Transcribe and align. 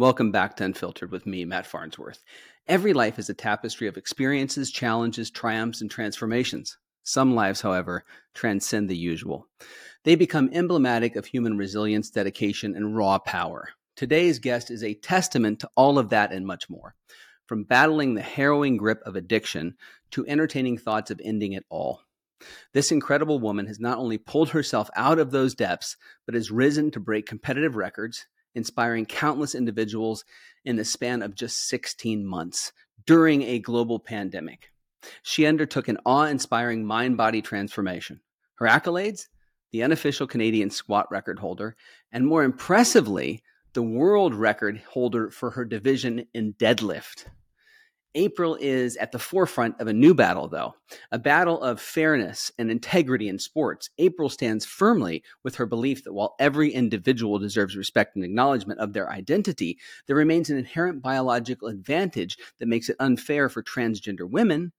Welcome 0.00 0.32
back 0.32 0.56
to 0.56 0.64
Unfiltered 0.64 1.12
with 1.12 1.26
me, 1.26 1.44
Matt 1.44 1.66
Farnsworth. 1.66 2.24
Every 2.66 2.94
life 2.94 3.18
is 3.18 3.28
a 3.28 3.34
tapestry 3.34 3.86
of 3.86 3.98
experiences, 3.98 4.70
challenges, 4.70 5.30
triumphs, 5.30 5.82
and 5.82 5.90
transformations. 5.90 6.78
Some 7.02 7.34
lives, 7.34 7.60
however, 7.60 8.06
transcend 8.32 8.88
the 8.88 8.96
usual. 8.96 9.46
They 10.04 10.14
become 10.14 10.48
emblematic 10.54 11.16
of 11.16 11.26
human 11.26 11.58
resilience, 11.58 12.08
dedication, 12.08 12.74
and 12.74 12.96
raw 12.96 13.18
power. 13.18 13.68
Today's 13.94 14.38
guest 14.38 14.70
is 14.70 14.82
a 14.82 14.94
testament 14.94 15.60
to 15.60 15.70
all 15.76 15.98
of 15.98 16.08
that 16.08 16.32
and 16.32 16.46
much 16.46 16.70
more. 16.70 16.94
From 17.44 17.64
battling 17.64 18.14
the 18.14 18.22
harrowing 18.22 18.78
grip 18.78 19.02
of 19.04 19.16
addiction 19.16 19.74
to 20.12 20.26
entertaining 20.26 20.78
thoughts 20.78 21.10
of 21.10 21.20
ending 21.22 21.52
it 21.52 21.66
all. 21.68 22.00
This 22.72 22.90
incredible 22.90 23.38
woman 23.38 23.66
has 23.66 23.78
not 23.78 23.98
only 23.98 24.16
pulled 24.16 24.48
herself 24.48 24.88
out 24.96 25.18
of 25.18 25.30
those 25.30 25.54
depths, 25.54 25.98
but 26.24 26.34
has 26.34 26.50
risen 26.50 26.90
to 26.92 27.00
break 27.00 27.26
competitive 27.26 27.76
records, 27.76 28.24
inspiring 28.54 29.06
countless 29.06 29.54
individuals 29.54 30.24
in 30.64 30.76
the 30.76 30.84
span 30.84 31.22
of 31.22 31.34
just 31.34 31.68
16 31.68 32.24
months 32.26 32.72
during 33.06 33.42
a 33.42 33.58
global 33.58 33.98
pandemic. 33.98 34.70
She 35.22 35.46
undertook 35.46 35.88
an 35.88 35.98
awe 36.04 36.24
inspiring 36.24 36.84
mind 36.84 37.16
body 37.16 37.42
transformation. 37.42 38.20
Her 38.56 38.66
accolades? 38.66 39.28
The 39.72 39.82
unofficial 39.82 40.26
Canadian 40.26 40.70
squat 40.70 41.10
record 41.10 41.38
holder, 41.38 41.76
and 42.12 42.26
more 42.26 42.42
impressively, 42.42 43.42
the 43.72 43.82
world 43.82 44.34
record 44.34 44.82
holder 44.90 45.30
for 45.30 45.50
her 45.50 45.64
division 45.64 46.26
in 46.34 46.54
deadlift. 46.54 47.26
April 48.14 48.56
is 48.60 48.96
at 48.96 49.12
the 49.12 49.18
forefront 49.18 49.80
of 49.80 49.86
a 49.86 49.92
new 49.92 50.14
battle, 50.14 50.48
though, 50.48 50.74
a 51.12 51.18
battle 51.18 51.62
of 51.62 51.80
fairness 51.80 52.50
and 52.58 52.70
integrity 52.70 53.28
in 53.28 53.38
sports. 53.38 53.90
April 53.98 54.28
stands 54.28 54.64
firmly 54.64 55.22
with 55.44 55.54
her 55.56 55.66
belief 55.66 56.02
that 56.02 56.12
while 56.12 56.34
every 56.40 56.70
individual 56.70 57.38
deserves 57.38 57.76
respect 57.76 58.16
and 58.16 58.24
acknowledgement 58.24 58.80
of 58.80 58.92
their 58.92 59.10
identity, 59.10 59.78
there 60.06 60.16
remains 60.16 60.50
an 60.50 60.58
inherent 60.58 61.00
biological 61.02 61.68
advantage 61.68 62.36
that 62.58 62.66
makes 62.66 62.88
it 62.88 62.96
unfair 62.98 63.48
for 63.48 63.62
transgender 63.62 64.28
women, 64.28 64.72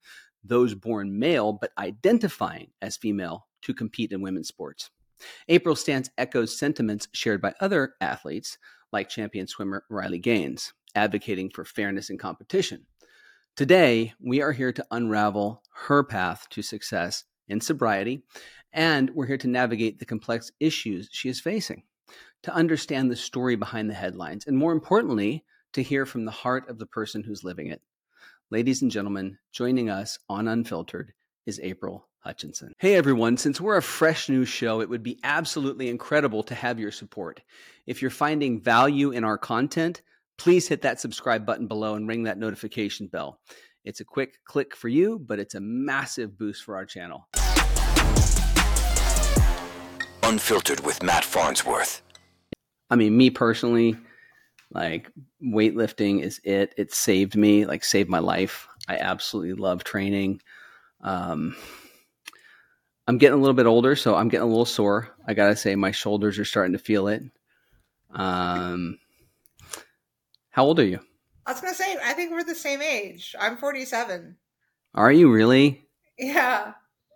those 0.44 0.74
born 0.74 1.18
male 1.18 1.54
but 1.54 1.72
identifying 1.78 2.68
as 2.82 2.98
female, 2.98 3.46
to 3.62 3.72
compete 3.72 4.12
in 4.12 4.20
women's 4.20 4.48
sports. 4.48 4.90
April's 5.48 5.80
stance 5.80 6.10
echoes 6.18 6.58
sentiments 6.58 7.08
shared 7.12 7.40
by 7.40 7.54
other 7.60 7.94
athletes, 8.00 8.58
like 8.92 9.08
champion 9.08 9.46
swimmer 9.46 9.84
Riley 9.88 10.18
Gaines, 10.18 10.74
advocating 10.94 11.48
for 11.48 11.64
fairness 11.64 12.10
in 12.10 12.18
competition. 12.18 12.86
Today, 13.54 14.14
we 14.18 14.40
are 14.40 14.52
here 14.52 14.72
to 14.72 14.86
unravel 14.90 15.62
her 15.86 16.02
path 16.02 16.46
to 16.52 16.62
success 16.62 17.24
in 17.48 17.60
sobriety, 17.60 18.22
and 18.72 19.10
we're 19.10 19.26
here 19.26 19.36
to 19.36 19.46
navigate 19.46 19.98
the 19.98 20.06
complex 20.06 20.50
issues 20.58 21.10
she 21.12 21.28
is 21.28 21.38
facing, 21.38 21.82
to 22.44 22.54
understand 22.54 23.10
the 23.10 23.16
story 23.16 23.56
behind 23.56 23.90
the 23.90 23.94
headlines, 23.94 24.46
and 24.46 24.56
more 24.56 24.72
importantly, 24.72 25.44
to 25.74 25.82
hear 25.82 26.06
from 26.06 26.24
the 26.24 26.30
heart 26.30 26.70
of 26.70 26.78
the 26.78 26.86
person 26.86 27.24
who's 27.24 27.44
living 27.44 27.66
it. 27.66 27.82
Ladies 28.50 28.80
and 28.80 28.90
gentlemen, 28.90 29.36
joining 29.52 29.90
us 29.90 30.18
on 30.30 30.48
Unfiltered 30.48 31.12
is 31.44 31.60
April 31.62 32.08
Hutchinson. 32.20 32.72
Hey 32.78 32.94
everyone, 32.94 33.36
since 33.36 33.60
we're 33.60 33.76
a 33.76 33.82
fresh 33.82 34.30
new 34.30 34.46
show, 34.46 34.80
it 34.80 34.88
would 34.88 35.02
be 35.02 35.20
absolutely 35.24 35.90
incredible 35.90 36.42
to 36.44 36.54
have 36.54 36.80
your 36.80 36.90
support. 36.90 37.42
If 37.86 38.00
you're 38.00 38.10
finding 38.10 38.62
value 38.62 39.10
in 39.10 39.24
our 39.24 39.36
content, 39.36 40.00
please 40.38 40.68
hit 40.68 40.82
that 40.82 41.00
subscribe 41.00 41.46
button 41.46 41.66
below 41.66 41.94
and 41.94 42.08
ring 42.08 42.24
that 42.24 42.38
notification 42.38 43.06
bell. 43.06 43.40
It's 43.84 44.00
a 44.00 44.04
quick 44.04 44.38
click 44.44 44.76
for 44.76 44.88
you, 44.88 45.18
but 45.18 45.38
it's 45.38 45.54
a 45.54 45.60
massive 45.60 46.38
boost 46.38 46.62
for 46.64 46.76
our 46.76 46.86
channel. 46.86 47.28
Unfiltered 50.22 50.80
with 50.80 51.02
Matt 51.02 51.24
Farnsworth. 51.24 52.02
I 52.90 52.96
mean, 52.96 53.16
me 53.16 53.30
personally, 53.30 53.96
like 54.72 55.10
weightlifting 55.42 56.22
is 56.22 56.40
it. 56.44 56.74
It 56.76 56.92
saved 56.92 57.36
me, 57.36 57.66
like 57.66 57.84
saved 57.84 58.08
my 58.08 58.20
life. 58.20 58.68
I 58.88 58.98
absolutely 58.98 59.54
love 59.54 59.84
training. 59.84 60.40
Um, 61.00 61.56
I'm 63.08 63.18
getting 63.18 63.38
a 63.38 63.40
little 63.40 63.54
bit 63.54 63.66
older, 63.66 63.96
so 63.96 64.14
I'm 64.14 64.28
getting 64.28 64.44
a 64.44 64.48
little 64.48 64.64
sore. 64.64 65.08
I 65.26 65.34
gotta 65.34 65.56
say, 65.56 65.74
my 65.74 65.90
shoulders 65.90 66.38
are 66.38 66.44
starting 66.44 66.72
to 66.72 66.78
feel 66.78 67.08
it. 67.08 67.22
Um, 68.10 68.98
how 70.52 70.64
old 70.64 70.78
are 70.78 70.84
you? 70.84 71.00
I 71.46 71.52
was 71.52 71.60
gonna 71.60 71.74
say, 71.74 71.96
I 72.04 72.12
think 72.12 72.30
we're 72.30 72.44
the 72.44 72.54
same 72.54 72.82
age. 72.82 73.34
I'm 73.40 73.56
47. 73.56 74.36
Are 74.94 75.10
you 75.10 75.32
really? 75.32 75.88
Yeah. 76.18 76.74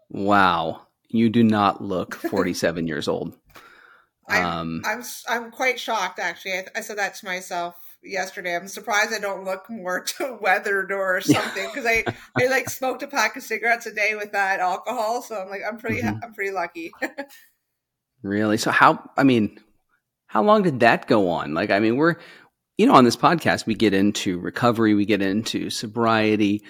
Wow, 0.09 0.87
you 1.09 1.29
do 1.29 1.45
not 1.45 1.83
look 1.83 2.15
47 2.31 2.89
years 2.89 3.09
old. 3.09 3.37
Um, 4.29 4.83
I'm, 4.85 4.99
I'm 4.99 5.05
I'm 5.29 5.51
quite 5.53 5.79
shocked 5.79 6.19
actually. 6.19 6.55
I, 6.55 6.65
I, 6.77 6.81
said 6.81 6.99
that 6.99 7.15
to 7.17 7.27
myself 7.27 7.77
yesterday. 8.03 8.57
I'm 8.57 8.67
surprised 8.67 9.13
I 9.13 9.21
don't 9.21 9.45
look 9.45 9.71
more 9.71 10.01
to 10.19 10.39
weathered 10.41 10.91
or 10.91 11.21
something 11.21 11.69
because 11.69 11.87
I 11.87 12.05
I 12.37 12.47
like 12.47 12.69
smoked 12.69 13.05
a 13.05 13.07
pack 13.07 13.37
of 13.37 13.45
cigarettes 13.45 13.87
a 13.87 13.95
day 13.95 14.17
with 14.17 14.33
that 14.33 14.59
alcohol. 14.59 15.23
So 15.23 15.41
I'm 15.41 15.49
like 15.49 15.61
I'm 15.69 15.79
pretty 15.79 16.03
mm-hmm. 16.03 16.25
I'm 16.25 16.35
pretty 16.35 16.53
lucky. 16.53 16.91
really? 18.23 18.57
So 18.57 18.73
how? 18.73 19.11
I 19.17 19.23
mean, 19.23 19.61
how 20.27 20.43
long 20.43 20.63
did 20.63 20.81
that 20.81 21.07
go 21.07 21.31
on? 21.31 21.55
Like, 21.55 21.71
I 21.71 21.79
mean, 21.79 21.97
we're 21.97 22.17
you 22.79 22.87
know, 22.87 22.95
on 22.95 23.05
this 23.05 23.17
podcast, 23.17 23.67
we 23.67 23.75
get 23.75 23.95
into 23.95 24.39
recovery, 24.39 24.95
we 24.95 25.07
get 25.07 25.23
into 25.23 25.71
sobriety. 25.71 26.63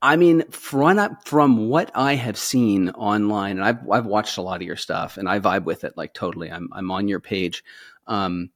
I 0.00 0.16
mean, 0.16 0.44
from 0.50 1.16
from 1.24 1.68
what 1.68 1.90
I 1.94 2.14
have 2.14 2.36
seen 2.36 2.90
online, 2.90 3.58
and 3.58 3.64
I've 3.64 3.88
I've 3.90 4.06
watched 4.06 4.36
a 4.36 4.42
lot 4.42 4.60
of 4.60 4.66
your 4.66 4.76
stuff, 4.76 5.16
and 5.16 5.28
I 5.28 5.40
vibe 5.40 5.64
with 5.64 5.84
it 5.84 5.96
like 5.96 6.14
totally. 6.14 6.50
I'm 6.50 6.68
I'm 6.72 6.90
on 6.90 7.08
your 7.08 7.20
page. 7.20 7.64
Um, 8.06 8.50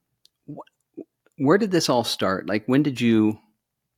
wh- 0.49 1.01
where 1.37 1.59
did 1.59 1.71
this 1.71 1.89
all 1.89 2.05
start? 2.05 2.49
Like, 2.49 2.67
when 2.67 2.83
did 2.83 3.01
you 3.01 3.39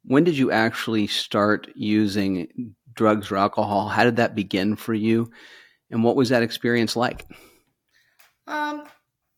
when 0.04 0.24
did 0.24 0.36
you 0.36 0.50
actually 0.50 1.06
start 1.06 1.68
using 1.74 2.74
drugs 2.94 3.30
or 3.30 3.36
alcohol? 3.36 3.88
How 3.88 4.04
did 4.04 4.16
that 4.16 4.34
begin 4.34 4.76
for 4.76 4.94
you, 4.94 5.30
and 5.90 6.04
what 6.04 6.16
was 6.16 6.30
that 6.30 6.42
experience 6.42 6.96
like? 6.96 7.26
Um, 8.46 8.84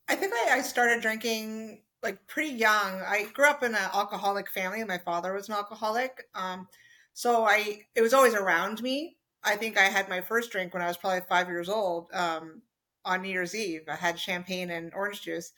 I 0.08 0.14
think 0.14 0.32
I, 0.34 0.58
I 0.58 0.60
started 0.62 1.00
drinking 1.00 1.82
like 2.02 2.26
pretty 2.26 2.54
young. 2.54 3.02
I 3.06 3.26
grew 3.32 3.48
up 3.48 3.62
in 3.62 3.74
an 3.74 3.90
alcoholic 3.92 4.50
family. 4.50 4.82
My 4.84 4.98
father 4.98 5.32
was 5.32 5.48
an 5.48 5.54
alcoholic. 5.54 6.24
Um, 6.34 6.68
so 7.12 7.44
I, 7.44 7.82
it 7.94 8.00
was 8.00 8.14
always 8.14 8.34
around 8.34 8.82
me. 8.82 9.16
I 9.42 9.56
think 9.56 9.78
I 9.78 9.84
had 9.84 10.08
my 10.08 10.20
first 10.20 10.50
drink 10.50 10.74
when 10.74 10.82
I 10.82 10.88
was 10.88 10.96
probably 10.96 11.20
five 11.28 11.48
years 11.48 11.68
old 11.68 12.08
um, 12.12 12.62
on 13.04 13.22
New 13.22 13.30
Year's 13.30 13.54
Eve. 13.54 13.82
I 13.88 13.96
had 13.96 14.18
champagne 14.18 14.70
and 14.70 14.92
orange 14.94 15.22
juice. 15.22 15.52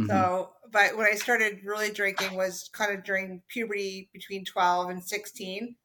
Mm-hmm. 0.00 0.10
So, 0.10 0.50
but 0.70 0.96
when 0.96 1.06
I 1.06 1.16
started 1.16 1.60
really 1.64 1.90
drinking 1.90 2.36
was 2.36 2.70
kind 2.72 2.96
of 2.96 3.04
during 3.04 3.42
puberty 3.48 4.08
between 4.12 4.44
12 4.44 4.90
and 4.90 5.04
16, 5.04 5.76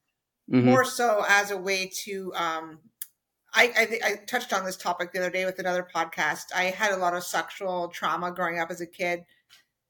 mm-hmm. 0.51 0.65
more 0.65 0.85
so 0.85 1.25
as 1.27 1.51
a 1.51 1.57
way 1.57 1.91
to, 2.05 2.33
um, 2.35 2.79
I, 3.55 3.71
I, 3.77 3.99
I 4.05 4.15
touched 4.25 4.53
on 4.53 4.65
this 4.65 4.77
topic 4.77 5.11
the 5.11 5.19
other 5.19 5.29
day 5.29 5.45
with 5.45 5.59
another 5.59 5.87
podcast. 5.95 6.45
I 6.55 6.65
had 6.65 6.91
a 6.91 6.97
lot 6.97 7.15
of 7.15 7.23
sexual 7.23 7.89
trauma 7.89 8.31
growing 8.31 8.59
up 8.59 8.71
as 8.71 8.81
a 8.81 8.87
kid 8.87 9.23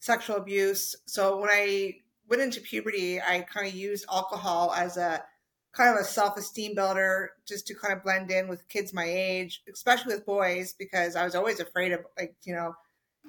sexual 0.03 0.35
abuse. 0.35 0.95
So 1.05 1.37
when 1.39 1.49
I 1.49 1.95
went 2.29 2.41
into 2.41 2.59
puberty, 2.59 3.21
I 3.21 3.41
kind 3.41 3.65
of 3.65 3.73
used 3.73 4.05
alcohol 4.11 4.73
as 4.75 4.97
a 4.97 5.23
kind 5.71 5.95
of 5.95 6.01
a 6.01 6.03
self 6.03 6.37
esteem 6.37 6.75
builder 6.75 7.31
just 7.47 7.67
to 7.67 7.73
kind 7.73 7.93
of 7.93 8.03
blend 8.03 8.29
in 8.29 8.49
with 8.49 8.67
kids 8.67 8.93
my 8.93 9.05
age, 9.05 9.61
especially 9.73 10.13
with 10.13 10.25
boys, 10.25 10.75
because 10.77 11.15
I 11.15 11.23
was 11.23 11.35
always 11.35 11.61
afraid 11.61 11.93
of, 11.93 12.01
like, 12.17 12.35
you 12.43 12.53
know, 12.53 12.73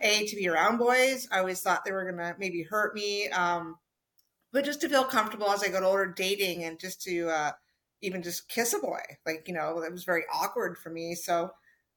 A, 0.02 0.26
to 0.26 0.34
be 0.34 0.48
around 0.48 0.78
boys. 0.78 1.28
I 1.30 1.38
always 1.38 1.60
thought 1.60 1.84
they 1.84 1.92
were 1.92 2.10
going 2.10 2.16
to 2.16 2.34
maybe 2.40 2.64
hurt 2.64 2.92
me. 2.92 3.28
Um, 3.28 3.76
but 4.52 4.64
just 4.64 4.80
to 4.80 4.88
feel 4.88 5.04
comfortable 5.04 5.50
as 5.50 5.62
I 5.62 5.68
got 5.68 5.84
older 5.84 6.06
dating 6.06 6.64
and 6.64 6.80
just 6.80 7.02
to 7.02 7.28
uh, 7.28 7.52
even 8.02 8.20
just 8.20 8.48
kiss 8.48 8.74
a 8.74 8.80
boy, 8.80 9.00
like, 9.24 9.44
you 9.46 9.54
know, 9.54 9.80
it 9.80 9.92
was 9.92 10.02
very 10.02 10.24
awkward 10.32 10.76
for 10.76 10.90
me. 10.90 11.14
So, 11.14 11.50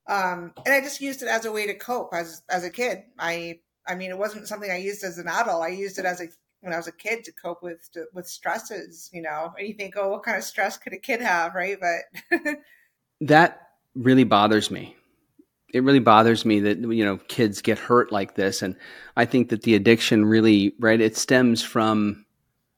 um, 0.08 0.54
and 0.66 0.74
I 0.74 0.82
just 0.82 1.02
used 1.02 1.24
it 1.24 1.30
as 1.30 1.46
a 1.46 1.52
way 1.52 1.66
to 1.66 1.74
cope 1.74 2.14
as, 2.14 2.44
as 2.48 2.64
a 2.64 2.70
kid. 2.70 3.02
I 3.18 3.62
I 3.88 3.96
mean, 3.96 4.10
it 4.10 4.18
wasn't 4.18 4.48
something 4.48 4.70
I 4.70 4.78
used 4.78 5.04
as 5.04 5.18
an 5.18 5.28
adult. 5.28 5.64
I 5.64 5.70
used 5.70 5.98
it 5.98 6.06
as 6.06 6.22
a 6.22 6.28
when 6.62 6.74
I 6.74 6.78
was 6.78 6.88
a 6.88 6.92
kid 6.92 7.24
to 7.26 7.32
cope 7.32 7.64
with 7.64 7.90
to, 7.94 8.06
with 8.14 8.28
stresses. 8.28 9.10
You 9.14 9.22
know, 9.22 9.54
and 9.58 9.68
you 9.68 9.74
think, 9.74 9.96
oh, 9.98 10.10
what 10.10 10.24
kind 10.24 10.38
of 10.38 10.44
stress 10.44 10.78
could 10.78 10.94
a 10.94 10.98
kid 10.98 11.22
have, 11.22 11.56
right? 11.56 11.78
But 11.80 12.58
that 13.22 13.70
really 13.96 14.24
bothers 14.24 14.70
me. 14.70 14.96
It 15.74 15.84
really 15.84 16.00
bothers 16.00 16.46
me 16.46 16.62
that 16.62 16.80
you 16.80 17.04
know 17.04 17.18
kids 17.28 17.62
get 17.62 17.80
hurt 17.80 18.12
like 18.12 18.36
this, 18.36 18.62
and 18.62 18.76
I 19.16 19.26
think 19.26 19.50
that 19.50 19.64
the 19.64 19.76
addiction 19.76 20.26
really, 20.26 20.74
right? 20.80 21.00
It 21.00 21.18
stems 21.18 21.64
from 21.64 22.26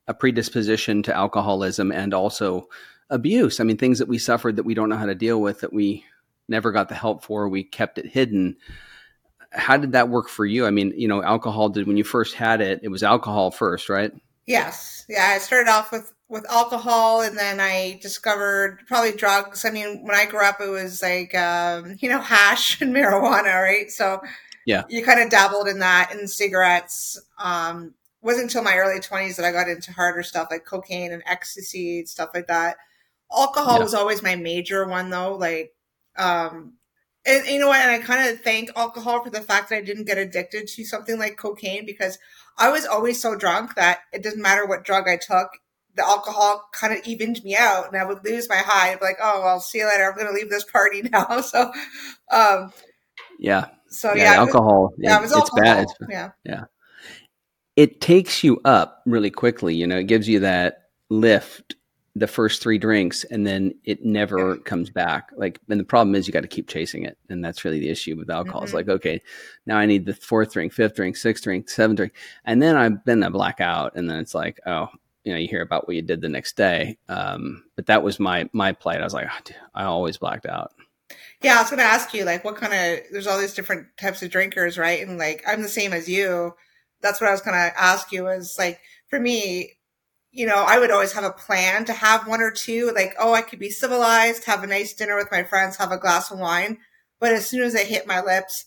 a 0.08 0.14
predisposition 0.14 1.04
to 1.04 1.16
alcoholism 1.16 1.92
and 1.92 2.14
also 2.14 2.68
abuse. 3.12 3.60
I 3.60 3.64
mean, 3.64 3.78
things 3.78 4.00
that 4.00 4.08
we 4.08 4.18
suffered 4.18 4.56
that 4.56 4.64
we 4.64 4.74
don't 4.74 4.90
know 4.90 4.98
how 4.98 5.06
to 5.06 5.16
deal 5.16 5.40
with, 5.40 5.62
that 5.62 5.72
we 5.72 6.04
never 6.48 6.72
got 6.72 6.90
the 6.90 6.96
help 6.96 7.24
for, 7.24 7.48
we 7.48 7.64
kept 7.64 8.00
it 8.00 8.08
hidden 8.08 8.58
how 9.52 9.78
did 9.78 9.94
that 9.94 10.10
work 10.10 10.30
for 10.30 10.46
you? 10.46 10.66
I 10.66 10.72
mean, 10.72 10.94
you 10.96 11.08
know, 11.08 11.24
alcohol 11.24 11.70
did 11.70 11.88
when 11.88 11.98
you 11.98 12.04
first 12.04 12.36
had 12.36 12.62
it, 12.62 12.82
it 12.84 12.90
was 12.90 13.04
alcohol 13.04 13.52
first, 13.52 13.90
right? 13.90 14.12
Yes. 14.46 15.06
Yeah, 15.10 15.26
I 15.36 15.40
started 15.40 15.70
off 15.70 15.92
with 15.92 16.14
with 16.28 16.46
alcohol 16.52 17.22
and 17.22 17.36
then 17.36 17.60
I 17.60 17.98
discovered 18.02 18.82
probably 18.88 19.14
drugs. 19.14 19.66
I 19.66 19.72
mean, 19.72 20.04
when 20.06 20.16
I 20.16 20.26
grew 20.26 20.46
up 20.46 20.62
it 20.62 20.70
was 20.70 21.02
like 21.02 21.34
um, 21.36 21.98
you 22.00 22.10
know, 22.10 22.20
hash 22.20 22.82
and 22.82 22.96
marijuana, 22.96 23.62
right? 23.62 23.90
So 23.90 24.22
yeah. 24.66 24.84
You 24.90 25.04
kind 25.04 25.20
of 25.20 25.30
dabbled 25.30 25.68
in 25.68 25.80
that 25.80 26.14
and 26.14 26.30
cigarettes. 26.30 27.20
Um 27.38 27.96
wasn't 28.22 28.44
until 28.44 28.64
my 28.64 28.76
early 28.76 29.00
20s 29.00 29.38
that 29.38 29.46
I 29.46 29.52
got 29.52 29.70
into 29.70 29.94
harder 29.94 30.24
stuff 30.24 30.50
like 30.52 30.66
cocaine 30.66 31.12
and 31.12 31.24
ecstasy, 31.26 32.06
stuff 32.06 32.30
like 32.34 32.48
that. 32.48 32.78
Alcohol 33.36 33.78
yeah. 33.78 33.84
was 33.84 33.94
always 33.94 34.22
my 34.22 34.36
major 34.36 34.86
one 34.88 35.10
though. 35.10 35.36
Like, 35.36 35.74
um, 36.18 36.74
and 37.26 37.46
you 37.48 37.60
know 37.60 37.68
what? 37.68 37.82
And 37.82 37.92
I 37.92 38.00
kind 38.00 38.30
of 38.30 38.42
thank 38.42 38.72
alcohol 38.76 39.24
for 39.24 39.30
the 39.30 39.42
fact 39.42 39.70
that 39.70 39.78
I 39.78 39.82
didn't 39.82 40.06
get 40.06 40.18
addicted 40.18 40.68
to 40.68 40.86
something 40.86 41.20
like 41.20 41.38
cocaine 41.38 41.86
because 41.86 42.18
I 42.58 42.72
was 42.72 42.86
always 42.86 43.22
so 43.22 43.36
drunk 43.36 43.76
that 43.76 44.00
it 44.14 44.24
doesn't 44.24 44.42
matter 44.42 44.66
what 44.66 44.84
drug 44.84 45.08
I 45.08 45.18
took. 45.18 45.50
The 45.96 46.04
alcohol 46.06 46.70
kind 46.72 46.94
of 46.94 47.06
evened 47.06 47.44
me 47.44 47.56
out 47.56 47.88
and 47.88 48.02
I 48.02 48.06
would 48.06 48.24
lose 48.24 48.48
my 48.48 48.58
high. 48.58 48.92
I'd 48.92 49.00
be 49.00 49.06
like, 49.06 49.18
oh, 49.22 49.42
well, 49.44 49.60
see 49.60 49.80
you 49.80 49.88
later. 49.88 50.10
I'm 50.10 50.16
going 50.16 50.28
to 50.28 50.34
leave 50.34 50.50
this 50.50 50.64
party 50.64 51.02
now. 51.12 51.42
So, 51.42 51.72
um, 52.32 52.72
yeah. 53.38 53.68
So 53.88 54.14
yeah, 54.14 54.34
yeah 54.34 54.40
alcohol. 54.40 54.84
Was, 54.84 54.94
yeah, 54.98 55.18
it 55.18 55.22
was 55.22 55.32
it's 55.32 55.40
alcohol. 55.40 55.64
bad. 55.64 55.84
It's, 55.84 55.94
yeah. 56.10 56.30
Yeah. 56.46 56.64
It 57.76 58.02
takes 58.02 58.44
you 58.44 58.60
up 58.66 59.02
really 59.06 59.32
quickly. 59.32 59.76
You 59.76 59.88
know, 59.88 59.98
it 59.98 60.08
gives 60.08 60.28
you 60.28 60.42
that 60.42 60.90
lift 61.10 61.76
the 62.20 62.28
first 62.28 62.62
three 62.62 62.78
drinks 62.78 63.24
and 63.24 63.48
then 63.48 63.74
it 63.86 64.04
never 64.04 64.58
comes 64.58 64.90
back. 64.90 65.32
Like, 65.36 65.60
and 65.70 65.80
the 65.80 65.86
problem 65.86 66.16
is 66.16 66.28
you 66.28 66.34
got 66.34 66.42
to 66.42 66.48
keep 66.48 66.68
chasing 66.68 67.04
it. 67.04 67.18
And 67.30 67.44
that's 67.44 67.66
really 67.66 67.80
the 67.80 67.90
issue 67.90 68.16
with 68.18 68.30
alcohol. 68.30 68.62
Mm-hmm. 68.62 68.66
It's 68.66 68.74
like, 68.74 68.90
okay, 68.90 69.22
now 69.66 69.78
I 69.78 69.86
need 69.86 70.06
the 70.06 70.14
fourth 70.14 70.54
drink, 70.54 70.74
fifth 70.74 70.96
drink, 70.96 71.16
sixth 71.16 71.44
drink, 71.44 71.70
seventh 71.70 71.98
drink. 71.98 72.14
And 72.46 72.62
then 72.62 72.76
I've 72.76 73.04
been 73.06 73.24
a 73.24 73.32
blackout. 73.32 73.96
And 73.96 74.10
then 74.10 74.20
it's 74.20 74.36
like, 74.36 74.60
oh, 74.66 74.90
you 75.24 75.34
know, 75.34 75.40
you 75.40 75.48
hear 75.48 75.62
about 75.62 75.88
what 75.88 75.96
you 75.96 76.02
did 76.02 76.22
the 76.22 76.30
next 76.30 76.56
day. 76.56 76.98
Um, 77.08 77.64
but 77.76 77.88
that 77.88 78.04
was 78.04 78.20
my, 78.20 78.50
my 78.54 78.72
plight. 78.72 79.02
I 79.02 79.04
was 79.04 79.14
like, 79.14 79.28
oh, 79.30 79.54
I 79.74 79.86
always 79.86 80.18
blacked 80.18 80.46
out. 80.46 80.74
Yeah, 81.42 81.58
I 81.58 81.62
was 81.62 81.70
going 81.70 81.80
to 81.80 81.86
ask 81.86 82.14
you, 82.14 82.26
like, 82.26 82.44
what 82.44 82.58
kind 82.58 82.74
of, 82.74 83.06
there's 83.12 83.28
all 83.28 83.40
these 83.40 83.54
different 83.54 83.88
types 83.98 84.22
of 84.22 84.30
drinkers, 84.30 84.78
right? 84.78 85.06
And 85.08 85.18
like, 85.18 85.44
I'm 85.48 85.62
the 85.62 85.70
same 85.70 85.94
as 85.94 86.10
you. 86.10 86.54
That's 87.02 87.22
what 87.22 87.30
I 87.30 87.32
was 87.32 87.42
going 87.42 87.56
to 87.56 87.80
ask 87.80 88.12
you 88.12 88.28
is 88.28 88.58
like, 88.60 88.80
for 89.08 89.20
me, 89.20 89.74
you 90.32 90.46
know, 90.46 90.64
I 90.68 90.80
would 90.80 90.92
always 90.92 91.14
have 91.14 91.24
a 91.24 91.32
plan 91.32 91.86
to 91.86 91.94
have 91.94 92.28
one 92.28 92.42
or 92.42 92.52
two, 92.52 92.92
like, 92.94 93.16
oh, 93.20 93.34
I 93.34 93.42
could 93.42 93.60
be 93.60 93.70
civilized, 93.70 94.46
have 94.46 94.64
a 94.64 94.68
nice 94.68 94.94
dinner 94.94 95.16
with 95.16 95.32
my 95.32 95.44
friends, 95.44 95.78
have 95.78 95.92
a 95.92 95.98
glass 95.98 96.32
of 96.32 96.40
wine. 96.40 96.78
But 97.20 97.34
as 97.34 97.48
soon 97.48 97.64
as 97.64 97.76
it 97.76 97.88
hit 97.88 98.08
my 98.08 98.22
lips, 98.22 98.66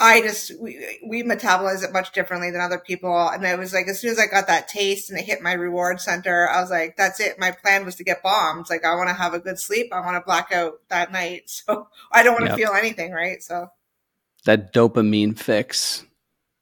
I 0.00 0.20
just, 0.20 0.60
we, 0.60 1.00
we 1.06 1.22
metabolize 1.22 1.84
it 1.84 1.92
much 1.92 2.12
differently 2.12 2.50
than 2.50 2.60
other 2.60 2.80
people. 2.80 3.28
And 3.28 3.46
I 3.46 3.54
was 3.54 3.72
like, 3.72 3.86
as 3.86 4.00
soon 4.00 4.10
as 4.10 4.18
I 4.18 4.26
got 4.26 4.48
that 4.48 4.66
taste 4.66 5.08
and 5.08 5.18
it 5.18 5.24
hit 5.24 5.40
my 5.40 5.52
reward 5.52 6.00
center, 6.00 6.48
I 6.48 6.60
was 6.60 6.70
like, 6.70 6.96
that's 6.96 7.20
it. 7.20 7.38
My 7.38 7.52
plan 7.52 7.84
was 7.84 7.94
to 7.96 8.04
get 8.04 8.22
bombed. 8.22 8.66
Like, 8.68 8.84
I 8.84 8.96
want 8.96 9.08
to 9.08 9.14
have 9.14 9.34
a 9.34 9.38
good 9.38 9.60
sleep. 9.60 9.92
I 9.92 10.00
want 10.00 10.16
to 10.16 10.26
black 10.26 10.52
out 10.52 10.74
that 10.88 11.12
night. 11.12 11.42
So 11.66 11.88
I 12.10 12.22
don't 12.22 12.34
want 12.34 12.46
to 12.46 12.50
yep. 12.50 12.58
feel 12.58 12.76
anything, 12.76 13.12
right? 13.12 13.42
So 13.42 13.68
that 14.44 14.74
dopamine 14.74 15.38
fix, 15.38 16.04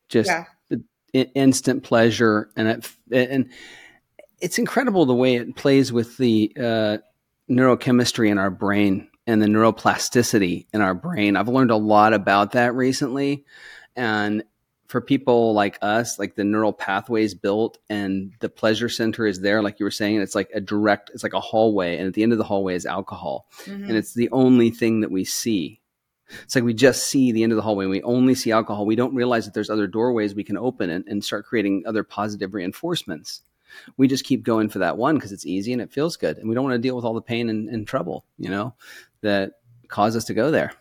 just 0.08 0.30
yeah. 0.30 1.24
instant 1.34 1.82
pleasure. 1.82 2.50
And 2.56 2.68
it, 2.68 3.30
and, 3.30 3.50
it's 4.42 4.58
incredible 4.58 5.06
the 5.06 5.14
way 5.14 5.36
it 5.36 5.54
plays 5.54 5.92
with 5.92 6.16
the 6.16 6.52
uh, 6.58 6.98
neurochemistry 7.48 8.28
in 8.28 8.38
our 8.38 8.50
brain 8.50 9.08
and 9.26 9.40
the 9.40 9.46
neuroplasticity 9.46 10.66
in 10.74 10.80
our 10.80 10.94
brain. 10.94 11.36
I've 11.36 11.48
learned 11.48 11.70
a 11.70 11.76
lot 11.76 12.12
about 12.12 12.52
that 12.52 12.74
recently. 12.74 13.44
And 13.94 14.42
for 14.88 15.00
people 15.00 15.54
like 15.54 15.78
us, 15.80 16.18
like 16.18 16.34
the 16.34 16.42
neural 16.42 16.72
pathways 16.72 17.34
built 17.34 17.78
and 17.88 18.32
the 18.40 18.48
pleasure 18.48 18.88
center 18.88 19.26
is 19.26 19.40
there, 19.40 19.62
like 19.62 19.78
you 19.78 19.84
were 19.84 19.92
saying, 19.92 20.20
it's 20.20 20.34
like 20.34 20.50
a 20.52 20.60
direct, 20.60 21.10
it's 21.14 21.22
like 21.22 21.34
a 21.34 21.40
hallway. 21.40 21.96
And 21.96 22.08
at 22.08 22.14
the 22.14 22.24
end 22.24 22.32
of 22.32 22.38
the 22.38 22.44
hallway 22.44 22.74
is 22.74 22.84
alcohol. 22.84 23.46
Mm-hmm. 23.64 23.84
And 23.84 23.96
it's 23.96 24.12
the 24.12 24.28
only 24.32 24.70
thing 24.70 25.00
that 25.02 25.12
we 25.12 25.24
see. 25.24 25.80
It's 26.42 26.56
like 26.56 26.64
we 26.64 26.74
just 26.74 27.06
see 27.06 27.30
the 27.30 27.44
end 27.44 27.52
of 27.52 27.56
the 27.56 27.62
hallway. 27.62 27.84
and 27.84 27.90
We 27.92 28.02
only 28.02 28.34
see 28.34 28.50
alcohol. 28.50 28.86
We 28.86 28.96
don't 28.96 29.14
realize 29.14 29.44
that 29.44 29.54
there's 29.54 29.70
other 29.70 29.86
doorways 29.86 30.34
we 30.34 30.44
can 30.44 30.56
open 30.56 30.90
and, 30.90 31.04
and 31.06 31.22
start 31.22 31.46
creating 31.46 31.84
other 31.86 32.02
positive 32.02 32.54
reinforcements 32.54 33.42
we 33.96 34.08
just 34.08 34.24
keep 34.24 34.42
going 34.42 34.68
for 34.68 34.78
that 34.78 34.96
one 34.96 35.14
because 35.14 35.32
it's 35.32 35.46
easy 35.46 35.72
and 35.72 35.82
it 35.82 35.92
feels 35.92 36.16
good 36.16 36.38
and 36.38 36.48
we 36.48 36.54
don't 36.54 36.64
want 36.64 36.74
to 36.74 36.78
deal 36.78 36.96
with 36.96 37.04
all 37.04 37.14
the 37.14 37.20
pain 37.20 37.48
and, 37.48 37.68
and 37.68 37.86
trouble 37.86 38.24
you 38.38 38.48
know 38.48 38.74
that 39.20 39.52
cause 39.88 40.16
us 40.16 40.24
to 40.24 40.34
go 40.34 40.50
there. 40.50 40.72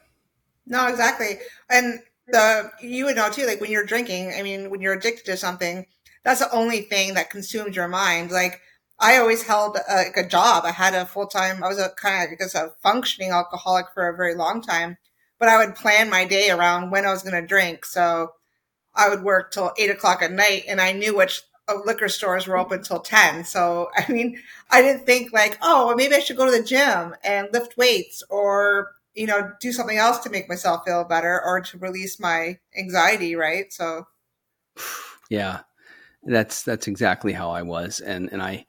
No 0.65 0.87
exactly. 0.87 1.37
And 1.69 1.99
the 2.27 2.71
you 2.81 3.05
would 3.05 3.15
know 3.15 3.29
too 3.29 3.45
like 3.45 3.59
when 3.59 3.71
you're 3.71 3.85
drinking 3.85 4.31
i 4.37 4.41
mean 4.41 4.69
when 4.69 4.79
you're 4.79 4.93
addicted 4.93 5.25
to 5.25 5.35
something 5.35 5.85
that's 6.23 6.39
the 6.39 6.51
only 6.55 6.81
thing 6.81 7.15
that 7.15 7.31
consumes 7.31 7.75
your 7.75 7.87
mind. 7.87 8.31
Like 8.31 8.61
i 8.99 9.17
always 9.17 9.43
held 9.43 9.77
a, 9.89 9.95
like 9.95 10.17
a 10.17 10.27
job. 10.27 10.63
I 10.65 10.71
had 10.71 10.93
a 10.93 11.05
full-time 11.05 11.63
i 11.63 11.67
was 11.67 11.79
a 11.79 11.89
kind 11.89 12.23
of 12.23 12.31
i 12.31 12.35
guess 12.35 12.55
a 12.55 12.73
functioning 12.81 13.31
alcoholic 13.31 13.87
for 13.93 14.07
a 14.07 14.15
very 14.15 14.35
long 14.35 14.61
time 14.61 14.97
but 15.39 15.49
i 15.49 15.57
would 15.57 15.75
plan 15.75 16.09
my 16.09 16.25
day 16.25 16.49
around 16.49 16.91
when 16.91 17.05
i 17.05 17.11
was 17.11 17.23
going 17.23 17.39
to 17.39 17.47
drink. 17.47 17.85
So 17.85 18.33
i 18.95 19.09
would 19.09 19.23
work 19.23 19.51
till 19.51 19.73
eight 19.77 19.89
o'clock 19.89 20.21
at 20.21 20.31
night 20.31 20.63
and 20.67 20.79
i 20.79 20.91
knew 20.91 21.15
which 21.15 21.41
liquor 21.85 22.09
stores 22.09 22.47
were 22.47 22.57
open 22.57 22.83
till 22.83 22.99
10. 22.99 23.45
So, 23.45 23.89
I 23.95 24.11
mean, 24.11 24.39
I 24.69 24.81
didn't 24.81 25.05
think 25.05 25.33
like, 25.33 25.57
oh, 25.61 25.87
well, 25.87 25.95
maybe 25.95 26.15
I 26.15 26.19
should 26.19 26.37
go 26.37 26.45
to 26.45 26.51
the 26.51 26.63
gym 26.63 27.15
and 27.23 27.47
lift 27.53 27.77
weights 27.77 28.23
or, 28.29 28.91
you 29.13 29.27
know, 29.27 29.51
do 29.59 29.71
something 29.71 29.97
else 29.97 30.19
to 30.19 30.29
make 30.29 30.49
myself 30.49 30.83
feel 30.85 31.03
better 31.03 31.41
or 31.43 31.61
to 31.61 31.77
release 31.77 32.19
my 32.19 32.59
anxiety. 32.77 33.35
Right. 33.35 33.71
So, 33.71 34.07
yeah, 35.29 35.61
that's, 36.23 36.63
that's 36.63 36.87
exactly 36.87 37.33
how 37.33 37.51
I 37.51 37.61
was. 37.61 37.99
And, 37.99 38.31
and 38.31 38.41
I, 38.41 38.65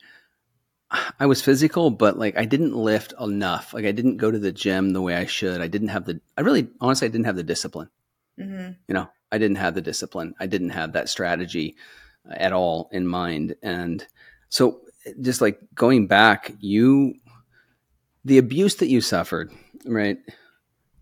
I 1.18 1.26
was 1.26 1.40
physical, 1.40 1.90
but 1.90 2.18
like 2.18 2.36
I 2.36 2.44
didn't 2.44 2.76
lift 2.76 3.14
enough. 3.18 3.72
Like 3.72 3.86
I 3.86 3.92
didn't 3.92 4.18
go 4.18 4.30
to 4.30 4.38
the 4.38 4.52
gym 4.52 4.90
the 4.90 5.02
way 5.02 5.16
I 5.16 5.26
should. 5.26 5.60
I 5.60 5.68
didn't 5.68 5.88
have 5.88 6.04
the, 6.04 6.20
I 6.36 6.42
really, 6.42 6.68
honestly, 6.80 7.06
I 7.06 7.10
didn't 7.10 7.24
have 7.24 7.36
the 7.36 7.42
discipline. 7.42 7.88
Mm-hmm. 8.38 8.72
You 8.88 8.94
know, 8.94 9.08
I 9.30 9.38
didn't 9.38 9.56
have 9.56 9.74
the 9.74 9.80
discipline. 9.80 10.34
I 10.38 10.46
didn't 10.46 10.70
have 10.70 10.92
that 10.92 11.08
strategy 11.08 11.76
at 12.30 12.52
all 12.52 12.88
in 12.92 13.06
mind. 13.06 13.56
And 13.62 14.06
so, 14.48 14.80
just 15.20 15.40
like 15.40 15.58
going 15.74 16.06
back, 16.06 16.52
you, 16.60 17.14
the 18.24 18.38
abuse 18.38 18.76
that 18.76 18.88
you 18.88 19.00
suffered, 19.00 19.52
right? 19.84 20.18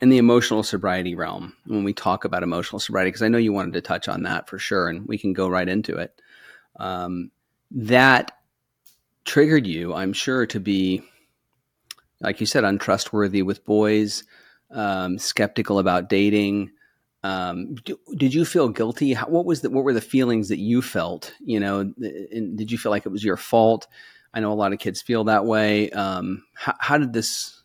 In 0.01 0.09
the 0.09 0.19
emotional 0.19 0.63
sobriety 0.63 1.15
realm, 1.15 1.55
when 1.67 1.85
we 1.85 1.93
talk 1.93 2.25
about 2.25 2.43
emotional 2.43 2.81
sobriety, 2.81 3.09
because 3.11 3.23
I 3.23 3.29
know 3.29 3.39
you 3.39 3.53
wanted 3.53 3.75
to 3.75 3.83
touch 3.83 4.09
on 4.09 4.23
that 4.23 4.49
for 4.49 4.59
sure, 4.59 4.89
and 4.89 5.07
we 5.07 5.19
can 5.19 5.35
go 5.35 5.49
right 5.49 5.69
into 5.69 5.97
it. 5.97 6.19
Um, 6.79 7.31
that 7.73 8.33
triggered 9.25 9.67
you, 9.67 9.93
I'm 9.93 10.15
sure, 10.15 10.47
to 10.47 10.61
be, 10.61 11.03
like 12.21 12.41
you 12.41 12.47
said, 12.47 12.65
untrustworthy 12.65 13.43
with 13.43 13.67
boys, 13.67 14.25
um, 14.71 15.19
skeptical 15.19 15.79
about 15.79 16.09
dating, 16.09 16.71
um, 17.23 17.75
do, 17.75 17.99
did 18.17 18.33
you 18.33 18.45
feel 18.45 18.69
guilty? 18.69 19.13
How, 19.13 19.27
what 19.27 19.45
was 19.45 19.61
the, 19.61 19.71
what 19.71 19.85
were 19.85 19.93
the 19.93 20.01
feelings 20.01 20.49
that 20.49 20.59
you 20.59 20.81
felt? 20.81 21.35
You 21.41 21.61
know, 21.61 21.81
and 21.81 22.57
did 22.57 22.71
you 22.73 22.79
feel 22.79 22.91
like 22.91 23.07
it 23.07 23.11
was 23.11 23.25
your 23.25 23.37
fault? 23.37 23.87
I 24.33 24.41
know 24.41 24.53
a 24.53 24.55
lot 24.55 24.73
of 24.73 24.79
kids 24.79 25.03
feel 25.03 25.25
that 25.25 25.45
way. 25.45 25.91
Um, 25.91 26.45
how, 26.55 26.75
how, 26.79 26.99
did 26.99 27.13
this? 27.13 27.63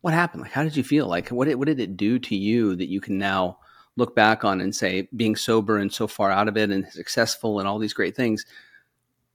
What 0.00 0.14
happened? 0.14 0.42
Like, 0.42 0.52
how 0.52 0.64
did 0.64 0.76
you 0.76 0.82
feel? 0.82 1.06
Like, 1.06 1.28
what 1.28 1.46
did, 1.46 1.56
what 1.56 1.66
did 1.66 1.80
it 1.80 1.96
do 1.96 2.18
to 2.18 2.34
you 2.34 2.74
that 2.76 2.88
you 2.88 3.00
can 3.00 3.18
now 3.18 3.58
look 3.96 4.16
back 4.16 4.44
on 4.44 4.60
and 4.60 4.74
say, 4.74 5.08
being 5.14 5.36
sober 5.36 5.76
and 5.76 5.92
so 5.92 6.06
far 6.06 6.30
out 6.30 6.48
of 6.48 6.56
it 6.56 6.70
and 6.70 6.90
successful 6.90 7.60
and 7.60 7.68
all 7.68 7.78
these 7.78 7.94
great 7.94 8.16
things? 8.16 8.44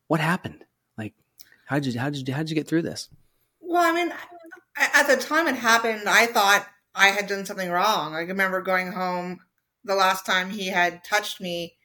What 0.07 0.19
happened? 0.19 0.65
Like, 0.97 1.13
how 1.65 1.79
did 1.79 1.93
you 1.93 1.99
how 1.99 2.09
did 2.09 2.27
you 2.27 2.33
how 2.33 2.41
did 2.41 2.49
you 2.49 2.55
get 2.55 2.67
through 2.67 2.81
this? 2.81 3.07
Well, 3.61 3.83
I 3.83 3.93
mean, 3.93 4.11
at 4.77 5.07
the 5.07 5.17
time 5.17 5.47
it 5.47 5.55
happened, 5.55 6.03
I 6.07 6.25
thought 6.25 6.67
I 6.97 7.09
had 7.09 7.27
done 7.27 7.45
something 7.45 7.69
wrong. 7.69 8.15
I 8.15 8.21
remember 8.21 8.61
going 8.61 8.91
home 8.91 9.39
the 9.83 9.95
last 9.95 10.25
time 10.25 10.49
he 10.49 10.67
had 10.67 11.03
touched 11.03 11.39
me. 11.39 11.75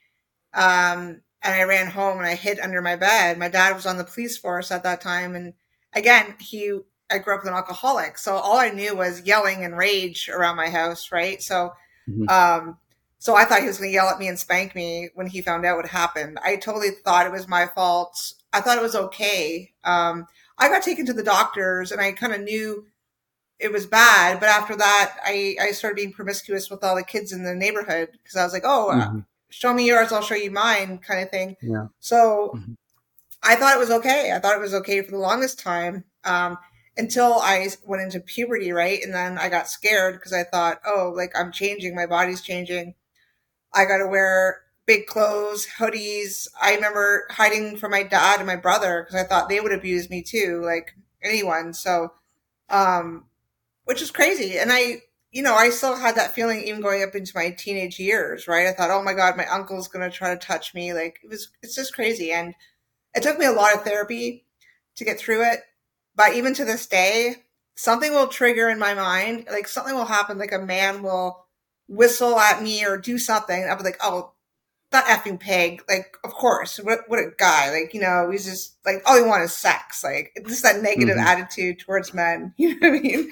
Um, 0.55 1.21
and 1.43 1.55
I 1.55 1.63
ran 1.65 1.91
home 1.91 2.19
and 2.19 2.27
I 2.27 2.35
hid 2.35 2.59
under 2.61 2.81
my 2.81 2.97
bed. 2.97 3.39
My 3.39 3.49
dad 3.49 3.75
was 3.75 3.87
on 3.87 3.99
the 3.99 4.05
police 4.05 4.39
force 4.39 4.71
at 4.71 4.85
that 4.85 5.01
time. 5.01 5.35
And 5.35 5.55
again, 5.93 6.35
he, 6.41 6.79
I 7.11 7.19
grew 7.19 7.35
up 7.35 7.43
with 7.43 7.51
an 7.51 7.57
alcoholic. 7.57 8.17
So 8.17 8.35
all 8.35 8.57
I 8.57 8.71
knew 8.71 8.97
was 8.97 9.23
yelling 9.27 9.65
and 9.65 9.77
rage 9.77 10.29
around 10.29 10.57
my 10.57 10.71
house. 10.71 11.13
Right. 11.13 11.43
So, 11.43 11.73
mm-hmm. 12.09 12.29
um, 12.29 12.79
so 13.19 13.37
I 13.37 13.45
thought 13.45 13.61
he 13.61 13.67
was 13.67 13.79
going 13.79 13.91
to 13.91 13.95
yell 13.95 14.09
at 14.09 14.19
me 14.19 14.29
and 14.29 14.39
spank 14.39 14.75
me 14.75 15.11
when 15.15 15.27
he 15.27 15.43
found 15.43 15.65
out 15.65 15.77
what 15.77 15.89
happened. 15.89 16.39
I 16.43 16.57
totally 16.57 16.91
thought 17.05 17.27
it 17.27 17.33
was 17.33 17.47
my 17.49 17.67
fault. 17.67 18.35
I 18.53 18.61
thought 18.61 18.79
it 18.79 18.83
was 18.83 18.97
okay. 18.97 19.73
Um, 19.85 20.27
I 20.59 20.69
got 20.69 20.83
taken 20.83 21.07
to 21.07 21.13
the 21.13 21.23
doctors 21.23 21.93
and 21.93 22.01
I 22.01 22.13
kind 22.13 22.33
of 22.33 22.41
knew 22.41 22.87
it 23.63 23.73
was 23.73 23.87
bad. 23.87 24.41
But 24.41 24.49
after 24.49 24.77
that, 24.77 25.17
I, 25.25 25.57
I 25.61 25.71
started 25.71 25.97
being 25.97 26.13
promiscuous 26.13 26.69
with 26.69 26.83
all 26.83 26.97
the 26.97 27.05
kids 27.05 27.33
in 27.33 27.45
the 27.45 27.55
neighborhood 27.55 28.09
because 28.13 28.37
I 28.37 28.45
was 28.45 28.53
like, 28.53 28.65
oh, 28.67 28.91
uh, 28.91 29.07
mm-hmm. 29.07 29.19
show 29.51 29.73
me 29.73 29.87
yours, 29.87 30.13
I'll 30.13 30.21
show 30.21 30.35
you 30.35 30.51
mine, 30.51 30.99
kind 30.99 31.23
of 31.23 31.31
thing. 31.31 31.57
Yeah. 31.63 31.87
So 32.01 32.53
mm-hmm. 32.57 32.73
I 33.43 33.55
thought 33.55 33.77
it 33.77 33.81
was 33.81 33.91
okay. 33.91 34.33
I 34.35 34.41
thought 34.41 34.57
it 34.57 34.61
was 34.61 34.75
okay 34.75 35.01
for 35.03 35.13
the 35.13 35.19
longest 35.19 35.61
time 35.61 36.05
um, 36.25 36.59
until 36.97 37.35
I 37.35 37.69
went 37.87 38.03
into 38.03 38.21
puberty, 38.21 38.73
right? 38.73 39.01
And 39.03 39.15
then 39.15 39.39
I 39.39 39.49
got 39.49 39.69
scared 39.69 40.15
because 40.15 40.33
I 40.33 40.43
thought, 40.43 40.81
oh, 40.85 41.13
like 41.17 41.33
I'm 41.39 41.53
changing, 41.53 41.95
my 41.95 42.07
body's 42.07 42.43
changing. 42.43 42.95
I 43.73 43.85
got 43.85 43.99
to 43.99 44.09
wear 44.09 44.61
big 44.87 45.07
clothes, 45.07 45.69
hoodies. 45.79 46.49
I 46.61 46.75
remember 46.75 47.27
hiding 47.31 47.77
from 47.77 47.93
my 47.93 48.03
dad 48.03 48.41
and 48.41 48.47
my 48.47 48.57
brother 48.57 49.03
because 49.03 49.25
I 49.25 49.27
thought 49.27 49.49
they 49.49 49.61
would 49.61 49.73
abuse 49.73 50.11
me 50.11 50.23
too, 50.23 50.61
like 50.65 50.95
anyone. 51.23 51.73
So, 51.73 52.13
um, 52.69 53.27
which 53.85 54.03
is 54.03 54.11
crazy. 54.11 54.59
And 54.59 54.73
I, 54.73 55.03
you 55.31 55.43
know, 55.43 55.55
I 55.55 55.71
still 55.71 55.97
had 55.97 56.17
that 56.17 56.35
feeling 56.35 56.63
even 56.63 56.81
going 56.81 57.03
up 57.03 57.15
into 57.15 57.33
my 57.35 57.51
teenage 57.51 57.99
years, 57.99 58.47
right? 58.47 58.67
I 58.67 58.73
thought, 58.73 58.91
oh 58.91 59.03
my 59.03 59.15
God, 59.15 59.37
my 59.37 59.47
uncle's 59.47 59.89
going 59.89 60.09
to 60.09 60.15
try 60.15 60.35
to 60.35 60.41
touch 60.41 60.75
me. 60.75 60.93
Like 60.93 61.21
it 61.23 61.31
was, 61.31 61.49
it's 61.63 61.75
just 61.75 61.95
crazy. 61.95 62.33
And 62.33 62.55
it 63.15 63.23
took 63.23 63.39
me 63.39 63.47
a 63.47 63.53
lot 63.53 63.75
of 63.75 63.83
therapy 63.83 64.47
to 64.97 65.05
get 65.05 65.19
through 65.19 65.43
it. 65.51 65.61
But 66.15 66.35
even 66.35 66.55
to 66.55 66.65
this 66.65 66.87
day, 66.87 67.37
something 67.75 68.13
will 68.13 68.29
trigger 68.29 68.69
in 68.69 68.79
my 68.79 68.95
mind. 68.95 69.47
Like 69.51 69.67
something 69.67 69.95
will 69.95 70.05
happen. 70.05 70.39
Like 70.39 70.53
a 70.53 70.59
man 70.59 71.03
will 71.03 71.47
whistle 71.89 72.39
at 72.39 72.63
me 72.63 72.85
or 72.85 72.99
do 72.99 73.19
something. 73.19 73.65
I'll 73.65 73.79
be 73.79 73.85
like, 73.85 74.01
oh, 74.03 74.33
that 74.91 75.07
effing 75.07 75.41
pig. 75.41 75.83
Like, 75.89 76.17
of 76.25 76.33
course, 76.33 76.79
what, 76.79 77.01
what 77.09 77.19
a 77.19 77.33
guy. 77.39 77.71
Like, 77.71 77.95
you 77.95 78.01
know, 78.01 78.31
he's 78.31 78.45
just 78.45 78.77
like, 78.85 79.03
all 79.07 79.17
he 79.17 79.23
wants 79.23 79.53
is 79.53 79.57
sex. 79.57 80.05
Like, 80.05 80.33
just 80.47 80.63
that 80.63 80.83
negative 80.83 81.17
mm-hmm. 81.17 81.27
attitude 81.27 81.81
towards 81.81 82.15
men. 82.15 82.55
You 82.59 82.79
know 82.79 82.91
what 82.91 82.99
I 82.99 83.03
mean? 83.03 83.31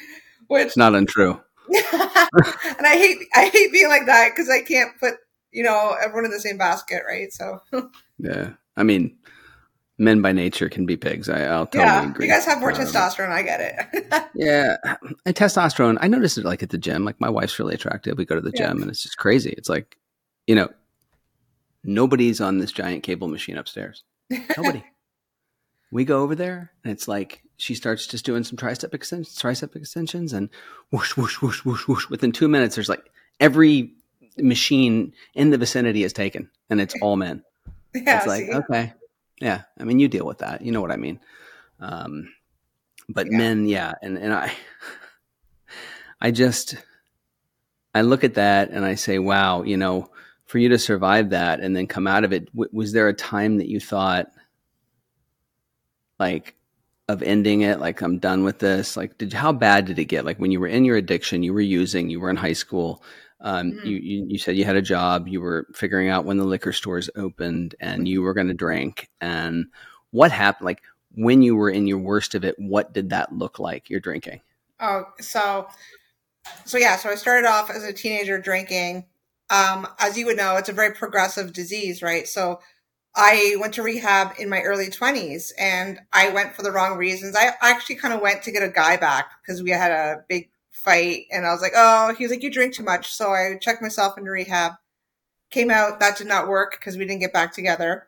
Which 0.51 0.77
not 0.77 0.97
untrue. 0.97 1.41
and 1.71 2.87
I 2.87 2.97
hate, 2.99 3.19
I 3.37 3.51
hate 3.53 3.71
being 3.71 3.89
like 3.89 4.07
that 4.07 4.31
because 4.31 4.51
I 4.51 4.63
can't 4.63 4.99
put, 4.99 5.15
you 5.53 5.63
know, 5.63 5.95
everyone 6.03 6.25
in 6.25 6.33
the 6.33 6.41
same 6.41 6.59
basket, 6.59 7.03
right? 7.07 7.33
So, 7.33 7.61
yeah. 8.19 8.51
I 8.77 8.83
mean, 8.83 9.17
men 9.97 10.23
by 10.23 10.33
nature 10.33 10.69
can 10.69 10.87
be 10.87 10.97
pigs. 10.97 11.29
I, 11.29 11.57
will 11.57 11.67
totally 11.67 11.85
yeah, 11.85 12.11
agree. 12.11 12.27
You 12.27 12.33
guys 12.33 12.47
have 12.47 12.59
more 12.59 12.73
um, 12.73 12.79
testosterone. 12.79 13.31
I 13.31 13.43
get 13.43 13.61
it. 13.61 14.25
yeah, 14.35 14.77
and 15.25 15.37
testosterone. 15.37 15.99
I 16.01 16.09
noticed 16.09 16.37
it 16.37 16.45
like 16.45 16.65
at 16.65 16.71
the 16.71 16.79
gym. 16.79 17.05
Like 17.05 17.21
my 17.21 17.29
wife's 17.29 17.61
really 17.61 17.75
attractive. 17.75 18.19
We 18.19 18.25
go 18.25 18.35
to 18.35 18.41
the 18.41 18.51
yeah. 18.53 18.67
gym, 18.67 18.83
and 18.83 18.91
it's 18.91 19.05
just 19.05 19.19
crazy. 19.19 19.55
It's 19.57 19.69
like, 19.69 19.99
you 20.49 20.57
know, 20.57 20.69
nobody's 21.85 22.41
on 22.41 22.59
this 22.59 22.73
giant 22.73 23.05
cable 23.05 23.29
machine 23.29 23.57
upstairs. 23.57 24.03
Nobody. 24.57 24.83
we 25.93 26.05
go 26.05 26.23
over 26.23 26.35
there, 26.35 26.73
and 26.83 26.93
it's 26.93 27.07
like 27.07 27.45
she 27.61 27.75
starts 27.75 28.07
just 28.07 28.25
doing 28.25 28.43
some 28.43 28.57
tricep 28.57 28.95
extensions, 28.95 29.37
tricep 29.39 29.77
extensions, 29.77 30.33
and 30.33 30.49
whoosh, 30.91 31.17
whoosh, 31.17 31.43
whoosh, 31.43 31.65
whoosh, 31.65 31.87
whoosh. 31.87 32.09
Within 32.09 32.33
two 32.33 32.49
minutes, 32.49 32.75
there's 32.75 32.89
like 32.89 33.11
every 33.39 33.93
machine 34.39 35.13
in 35.35 35.51
the 35.51 35.59
vicinity 35.59 36.03
is 36.03 36.15
taken, 36.15 36.51
and 36.71 36.81
it's 36.81 36.95
all 37.03 37.17
men. 37.17 37.43
Yeah, 37.93 38.19
it's 38.19 38.27
like 38.29 38.49
okay, 38.49 38.93
yeah, 39.41 39.63
I 39.77 39.83
mean, 39.83 39.99
you 39.99 40.07
deal 40.07 40.25
with 40.25 40.39
that. 40.39 40.63
You 40.63 40.71
know 40.71 40.81
what 40.81 40.93
I 40.93 40.97
mean. 40.97 41.19
Um, 41.81 42.33
but 43.09 43.27
yeah. 43.29 43.37
men, 43.37 43.67
yeah, 43.67 43.95
and 44.01 44.17
and 44.17 44.33
I, 44.33 44.53
I 46.21 46.31
just, 46.31 46.77
I 47.93 48.03
look 48.03 48.23
at 48.23 48.35
that 48.35 48.71
and 48.71 48.85
I 48.85 48.95
say, 48.95 49.19
wow, 49.19 49.65
you 49.65 49.77
know, 49.77 50.09
for 50.47 50.59
you 50.59 50.69
to 50.69 50.79
survive 50.79 51.31
that 51.31 51.59
and 51.59 51.75
then 51.75 51.89
come 51.89 52.07
out 52.07 52.23
of 52.23 52.33
it, 52.33 52.47
w- 52.53 52.71
was 52.73 52.93
there 52.93 53.09
a 53.09 53.13
time 53.13 53.59
that 53.59 53.69
you 53.69 53.81
thought, 53.81 54.29
like, 56.21 56.55
of 57.13 57.23
ending 57.23 57.63
it? 57.63 57.81
Like, 57.81 58.01
I'm 58.01 58.19
done 58.19 58.45
with 58.45 58.59
this. 58.59 58.97
Like, 58.97 59.19
did 59.19 59.33
how 59.33 59.53
bad 59.53 59.87
did 59.87 59.99
it 59.99 60.07
get? 60.07 60.25
Like, 60.25 60.39
when 60.39 60.51
you 60.51 60.61
were 60.61 60.67
in 60.67 60.85
your 60.85 60.97
addiction, 60.97 61.43
you 61.43 61.53
were 61.53 61.61
using, 61.61 62.11
you 62.11 62.21
were 62.21 62.31
in 62.31 62.37
high 62.37 62.55
school. 62.55 63.03
Um, 63.41 63.73
mm-hmm. 63.73 63.87
you, 63.87 63.97
you, 63.97 64.27
you 64.29 64.39
said 64.39 64.57
you 64.57 64.65
had 64.65 64.77
a 64.77 64.83
job, 64.83 65.27
you 65.27 65.41
were 65.41 65.67
figuring 65.75 66.09
out 66.09 66.25
when 66.25 66.37
the 66.37 66.45
liquor 66.45 66.73
stores 66.73 67.09
opened, 67.17 67.75
and 67.81 68.07
you 68.07 68.23
were 68.23 68.35
going 68.35 68.49
to 68.49 68.55
drink. 68.55 69.11
And 69.21 69.67
what 70.11 70.33
happened? 70.33 70.67
Like 70.67 70.83
when 71.15 71.43
you 71.43 71.57
were 71.57 71.71
in 71.71 71.87
your 71.87 71.99
worst 71.99 72.35
of 72.35 72.45
it, 72.45 72.55
what 72.59 72.93
did 72.93 73.11
that 73.11 73.33
look 73.33 73.59
like? 73.59 73.91
You're 73.91 74.01
drinking. 74.01 74.41
Oh, 74.79 75.05
so 75.21 75.69
so 76.65 76.79
yeah. 76.79 76.97
So 76.97 77.11
I 77.11 77.15
started 77.15 77.47
off 77.47 77.71
as 77.71 77.85
a 77.85 77.93
teenager 77.93 78.39
drinking. 78.41 79.07
Um, 79.51 79.89
as 79.99 80.17
you 80.17 80.27
would 80.27 80.37
know, 80.37 80.57
it's 80.57 80.69
a 80.69 80.75
very 80.75 80.95
progressive 80.95 81.53
disease, 81.53 82.03
right? 82.03 82.29
So 82.29 82.61
I 83.15 83.57
went 83.59 83.75
to 83.75 83.83
rehab 83.83 84.35
in 84.39 84.49
my 84.49 84.61
early 84.61 84.87
20s 84.87 85.53
and 85.59 85.99
I 86.13 86.31
went 86.31 86.55
for 86.55 86.63
the 86.63 86.71
wrong 86.71 86.97
reasons. 86.97 87.35
I 87.37 87.53
actually 87.61 87.97
kind 87.97 88.15
of 88.15 88.21
went 88.21 88.43
to 88.45 88.53
get 88.53 88.63
a 88.63 88.69
guy 88.69 88.97
back 88.97 89.33
because 89.43 89.63
we 89.63 89.71
had 89.71 89.91
a 89.91 90.25
big 90.29 90.51
fight 90.71 91.27
and 91.31 91.47
I 91.47 91.53
was 91.53 91.61
like, 91.61 91.73
oh, 91.75 92.15
he 92.15 92.25
was 92.25 92.31
like, 92.31 92.43
you 92.43 92.51
drink 92.51 92.75
too 92.75 92.85
much. 92.85 93.13
So 93.13 93.31
I 93.31 93.59
checked 93.61 93.83
myself 93.83 94.17
into 94.17 94.31
rehab. 94.31 94.75
Came 95.51 95.71
out, 95.71 95.99
that 95.99 96.17
did 96.17 96.29
not 96.29 96.47
work 96.47 96.73
because 96.73 96.97
we 96.97 97.05
didn't 97.05 97.21
get 97.21 97.33
back 97.33 97.53
together. 97.53 98.07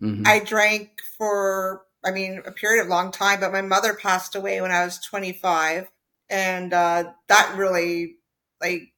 Mm-hmm. 0.00 0.26
I 0.26 0.40
drank 0.40 1.02
for, 1.18 1.82
I 2.02 2.10
mean, 2.10 2.42
a 2.46 2.52
period 2.52 2.82
of 2.82 2.88
long 2.88 3.12
time, 3.12 3.40
but 3.40 3.52
my 3.52 3.60
mother 3.60 3.92
passed 3.92 4.34
away 4.34 4.60
when 4.62 4.72
I 4.72 4.84
was 4.84 4.98
25. 4.98 5.88
And 6.30 6.72
uh, 6.72 7.12
that 7.28 7.54
really, 7.56 8.16
like, 8.60 8.91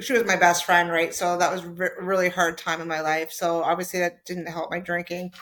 she 0.00 0.12
was 0.12 0.24
my 0.24 0.36
best 0.36 0.64
friend, 0.64 0.90
right? 0.90 1.14
So 1.14 1.36
that 1.38 1.52
was 1.52 1.64
re- 1.64 1.90
really 2.00 2.28
hard 2.28 2.58
time 2.58 2.80
in 2.80 2.88
my 2.88 3.00
life. 3.00 3.32
So 3.32 3.62
obviously 3.62 4.00
that 4.00 4.24
didn't 4.24 4.46
help 4.46 4.70
my 4.70 4.78
drinking. 4.78 5.32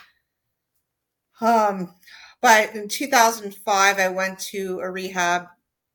Um, 1.41 1.95
but 2.41 2.75
in 2.75 2.89
2005, 2.89 3.99
I 3.99 4.09
went 4.09 4.39
to 4.39 4.81
a 4.81 4.91
rehab 4.91 5.47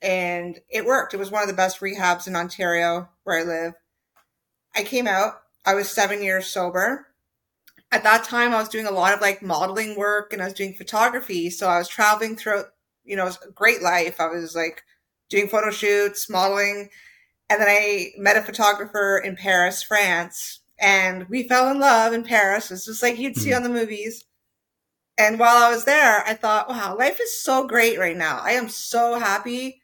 and 0.01 0.59
it 0.69 0.85
worked. 0.85 1.13
It 1.13 1.17
was 1.17 1.31
one 1.31 1.41
of 1.41 1.47
the 1.47 1.55
best 1.55 1.79
rehabs 1.79 2.27
in 2.27 2.35
Ontario 2.35 3.09
where 3.23 3.39
I 3.39 3.43
live. 3.43 3.73
I 4.75 4.83
came 4.83 5.07
out, 5.07 5.41
I 5.65 5.73
was 5.73 5.89
seven 5.89 6.23
years 6.23 6.47
sober. 6.47 7.07
At 7.91 8.03
that 8.03 8.23
time, 8.23 8.53
I 8.53 8.59
was 8.59 8.69
doing 8.69 8.85
a 8.85 8.91
lot 8.91 9.13
of 9.13 9.21
like 9.21 9.41
modeling 9.41 9.97
work 9.97 10.31
and 10.31 10.41
I 10.41 10.45
was 10.45 10.53
doing 10.53 10.73
photography. 10.73 11.49
So 11.49 11.67
I 11.67 11.77
was 11.77 11.89
traveling 11.89 12.37
throughout, 12.37 12.67
you 13.03 13.15
know, 13.15 13.23
it 13.23 13.27
was 13.27 13.39
a 13.47 13.51
great 13.51 13.81
life. 13.81 14.19
I 14.19 14.27
was 14.27 14.55
like 14.55 14.83
doing 15.29 15.47
photo 15.47 15.71
shoots, 15.71 16.29
modeling. 16.29 16.89
And 17.51 17.59
then 17.59 17.67
I 17.67 18.13
met 18.17 18.37
a 18.37 18.41
photographer 18.41 19.17
in 19.17 19.35
Paris, 19.35 19.83
France, 19.83 20.61
and 20.79 21.27
we 21.27 21.49
fell 21.49 21.69
in 21.69 21.81
love 21.81 22.13
in 22.13 22.23
Paris. 22.23 22.71
It's 22.71 22.85
just 22.85 23.03
like 23.03 23.19
you'd 23.19 23.35
see 23.35 23.49
mm-hmm. 23.49 23.57
on 23.57 23.63
the 23.63 23.77
movies. 23.77 24.23
And 25.17 25.37
while 25.37 25.57
I 25.57 25.69
was 25.69 25.83
there, 25.83 26.23
I 26.25 26.33
thought, 26.33 26.69
wow, 26.69 26.95
life 26.97 27.19
is 27.21 27.37
so 27.37 27.67
great 27.67 27.99
right 27.99 28.15
now. 28.15 28.39
I 28.41 28.51
am 28.51 28.69
so 28.69 29.19
happy. 29.19 29.81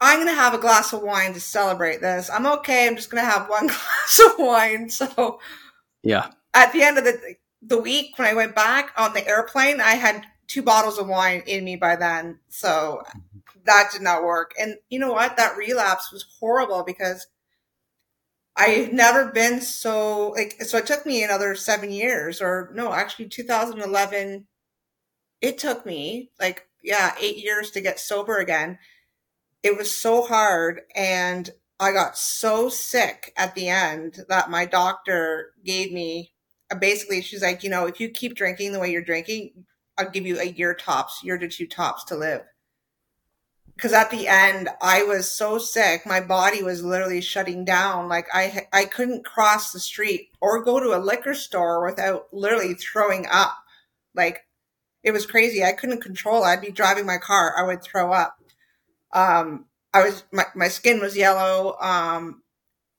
I'm 0.00 0.18
going 0.18 0.28
to 0.28 0.40
have 0.40 0.54
a 0.54 0.58
glass 0.58 0.92
of 0.92 1.02
wine 1.02 1.32
to 1.32 1.40
celebrate 1.40 2.00
this. 2.00 2.30
I'm 2.30 2.46
okay. 2.46 2.86
I'm 2.86 2.94
just 2.94 3.10
going 3.10 3.24
to 3.24 3.28
have 3.28 3.48
one 3.48 3.66
glass 3.66 4.20
of 4.24 4.34
wine. 4.38 4.88
So, 4.88 5.40
yeah. 6.04 6.30
At 6.54 6.72
the 6.72 6.84
end 6.84 6.98
of 6.98 7.04
the 7.04 7.34
the 7.62 7.80
week 7.80 8.16
when 8.16 8.28
I 8.28 8.34
went 8.34 8.54
back 8.54 8.92
on 8.96 9.12
the 9.12 9.26
airplane, 9.26 9.80
I 9.80 9.96
had 9.96 10.24
two 10.46 10.62
bottles 10.62 10.98
of 10.98 11.08
wine 11.08 11.42
in 11.48 11.64
me 11.64 11.74
by 11.74 11.96
then. 11.96 12.38
So 12.48 13.02
that 13.66 13.90
did 13.92 14.02
not 14.02 14.24
work. 14.24 14.52
And 14.58 14.76
you 14.88 14.98
know 14.98 15.12
what? 15.12 15.36
That 15.36 15.56
relapse 15.56 16.12
was 16.12 16.26
horrible 16.40 16.82
because 16.84 17.26
I've 18.56 18.92
never 18.92 19.26
been 19.32 19.60
so 19.60 20.30
like 20.30 20.62
so 20.62 20.78
it 20.78 20.86
took 20.86 21.04
me 21.06 21.22
another 21.22 21.54
7 21.54 21.90
years 21.92 22.40
or 22.40 22.70
no, 22.74 22.92
actually 22.92 23.28
2011 23.28 24.46
it 25.42 25.58
took 25.58 25.86
me 25.86 26.30
like 26.40 26.68
yeah, 26.82 27.14
8 27.20 27.36
years 27.38 27.70
to 27.72 27.80
get 27.80 28.00
sober 28.00 28.38
again 28.38 28.78
it 29.62 29.76
was 29.76 29.94
so 29.94 30.22
hard 30.22 30.82
and 30.94 31.50
I 31.80 31.92
got 31.92 32.16
so 32.18 32.68
sick 32.68 33.32
at 33.36 33.54
the 33.54 33.68
end 33.68 34.24
that 34.28 34.50
my 34.50 34.64
doctor 34.66 35.52
gave 35.64 35.92
me 35.92 36.32
uh, 36.70 36.76
basically 36.76 37.22
she's 37.22 37.42
like, 37.42 37.62
you 37.64 37.70
know, 37.70 37.86
if 37.86 38.00
you 38.00 38.08
keep 38.08 38.34
drinking 38.34 38.72
the 38.72 38.80
way 38.80 38.90
you're 38.90 39.02
drinking, 39.02 39.66
I'll 39.98 40.10
give 40.10 40.26
you 40.26 40.38
a 40.40 40.44
year 40.44 40.74
tops, 40.74 41.22
year 41.22 41.38
to 41.38 41.48
two 41.48 41.66
tops 41.66 42.04
to 42.04 42.16
live. 42.16 42.42
Because 43.76 43.92
at 43.92 44.10
the 44.10 44.26
end, 44.26 44.70
I 44.80 45.02
was 45.02 45.30
so 45.30 45.58
sick, 45.58 46.06
my 46.06 46.20
body 46.20 46.62
was 46.62 46.82
literally 46.82 47.20
shutting 47.20 47.64
down. 47.64 48.08
Like 48.08 48.26
I, 48.32 48.66
I 48.72 48.86
couldn't 48.86 49.26
cross 49.26 49.70
the 49.70 49.80
street 49.80 50.30
or 50.40 50.64
go 50.64 50.80
to 50.80 50.96
a 50.96 50.98
liquor 50.98 51.34
store 51.34 51.84
without 51.84 52.28
literally 52.32 52.74
throwing 52.74 53.26
up. 53.30 53.54
Like 54.14 54.46
it 55.02 55.12
was 55.12 55.26
crazy. 55.26 55.62
I 55.62 55.72
couldn't 55.72 56.00
control. 56.00 56.42
I'd 56.42 56.62
be 56.62 56.70
driving 56.72 57.06
my 57.06 57.18
car, 57.18 57.54
I 57.56 57.64
would 57.64 57.82
throw 57.82 58.12
up. 58.12 58.36
Um, 59.12 59.66
I 59.94 60.04
was 60.04 60.24
my, 60.32 60.44
my 60.54 60.68
skin 60.68 61.00
was 61.00 61.16
yellow. 61.16 61.76
Um, 61.80 62.42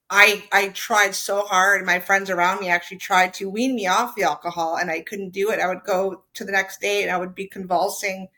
I 0.10 0.46
I 0.52 0.70
tried 0.70 1.16
so 1.16 1.42
hard. 1.42 1.86
My 1.86 2.00
friends 2.00 2.30
around 2.30 2.62
me 2.62 2.70
actually 2.70 2.98
tried 2.98 3.34
to 3.36 3.50
wean 3.50 3.76
me 3.76 3.88
off 3.88 4.16
the 4.16 4.24
alcohol, 4.24 4.78
and 4.78 4.90
I 4.90 5.02
couldn't 5.02 5.32
do 5.32 5.52
it. 5.52 5.60
I 5.60 5.68
would 5.68 5.84
go 5.86 6.24
to 6.36 6.46
the 6.46 6.52
next 6.52 6.80
day, 6.80 7.04
and 7.04 7.12
I 7.12 7.18
would 7.18 7.36
be 7.36 7.48
convulsing 7.48 8.30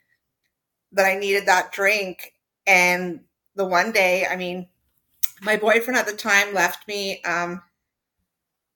that 0.92 1.06
I 1.06 1.18
needed 1.18 1.46
that 1.46 1.72
drink. 1.72 2.34
And 2.66 3.20
the 3.54 3.64
one 3.64 3.92
day, 3.92 4.26
I 4.26 4.36
mean, 4.36 4.68
my 5.42 5.56
boyfriend 5.56 5.98
at 5.98 6.06
the 6.06 6.12
time 6.12 6.54
left 6.54 6.86
me. 6.86 7.22
Um, 7.22 7.62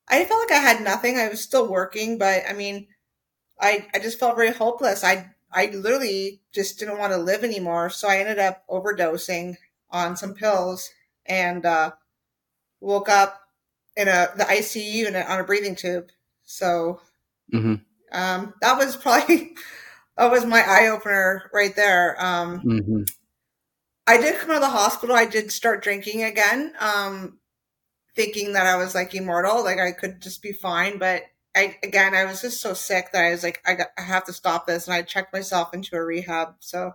I 0.09 0.25
felt 0.25 0.41
like 0.41 0.59
I 0.59 0.63
had 0.63 0.83
nothing. 0.83 1.19
I 1.19 1.29
was 1.29 1.43
still 1.43 1.69
working, 1.69 2.19
but 2.19 2.43
I 2.49 2.53
mean, 2.53 2.89
I 3.61 3.87
I 3.95 3.99
just 3.99 4.19
felt 4.19 4.37
very 4.37 4.53
hopeless. 4.53 5.05
I 5.05 5.31
I 5.53 5.67
literally 5.67 6.41
just 6.53 6.79
didn't 6.79 6.99
want 6.99 7.13
to 7.13 7.19
live 7.19 7.45
anymore. 7.45 7.91
So 7.91 8.09
I 8.09 8.19
ended 8.19 8.39
up 8.39 8.65
overdosing 8.69 9.57
on 9.91 10.17
some 10.17 10.35
pills 10.35 10.91
and 11.27 11.65
uh, 11.65 11.93
woke 12.81 13.09
up 13.09 13.41
in 13.97 14.09
a 14.09 14.29
the 14.37 14.45
ICU 14.45 15.07
and 15.07 15.17
on 15.17 15.41
a 15.41 15.45
breathing 15.45 15.77
tube. 15.77 16.09
So 16.45 17.01
mm-hmm. 17.53 17.75
um, 18.13 18.55
that 18.61 18.77
was 18.77 18.97
probably 18.97 19.55
that 20.17 20.31
was 20.31 20.45
my 20.45 20.63
eye 20.67 20.89
opener 20.89 21.51
right 21.53 21.75
there. 21.75 22.17
Um, 22.23 22.61
mm-hmm. 22.61 23.03
I 24.07 24.19
did 24.19 24.39
come 24.39 24.51
out 24.51 24.57
of 24.57 24.63
the 24.63 24.69
hospital. 24.69 25.17
I 25.17 25.25
did 25.25 25.51
start 25.51 25.83
drinking 25.83 26.23
again, 26.23 26.73
um, 26.79 27.39
thinking 28.15 28.53
that 28.53 28.67
I 28.67 28.77
was 28.77 28.95
like 28.95 29.15
immortal, 29.15 29.65
like 29.65 29.79
I 29.79 29.93
could 29.93 30.21
just 30.21 30.43
be 30.43 30.53
fine. 30.53 30.99
But 30.99 31.23
I 31.57 31.77
again, 31.83 32.15
I 32.15 32.25
was 32.25 32.43
just 32.43 32.61
so 32.61 32.75
sick 32.75 33.13
that 33.13 33.25
I 33.25 33.31
was 33.31 33.43
like, 33.43 33.63
I, 33.67 33.75
got, 33.75 33.89
I 33.99 34.03
have 34.03 34.25
to 34.27 34.33
stop 34.33 34.67
this, 34.67 34.87
and 34.87 34.95
I 34.95 35.03
checked 35.03 35.33
myself 35.33 35.73
into 35.73 35.97
a 35.97 36.05
rehab. 36.05 36.57
So 36.61 36.95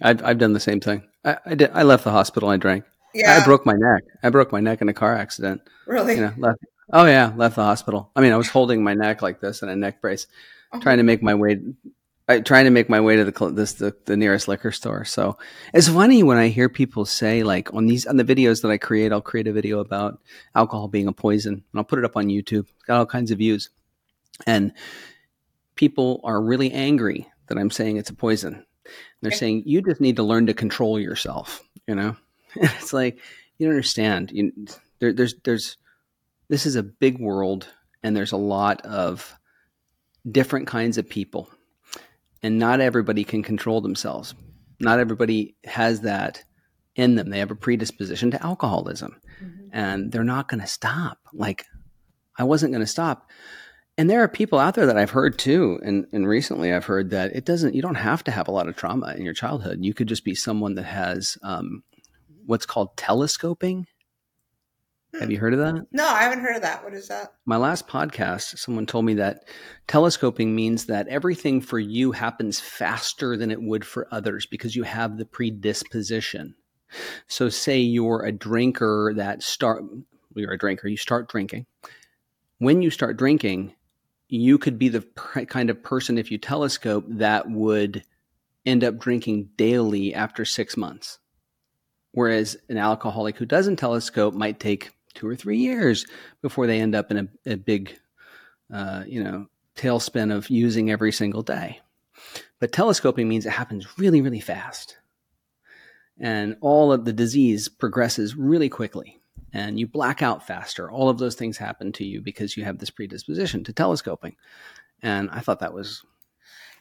I've 0.00 0.24
I've 0.24 0.38
done 0.38 0.52
the 0.52 0.60
same 0.60 0.80
thing. 0.80 1.02
I, 1.24 1.38
I 1.44 1.54
did. 1.54 1.70
I 1.72 1.82
left 1.82 2.04
the 2.04 2.12
hospital. 2.12 2.48
I 2.48 2.56
drank. 2.56 2.84
Yeah. 3.14 3.40
I 3.40 3.44
broke 3.44 3.66
my 3.66 3.74
neck. 3.74 4.04
I 4.22 4.30
broke 4.30 4.52
my 4.52 4.60
neck 4.60 4.80
in 4.80 4.88
a 4.88 4.94
car 4.94 5.14
accident. 5.14 5.60
really. 5.86 6.14
You 6.14 6.22
know, 6.22 6.34
left. 6.38 6.60
Oh 6.92 7.04
yeah, 7.06 7.32
left 7.36 7.56
the 7.56 7.64
hospital. 7.64 8.10
I 8.14 8.20
mean, 8.20 8.32
I 8.32 8.36
was 8.36 8.48
holding 8.48 8.84
my 8.84 8.94
neck 8.94 9.22
like 9.22 9.40
this 9.40 9.62
in 9.62 9.68
a 9.68 9.76
neck 9.76 10.00
brace. 10.00 10.26
Trying 10.80 10.98
to 10.98 11.02
make 11.04 11.22
my 11.22 11.34
way, 11.34 11.60
I, 12.28 12.40
trying 12.40 12.64
to 12.64 12.70
make 12.70 12.88
my 12.88 13.00
way 13.00 13.16
to 13.16 13.24
the 13.24 13.50
this 13.50 13.74
the, 13.74 13.94
the 14.06 14.16
nearest 14.16 14.48
liquor 14.48 14.72
store. 14.72 15.04
So 15.04 15.36
it's 15.74 15.88
funny 15.88 16.22
when 16.22 16.38
I 16.38 16.48
hear 16.48 16.68
people 16.68 17.04
say 17.04 17.42
like 17.42 17.72
on 17.74 17.86
these 17.86 18.06
on 18.06 18.16
the 18.16 18.24
videos 18.24 18.62
that 18.62 18.70
I 18.70 18.78
create, 18.78 19.12
I'll 19.12 19.20
create 19.20 19.48
a 19.48 19.52
video 19.52 19.80
about 19.80 20.20
alcohol 20.54 20.88
being 20.88 21.08
a 21.08 21.12
poison, 21.12 21.54
and 21.54 21.62
I'll 21.78 21.84
put 21.84 21.98
it 21.98 22.04
up 22.04 22.16
on 22.16 22.26
YouTube. 22.26 22.60
It's 22.74 22.84
got 22.86 22.98
all 22.98 23.06
kinds 23.06 23.30
of 23.30 23.38
views, 23.38 23.70
and 24.46 24.72
people 25.76 26.20
are 26.24 26.40
really 26.40 26.70
angry 26.72 27.28
that 27.48 27.58
I'm 27.58 27.70
saying 27.70 27.96
it's 27.96 28.10
a 28.10 28.14
poison. 28.14 28.64
They're 29.20 29.28
Okay. 29.28 29.36
saying 29.36 29.62
you 29.66 29.82
just 29.82 30.00
need 30.00 30.16
to 30.16 30.22
learn 30.22 30.46
to 30.46 30.54
control 30.54 30.98
yourself. 30.98 31.62
You 31.86 31.94
know, 31.94 32.16
it's 32.56 32.92
like 32.92 33.18
you 33.58 33.66
don't 33.66 33.74
understand. 33.74 34.30
You, 34.32 34.52
there, 35.00 35.12
there's 35.12 35.34
there's 35.44 35.76
this 36.48 36.66
is 36.66 36.76
a 36.76 36.82
big 36.82 37.18
world, 37.18 37.66
and 38.02 38.16
there's 38.16 38.32
a 38.32 38.36
lot 38.36 38.82
of 38.82 39.34
different 40.30 40.66
kinds 40.66 40.98
of 40.98 41.08
people, 41.08 41.48
and 42.42 42.58
not 42.58 42.80
everybody 42.80 43.24
can 43.24 43.42
control 43.42 43.80
themselves. 43.80 44.34
Not 44.80 44.98
everybody 44.98 45.56
has 45.64 46.00
that 46.02 46.42
in 46.94 47.14
them. 47.14 47.30
They 47.30 47.38
have 47.38 47.50
a 47.50 47.56
predisposition 47.56 48.30
to 48.32 48.42
alcoholism, 48.44 49.16
Mhm. 49.42 49.68
and 49.72 50.12
they're 50.12 50.24
not 50.24 50.48
going 50.48 50.60
to 50.60 50.66
stop. 50.66 51.18
Like 51.32 51.64
I 52.38 52.44
wasn't 52.44 52.72
going 52.72 52.84
to 52.84 52.86
stop. 52.86 53.30
And 53.98 54.08
there 54.08 54.22
are 54.22 54.28
people 54.28 54.58
out 54.58 54.74
there 54.74 54.86
that 54.86 54.96
I've 54.96 55.10
heard 55.10 55.38
too, 55.38 55.78
and, 55.84 56.06
and 56.12 56.26
recently 56.26 56.72
I've 56.72 56.86
heard 56.86 57.10
that 57.10 57.36
it 57.36 57.44
doesn't. 57.44 57.74
You 57.74 57.82
don't 57.82 57.94
have 57.96 58.24
to 58.24 58.30
have 58.30 58.48
a 58.48 58.52
lot 58.52 58.66
of 58.68 58.74
trauma 58.76 59.12
in 59.16 59.22
your 59.22 59.34
childhood. 59.34 59.78
You 59.84 59.92
could 59.92 60.08
just 60.08 60.24
be 60.24 60.34
someone 60.34 60.74
that 60.76 60.84
has 60.84 61.36
um, 61.42 61.82
what's 62.46 62.64
called 62.66 62.96
telescoping. 62.96 63.86
Have 65.20 65.30
you 65.30 65.38
heard 65.38 65.52
of 65.52 65.60
that? 65.60 65.86
No, 65.92 66.06
I 66.06 66.22
haven't 66.22 66.40
heard 66.40 66.56
of 66.56 66.62
that. 66.62 66.82
What 66.82 66.94
is 66.94 67.08
that? 67.08 67.34
My 67.44 67.58
last 67.58 67.86
podcast, 67.86 68.58
someone 68.58 68.86
told 68.86 69.04
me 69.04 69.14
that 69.14 69.46
telescoping 69.86 70.54
means 70.54 70.86
that 70.86 71.06
everything 71.08 71.60
for 71.60 71.78
you 71.78 72.12
happens 72.12 72.58
faster 72.58 73.36
than 73.36 73.50
it 73.50 73.60
would 73.60 73.84
for 73.84 74.08
others 74.10 74.46
because 74.46 74.74
you 74.74 74.84
have 74.84 75.18
the 75.18 75.26
predisposition. 75.26 76.54
So, 77.26 77.48
say 77.48 77.78
you're 77.78 78.24
a 78.24 78.32
drinker 78.32 79.12
that 79.16 79.42
start, 79.42 79.84
you're 80.34 80.52
a 80.52 80.58
drinker, 80.58 80.88
you 80.88 80.96
start 80.96 81.28
drinking. 81.28 81.66
When 82.58 82.80
you 82.80 82.90
start 82.90 83.16
drinking, 83.16 83.74
you 84.28 84.56
could 84.56 84.78
be 84.78 84.88
the 84.88 85.02
kind 85.46 85.68
of 85.68 85.82
person, 85.82 86.16
if 86.16 86.30
you 86.30 86.38
telescope, 86.38 87.04
that 87.08 87.50
would 87.50 88.02
end 88.64 88.82
up 88.84 88.98
drinking 88.98 89.50
daily 89.56 90.14
after 90.14 90.44
six 90.44 90.76
months. 90.76 91.18
Whereas 92.12 92.56
an 92.68 92.78
alcoholic 92.78 93.36
who 93.36 93.46
doesn't 93.46 93.76
telescope 93.76 94.34
might 94.34 94.60
take 94.60 94.90
two 95.14 95.28
or 95.28 95.36
three 95.36 95.58
years 95.58 96.06
before 96.40 96.66
they 96.66 96.80
end 96.80 96.94
up 96.94 97.10
in 97.10 97.18
a, 97.18 97.52
a 97.52 97.56
big, 97.56 97.98
uh, 98.72 99.04
you 99.06 99.22
know, 99.22 99.46
tailspin 99.76 100.34
of 100.34 100.50
using 100.50 100.90
every 100.90 101.12
single 101.12 101.42
day. 101.42 101.80
But 102.58 102.72
telescoping 102.72 103.28
means 103.28 103.46
it 103.46 103.50
happens 103.50 103.98
really, 103.98 104.20
really 104.20 104.40
fast. 104.40 104.96
And 106.18 106.56
all 106.60 106.92
of 106.92 107.04
the 107.04 107.12
disease 107.12 107.68
progresses 107.68 108.36
really 108.36 108.68
quickly. 108.68 109.18
And 109.52 109.78
you 109.78 109.86
black 109.86 110.22
out 110.22 110.46
faster. 110.46 110.90
All 110.90 111.08
of 111.08 111.18
those 111.18 111.34
things 111.34 111.58
happen 111.58 111.92
to 111.92 112.04
you 112.04 112.20
because 112.20 112.56
you 112.56 112.64
have 112.64 112.78
this 112.78 112.90
predisposition 112.90 113.64
to 113.64 113.72
telescoping. 113.72 114.36
And 115.02 115.28
I 115.30 115.40
thought 115.40 115.60
that 115.60 115.74
was 115.74 116.04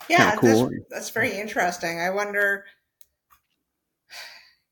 Yeah, 0.10 0.36
cool. 0.36 0.70
that's, 0.70 0.84
that's 0.90 1.10
very 1.10 1.38
interesting. 1.38 2.00
I 2.00 2.12
wonder. 2.12 2.66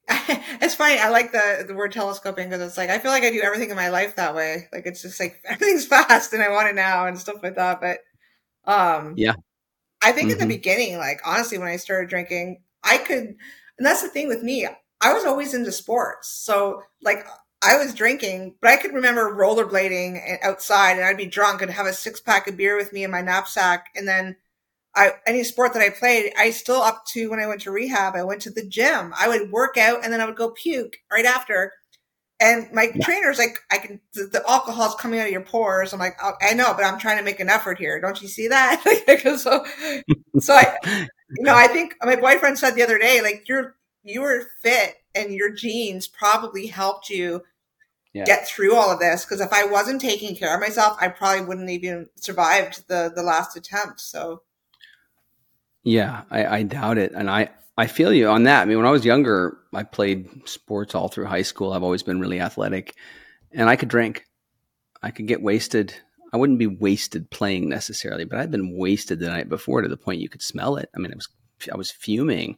it's 0.61 0.75
funny. 0.75 0.99
I 0.99 1.09
like 1.09 1.31
the 1.31 1.65
the 1.67 1.75
word 1.75 1.91
telescoping 1.91 2.49
because 2.49 2.61
it's 2.67 2.77
like 2.77 2.89
I 2.89 2.99
feel 2.99 3.11
like 3.11 3.23
I 3.23 3.31
do 3.31 3.41
everything 3.41 3.69
in 3.69 3.75
my 3.75 3.89
life 3.89 4.15
that 4.15 4.35
way. 4.35 4.67
Like 4.73 4.85
it's 4.85 5.01
just 5.01 5.19
like 5.19 5.39
everything's 5.45 5.85
fast 5.85 6.33
and 6.33 6.41
I 6.41 6.49
want 6.49 6.69
it 6.69 6.75
now 6.75 7.05
and 7.07 7.17
stuff 7.17 7.43
like 7.43 7.55
that. 7.55 7.79
But 7.81 7.99
um, 8.71 9.15
Yeah. 9.17 9.35
I 10.03 10.11
think 10.13 10.31
in 10.31 10.37
Mhm. 10.37 10.41
the 10.41 10.47
beginning, 10.47 10.97
like 10.97 11.21
honestly, 11.25 11.57
when 11.59 11.69
I 11.69 11.77
started 11.77 12.09
drinking, 12.09 12.63
I 12.83 12.99
could, 12.99 13.23
and 13.77 13.85
that's 13.87 14.01
the 14.03 14.09
thing 14.09 14.27
with 14.29 14.43
me. 14.43 14.67
I 15.01 15.13
was 15.13 15.25
always 15.25 15.53
into 15.53 15.71
sports, 15.71 16.29
so 16.29 16.83
like 17.03 17.27
I 17.63 17.77
was 17.77 17.93
drinking, 17.93 18.55
but 18.61 18.71
I 18.71 18.77
could 18.77 18.93
remember 18.93 19.35
rollerblading 19.35 20.39
outside, 20.43 20.93
and 20.97 21.05
I'd 21.05 21.17
be 21.17 21.25
drunk 21.27 21.61
and 21.61 21.71
have 21.71 21.87
a 21.87 21.93
six 21.93 22.21
pack 22.21 22.47
of 22.47 22.57
beer 22.57 22.77
with 22.77 22.93
me 22.93 23.03
in 23.03 23.11
my 23.11 23.21
knapsack, 23.21 23.87
and 23.95 24.07
then 24.07 24.37
I 24.99 25.13
any 25.27 25.43
sport 25.43 25.73
that 25.73 25.81
I 25.81 25.89
played, 25.91 26.33
I 26.37 26.51
still 26.51 26.81
up 26.81 27.05
to 27.13 27.29
when 27.29 27.39
I 27.39 27.47
went 27.47 27.61
to 27.61 27.71
rehab, 27.71 28.15
I 28.15 28.23
went 28.23 28.41
to 28.43 28.51
the 28.51 28.65
gym. 28.67 29.13
I 29.17 29.27
would 29.29 29.51
work 29.51 29.77
out 29.77 30.03
and 30.03 30.13
then 30.13 30.21
I 30.21 30.25
would 30.25 30.35
go 30.35 30.51
puke 30.51 30.97
right 31.11 31.25
after. 31.25 31.73
And 32.41 32.71
my 32.73 32.91
Yeah. 32.95 33.05
trainer's 33.05 33.37
like, 33.37 33.59
I 33.71 33.79
can, 33.79 33.99
the, 34.13 34.25
the 34.25 34.43
alcohol's 34.49 34.95
coming 34.95 35.19
out 35.19 35.27
of 35.27 35.31
your 35.31 35.41
pores. 35.41 35.93
I'm 35.93 35.99
like, 35.99 36.17
oh, 36.23 36.33
I 36.41 36.53
know, 36.53 36.73
but 36.73 36.85
I'm 36.85 36.99
trying 36.99 37.17
to 37.17 37.23
make 37.23 37.39
an 37.41 37.49
effort 37.49 37.77
here. 37.79 37.99
Don't 37.99 38.21
you 38.21 38.27
see 38.29 38.47
that? 38.49 38.83
So, 39.37 39.65
so 40.39 40.53
I, 40.55 40.77
you 41.35 41.43
know, 41.43 41.53
I 41.55 41.67
think 41.67 41.95
my 42.01 42.15
boyfriend 42.15 42.59
said 42.59 42.75
the 42.75 42.83
other 42.83 42.97
day, 42.97 43.21
like 43.21 43.47
you're, 43.49 43.75
you 44.03 44.21
were 44.21 44.47
fit 44.61 44.95
and 45.15 45.33
your 45.33 45.51
genes 45.53 46.07
probably 46.07 46.67
helped 46.67 47.09
you 47.09 47.43
Yeah. 48.13 48.25
get 48.25 48.47
through 48.47 48.75
all 48.75 48.91
of 48.91 48.99
this. 48.99 49.25
Cause 49.25 49.41
if 49.41 49.53
I 49.53 49.65
wasn't 49.65 50.01
taking 50.01 50.35
care 50.35 50.53
of 50.53 50.61
myself, 50.61 50.97
I 51.01 51.09
probably 51.09 51.45
wouldn't 51.45 51.69
even 51.69 52.07
survived 52.15 52.87
the, 52.87 53.11
the 53.15 53.23
last 53.23 53.57
attempt. 53.57 54.01
So, 54.01 54.43
Yeah, 55.83 56.23
I, 56.29 56.45
I 56.45 56.63
doubt 56.63 56.97
it, 56.97 57.13
and 57.13 57.29
I 57.29 57.49
I 57.77 57.87
feel 57.87 58.13
you 58.13 58.27
on 58.27 58.43
that. 58.43 58.61
I 58.61 58.65
mean, 58.65 58.77
when 58.77 58.85
I 58.85 58.91
was 58.91 59.05
younger, 59.05 59.57
I 59.73 59.83
played 59.83 60.27
sports 60.45 60.95
all 60.95 61.07
through 61.07 61.25
high 61.25 61.43
school. 61.43 61.71
I've 61.71 61.83
always 61.83 62.03
been 62.03 62.19
really 62.19 62.41
athletic, 62.41 62.95
and 63.51 63.69
I 63.69 63.75
could 63.75 63.89
drink. 63.89 64.25
I 65.01 65.11
could 65.11 65.27
get 65.27 65.41
wasted. 65.41 65.93
I 66.33 66.37
wouldn't 66.37 66.59
be 66.59 66.67
wasted 66.67 67.31
playing 67.31 67.69
necessarily, 67.69 68.25
but 68.25 68.37
I'd 68.37 68.51
been 68.51 68.77
wasted 68.77 69.19
the 69.19 69.29
night 69.29 69.49
before 69.49 69.81
to 69.81 69.87
the 69.87 69.97
point 69.97 70.21
you 70.21 70.29
could 70.29 70.43
smell 70.43 70.75
it. 70.75 70.89
I 70.95 70.99
mean, 70.99 71.11
it 71.11 71.15
was 71.15 71.29
I 71.71 71.77
was 71.77 71.91
fuming, 71.91 72.57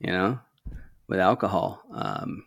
you 0.00 0.12
know, 0.12 0.40
with 1.06 1.20
alcohol. 1.20 1.82
Um, 1.92 2.44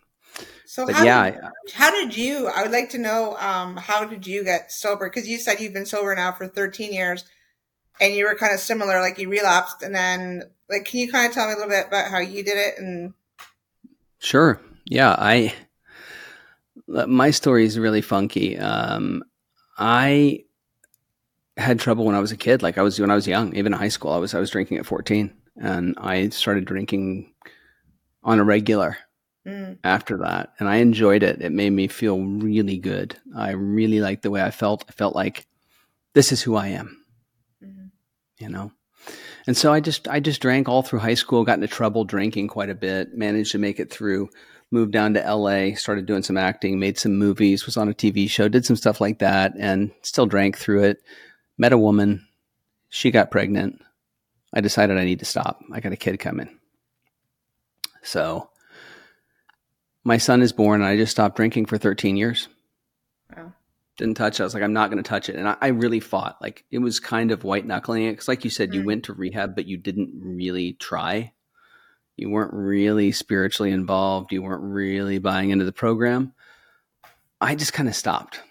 so 0.66 0.92
how 0.92 1.04
yeah, 1.04 1.32
did, 1.32 1.40
I, 1.42 1.50
how 1.74 1.92
did 1.92 2.16
you, 2.16 2.48
I 2.48 2.62
would 2.64 2.72
like 2.72 2.92
to 2.92 2.98
know, 2.98 3.36
um, 3.38 3.76
how 3.76 4.06
did 4.06 4.26
you 4.26 4.44
get 4.44 4.72
sober? 4.72 5.10
Cause 5.10 5.28
you 5.28 5.38
said 5.38 5.60
you've 5.60 5.74
been 5.74 5.86
sober 5.86 6.16
now 6.16 6.32
for 6.32 6.48
13 6.48 6.94
years 6.94 7.26
and 8.02 8.16
you 8.16 8.26
were 8.26 8.36
kind 8.36 8.54
of 8.54 8.60
similar, 8.60 9.00
like 9.00 9.20
you 9.20 9.30
relapsed 9.30 9.84
and 9.84 9.96
then 9.96 10.44
like, 10.70 10.86
can 10.86 11.00
you 11.00 11.12
kind 11.12 11.28
of 11.28 11.34
tell 11.34 11.48
me 11.48 11.54
a 11.54 11.56
little 11.56 11.70
bit 11.70 11.88
about 11.88 12.10
how 12.10 12.18
you 12.18 12.44
did 12.44 12.58
it? 12.58 12.80
And 12.80 13.14
Sure. 14.18 14.60
Yeah, 14.86 15.16
I 15.18 15.54
my 16.88 17.32
story 17.32 17.66
is 17.66 17.80
really 17.80 18.02
funky. 18.02 18.58
Um, 18.58 19.24
I 19.78 20.44
had 21.56 21.80
trouble 21.80 22.06
when 22.06 22.16
I 22.16 22.20
was 22.20 22.32
a 22.32 22.38
kid. 22.38 22.62
Like 22.62 22.78
I 22.78 22.82
was 22.82 23.00
when 23.00 23.12
I 23.12 23.16
was 23.16 23.28
young, 23.28 23.56
even 23.56 23.74
in 23.74 23.80
high 23.80 23.88
school. 23.88 24.12
I 24.12 24.18
was 24.18 24.34
I 24.34 24.40
was 24.40 24.50
drinking 24.50 24.78
at 24.78 24.86
fourteen, 24.86 25.34
and 25.56 25.96
I 25.98 26.30
started 26.30 26.66
drinking 26.66 27.34
on 28.24 28.40
a 28.40 28.44
regular 28.44 28.98
mm, 29.48 29.78
after 29.84 30.18
that, 30.18 30.54
and 30.60 30.68
I 30.68 30.78
enjoyed 30.78 31.24
it. 31.24 31.42
It 31.42 31.52
made 31.52 31.72
me 31.72 31.88
feel 31.88 32.20
really 32.20 32.78
good. 32.78 33.16
I 33.36 33.52
really 33.52 34.02
liked 34.02 34.24
the 34.24 34.32
way 34.32 34.42
I 34.42 34.52
felt. 34.52 34.84
I 34.90 34.92
felt 34.92 35.16
like 35.16 35.48
this 36.14 36.32
is 36.32 36.42
who 36.42 36.56
I 36.56 36.68
am 36.68 37.01
you 38.42 38.50
know? 38.50 38.72
And 39.48 39.58
so 39.58 39.74
i 39.74 39.80
just 39.80 40.08
i 40.08 40.20
just 40.20 40.42
drank 40.42 40.70
all 40.70 40.84
through 40.84 41.00
high 41.00 41.16
school 41.16 41.44
got 41.44 41.56
into 41.56 41.68
trouble 41.68 42.04
drinking 42.06 42.48
quite 42.48 42.70
a 42.70 42.76
bit 42.76 43.16
managed 43.16 43.52
to 43.54 43.58
make 43.58 43.80
it 43.80 43.92
through 43.92 44.30
moved 44.70 44.92
down 44.92 45.16
to 45.16 45.36
la 45.36 45.74
started 45.76 46.06
doing 46.06 46.22
some 46.22 46.38
acting 46.38 46.80
made 46.80 47.00
some 47.00 47.18
movies 47.18 47.66
was 47.66 47.78
on 47.78 47.90
a 47.90 47.94
tv 47.94 48.30
show 48.30 48.48
did 48.48 48.64
some 48.64 48.76
stuff 48.76 49.02
like 49.02 49.18
that 49.18 49.54
and 49.58 49.92
still 50.04 50.26
drank 50.26 50.58
through 50.58 50.84
it. 50.84 51.02
Met 51.58 51.74
a 51.74 51.78
woman. 51.78 52.28
She 52.90 53.12
got 53.12 53.32
pregnant. 53.32 53.82
I 54.54 54.62
decided 54.62 54.98
i 54.98 55.06
need 55.06 55.20
to 55.20 55.26
stop. 55.26 55.62
I 55.72 55.80
got 55.80 55.94
a 55.94 55.98
kid 55.98 56.20
coming. 56.20 56.58
So 58.04 58.50
my 60.04 60.18
son 60.18 60.42
is 60.42 60.54
born 60.54 60.82
and 60.82 60.90
i 60.90 60.98
just 60.98 61.12
stopped 61.12 61.36
drinking 61.36 61.68
for 61.68 61.78
13 61.78 62.18
years. 62.18 62.48
Wow. 63.36 63.54
Didn't 64.02 64.18
touch 64.18 64.40
it. 64.40 64.44
I 64.44 64.46
was 64.46 64.54
like, 64.54 64.64
I'm 64.64 64.74
not 64.74 64.90
going 64.92 65.02
to 65.02 65.08
touch 65.08 65.30
it. 65.30 65.36
And 65.38 65.48
I, 65.48 65.56
I 65.62 65.68
really 65.68 66.00
fought. 66.02 66.42
Like 66.42 66.66
it 66.72 66.80
was 66.80 67.00
kind 67.00 67.32
of 67.32 67.44
white 67.46 67.66
knuckling 67.66 68.04
it. 68.04 68.18
Cause 68.18 68.28
like 68.28 68.44
you 68.44 68.50
said, 68.50 68.74
you 68.74 68.82
Mm. 68.82 68.86
went 68.86 69.04
to 69.06 69.14
rehab, 69.14 69.56
but 69.56 69.68
you 69.68 69.78
didn't 69.78 70.12
really 70.22 70.74
try. 70.74 71.32
You 72.18 72.30
weren't 72.30 72.54
really 72.54 73.12
spiritually 73.14 73.72
involved. 73.72 74.32
You 74.32 74.42
weren't 74.42 74.64
really 74.64 75.20
buying 75.20 75.52
into 75.52 75.66
the 75.66 75.72
program. 75.72 76.34
I 77.40 77.56
just 77.56 77.74
kind 77.74 77.88
of 77.88 77.96
stopped. 77.96 78.42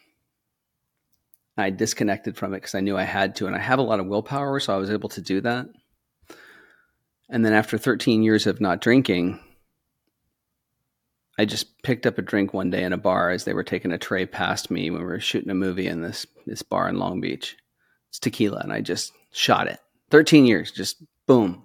I 1.57 1.71
disconnected 1.71 2.37
from 2.37 2.55
it 2.55 2.59
because 2.59 2.75
I 2.75 2.81
knew 2.81 2.97
I 2.97 3.03
had 3.03 3.37
to. 3.37 3.47
And 3.47 3.55
I 3.55 3.59
have 3.59 3.79
a 3.79 3.83
lot 3.83 4.01
of 4.01 4.07
willpower. 4.07 4.61
So 4.61 4.75
I 4.75 4.79
was 4.79 4.91
able 4.91 5.11
to 5.11 5.21
do 5.21 5.41
that. 5.43 5.67
And 7.29 7.45
then 7.45 7.53
after 7.53 7.77
13 7.77 8.23
years 8.23 8.47
of 8.47 8.61
not 8.61 8.81
drinking, 8.81 9.39
I 11.41 11.47
just 11.47 11.83
picked 11.83 12.05
up 12.05 12.19
a 12.19 12.23
drink 12.23 12.53
one 12.53 12.69
day 12.69 12.85
in 12.85 12.93
a 12.93 12.99
bar 12.99 13.31
as 13.31 13.45
they 13.45 13.55
were 13.55 13.65
taking 13.65 13.93
a 13.93 13.99
tray 13.99 14.27
past 14.27 14.71
me 14.71 14.91
when 14.91 15.01
we 15.01 15.07
were 15.07 15.21
shooting 15.21 15.49
a 15.49 15.55
movie 15.55 15.87
in 15.87 16.03
this 16.03 16.27
this 16.45 16.61
bar 16.61 16.87
in 16.87 16.99
Long 16.99 17.19
Beach. 17.23 17.57
It's 18.11 18.19
tequila, 18.19 18.59
and 18.59 18.71
I 18.71 18.83
just 18.83 19.15
shot 19.33 19.67
it. 19.67 19.81
Thirteen 20.11 20.45
years, 20.45 20.71
just 20.71 21.03
boom. 21.27 21.65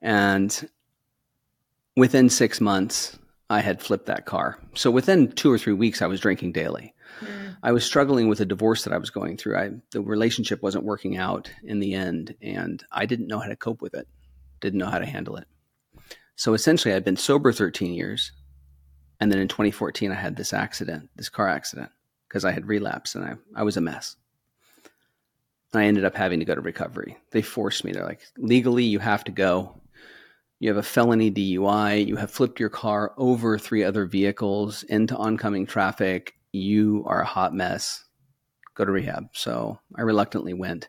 And 0.00 0.70
within 1.98 2.30
six 2.30 2.62
months, 2.62 3.18
I 3.50 3.60
had 3.60 3.82
flipped 3.82 4.06
that 4.06 4.24
car. 4.24 4.58
So 4.74 4.90
within 4.90 5.32
two 5.32 5.52
or 5.52 5.58
three 5.58 5.74
weeks, 5.74 6.00
I 6.00 6.06
was 6.06 6.18
drinking 6.18 6.52
daily. 6.52 6.94
Mm. 7.20 7.58
I 7.62 7.72
was 7.72 7.84
struggling 7.84 8.28
with 8.28 8.40
a 8.40 8.46
divorce 8.46 8.84
that 8.84 8.94
I 8.94 8.98
was 8.98 9.10
going 9.10 9.36
through. 9.36 9.58
I, 9.58 9.70
the 9.90 10.00
relationship 10.00 10.62
wasn't 10.62 10.84
working 10.84 11.18
out 11.18 11.50
in 11.62 11.78
the 11.78 11.92
end, 11.92 12.34
and 12.40 12.82
I 12.90 13.04
didn't 13.04 13.26
know 13.26 13.38
how 13.38 13.48
to 13.48 13.56
cope 13.56 13.82
with 13.82 13.92
it, 13.92 14.08
didn't 14.62 14.78
know 14.78 14.88
how 14.88 14.98
to 14.98 15.04
handle 15.04 15.36
it. 15.36 15.46
So 16.40 16.54
essentially, 16.54 16.94
I'd 16.94 17.04
been 17.04 17.18
sober 17.18 17.52
13 17.52 17.92
years. 17.92 18.32
And 19.20 19.30
then 19.30 19.40
in 19.40 19.48
2014, 19.48 20.10
I 20.10 20.14
had 20.14 20.36
this 20.36 20.54
accident, 20.54 21.10
this 21.14 21.28
car 21.28 21.46
accident, 21.46 21.90
because 22.26 22.46
I 22.46 22.50
had 22.50 22.66
relapsed 22.66 23.14
and 23.14 23.22
I, 23.26 23.34
I 23.54 23.62
was 23.62 23.76
a 23.76 23.82
mess. 23.82 24.16
I 25.74 25.84
ended 25.84 26.06
up 26.06 26.16
having 26.16 26.38
to 26.38 26.46
go 26.46 26.54
to 26.54 26.62
recovery. 26.62 27.18
They 27.32 27.42
forced 27.42 27.84
me. 27.84 27.92
They're 27.92 28.06
like, 28.06 28.22
legally, 28.38 28.84
you 28.84 29.00
have 29.00 29.22
to 29.24 29.32
go. 29.32 29.82
You 30.60 30.70
have 30.70 30.78
a 30.78 30.82
felony 30.82 31.30
DUI. 31.30 32.06
You 32.06 32.16
have 32.16 32.30
flipped 32.30 32.58
your 32.58 32.70
car 32.70 33.12
over 33.18 33.58
three 33.58 33.84
other 33.84 34.06
vehicles 34.06 34.82
into 34.84 35.14
oncoming 35.18 35.66
traffic. 35.66 36.36
You 36.52 37.04
are 37.06 37.20
a 37.20 37.26
hot 37.26 37.52
mess. 37.52 38.02
Go 38.76 38.86
to 38.86 38.92
rehab. 38.92 39.28
So 39.34 39.78
I 39.94 40.00
reluctantly 40.00 40.54
went. 40.54 40.88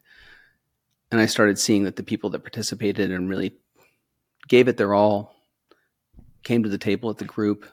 And 1.12 1.20
I 1.20 1.26
started 1.26 1.60
seeing 1.60 1.84
that 1.84 1.98
the 1.98 2.04
people 2.04 2.30
that 2.30 2.44
participated 2.44 3.12
and 3.12 3.30
really 3.30 3.58
gave 4.48 4.70
it 4.70 4.78
their 4.78 4.94
all 4.94 5.36
came 6.44 6.64
to 6.64 6.70
the 6.70 6.78
table 6.78 7.10
at 7.10 7.18
the 7.18 7.26
group, 7.26 7.66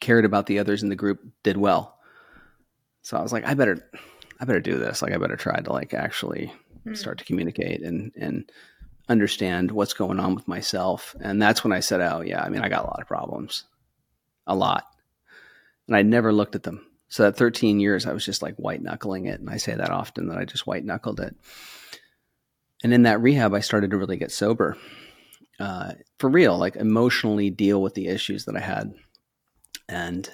cared 0.00 0.24
about 0.24 0.46
the 0.46 0.58
others 0.58 0.82
in 0.82 0.88
the 0.88 0.96
group, 0.96 1.20
did 1.42 1.56
well. 1.56 1.98
So 3.02 3.16
I 3.16 3.22
was 3.22 3.32
like, 3.32 3.44
I 3.44 3.54
better, 3.54 3.88
I 4.40 4.44
better 4.44 4.60
do 4.60 4.78
this. 4.78 5.02
Like, 5.02 5.12
I 5.12 5.18
better 5.18 5.36
try 5.36 5.60
to 5.60 5.72
like 5.72 5.94
actually 5.94 6.52
hmm. 6.84 6.94
start 6.94 7.18
to 7.18 7.24
communicate 7.24 7.82
and 7.82 8.12
and 8.16 8.50
understand 9.08 9.70
what's 9.70 9.94
going 9.94 10.18
on 10.18 10.34
with 10.34 10.48
myself. 10.48 11.14
And 11.20 11.40
that's 11.40 11.62
when 11.62 11.72
I 11.72 11.80
said, 11.80 12.00
oh 12.00 12.20
yeah, 12.20 12.42
I 12.42 12.48
mean, 12.48 12.62
I 12.62 12.68
got 12.68 12.84
a 12.84 12.88
lot 12.88 13.00
of 13.00 13.06
problems, 13.06 13.64
a 14.46 14.54
lot, 14.54 14.84
and 15.86 15.96
I 15.96 16.02
never 16.02 16.32
looked 16.32 16.54
at 16.54 16.64
them. 16.64 16.84
So 17.08 17.22
that 17.22 17.36
13 17.36 17.78
years, 17.78 18.04
I 18.04 18.12
was 18.12 18.24
just 18.24 18.42
like 18.42 18.56
white 18.56 18.82
knuckling 18.82 19.26
it, 19.26 19.38
and 19.38 19.48
I 19.48 19.58
say 19.58 19.74
that 19.74 19.90
often 19.90 20.28
that 20.28 20.38
I 20.38 20.44
just 20.44 20.66
white 20.66 20.84
knuckled 20.84 21.20
it. 21.20 21.36
And 22.82 22.92
in 22.92 23.04
that 23.04 23.22
rehab, 23.22 23.54
I 23.54 23.60
started 23.60 23.90
to 23.92 23.96
really 23.96 24.16
get 24.16 24.32
sober 24.32 24.76
uh, 25.58 25.92
for 26.18 26.28
real, 26.30 26.58
like 26.58 26.76
emotionally 26.76 27.50
deal 27.50 27.80
with 27.82 27.94
the 27.94 28.08
issues 28.08 28.44
that 28.44 28.56
I 28.56 28.60
had. 28.60 28.94
And 29.88 30.28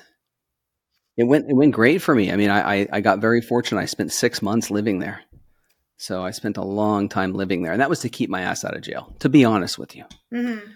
it 1.16 1.24
went 1.24 1.48
it 1.48 1.54
went 1.54 1.74
great 1.74 2.02
for 2.02 2.14
me. 2.14 2.32
I 2.32 2.36
mean, 2.36 2.50
I, 2.50 2.80
I, 2.80 2.88
I 2.92 3.00
got 3.00 3.20
very 3.20 3.40
fortunate. 3.40 3.80
I 3.80 3.86
spent 3.86 4.12
six 4.12 4.42
months 4.42 4.70
living 4.70 4.98
there. 4.98 5.20
So 5.96 6.24
I 6.24 6.32
spent 6.32 6.56
a 6.56 6.64
long 6.64 7.08
time 7.08 7.32
living 7.32 7.62
there. 7.62 7.72
And 7.72 7.80
that 7.80 7.90
was 7.90 8.00
to 8.00 8.08
keep 8.08 8.28
my 8.28 8.40
ass 8.40 8.64
out 8.64 8.74
of 8.74 8.82
jail, 8.82 9.14
to 9.20 9.28
be 9.28 9.44
honest 9.44 9.78
with 9.78 9.94
you. 9.94 10.04
Mm-hmm. 10.32 10.66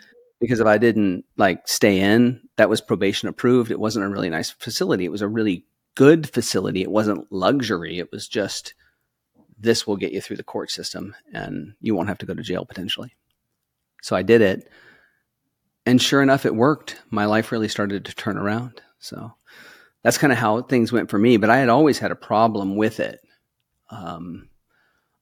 Because 0.41 0.61
if 0.61 0.67
I 0.67 0.79
didn't 0.79 1.25
like 1.37 1.67
stay 1.67 1.99
in, 1.99 2.43
that 2.59 2.69
was 2.69 2.81
probation 2.81 3.29
approved. 3.29 3.71
It 3.71 3.81
wasn't 3.81 4.05
a 4.05 4.09
really 4.09 4.29
nice 4.29 4.51
facility. 4.51 5.05
It 5.05 5.11
was 5.11 5.23
a 5.23 5.29
really 5.29 5.65
good 5.97 6.31
facility. 6.31 6.83
It 6.83 6.91
wasn't 6.91 7.33
luxury. 7.33 7.99
It 7.99 8.13
was 8.13 8.29
just 8.29 8.75
this 9.59 9.87
will 9.87 9.97
get 9.97 10.13
you 10.13 10.21
through 10.21 10.37
the 10.37 10.43
court 10.43 10.71
system 10.71 11.17
and 11.33 11.75
you 11.81 11.95
won't 11.95 12.09
have 12.09 12.19
to 12.19 12.27
go 12.27 12.35
to 12.35 12.43
jail 12.43 12.67
potentially. 12.67 13.15
So 14.07 14.15
I 14.15 14.23
did 14.23 14.41
it. 14.41 14.71
And 15.85 16.01
sure 16.01 16.23
enough, 16.23 16.47
it 16.47 16.55
worked. 16.55 16.95
My 17.11 17.25
life 17.25 17.51
really 17.51 17.67
started 17.67 18.05
to 18.05 18.15
turn 18.15 18.39
around. 18.39 18.81
So 19.01 19.33
that's 20.05 20.17
kind 20.17 20.33
of 20.33 20.39
how 20.39 20.63
things 20.63 20.93
went 20.93 21.11
for 21.11 21.19
me. 21.19 21.39
But 21.39 21.51
I 21.51 21.57
had 21.57 21.69
always 21.69 21.99
had 21.99 22.13
a 22.13 22.17
problem 22.17 22.77
with 22.77 23.01
it. 23.01 23.19
Um, 23.91 24.49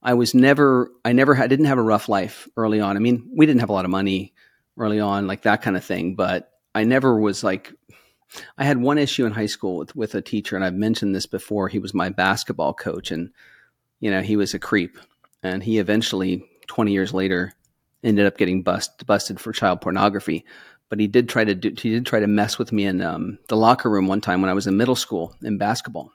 I 0.02 0.12
was 0.12 0.34
never, 0.34 0.90
I 1.02 1.14
never 1.14 1.34
had, 1.34 1.48
didn't 1.48 1.64
have 1.64 1.78
a 1.78 1.82
rough 1.82 2.10
life 2.10 2.46
early 2.58 2.78
on. 2.78 2.98
I 2.98 3.00
mean, 3.00 3.26
we 3.34 3.46
didn't 3.46 3.60
have 3.60 3.70
a 3.70 3.72
lot 3.72 3.86
of 3.86 3.90
money 3.90 4.34
early 4.76 5.00
on, 5.00 5.26
like 5.26 5.44
that 5.44 5.62
kind 5.62 5.78
of 5.78 5.84
thing. 5.84 6.14
But 6.14 6.52
I 6.74 6.84
never 6.84 7.18
was 7.18 7.42
like, 7.42 7.72
I 8.58 8.64
had 8.64 8.76
one 8.76 8.98
issue 8.98 9.24
in 9.24 9.32
high 9.32 9.46
school 9.46 9.78
with, 9.78 9.96
with 9.96 10.14
a 10.14 10.20
teacher, 10.20 10.56
and 10.56 10.64
I've 10.64 10.74
mentioned 10.74 11.14
this 11.14 11.24
before. 11.24 11.68
He 11.68 11.78
was 11.78 11.94
my 11.94 12.10
basketball 12.10 12.74
coach, 12.74 13.10
and, 13.10 13.30
you 14.00 14.10
know, 14.10 14.20
he 14.20 14.36
was 14.36 14.52
a 14.52 14.58
creep. 14.58 14.98
And 15.42 15.62
he 15.62 15.78
eventually, 15.78 16.44
20 16.66 16.92
years 16.92 17.14
later, 17.14 17.54
ended 18.04 18.26
up 18.26 18.36
getting 18.36 18.62
bust, 18.62 19.04
busted 19.06 19.40
for 19.40 19.52
child 19.52 19.80
pornography. 19.80 20.44
But 20.90 21.00
he 21.00 21.08
did 21.08 21.28
try 21.28 21.44
to 21.44 21.54
do, 21.54 21.70
he 21.70 21.90
did 21.90 22.06
try 22.06 22.20
to 22.20 22.26
mess 22.26 22.58
with 22.58 22.70
me 22.70 22.84
in 22.84 23.00
um, 23.00 23.38
the 23.48 23.56
locker 23.56 23.90
room 23.90 24.06
one 24.06 24.20
time 24.20 24.40
when 24.42 24.50
I 24.50 24.54
was 24.54 24.66
in 24.66 24.76
middle 24.76 24.94
school 24.94 25.34
in 25.42 25.58
basketball, 25.58 26.12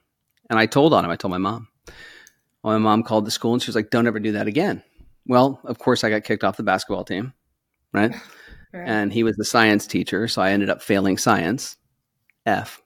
and 0.50 0.60
I 0.60 0.68
told 0.68 0.94
on 0.94 1.04
him. 1.04 1.12
I 1.12 1.16
told 1.16 1.32
my 1.32 1.38
mom. 1.38 1.68
Well, 2.64 2.78
my 2.78 2.78
mom 2.78 3.04
called 3.04 3.26
the 3.26 3.32
school 3.32 3.54
and 3.54 3.62
she 3.62 3.68
was 3.68 3.76
like, 3.76 3.90
"Don't 3.90 4.08
ever 4.08 4.20
do 4.20 4.34
that 4.34 4.48
again." 4.48 4.84
Well, 5.26 5.60
of 5.66 5.80
course, 5.80 6.04
I 6.04 6.10
got 6.10 6.24
kicked 6.24 6.44
off 6.44 6.58
the 6.58 6.64
basketball 6.64 7.04
team, 7.04 7.34
right? 7.94 8.12
right. 8.74 8.88
And 8.88 9.12
he 9.12 9.24
was 9.24 9.36
the 9.36 9.46
science 9.46 9.88
teacher, 9.88 10.28
so 10.28 10.42
I 10.42 10.52
ended 10.52 10.70
up 10.70 10.82
failing 10.82 11.18
science. 11.18 11.76
F. 12.46 12.82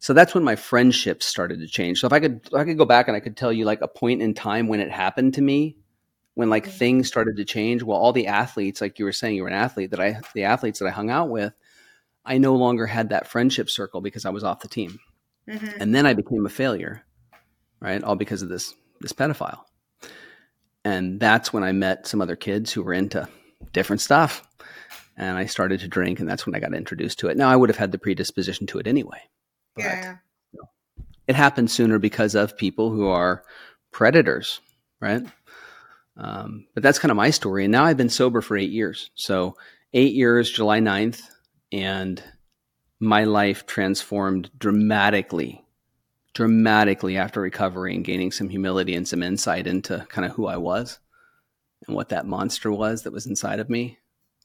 So 0.00 0.12
that's 0.12 0.34
when 0.34 0.44
my 0.44 0.56
friendships 0.56 1.26
started 1.26 1.60
to 1.60 1.68
change. 1.68 2.00
So 2.00 2.06
if 2.06 2.12
I 2.12 2.20
could, 2.20 2.40
if 2.46 2.54
I 2.54 2.64
could 2.64 2.78
go 2.78 2.84
back 2.84 3.08
and 3.08 3.16
I 3.16 3.20
could 3.20 3.36
tell 3.36 3.52
you 3.52 3.64
like 3.64 3.80
a 3.80 3.88
point 3.88 4.20
in 4.20 4.34
time 4.34 4.68
when 4.68 4.80
it 4.80 4.90
happened 4.90 5.34
to 5.34 5.42
me 5.42 5.76
when 6.34 6.50
like 6.50 6.64
mm-hmm. 6.64 6.78
things 6.78 7.08
started 7.08 7.36
to 7.36 7.44
change 7.44 7.82
well 7.82 7.98
all 7.98 8.12
the 8.12 8.26
athletes 8.26 8.80
like 8.80 8.98
you 8.98 9.04
were 9.04 9.12
saying 9.12 9.36
you 9.36 9.42
were 9.42 9.48
an 9.48 9.54
athlete 9.54 9.90
that 9.90 10.00
i 10.00 10.18
the 10.34 10.44
athletes 10.44 10.78
that 10.78 10.86
i 10.86 10.90
hung 10.90 11.10
out 11.10 11.28
with 11.28 11.52
i 12.24 12.38
no 12.38 12.54
longer 12.54 12.86
had 12.86 13.10
that 13.10 13.26
friendship 13.26 13.68
circle 13.68 14.00
because 14.00 14.24
i 14.24 14.30
was 14.30 14.44
off 14.44 14.60
the 14.60 14.68
team. 14.68 14.98
Mm-hmm. 15.48 15.80
and 15.80 15.94
then 15.94 16.06
i 16.06 16.14
became 16.14 16.46
a 16.46 16.50
failure 16.50 17.02
right 17.80 18.02
all 18.02 18.16
because 18.16 18.42
of 18.42 18.48
this 18.48 18.74
this 19.00 19.12
pedophile. 19.12 19.64
And 20.84 21.18
that's 21.18 21.52
when 21.52 21.64
i 21.64 21.72
met 21.72 22.06
some 22.06 22.20
other 22.20 22.36
kids 22.36 22.72
who 22.72 22.82
were 22.82 22.92
into 22.92 23.28
different 23.72 24.00
stuff 24.00 24.46
and 25.16 25.36
i 25.36 25.46
started 25.46 25.80
to 25.80 25.88
drink 25.88 26.20
and 26.20 26.28
that's 26.28 26.46
when 26.46 26.54
i 26.54 26.60
got 26.60 26.74
introduced 26.74 27.18
to 27.18 27.28
it. 27.28 27.36
Now 27.36 27.48
i 27.48 27.56
would 27.56 27.68
have 27.68 27.76
had 27.76 27.92
the 27.92 27.98
predisposition 27.98 28.66
to 28.68 28.78
it 28.78 28.86
anyway 28.86 29.20
yeah 29.76 30.16
it 31.26 31.34
happened 31.34 31.70
sooner 31.70 31.98
because 31.98 32.34
of 32.34 32.56
people 32.56 32.90
who 32.90 33.06
are 33.06 33.44
predators 33.90 34.60
right 35.00 35.22
um, 36.16 36.66
but 36.74 36.82
that's 36.82 36.98
kind 36.98 37.10
of 37.10 37.16
my 37.16 37.30
story. 37.30 37.64
And 37.64 37.72
now 37.72 37.84
I've 37.84 37.96
been 37.96 38.08
sober 38.08 38.40
for 38.40 38.56
eight 38.56 38.70
years. 38.70 39.10
So, 39.14 39.56
eight 39.92 40.14
years, 40.14 40.50
July 40.50 40.80
9th, 40.80 41.22
and 41.70 42.22
my 43.00 43.24
life 43.24 43.66
transformed 43.66 44.50
dramatically, 44.58 45.64
dramatically 46.34 47.16
after 47.16 47.40
recovery 47.40 47.94
and 47.94 48.04
gaining 48.04 48.30
some 48.30 48.48
humility 48.48 48.94
and 48.94 49.06
some 49.08 49.22
insight 49.22 49.66
into 49.66 50.06
kind 50.08 50.24
of 50.24 50.32
who 50.32 50.46
I 50.46 50.56
was 50.56 50.98
and 51.86 51.96
what 51.96 52.10
that 52.10 52.26
monster 52.26 52.70
was 52.70 53.02
that 53.02 53.12
was 53.12 53.26
inside 53.26 53.60
of 53.60 53.68
me 53.68 53.98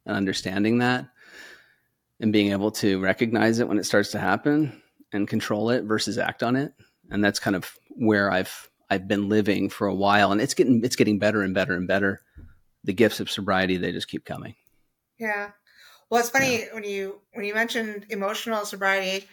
and 0.05 0.15
understanding 0.15 0.79
that 0.79 1.07
and 2.19 2.33
being 2.33 2.51
able 2.51 2.71
to 2.71 2.99
recognize 2.99 3.59
it 3.59 3.67
when 3.67 3.77
it 3.77 3.85
starts 3.85 4.11
to 4.11 4.19
happen 4.19 4.81
and 5.13 5.27
control 5.27 5.69
it 5.69 5.83
versus 5.83 6.17
act 6.17 6.43
on 6.43 6.55
it. 6.55 6.73
And 7.09 7.23
that's 7.23 7.39
kind 7.39 7.55
of 7.55 7.71
where 7.89 8.31
I've 8.31 8.69
I've 8.89 9.07
been 9.07 9.29
living 9.29 9.69
for 9.69 9.87
a 9.87 9.95
while, 9.95 10.31
and 10.31 10.41
it's 10.41 10.53
getting 10.53 10.83
it's 10.83 10.95
getting 10.95 11.19
better 11.19 11.41
and 11.41 11.53
better 11.53 11.75
and 11.75 11.87
better. 11.87 12.21
The 12.83 12.93
gifts 12.93 13.19
of 13.19 13.29
sobriety 13.29 13.77
they 13.77 13.91
just 13.91 14.07
keep 14.07 14.25
coming. 14.25 14.55
Yeah, 15.19 15.51
well, 16.09 16.19
it's 16.19 16.29
funny 16.29 16.59
yeah. 16.59 16.73
when 16.73 16.83
you 16.83 17.21
when 17.33 17.45
you 17.45 17.53
mentioned 17.53 18.05
emotional 18.09 18.65
sobriety. 18.65 19.27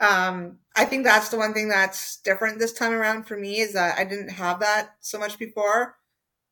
Um, 0.00 0.58
I 0.76 0.84
think 0.84 1.04
that's 1.04 1.28
the 1.28 1.36
one 1.36 1.54
thing 1.54 1.68
that's 1.68 2.16
different 2.16 2.58
this 2.58 2.72
time 2.72 2.92
around 2.92 3.24
for 3.24 3.36
me 3.36 3.60
is 3.60 3.74
that 3.74 3.96
I 3.96 4.04
didn't 4.04 4.30
have 4.30 4.60
that 4.60 4.96
so 5.00 5.18
much 5.18 5.38
before, 5.38 5.96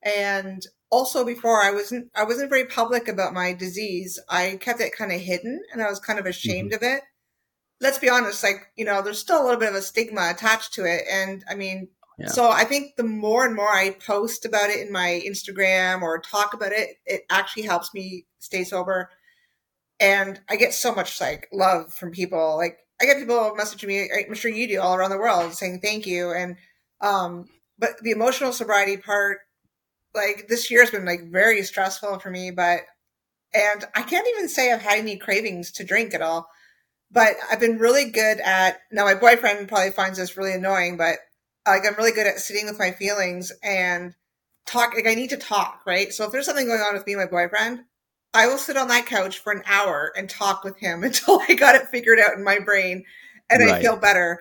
and 0.03 0.65
also 0.91 1.25
before 1.25 1.61
I 1.63 1.71
wasn't 1.71 2.11
I 2.15 2.25
wasn't 2.25 2.51
very 2.51 2.67
public 2.67 3.09
about 3.09 3.35
my 3.35 3.53
disease. 3.53 4.19
I 4.29 4.59
kept 4.61 4.81
it 4.81 4.97
kind 4.97 5.13
of 5.13 5.21
hidden, 5.21 5.61
and 5.73 5.83
I 5.83 5.89
was 5.89 6.01
kind 6.01 6.19
of 6.19 6.27
ashamed 6.27 6.73
mm-hmm. 6.73 6.85
of 6.85 6.97
it 6.97 7.03
let's 7.83 7.99
be 7.99 8.09
honest, 8.09 8.43
like, 8.43 8.71
you 8.77 8.85
know, 8.85 9.03
there's 9.03 9.19
still 9.19 9.43
a 9.43 9.45
little 9.45 9.59
bit 9.59 9.69
of 9.69 9.75
a 9.75 9.83
stigma 9.83 10.31
attached 10.31 10.73
to 10.75 10.85
it. 10.85 11.03
And 11.11 11.45
I 11.51 11.57
mean, 11.57 11.89
so 12.29 12.51
I 12.51 12.65
think 12.65 12.97
the 12.97 13.05
more 13.05 13.45
and 13.45 13.55
more 13.55 13.71
I 13.71 13.91
post 13.91 14.45
about 14.45 14.71
it 14.71 14.87
in 14.87 14.93
my 14.93 15.23
Instagram 15.27 16.03
or 16.03 16.19
talk 16.21 16.55
about 16.55 16.73
it, 16.73 16.97
it 17.07 17.23
actually 17.31 17.65
helps 17.65 17.95
me 17.95 18.27
stay 18.39 18.65
sober. 18.65 19.11
And 20.01 20.41
I 20.49 20.57
get 20.57 20.75
so 20.75 20.95
much 20.95 21.21
like 21.21 21.49
love 21.53 21.95
from 21.95 22.11
people. 22.11 22.57
Like 22.57 22.79
I 23.01 23.07
get 23.07 23.19
people 23.19 23.57
messaging 23.59 23.89
me, 23.89 24.11
I'm 24.29 24.35
sure 24.35 24.51
you 24.51 24.69
do 24.69 24.81
all 24.81 24.95
around 24.95 25.11
the 25.11 25.19
world 25.19 25.55
saying 25.55 25.81
thank 25.81 26.07
you. 26.07 26.33
And 26.33 26.57
um 27.01 27.49
but 27.79 27.99
the 28.03 28.11
emotional 28.11 28.53
sobriety 28.53 28.97
part, 28.97 29.39
like 30.15 30.47
this 30.49 30.71
year 30.71 30.83
has 30.83 30.91
been 30.91 31.05
like 31.05 31.31
very 31.31 31.63
stressful 31.63 32.19
for 32.19 32.31
me, 32.31 32.51
but 32.51 32.81
and 33.55 33.85
I 33.95 34.03
can't 34.03 34.29
even 34.35 34.49
say 34.49 34.73
I've 34.73 34.83
had 34.83 34.99
any 34.99 35.17
cravings 35.17 35.73
to 35.73 35.85
drink 35.85 36.15
at 36.15 36.23
all. 36.23 36.49
But 37.11 37.35
I've 37.51 37.61
been 37.61 37.79
really 37.79 38.11
good 38.11 38.41
at 38.41 38.81
now 38.91 39.05
my 39.05 39.15
boyfriend 39.15 39.69
probably 39.69 39.91
finds 39.91 40.19
this 40.19 40.37
really 40.37 40.55
annoying, 40.55 40.97
but 40.97 41.19
like 41.67 41.87
I'm 41.87 41.95
really 41.97 42.13
good 42.13 42.27
at 42.27 42.39
sitting 42.39 42.67
with 42.67 42.79
my 42.79 42.91
feelings 42.93 43.53
and 43.63 44.15
talk. 44.67 44.95
Like 44.95 45.07
I 45.07 45.15
need 45.15 45.31
to 45.31 45.37
talk, 45.37 45.83
right? 45.87 46.13
So 46.13 46.25
if 46.25 46.33
there's 46.33 46.47
something 46.47 46.67
going 46.67 46.81
on 46.81 46.95
with 46.95 47.07
me 47.07 47.15
and 47.15 47.23
my 47.23 47.29
boyfriend, 47.29 47.81
I 48.35 48.47
will 48.47 48.59
sit 48.59 48.77
on 48.77 48.89
that 48.89 49.07
couch 49.07 49.39
for 49.39 49.53
an 49.53 49.63
hour 49.67 50.13
and 50.17 50.29
talk 50.29 50.65
with 50.65 50.79
him 50.79 51.03
until 51.05 51.41
I 51.49 51.55
got 51.55 51.75
it 51.75 51.89
figured 51.89 52.19
out 52.19 52.35
in 52.35 52.45
my 52.45 52.59
brain 52.59 53.05
and 53.51 53.63
right. 53.63 53.75
I 53.75 53.83
feel 53.83 53.97
better. 53.97 54.41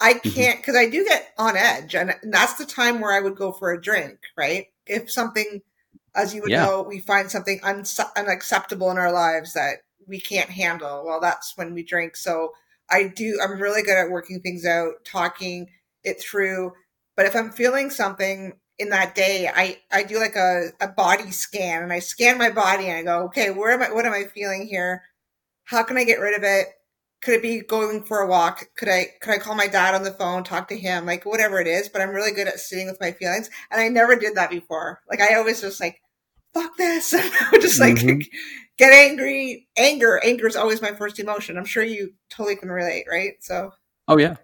I 0.00 0.14
mm-hmm. 0.14 0.30
can't 0.30 0.58
because 0.58 0.76
I 0.76 0.88
do 0.88 1.04
get 1.04 1.32
on 1.36 1.56
edge, 1.56 1.94
and 1.94 2.14
that's 2.22 2.54
the 2.54 2.64
time 2.64 3.00
where 3.00 3.12
I 3.12 3.20
would 3.20 3.36
go 3.36 3.52
for 3.52 3.70
a 3.70 3.80
drink, 3.80 4.18
right? 4.36 4.66
If 4.86 5.10
something 5.10 5.60
as 6.14 6.34
you 6.34 6.42
would 6.42 6.50
Yeah. 6.50 6.64
know, 6.64 6.82
we 6.82 6.98
find 6.98 7.30
something 7.30 7.60
uns- 7.62 8.00
unacceptable 8.16 8.90
in 8.90 8.98
our 8.98 9.12
lives 9.12 9.52
that 9.54 9.82
we 10.06 10.20
can't 10.20 10.50
handle. 10.50 11.04
Well, 11.04 11.20
that's 11.20 11.56
when 11.56 11.74
we 11.74 11.82
drink. 11.82 12.16
So 12.16 12.52
I 12.88 13.04
do, 13.04 13.38
I'm 13.42 13.60
really 13.60 13.82
good 13.82 13.96
at 13.96 14.10
working 14.10 14.40
things 14.40 14.66
out, 14.66 15.04
talking 15.04 15.68
it 16.04 16.20
through. 16.20 16.72
But 17.16 17.26
if 17.26 17.36
I'm 17.36 17.50
feeling 17.50 17.90
something 17.90 18.52
in 18.78 18.88
that 18.90 19.14
day, 19.14 19.50
I, 19.54 19.78
I 19.92 20.02
do 20.04 20.18
like 20.18 20.36
a, 20.36 20.68
a 20.80 20.88
body 20.88 21.30
scan 21.30 21.82
and 21.82 21.92
I 21.92 21.98
scan 21.98 22.38
my 22.38 22.50
body 22.50 22.86
and 22.86 22.98
I 22.98 23.02
go, 23.02 23.24
okay, 23.26 23.50
where 23.50 23.72
am 23.72 23.82
I, 23.82 23.92
what 23.92 24.06
am 24.06 24.12
I 24.12 24.24
feeling 24.24 24.66
here? 24.66 25.02
How 25.64 25.82
can 25.82 25.96
I 25.96 26.04
get 26.04 26.20
rid 26.20 26.36
of 26.36 26.42
it? 26.44 26.68
Could 27.22 27.34
it 27.34 27.42
be 27.42 27.60
going 27.60 28.02
for 28.02 28.20
a 28.20 28.26
walk? 28.26 28.64
Could 28.76 28.88
I, 28.88 29.08
could 29.20 29.32
I 29.34 29.38
call 29.38 29.54
my 29.54 29.66
dad 29.66 29.94
on 29.94 30.02
the 30.04 30.12
phone, 30.12 30.42
talk 30.42 30.68
to 30.68 30.76
him, 30.76 31.04
like 31.06 31.26
whatever 31.26 31.60
it 31.60 31.66
is? 31.66 31.88
But 31.88 32.00
I'm 32.02 32.10
really 32.10 32.32
good 32.32 32.48
at 32.48 32.58
sitting 32.60 32.86
with 32.86 33.00
my 33.00 33.12
feelings. 33.12 33.50
And 33.70 33.80
I 33.80 33.88
never 33.88 34.16
did 34.16 34.34
that 34.36 34.50
before. 34.50 35.00
Like 35.08 35.20
I 35.20 35.34
always 35.36 35.60
just 35.60 35.80
like, 35.80 36.00
fuck 36.54 36.76
this. 36.76 37.12
And 37.52 37.60
just 37.62 37.80
like 37.80 37.96
Mhm. 37.96 38.24
get 38.78 38.92
angry. 38.92 39.68
Anger. 39.76 40.20
Anger 40.24 40.46
is 40.46 40.56
always 40.56 40.80
my 40.82 40.92
first 40.92 41.18
emotion. 41.18 41.58
I'm 41.58 41.64
sure 41.66 41.82
you 41.84 42.14
totally 42.30 42.56
can 42.56 42.70
relate, 42.70 43.04
right? 43.10 43.34
So 43.40 43.72
Oh 44.08 44.16
yeah, 44.18 44.36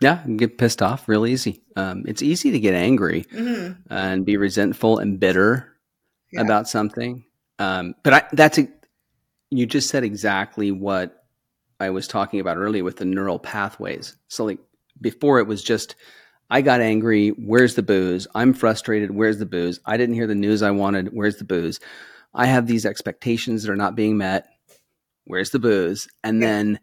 yeah. 0.00 0.24
Get 0.36 0.58
pissed 0.58 0.82
off 0.82 1.08
real 1.08 1.26
easy. 1.26 1.62
Um, 1.76 2.04
it's 2.06 2.22
easy 2.22 2.50
to 2.52 2.58
get 2.60 2.74
angry 2.74 3.24
mhm. 3.32 3.76
and 3.90 4.24
be 4.24 4.36
resentful 4.36 4.98
and 4.98 5.18
bitter 5.20 5.72
Yeah. 6.32 6.42
about 6.42 6.68
something. 6.68 7.24
Um, 7.58 7.94
but 8.02 8.12
I, 8.12 8.22
that's 8.32 8.58
a, 8.58 8.68
you 9.50 9.66
just 9.66 9.88
said 9.88 10.04
exactly 10.04 10.70
what 10.72 11.24
I 11.80 11.90
was 11.90 12.08
talking 12.08 12.40
about 12.40 12.56
earlier 12.56 12.84
with 12.84 12.96
the 12.96 13.04
neural 13.04 13.38
pathways. 13.38 14.16
So 14.28 14.44
like 14.44 14.58
before, 15.00 15.38
it 15.38 15.46
was 15.46 15.62
just 15.62 15.94
I 16.50 16.62
got 16.62 16.80
angry. 16.80 17.30
Where's 17.30 17.74
the 17.74 17.82
booze? 17.82 18.26
I'm 18.34 18.54
frustrated. 18.54 19.10
Where's 19.10 19.38
the 19.38 19.46
booze? 19.46 19.80
I 19.84 19.96
didn't 19.96 20.14
hear 20.14 20.26
the 20.28 20.34
news 20.34 20.62
I 20.62 20.70
wanted. 20.70 21.08
Where's 21.12 21.36
the 21.36 21.44
booze? 21.44 21.80
I 22.34 22.46
have 22.46 22.66
these 22.66 22.86
expectations 22.86 23.62
that 23.62 23.72
are 23.72 23.76
not 23.76 23.96
being 23.96 24.16
met. 24.18 24.46
Where's 25.24 25.50
the 25.50 25.58
booze? 25.58 26.06
And 26.22 26.40
Yeah. 26.40 26.48
then 26.48 26.80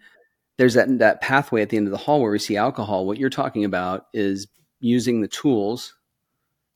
there's 0.58 0.76
that 0.76 1.00
that 1.00 1.22
pathway 1.22 1.62
at 1.62 1.70
the 1.70 1.78
end 1.78 1.88
of 1.88 1.92
the 1.92 1.98
hall 1.98 2.22
where 2.22 2.32
we 2.32 2.39
see 2.39 2.58
alcohol. 2.58 3.06
What 3.06 3.18
you're 3.18 3.30
talking 3.30 3.66
about 3.66 4.08
is 4.13 4.48
using 4.80 5.22
the 5.22 5.28
tools 5.28 5.96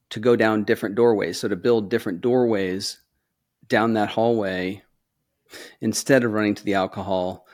to 0.09 0.19
go 0.19 0.35
down 0.35 0.63
different 0.63 0.95
doorways. 0.95 1.39
So 1.39 1.47
to 1.47 1.55
build 1.55 1.89
different 1.89 2.21
doorways 2.21 2.99
down 3.67 3.93
that 3.93 4.09
hallway 4.09 4.83
instead 5.81 6.23
of 6.23 6.31
running 6.31 6.55
to 6.55 6.63
the 6.63 6.75
alcohol. 6.75 7.45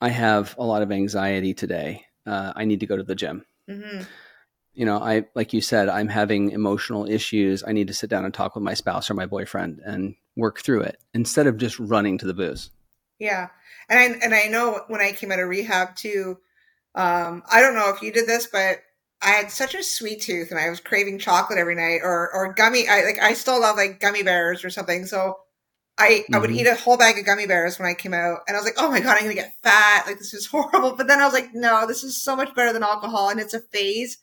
I 0.00 0.08
have 0.10 0.54
a 0.58 0.64
lot 0.64 0.82
of 0.82 0.92
anxiety 0.92 1.54
today. 1.54 2.04
Uh, 2.26 2.52
I 2.54 2.64
need 2.64 2.80
to 2.80 2.86
go 2.86 2.96
to 2.96 3.02
the 3.02 3.14
gym. 3.14 3.44
Mhm. 3.68 4.06
You 4.74 4.84
know, 4.84 4.98
I 4.98 5.26
like 5.34 5.52
you 5.52 5.60
said, 5.60 5.88
I'm 5.88 6.08
having 6.08 6.50
emotional 6.50 7.08
issues. 7.08 7.64
I 7.66 7.72
need 7.72 7.88
to 7.88 7.94
sit 7.94 8.10
down 8.10 8.24
and 8.24 8.32
talk 8.32 8.54
with 8.54 8.62
my 8.62 8.74
spouse 8.74 9.10
or 9.10 9.14
my 9.14 9.26
boyfriend 9.26 9.80
and 9.84 10.14
work 10.36 10.60
through 10.60 10.82
it 10.82 11.00
instead 11.14 11.48
of 11.48 11.56
just 11.56 11.78
running 11.80 12.18
to 12.18 12.26
the 12.26 12.34
booze. 12.34 12.70
Yeah, 13.18 13.48
and 13.88 13.98
I, 13.98 14.18
and 14.24 14.34
I 14.34 14.46
know 14.48 14.82
when 14.88 15.00
I 15.00 15.12
came 15.12 15.32
out 15.32 15.40
of 15.40 15.48
rehab 15.48 15.96
too. 15.96 16.38
Um, 16.94 17.42
I 17.50 17.60
don't 17.62 17.74
know 17.74 17.90
if 17.94 18.02
you 18.02 18.12
did 18.12 18.26
this, 18.28 18.48
but 18.48 18.80
I 19.22 19.30
had 19.32 19.50
such 19.52 19.74
a 19.74 19.82
sweet 19.84 20.22
tooth, 20.22 20.50
and 20.50 20.60
I 20.60 20.70
was 20.70 20.80
craving 20.80 21.18
chocolate 21.20 21.58
every 21.58 21.76
night, 21.76 22.00
or 22.02 22.30
or 22.34 22.52
gummy. 22.54 22.88
I 22.88 23.02
like 23.04 23.20
I 23.20 23.34
still 23.34 23.60
love 23.60 23.76
like 23.76 24.00
gummy 24.00 24.22
bears 24.24 24.64
or 24.64 24.70
something. 24.70 25.06
So 25.06 25.38
I 25.98 26.26
I 26.32 26.38
would 26.38 26.50
Mhm. 26.50 26.56
eat 26.56 26.66
a 26.66 26.74
whole 26.76 26.96
bag 26.96 27.18
of 27.18 27.26
gummy 27.26 27.46
bears 27.46 27.78
when 27.78 27.88
I 27.88 27.94
came 27.94 28.14
out, 28.14 28.40
and 28.48 28.56
I 28.56 28.60
was 28.60 28.66
like, 28.66 28.76
oh 28.78 28.90
my 28.90 29.00
god, 29.00 29.16
I'm 29.18 29.24
gonna 29.24 29.34
get 29.34 29.54
fat. 29.62 30.04
Like 30.06 30.18
this 30.18 30.34
is 30.34 30.46
horrible. 30.46 30.96
But 30.96 31.08
then 31.08 31.20
I 31.20 31.24
was 31.24 31.34
like, 31.34 31.50
no, 31.54 31.86
this 31.86 32.04
is 32.04 32.22
so 32.22 32.36
much 32.36 32.54
better 32.54 32.72
than 32.72 32.82
alcohol, 32.84 33.30
and 33.30 33.40
it's 33.40 33.54
a 33.54 33.60
phase. 33.60 34.18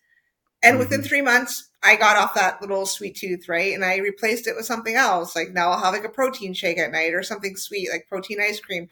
And 0.64 0.80
within 0.80 1.02
Mhm. 1.02 1.06
three 1.06 1.22
months, 1.22 1.70
I 1.84 1.96
got 1.96 2.18
off 2.18 2.34
that 2.34 2.62
little 2.62 2.86
sweet 2.86 3.16
tooth, 3.18 3.48
right? 3.48 3.74
And 3.74 3.86
I 3.86 3.98
replaced 3.98 4.48
it 4.48 4.56
with 4.56 4.66
something 4.66 4.96
else. 4.96 5.36
Like 5.36 5.50
now 5.52 5.70
I'll 5.72 5.84
have 5.84 5.94
like 5.94 6.04
a 6.06 6.10
protein 6.10 6.54
shake 6.54 6.80
at 6.80 6.92
night 6.92 7.14
or 7.14 7.22
something 7.24 7.56
sweet, 7.56 7.90
like 7.92 8.08
protein 8.10 8.42
ice 8.42 8.60
cream. 8.60 8.90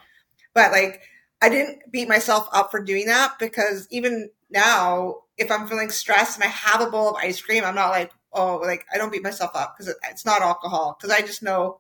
But 0.53 0.71
like 0.71 1.01
I 1.41 1.49
didn't 1.49 1.91
beat 1.91 2.07
myself 2.07 2.47
up 2.53 2.71
for 2.71 2.81
doing 2.81 3.07
that 3.07 3.37
because 3.39 3.87
even 3.91 4.29
now, 4.49 5.17
if 5.37 5.51
I'm 5.51 5.67
feeling 5.67 5.89
stressed 5.89 6.35
and 6.37 6.43
I 6.43 6.47
have 6.47 6.81
a 6.81 6.89
bowl 6.91 7.09
of 7.09 7.15
ice 7.15 7.41
cream, 7.41 7.63
I'm 7.63 7.75
not 7.75 7.89
like, 7.89 8.11
oh, 8.31 8.57
like 8.57 8.85
I 8.93 8.97
don't 8.97 9.11
beat 9.11 9.23
myself 9.23 9.51
up 9.55 9.75
because 9.77 9.93
it's 10.09 10.25
not 10.25 10.41
alcohol. 10.41 10.95
Because 10.99 11.15
I 11.15 11.21
just 11.21 11.43
know, 11.43 11.79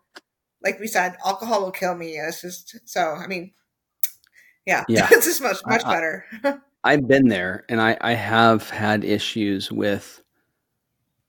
like 0.63 0.79
we 0.79 0.87
said, 0.87 1.17
alcohol 1.25 1.61
will 1.63 1.71
kill 1.71 1.95
me. 1.95 2.17
It's 2.17 2.41
just 2.41 2.79
so. 2.89 3.13
I 3.13 3.27
mean, 3.27 3.53
yeah, 4.65 4.83
Yeah. 4.89 5.07
it's 5.11 5.25
just 5.25 5.41
much 5.41 5.57
much 5.65 5.83
I- 5.85 5.93
better. 5.93 6.25
I've 6.85 7.07
been 7.07 7.29
there 7.29 7.63
and 7.69 7.79
I, 7.81 7.95
I 8.01 8.11
have 8.11 8.69
had 8.69 9.05
issues 9.05 9.71
with 9.71 10.21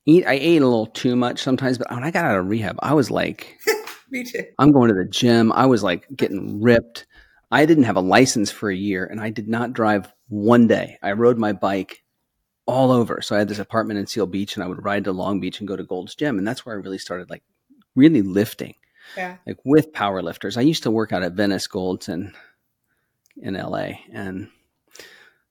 eat 0.07 0.27
I 0.27 0.33
ate 0.35 0.61
a 0.63 0.67
little 0.67 0.87
too 0.87 1.15
much 1.17 1.41
sometimes, 1.43 1.79
but 1.79 1.91
when 1.91 2.03
I 2.03 2.11
got 2.11 2.25
out 2.25 2.39
of 2.39 2.49
rehab, 2.49 2.77
I 2.81 2.93
was 2.95 3.11
like 3.11 3.57
me 4.11 4.25
too. 4.25 4.45
I'm 4.59 4.73
going 4.73 4.89
to 4.89 4.95
the 4.95 5.05
gym. 5.09 5.53
I 5.53 5.67
was 5.67 5.83
like 5.83 6.07
getting 6.17 6.61
ripped. 6.61 7.07
I 7.55 7.67
didn't 7.67 7.85
have 7.85 7.95
a 7.97 8.01
license 8.01 8.51
for 8.51 8.69
a 8.69 8.75
year 8.77 9.07
and 9.07 9.21
I 9.21 9.31
did 9.31 9.47
not 9.49 9.73
drive 9.73 10.13
one 10.29 10.67
day. 10.67 10.99
I 11.03 11.13
rode 11.13 11.39
my 11.39 11.53
bike 11.53 12.03
all 12.67 12.91
over. 12.91 13.21
So 13.23 13.37
I 13.37 13.39
had 13.39 13.47
this 13.47 13.61
apartment 13.61 14.01
in 14.01 14.09
Seal 14.09 14.27
Beach 14.27 14.57
and 14.57 14.65
I 14.65 14.67
would 14.67 14.85
ride 14.85 15.05
to 15.05 15.13
Long 15.13 15.39
Beach 15.39 15.61
and 15.61 15.69
go 15.69 15.77
to 15.77 15.85
Gold's 15.85 16.17
Gym. 16.17 16.37
And 16.37 16.47
that's 16.47 16.67
where 16.67 16.75
I 16.75 16.81
really 16.81 16.99
started 16.99 17.31
like 17.31 17.45
really 17.95 18.23
lifting, 18.23 18.75
Yeah, 19.17 19.37
like 19.47 19.59
with 19.65 19.93
power 19.93 20.21
lifters. 20.21 20.57
I 20.57 20.63
used 20.63 20.83
to 20.83 20.91
work 20.91 21.13
out 21.13 21.23
at 21.23 21.35
Venice 21.35 21.69
Gold's 21.69 22.09
in, 22.09 22.35
in 23.41 23.55
LA 23.55 23.91
and 24.13 24.49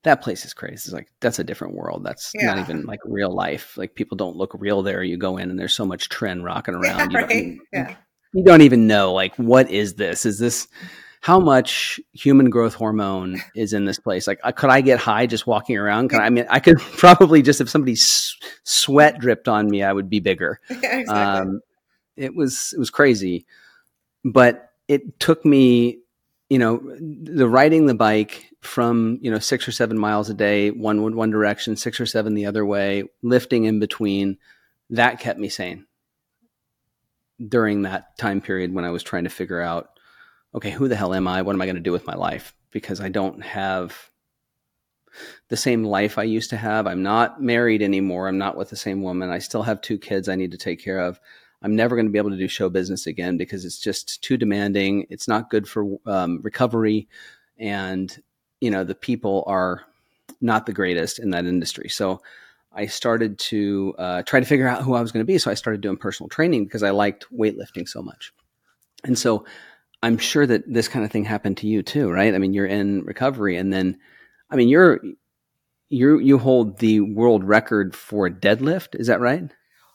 that 0.01 0.21
place 0.21 0.43
is 0.43 0.53
crazy. 0.53 0.73
It's 0.73 0.91
like 0.91 1.07
that's 1.21 1.39
a 1.39 1.45
different 1.45 1.75
world. 1.75 2.03
That's 2.03 2.33
not 2.35 2.57
even 2.57 2.83
like 2.83 2.99
real 3.05 3.33
life. 3.33 3.77
Like 3.77 3.95
people 3.95 4.17
don't 4.17 4.35
look 4.35 4.53
real 4.59 4.83
there. 4.83 5.01
You 5.03 5.15
go 5.15 5.37
in 5.37 5.49
and 5.49 5.57
there's 5.57 5.73
so 5.73 5.85
much 5.85 6.09
tren 6.09 6.43
rocking 6.43 6.73
yeah, 6.83 6.97
around. 6.97 7.11
You 7.11 7.17
don't- 7.17 7.29
right. 7.29 7.57
Yeah, 7.71 7.95
you 8.33 8.43
don't 8.43 8.61
even 8.61 8.87
know 8.87 9.13
like 9.13 9.33
what 9.37 9.71
is 9.71 9.93
this 9.93 10.25
is 10.25 10.37
this 10.37 10.67
how 11.23 11.39
much 11.39 12.01
human 12.11 12.49
growth 12.49 12.73
hormone 12.73 13.41
is 13.55 13.71
in 13.71 13.85
this 13.85 13.97
place? 13.97 14.27
Like 14.27 14.41
uh, 14.43 14.51
could 14.51 14.69
i 14.69 14.81
get 14.81 14.99
high 14.99 15.25
just 15.25 15.47
walking 15.47 15.77
around? 15.77 16.09
Can 16.09 16.19
I, 16.19 16.25
I 16.25 16.29
mean 16.29 16.45
i 16.49 16.59
could 16.59 16.79
probably 16.97 17.41
just 17.41 17.61
if 17.61 17.69
somebody 17.69 17.93
s- 17.93 18.35
sweat 18.63 19.19
dripped 19.19 19.47
on 19.47 19.69
me 19.69 19.83
i 19.83 19.93
would 19.93 20.09
be 20.09 20.19
bigger. 20.19 20.59
Exactly. 20.69 21.15
um, 21.15 21.61
it 22.17 22.35
was 22.35 22.73
it 22.75 22.79
was 22.79 22.89
crazy. 22.89 23.45
But 24.25 24.69
it 24.89 25.17
took 25.21 25.45
me 25.45 25.99
you 26.49 26.59
know 26.59 26.81
the 26.99 27.47
riding 27.47 27.85
the 27.85 27.95
bike 27.95 28.49
from 28.59 29.17
you 29.21 29.31
know 29.31 29.39
six 29.39 29.65
or 29.65 29.71
seven 29.71 29.97
miles 29.97 30.29
a 30.29 30.33
day 30.33 30.71
one 30.71 31.15
one 31.15 31.31
direction 31.31 31.77
six 31.77 32.01
or 32.01 32.05
seven 32.05 32.33
the 32.33 32.47
other 32.47 32.65
way 32.65 33.05
lifting 33.21 33.63
in 33.63 33.79
between 33.79 34.37
that 34.89 35.21
kept 35.21 35.39
me 35.39 35.47
sane 35.47 35.85
during 37.47 37.83
that 37.83 38.17
time 38.17 38.39
period 38.41 38.73
when 38.73 38.85
i 38.85 38.91
was 38.91 39.03
trying 39.03 39.23
to 39.23 39.29
figure 39.29 39.59
out 39.61 39.92
okay 40.55 40.71
who 40.71 40.87
the 40.87 40.95
hell 40.95 41.13
am 41.13 41.27
i? 41.27 41.41
What 41.41 41.53
am 41.53 41.61
i 41.61 41.65
going 41.65 41.75
to 41.75 41.81
do 41.81 41.91
with 41.91 42.07
my 42.07 42.15
life? 42.15 42.53
Because 42.71 43.01
i 43.01 43.09
don't 43.09 43.43
have 43.43 44.09
the 45.49 45.57
same 45.57 45.83
life 45.83 46.17
i 46.17 46.23
used 46.23 46.49
to 46.49 46.57
have. 46.57 46.87
I'm 46.87 47.03
not 47.03 47.41
married 47.41 47.81
anymore. 47.81 48.27
I'm 48.27 48.37
not 48.37 48.57
with 48.57 48.69
the 48.69 48.75
same 48.75 49.01
woman. 49.01 49.29
I 49.29 49.39
still 49.39 49.63
have 49.63 49.81
two 49.81 49.97
kids 49.97 50.27
i 50.27 50.35
need 50.35 50.51
to 50.51 50.57
take 50.57 50.83
care 50.83 50.99
of. 50.99 51.19
I'm 51.63 51.75
never 51.77 51.95
going 51.95 52.05
to 52.05 52.11
be 52.11 52.17
able 52.17 52.31
to 52.31 52.37
do 52.37 52.47
show 52.47 52.69
business 52.69 53.07
again 53.07 53.37
because 53.37 53.63
it's 53.63 53.79
just 53.79 54.21
too 54.21 54.35
demanding. 54.35 55.07
It's 55.09 55.29
not 55.29 55.49
good 55.49 55.67
for 55.67 55.97
um, 56.05 56.41
recovery, 56.43 57.07
and 57.57 58.15
you 58.59 58.69
know 58.69 58.83
the 58.83 58.95
people 58.95 59.45
are 59.47 59.81
not 60.41 60.65
the 60.65 60.73
greatest 60.73 61.19
in 61.19 61.29
that 61.29 61.45
industry. 61.45 61.87
So 61.87 62.21
I 62.73 62.87
started 62.87 63.39
to 63.39 63.95
uh, 63.97 64.23
try 64.23 64.41
to 64.41 64.45
figure 64.45 64.67
out 64.67 64.83
who 64.83 64.93
I 64.93 65.01
was 65.01 65.13
going 65.13 65.25
to 65.25 65.31
be. 65.31 65.37
So 65.37 65.49
I 65.49 65.53
started 65.53 65.79
doing 65.79 65.95
personal 65.95 66.27
training 66.27 66.65
because 66.65 66.83
I 66.83 66.89
liked 66.89 67.27
weightlifting 67.33 67.87
so 67.87 68.01
much, 68.01 68.33
and 69.05 69.17
so 69.17 69.45
I'm 70.03 70.17
sure 70.17 70.45
that 70.45 70.71
this 70.71 70.89
kind 70.89 71.03
of 71.05 71.11
thing 71.11 71.23
happened 71.23 71.57
to 71.57 71.67
you 71.67 71.81
too, 71.81 72.11
right? 72.11 72.35
I 72.35 72.37
mean, 72.37 72.53
you're 72.53 72.65
in 72.65 73.03
recovery, 73.03 73.55
and 73.57 73.71
then 73.73 73.97
I 74.51 74.57
mean 74.57 74.67
you're 74.67 74.99
you 75.89 76.19
you 76.19 76.37
hold 76.37 76.77
the 76.79 76.99
world 76.99 77.43
record 77.43 77.95
for 77.95 78.29
deadlift. 78.29 78.95
Is 78.99 79.07
that 79.07 79.21
right? 79.21 79.49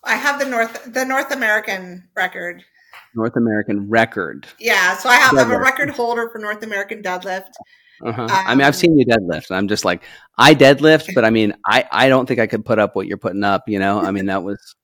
I 0.04 0.14
have 0.14 0.40
the 0.40 0.46
North 0.46 0.92
the 0.92 1.04
North 1.04 1.30
American 1.30 2.08
record. 2.16 2.64
North 3.14 3.36
American 3.36 3.88
record. 3.90 4.46
Yeah, 4.58 4.96
so 4.96 5.08
I 5.08 5.16
have 5.16 5.36
I'm 5.36 5.50
a 5.50 5.58
record 5.58 5.90
holder 5.90 6.30
for 6.30 6.38
North 6.38 6.62
American 6.62 7.02
deadlift. 7.02 7.50
Uh-huh. 8.02 8.26
I 8.30 8.54
mean, 8.54 8.62
I've 8.62 8.68
Um, 8.68 8.72
seen 8.74 8.98
you 8.98 9.04
deadlift, 9.04 9.50
and 9.50 9.56
I'm 9.56 9.68
just 9.68 9.84
like, 9.84 10.04
I 10.38 10.54
deadlift, 10.54 11.14
but 11.14 11.24
I 11.24 11.30
mean, 11.30 11.52
I 11.66 11.84
I 11.90 12.08
don't 12.08 12.26
think 12.26 12.40
I 12.40 12.46
could 12.46 12.64
put 12.64 12.78
up 12.78 12.96
what 12.96 13.06
you're 13.06 13.18
putting 13.18 13.44
up. 13.44 13.68
You 13.68 13.78
know, 13.78 14.00
I 14.00 14.10
mean, 14.12 14.26
that 14.26 14.42
was 14.42 14.74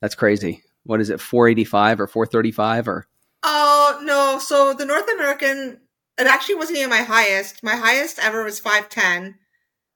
that's 0.00 0.14
crazy. 0.14 0.62
What 0.84 1.00
is 1.00 1.10
it, 1.10 1.20
485 1.20 2.00
or 2.00 2.06
435 2.06 2.88
or? 2.88 3.06
Oh 3.42 4.00
no, 4.02 4.38
so 4.38 4.72
the 4.74 4.84
North 4.86 5.08
American 5.12 5.80
it 6.18 6.26
actually 6.26 6.56
wasn't 6.56 6.78
even 6.78 6.90
my 6.90 6.98
highest. 7.02 7.62
My 7.62 7.74
highest 7.76 8.18
ever 8.18 8.44
was 8.44 8.60
five 8.60 8.88
ten. 8.88 9.36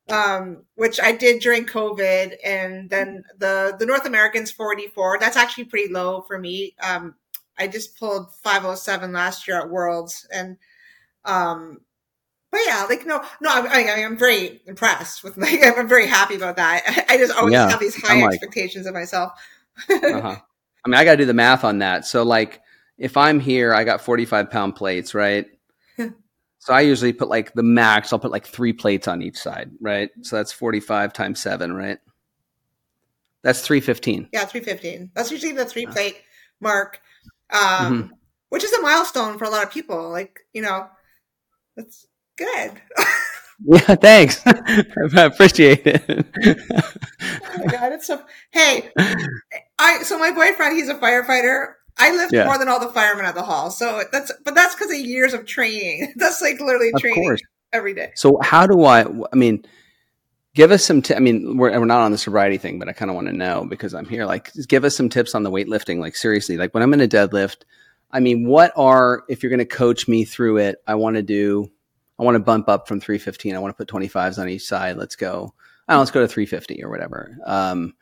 Um, 0.08 0.62
which 0.76 1.00
I 1.00 1.10
did 1.10 1.42
during 1.42 1.66
COVID, 1.66 2.36
and 2.44 2.88
then 2.88 3.24
the 3.38 3.74
the 3.76 3.86
North 3.86 4.06
American's 4.06 4.52
forty 4.52 4.86
four. 4.86 5.18
That's 5.18 5.36
actually 5.36 5.64
pretty 5.64 5.92
low 5.92 6.22
for 6.22 6.38
me. 6.38 6.76
Um, 6.80 7.16
I 7.58 7.66
just 7.66 7.98
pulled 7.98 8.32
five 8.36 8.64
oh 8.64 8.76
seven 8.76 9.12
last 9.12 9.48
year 9.48 9.58
at 9.58 9.68
Worlds, 9.68 10.24
and 10.32 10.58
um, 11.24 11.80
but 12.52 12.60
yeah, 12.64 12.86
like 12.88 13.04
no, 13.04 13.20
no, 13.40 13.50
I'm, 13.50 13.66
I 13.66 13.96
mean, 13.96 14.04
I'm 14.04 14.16
very 14.16 14.60
impressed 14.66 15.24
with 15.24 15.36
my. 15.36 15.74
I'm 15.76 15.88
very 15.88 16.06
happy 16.06 16.36
about 16.36 16.54
that. 16.56 16.82
I, 16.86 17.04
I 17.14 17.18
just 17.18 17.34
always 17.36 17.54
Yeah, 17.54 17.68
have 17.68 17.80
these 17.80 18.00
high 18.00 18.22
like- 18.22 18.34
expectations 18.34 18.86
of 18.86 18.94
myself. 18.94 19.32
Uh-huh. 19.90 20.36
I 20.84 20.88
mean, 20.88 20.94
I 20.94 21.04
got 21.04 21.12
to 21.12 21.16
do 21.16 21.24
the 21.24 21.34
math 21.34 21.64
on 21.64 21.78
that. 21.80 22.06
So, 22.06 22.22
like, 22.22 22.60
if 22.98 23.16
I'm 23.16 23.40
here, 23.40 23.74
I 23.74 23.84
got 23.84 24.00
45 24.00 24.50
pound 24.50 24.76
plates, 24.76 25.14
right? 25.14 25.46
so 26.58 26.72
I 26.72 26.80
usually 26.80 27.12
put 27.12 27.28
like 27.28 27.52
the 27.52 27.62
max, 27.62 28.12
I'll 28.12 28.18
put 28.18 28.30
like 28.30 28.46
three 28.46 28.72
plates 28.72 29.08
on 29.08 29.22
each 29.22 29.36
side, 29.36 29.70
right? 29.80 30.10
So 30.22 30.36
that's 30.36 30.52
45 30.52 31.12
times 31.12 31.40
seven, 31.40 31.72
right? 31.72 31.98
That's 33.42 33.60
315. 33.60 34.30
Yeah, 34.32 34.44
315. 34.44 35.12
That's 35.14 35.30
usually 35.30 35.52
the 35.52 35.64
three 35.64 35.86
plate 35.86 36.20
mark, 36.60 37.00
um, 37.50 37.60
mm-hmm. 37.60 38.14
which 38.48 38.64
is 38.64 38.72
a 38.72 38.82
milestone 38.82 39.38
for 39.38 39.44
a 39.44 39.50
lot 39.50 39.62
of 39.62 39.70
people. 39.70 40.10
Like, 40.10 40.40
you 40.52 40.62
know, 40.62 40.88
that's 41.76 42.06
good. 42.36 42.72
Yeah, 43.64 43.94
thanks. 43.94 44.42
I 44.46 45.22
appreciate 45.24 45.86
it. 45.86 46.04
oh 46.08 47.58
my 47.58 47.72
god, 47.72 47.92
it's 47.92 48.06
so. 48.06 48.22
Hey, 48.50 48.90
I 49.78 50.02
so 50.02 50.18
my 50.18 50.30
boyfriend, 50.30 50.76
he's 50.76 50.88
a 50.88 50.94
firefighter. 50.94 51.72
I 51.98 52.14
lift 52.14 52.32
yeah. 52.32 52.44
more 52.44 52.58
than 52.58 52.68
all 52.68 52.80
the 52.80 52.88
firemen 52.88 53.24
at 53.24 53.34
the 53.34 53.42
hall, 53.42 53.70
so 53.70 54.02
that's 54.12 54.32
but 54.44 54.54
that's 54.54 54.74
because 54.74 54.90
of 54.90 54.98
years 54.98 55.32
of 55.32 55.46
training. 55.46 56.12
That's 56.16 56.42
like 56.42 56.60
literally 56.60 56.90
of 56.92 57.00
training 57.00 57.24
course. 57.24 57.40
every 57.72 57.94
day. 57.94 58.12
So 58.14 58.38
how 58.42 58.66
do 58.66 58.84
I? 58.84 59.02
I 59.02 59.36
mean, 59.36 59.64
give 60.54 60.70
us 60.70 60.84
some. 60.84 61.00
T- 61.00 61.14
I 61.14 61.20
mean, 61.20 61.56
we're 61.56 61.78
we're 61.78 61.86
not 61.86 62.02
on 62.02 62.12
the 62.12 62.18
sobriety 62.18 62.58
thing, 62.58 62.78
but 62.78 62.88
I 62.88 62.92
kind 62.92 63.10
of 63.10 63.14
want 63.14 63.28
to 63.28 63.32
know 63.32 63.66
because 63.68 63.94
I'm 63.94 64.06
here. 64.06 64.26
Like, 64.26 64.52
give 64.68 64.84
us 64.84 64.94
some 64.94 65.08
tips 65.08 65.34
on 65.34 65.42
the 65.42 65.50
weightlifting. 65.50 65.98
Like 65.98 66.16
seriously, 66.16 66.56
like 66.56 66.74
when 66.74 66.82
I'm 66.82 66.94
in 66.94 67.00
a 67.00 67.08
deadlift. 67.08 67.62
I 68.12 68.20
mean, 68.20 68.46
what 68.46 68.72
are 68.76 69.24
if 69.28 69.42
you're 69.42 69.50
going 69.50 69.58
to 69.58 69.64
coach 69.64 70.06
me 70.06 70.24
through 70.24 70.58
it? 70.58 70.76
I 70.86 70.94
want 70.94 71.16
to 71.16 71.22
do 71.22 71.70
I 72.18 72.22
want 72.22 72.36
to 72.36 72.40
bump 72.40 72.68
up 72.68 72.88
from 72.88 73.00
315. 73.00 73.54
I 73.54 73.58
want 73.58 73.76
to 73.76 73.84
put 73.84 73.92
25s 73.92 74.38
on 74.38 74.48
each 74.48 74.64
side. 74.64 74.96
Let's 74.96 75.16
go. 75.16 75.54
I 75.86 75.92
don't 75.92 75.98
know, 75.98 76.00
let's 76.00 76.10
go 76.10 76.20
to 76.20 76.28
350 76.28 76.82
or 76.82 76.90
whatever. 76.90 77.36
Um, 77.44 77.94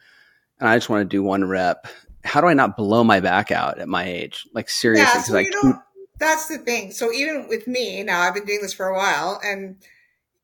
and 0.61 0.69
I 0.69 0.77
just 0.77 0.89
want 0.89 1.03
to 1.03 1.17
do 1.17 1.23
one 1.23 1.45
rep. 1.45 1.87
How 2.25 2.41
do 2.41 2.47
I 2.47 2.55
not 2.55 2.77
blow 2.77 3.05
my 3.05 3.21
back 3.21 3.51
out 3.51 3.79
at 3.79 3.89
my 3.89 4.05
age? 4.05 4.47
Like 4.53 4.69
seriously, 4.69 5.05
yeah, 5.05 5.23
so 5.23 5.37
I 5.37 5.45
keep... 5.45 5.77
that's 6.19 6.49
the 6.49 6.59
thing. 6.59 6.93
So 6.93 7.13
even 7.13 7.49
with 7.49 7.67
me 7.67 8.03
now, 8.03 8.21
I've 8.21 8.35
been 8.35 8.47
doing 8.47 8.63
this 8.63 8.75
for 8.75 8.89
a 8.89 8.97
while, 8.97 9.41
and 9.45 9.77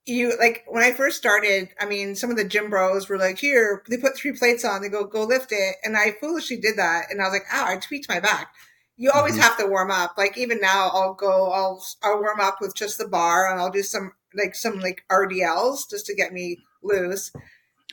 you 0.04 0.36
like 0.38 0.64
when 0.68 0.82
I 0.82 0.92
first 0.92 1.16
started. 1.16 1.70
I 1.80 1.86
mean, 1.86 2.14
some 2.14 2.30
of 2.30 2.36
the 2.36 2.44
gym 2.44 2.70
bros 2.70 3.08
were 3.08 3.18
like, 3.18 3.38
"Here, 3.38 3.82
they 3.88 3.96
put 3.96 4.16
three 4.16 4.32
plates 4.32 4.64
on. 4.64 4.82
They 4.82 4.88
go 4.88 5.04
go 5.04 5.24
lift 5.24 5.52
it," 5.52 5.76
and 5.82 5.96
I 5.96 6.12
foolishly 6.20 6.58
did 6.58 6.76
that, 6.76 7.06
and 7.10 7.20
I 7.20 7.24
was 7.24 7.32
like, 7.32 7.46
"Ow!" 7.52 7.66
I 7.66 7.76
tweaked 7.76 8.08
my 8.08 8.20
back 8.20 8.52
you 9.00 9.10
always 9.10 9.32
mm-hmm. 9.32 9.42
have 9.42 9.56
to 9.56 9.66
warm 9.66 9.90
up. 9.90 10.18
Like 10.18 10.36
even 10.36 10.60
now, 10.60 10.90
I'll 10.92 11.14
go, 11.14 11.50
I'll 11.50 11.82
I'll 12.02 12.20
warm 12.20 12.38
up 12.38 12.58
with 12.60 12.74
just 12.74 12.98
the 12.98 13.08
bar, 13.08 13.50
and 13.50 13.58
I'll 13.58 13.70
do 13.70 13.82
some 13.82 14.12
like 14.34 14.54
some 14.54 14.78
like 14.78 15.04
RDLs 15.10 15.88
just 15.88 16.04
to 16.06 16.14
get 16.14 16.34
me 16.34 16.58
loose. 16.82 17.32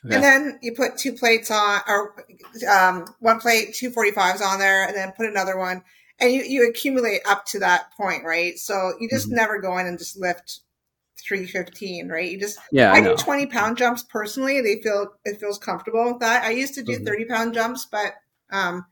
Okay. 0.07 0.15
And 0.15 0.23
then 0.23 0.59
you 0.61 0.73
put 0.73 0.97
two 0.97 1.13
plates 1.13 1.51
on, 1.51 1.81
or 1.87 2.15
um, 2.69 3.05
one 3.19 3.39
plate, 3.39 3.73
two 3.73 3.91
45s 3.91 4.41
on 4.41 4.59
there, 4.59 4.87
and 4.87 4.95
then 4.95 5.11
put 5.11 5.27
another 5.27 5.57
one. 5.57 5.83
And 6.19 6.31
you, 6.31 6.43
you 6.43 6.69
accumulate 6.69 7.21
up 7.27 7.45
to 7.47 7.59
that 7.59 7.91
point, 7.95 8.23
right? 8.23 8.57
So 8.57 8.93
you 8.99 9.09
just 9.09 9.27
mm-hmm. 9.27 9.35
never 9.35 9.61
go 9.61 9.77
in 9.77 9.85
and 9.85 9.99
just 9.99 10.17
lift 10.17 10.61
315, 11.27 12.07
right? 12.07 12.31
You 12.31 12.39
just, 12.39 12.57
yeah, 12.71 12.91
I, 12.91 12.97
I 12.97 13.01
do 13.01 13.15
20 13.15 13.47
pound 13.47 13.77
jumps 13.77 14.03
personally. 14.03 14.61
They 14.61 14.81
feel, 14.81 15.13
it 15.25 15.39
feels 15.39 15.59
comfortable 15.59 16.05
with 16.05 16.21
that. 16.21 16.43
I 16.43 16.51
used 16.51 16.75
to 16.75 16.83
do 16.83 16.93
mm-hmm. 16.93 17.05
30 17.05 17.25
pound 17.25 17.53
jumps, 17.53 17.85
but, 17.91 18.13
um, 18.51 18.85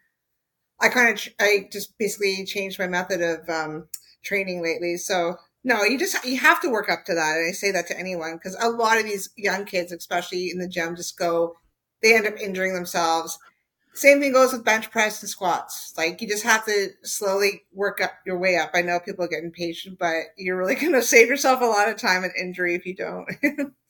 I 0.80 0.89
kind 0.89 1.17
of, 1.17 1.28
I 1.39 1.69
just 1.71 1.97
basically 1.97 2.45
changed 2.45 2.78
my 2.78 2.88
method 2.88 3.21
of 3.21 3.49
um, 3.49 3.88
training 4.23 4.62
lately. 4.62 4.97
So 4.97 5.38
no, 5.65 5.84
you 5.84 5.97
just 5.97 6.23
you 6.23 6.38
have 6.39 6.62
to 6.62 6.69
work 6.69 6.89
up 6.89 7.06
to 7.06 7.15
that, 7.15 7.38
and 7.38 7.49
I 7.49 7.51
say 7.51 7.71
that 7.71 7.88
to 7.88 7.99
anyone 7.99 8.36
because 8.36 8.56
a 8.62 8.69
lot 8.69 8.99
of 8.99 9.04
these 9.04 9.32
young 9.36 9.65
kids, 9.65 9.91
especially 9.91 10.51
in 10.51 10.60
the 10.60 10.67
gym, 10.67 10.95
just 10.95 11.17
go, 11.17 11.56
they 12.04 12.15
end 12.15 12.28
up 12.28 12.38
injuring 12.39 12.75
themselves. 12.75 13.39
Same 13.95 14.19
thing 14.19 14.32
goes 14.32 14.54
with 14.54 14.63
bench 14.63 14.91
press 14.91 15.21
and 15.23 15.30
squats. 15.30 15.93
Like 15.97 16.21
you 16.21 16.28
just 16.28 16.43
have 16.43 16.65
to 16.65 16.89
slowly 17.04 17.63
work 17.73 17.99
up 17.99 18.12
your 18.28 18.38
way 18.38 18.58
up. 18.58 18.71
I 18.75 18.84
know 18.84 18.99
people 18.99 19.28
get 19.28 19.43
impatient, 19.43 19.97
but 19.97 20.25
you're 20.38 20.58
really 20.58 20.75
going 20.80 20.93
to 20.93 21.01
save 21.01 21.30
yourself 21.30 21.62
a 21.62 21.65
lot 21.65 21.89
of 21.89 21.97
time 21.97 22.23
and 22.23 22.34
injury 22.39 22.75
if 22.75 22.86
you 22.86 22.95
don't. 22.95 23.28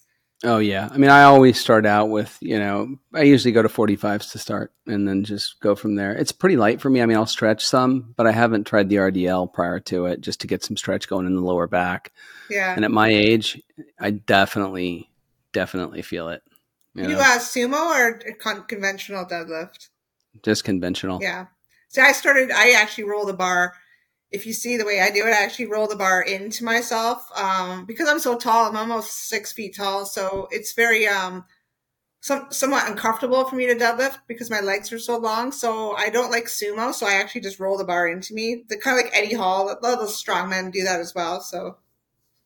Oh 0.45 0.59
yeah. 0.59 0.87
I 0.91 0.97
mean, 0.97 1.09
I 1.09 1.23
always 1.23 1.59
start 1.59 1.85
out 1.85 2.09
with, 2.09 2.37
you 2.39 2.59
know, 2.59 2.97
I 3.13 3.23
usually 3.23 3.51
go 3.51 3.63
to 3.63 3.67
45s 3.67 4.31
to 4.31 4.37
start 4.37 4.71
and 4.85 5.07
then 5.07 5.23
just 5.23 5.59
go 5.59 5.75
from 5.75 5.95
there. 5.95 6.13
It's 6.13 6.31
pretty 6.31 6.55
light 6.55 6.79
for 6.79 6.89
me. 6.89 7.01
I 7.01 7.07
mean, 7.07 7.17
I'll 7.17 7.25
stretch 7.25 7.65
some, 7.65 8.13
but 8.15 8.27
I 8.27 8.31
haven't 8.31 8.67
tried 8.67 8.89
the 8.89 8.97
RDL 8.97 9.51
prior 9.51 9.79
to 9.81 10.05
it 10.05 10.21
just 10.21 10.41
to 10.41 10.47
get 10.47 10.63
some 10.63 10.77
stretch 10.77 11.07
going 11.07 11.25
in 11.25 11.35
the 11.35 11.41
lower 11.41 11.67
back. 11.67 12.13
Yeah. 12.49 12.73
And 12.75 12.85
at 12.85 12.91
my 12.91 13.09
age, 13.09 13.61
I 13.99 14.11
definitely 14.11 15.09
definitely 15.51 16.03
feel 16.03 16.29
it. 16.29 16.43
You, 16.93 17.03
you 17.03 17.09
know? 17.09 17.19
uh, 17.19 17.39
sumo 17.39 17.89
or 17.95 18.21
con- 18.39 18.65
conventional 18.65 19.25
deadlift? 19.25 19.89
Just 20.43 20.63
conventional. 20.63 21.19
Yeah. 21.21 21.47
So 21.87 22.03
I 22.03 22.11
started 22.11 22.51
I 22.51 22.71
actually 22.71 23.05
roll 23.05 23.25
the 23.25 23.33
bar 23.33 23.73
if 24.35 24.45
you 24.45 24.53
see 24.53 24.75
the 24.75 24.85
way 24.85 24.99
I 24.99 25.09
do 25.09 25.25
it, 25.25 25.31
I 25.31 25.43
actually 25.43 25.67
roll 25.67 25.87
the 25.87 25.95
bar 25.95 26.21
into 26.21 26.65
myself 26.65 27.27
um, 27.35 27.85
because 27.85 28.09
I'm 28.09 28.19
so 28.19 28.37
tall. 28.37 28.65
I'm 28.65 28.75
almost 28.75 29.29
six 29.29 29.53
feet 29.53 29.75
tall, 29.75 30.05
so 30.05 30.47
it's 30.51 30.73
very 30.73 31.07
um, 31.07 31.45
some, 32.19 32.47
somewhat 32.49 32.89
uncomfortable 32.89 33.45
for 33.45 33.55
me 33.55 33.65
to 33.67 33.75
deadlift 33.75 34.19
because 34.27 34.51
my 34.51 34.59
legs 34.59 34.91
are 34.91 34.99
so 34.99 35.17
long. 35.17 35.53
So 35.53 35.95
I 35.95 36.09
don't 36.09 36.31
like 36.31 36.45
sumo, 36.45 36.93
so 36.93 37.07
I 37.07 37.13
actually 37.13 37.41
just 37.41 37.59
roll 37.59 37.77
the 37.77 37.85
bar 37.85 38.09
into 38.09 38.33
me. 38.33 38.65
The 38.67 38.77
kind 38.77 38.99
of 38.99 39.05
like 39.05 39.15
Eddie 39.15 39.35
Hall. 39.35 39.69
A 39.69 39.79
lot 39.81 39.93
of 39.93 39.99
those 39.99 40.17
strong 40.17 40.49
men 40.49 40.69
do 40.69 40.83
that 40.83 40.99
as 40.99 41.15
well. 41.15 41.39
So, 41.39 41.77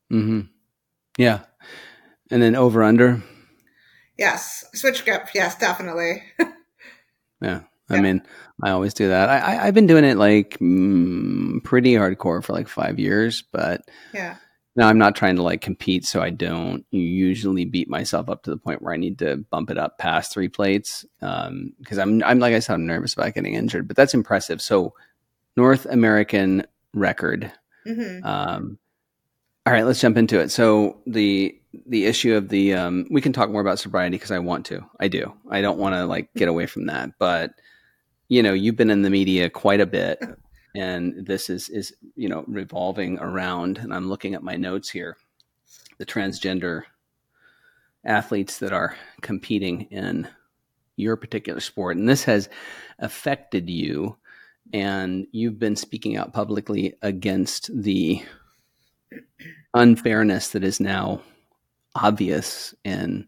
hmm, 0.09 0.41
yeah, 1.17 1.39
and 2.29 2.41
then 2.41 2.55
over 2.55 2.83
under. 2.83 3.23
Yes, 4.15 4.63
switch 4.75 5.05
grip. 5.05 5.29
Yes, 5.33 5.57
definitely. 5.57 6.21
yeah. 7.41 7.61
I 7.89 7.95
yeah. 7.95 8.01
mean, 8.01 8.21
I 8.63 8.71
always 8.71 8.93
do 8.93 9.09
that. 9.09 9.29
I, 9.29 9.37
I 9.37 9.65
have 9.65 9.73
been 9.73 9.87
doing 9.87 10.03
it 10.03 10.17
like 10.17 10.57
mm, 10.59 11.63
pretty 11.63 11.93
hardcore 11.93 12.43
for 12.43 12.53
like 12.53 12.67
five 12.67 12.99
years, 12.99 13.43
but 13.51 13.81
yeah. 14.13 14.35
No, 14.75 14.87
I'm 14.87 14.97
not 14.97 15.15
trying 15.15 15.35
to 15.35 15.43
like 15.43 15.61
compete, 15.61 16.05
so 16.05 16.21
I 16.21 16.29
don't 16.29 16.85
usually 16.91 17.65
beat 17.65 17.89
myself 17.89 18.29
up 18.29 18.43
to 18.43 18.49
the 18.49 18.57
point 18.57 18.81
where 18.81 18.93
I 18.93 18.97
need 18.97 19.19
to 19.19 19.37
bump 19.49 19.71
it 19.71 19.77
up 19.77 19.97
past 19.97 20.31
three 20.31 20.47
plates. 20.47 21.05
Um, 21.21 21.73
because 21.79 21.97
I'm 21.97 22.23
I'm 22.23 22.39
like 22.39 22.53
I 22.53 22.59
said, 22.59 22.75
I'm 22.75 22.85
nervous 22.85 23.13
about 23.13 23.33
getting 23.33 23.55
injured, 23.55 23.87
but 23.87 23.97
that's 23.97 24.13
impressive. 24.13 24.61
So 24.61 24.93
North 25.57 25.85
American 25.85 26.65
record. 26.93 27.51
Mm-hmm. 27.85 28.25
Um, 28.25 28.77
all 29.65 29.73
right, 29.73 29.85
let's 29.85 29.99
jump 29.99 30.17
into 30.17 30.39
it. 30.39 30.49
So 30.49 31.01
the 31.05 31.59
the 31.85 32.05
issue 32.05 32.35
of 32.35 32.49
the 32.49 32.73
um, 32.75 33.05
we 33.11 33.21
can 33.21 33.33
talk 33.33 33.49
more 33.49 33.61
about 33.61 33.79
sobriety 33.79 34.15
because 34.15 34.31
I 34.31 34.39
want 34.39 34.65
to. 34.67 34.85
I 34.99 35.07
do. 35.07 35.33
I 35.49 35.61
don't 35.61 35.77
want 35.77 35.95
to 35.95 36.05
like 36.05 36.29
get 36.35 36.47
away 36.47 36.65
from 36.67 36.85
that, 36.85 37.11
but 37.19 37.51
you 38.29 38.43
know, 38.43 38.53
you've 38.53 38.75
been 38.75 38.91
in 38.91 39.01
the 39.01 39.09
media 39.09 39.49
quite 39.49 39.81
a 39.81 39.87
bit, 39.87 40.23
and 40.75 41.25
this 41.25 41.49
is 41.49 41.67
is 41.69 41.93
you 42.15 42.29
know 42.29 42.45
revolving 42.47 43.17
around. 43.19 43.79
And 43.79 43.93
I'm 43.93 44.07
looking 44.07 44.35
at 44.35 44.43
my 44.43 44.55
notes 44.55 44.89
here, 44.89 45.17
the 45.97 46.05
transgender 46.05 46.83
athletes 48.05 48.59
that 48.59 48.71
are 48.71 48.95
competing 49.21 49.81
in 49.91 50.27
your 50.95 51.15
particular 51.17 51.59
sport, 51.59 51.97
and 51.97 52.07
this 52.07 52.23
has 52.23 52.49
affected 52.99 53.69
you, 53.69 54.15
and 54.71 55.25
you've 55.31 55.59
been 55.59 55.75
speaking 55.75 56.15
out 56.15 56.31
publicly 56.31 56.93
against 57.01 57.69
the 57.81 58.23
unfairness 59.73 60.49
that 60.49 60.63
is 60.63 60.79
now 60.79 61.21
obvious 61.95 62.75
in 62.83 63.27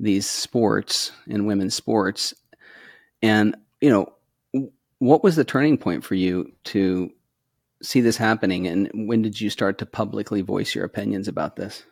these 0.00 0.26
sports 0.26 1.12
in 1.26 1.46
women's 1.46 1.74
sports 1.74 2.34
and 3.22 3.54
you 3.80 3.90
know 3.90 4.12
what 5.02 5.24
was 5.24 5.34
the 5.34 5.44
turning 5.44 5.76
point 5.76 6.04
for 6.04 6.14
you 6.14 6.52
to 6.62 7.10
see 7.82 8.00
this 8.00 8.16
happening 8.16 8.68
and 8.68 8.88
when 8.94 9.20
did 9.20 9.40
you 9.40 9.50
start 9.50 9.78
to 9.78 9.84
publicly 9.84 10.42
voice 10.42 10.76
your 10.76 10.84
opinions 10.84 11.26
about 11.26 11.56
this? 11.56 11.82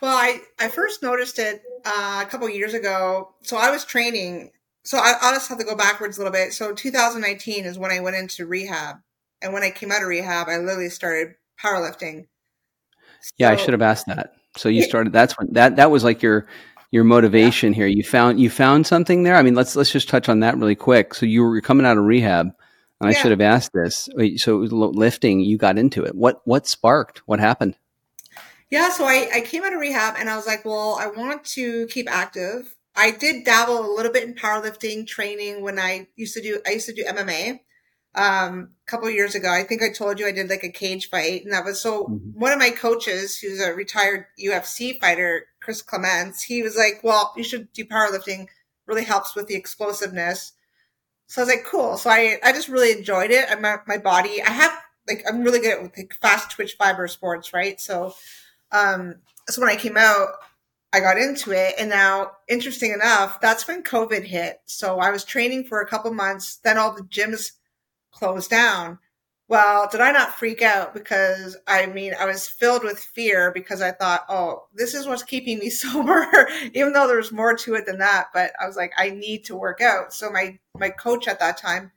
Well 0.00 0.16
i, 0.16 0.40
I 0.58 0.66
first 0.66 1.00
noticed 1.00 1.38
it 1.38 1.62
uh, 1.84 2.24
a 2.26 2.28
couple 2.28 2.48
years 2.48 2.74
ago. 2.74 3.34
So 3.42 3.56
i 3.56 3.70
was 3.70 3.84
training. 3.84 4.50
So 4.82 4.98
I, 4.98 5.14
i'll 5.20 5.34
just 5.34 5.48
have 5.48 5.58
to 5.58 5.64
go 5.64 5.76
backwards 5.76 6.18
a 6.18 6.22
little 6.22 6.32
bit. 6.32 6.52
So 6.52 6.74
2019 6.74 7.64
is 7.64 7.78
when 7.78 7.92
i 7.92 8.00
went 8.00 8.16
into 8.16 8.46
rehab. 8.46 8.96
And 9.40 9.52
when 9.52 9.62
i 9.62 9.70
came 9.70 9.92
out 9.92 10.02
of 10.02 10.08
rehab 10.08 10.48
i 10.48 10.56
literally 10.56 10.90
started 10.90 11.34
powerlifting. 11.62 12.26
So, 13.20 13.30
yeah 13.38 13.50
i 13.50 13.54
should 13.54 13.74
have 13.74 13.82
asked 13.82 14.06
that. 14.08 14.32
So 14.56 14.68
you 14.68 14.82
started 14.82 15.12
that's 15.12 15.38
when 15.38 15.52
that 15.52 15.76
that 15.76 15.92
was 15.92 16.02
like 16.02 16.20
your 16.20 16.48
your 16.90 17.04
motivation 17.04 17.72
yeah. 17.72 17.76
here. 17.76 17.86
You 17.86 18.02
found 18.02 18.40
you 18.40 18.50
found 18.50 18.86
something 18.86 19.22
there. 19.22 19.36
I 19.36 19.42
mean, 19.42 19.54
let's 19.54 19.76
let's 19.76 19.90
just 19.90 20.08
touch 20.08 20.28
on 20.28 20.40
that 20.40 20.56
really 20.56 20.74
quick. 20.74 21.14
So 21.14 21.26
you 21.26 21.42
were 21.42 21.60
coming 21.60 21.86
out 21.86 21.98
of 21.98 22.04
rehab, 22.04 22.52
and 23.00 23.08
I 23.08 23.12
should 23.12 23.30
have 23.30 23.40
asked 23.40 23.72
this. 23.72 24.08
So 24.36 24.56
lifting, 24.58 25.40
you 25.40 25.56
got 25.56 25.78
into 25.78 26.04
it. 26.04 26.14
What 26.14 26.40
what 26.44 26.66
sparked? 26.66 27.22
What 27.26 27.40
happened? 27.40 27.76
Yeah, 28.70 28.90
so 28.90 29.04
I, 29.04 29.28
I 29.34 29.40
came 29.40 29.64
out 29.64 29.72
of 29.72 29.80
rehab 29.80 30.14
and 30.16 30.30
I 30.30 30.36
was 30.36 30.46
like, 30.46 30.64
well, 30.64 30.96
I 31.00 31.08
want 31.08 31.44
to 31.44 31.88
keep 31.88 32.08
active. 32.08 32.76
I 32.94 33.10
did 33.10 33.44
dabble 33.44 33.80
a 33.80 33.94
little 33.96 34.12
bit 34.12 34.22
in 34.22 34.34
powerlifting 34.34 35.08
training 35.08 35.62
when 35.62 35.76
I 35.78 36.06
used 36.14 36.34
to 36.34 36.42
do 36.42 36.60
I 36.66 36.70
used 36.70 36.86
to 36.86 36.94
do 36.94 37.04
MMA 37.04 37.60
um, 38.14 38.70
a 38.86 38.90
couple 38.90 39.10
years 39.10 39.34
ago. 39.34 39.50
I 39.50 39.62
think 39.62 39.82
I 39.82 39.92
told 39.92 40.18
you 40.18 40.26
I 40.26 40.32
did 40.32 40.50
like 40.50 40.64
a 40.64 40.70
cage 40.70 41.08
fight, 41.08 41.44
and 41.44 41.52
that 41.52 41.64
was 41.64 41.80
so. 41.80 42.04
Mm-hmm. 42.04 42.38
One 42.38 42.52
of 42.52 42.58
my 42.58 42.70
coaches, 42.70 43.38
who's 43.38 43.60
a 43.60 43.72
retired 43.72 44.26
UFC 44.42 45.00
fighter, 45.00 45.46
Chris 45.60 45.82
Clements, 45.82 46.42
he 46.42 46.62
was 46.62 46.76
like, 46.76 47.00
"Well, 47.02 47.32
you 47.36 47.44
should 47.44 47.72
do 47.72 47.84
powerlifting. 47.84 48.48
Really 48.86 49.04
helps 49.04 49.34
with 49.34 49.46
the 49.46 49.54
explosiveness." 49.54 50.52
So 51.30 51.40
I 51.40 51.44
was 51.44 51.54
like, 51.54 51.64
cool. 51.64 51.96
So 51.96 52.10
I, 52.10 52.38
I 52.42 52.50
just 52.50 52.68
really 52.68 52.90
enjoyed 52.90 53.30
it. 53.30 53.46
I 53.48 53.54
my, 53.54 53.76
my 53.86 53.98
body, 53.98 54.42
I 54.42 54.50
have 54.50 54.76
like, 55.06 55.22
I'm 55.28 55.44
really 55.44 55.60
good 55.60 55.78
at 55.78 55.96
like 55.96 56.12
fast 56.20 56.50
twitch 56.50 56.74
fiber 56.76 57.06
sports, 57.06 57.52
right? 57.52 57.80
So, 57.80 58.14
um, 58.72 59.14
so 59.48 59.60
when 59.60 59.70
I 59.70 59.76
came 59.76 59.96
out, 59.96 60.30
I 60.92 60.98
got 60.98 61.18
into 61.18 61.52
it. 61.52 61.74
And 61.78 61.88
now, 61.88 62.32
interesting 62.48 62.90
enough, 62.92 63.40
that's 63.40 63.68
when 63.68 63.84
COVID 63.84 64.24
hit. 64.24 64.60
So 64.66 64.98
I 64.98 65.12
was 65.12 65.22
training 65.22 65.64
for 65.64 65.80
a 65.80 65.86
couple 65.86 66.12
months. 66.12 66.56
Then 66.56 66.78
all 66.78 66.92
the 66.92 67.02
gyms 67.02 67.52
closed 68.10 68.50
down. 68.50 68.98
Well, 69.50 69.88
did 69.90 70.00
I 70.00 70.12
not 70.12 70.38
freak 70.38 70.62
out? 70.62 70.94
Because 70.94 71.56
I 71.66 71.86
mean, 71.86 72.14
I 72.16 72.24
was 72.24 72.46
filled 72.46 72.84
with 72.84 73.00
fear 73.00 73.50
because 73.50 73.82
I 73.82 73.90
thought, 73.90 74.24
oh, 74.28 74.66
this 74.72 74.94
is 74.94 75.08
what's 75.08 75.24
keeping 75.24 75.58
me 75.58 75.70
sober, 75.70 76.48
even 76.72 76.92
though 76.92 77.08
there's 77.08 77.32
more 77.32 77.56
to 77.56 77.74
it 77.74 77.84
than 77.84 77.98
that. 77.98 78.28
But 78.32 78.52
I 78.62 78.68
was 78.68 78.76
like, 78.76 78.92
I 78.96 79.10
need 79.10 79.44
to 79.46 79.56
work 79.56 79.80
out. 79.80 80.14
So 80.14 80.30
my, 80.30 80.56
my 80.78 80.90
coach 80.90 81.26
at 81.26 81.40
that 81.40 81.56
time 81.56 81.90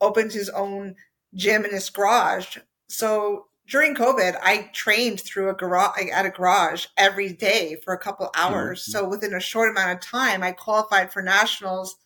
opened 0.00 0.32
his 0.32 0.48
own 0.48 0.96
gym 1.34 1.66
in 1.66 1.72
his 1.72 1.90
garage. 1.90 2.56
So 2.88 3.48
during 3.68 3.94
COVID, 3.94 4.38
I 4.42 4.70
trained 4.72 5.20
through 5.20 5.50
a 5.50 5.54
garage 5.54 6.08
at 6.10 6.24
a 6.24 6.30
garage 6.30 6.86
every 6.96 7.34
day 7.34 7.76
for 7.84 7.92
a 7.92 7.98
couple 7.98 8.30
hours. 8.34 8.80
Mm-hmm. 8.80 8.92
So 8.92 9.06
within 9.06 9.34
a 9.34 9.40
short 9.40 9.70
amount 9.70 9.92
of 9.92 10.00
time, 10.00 10.42
I 10.42 10.52
qualified 10.52 11.12
for 11.12 11.20
nationals. 11.20 11.96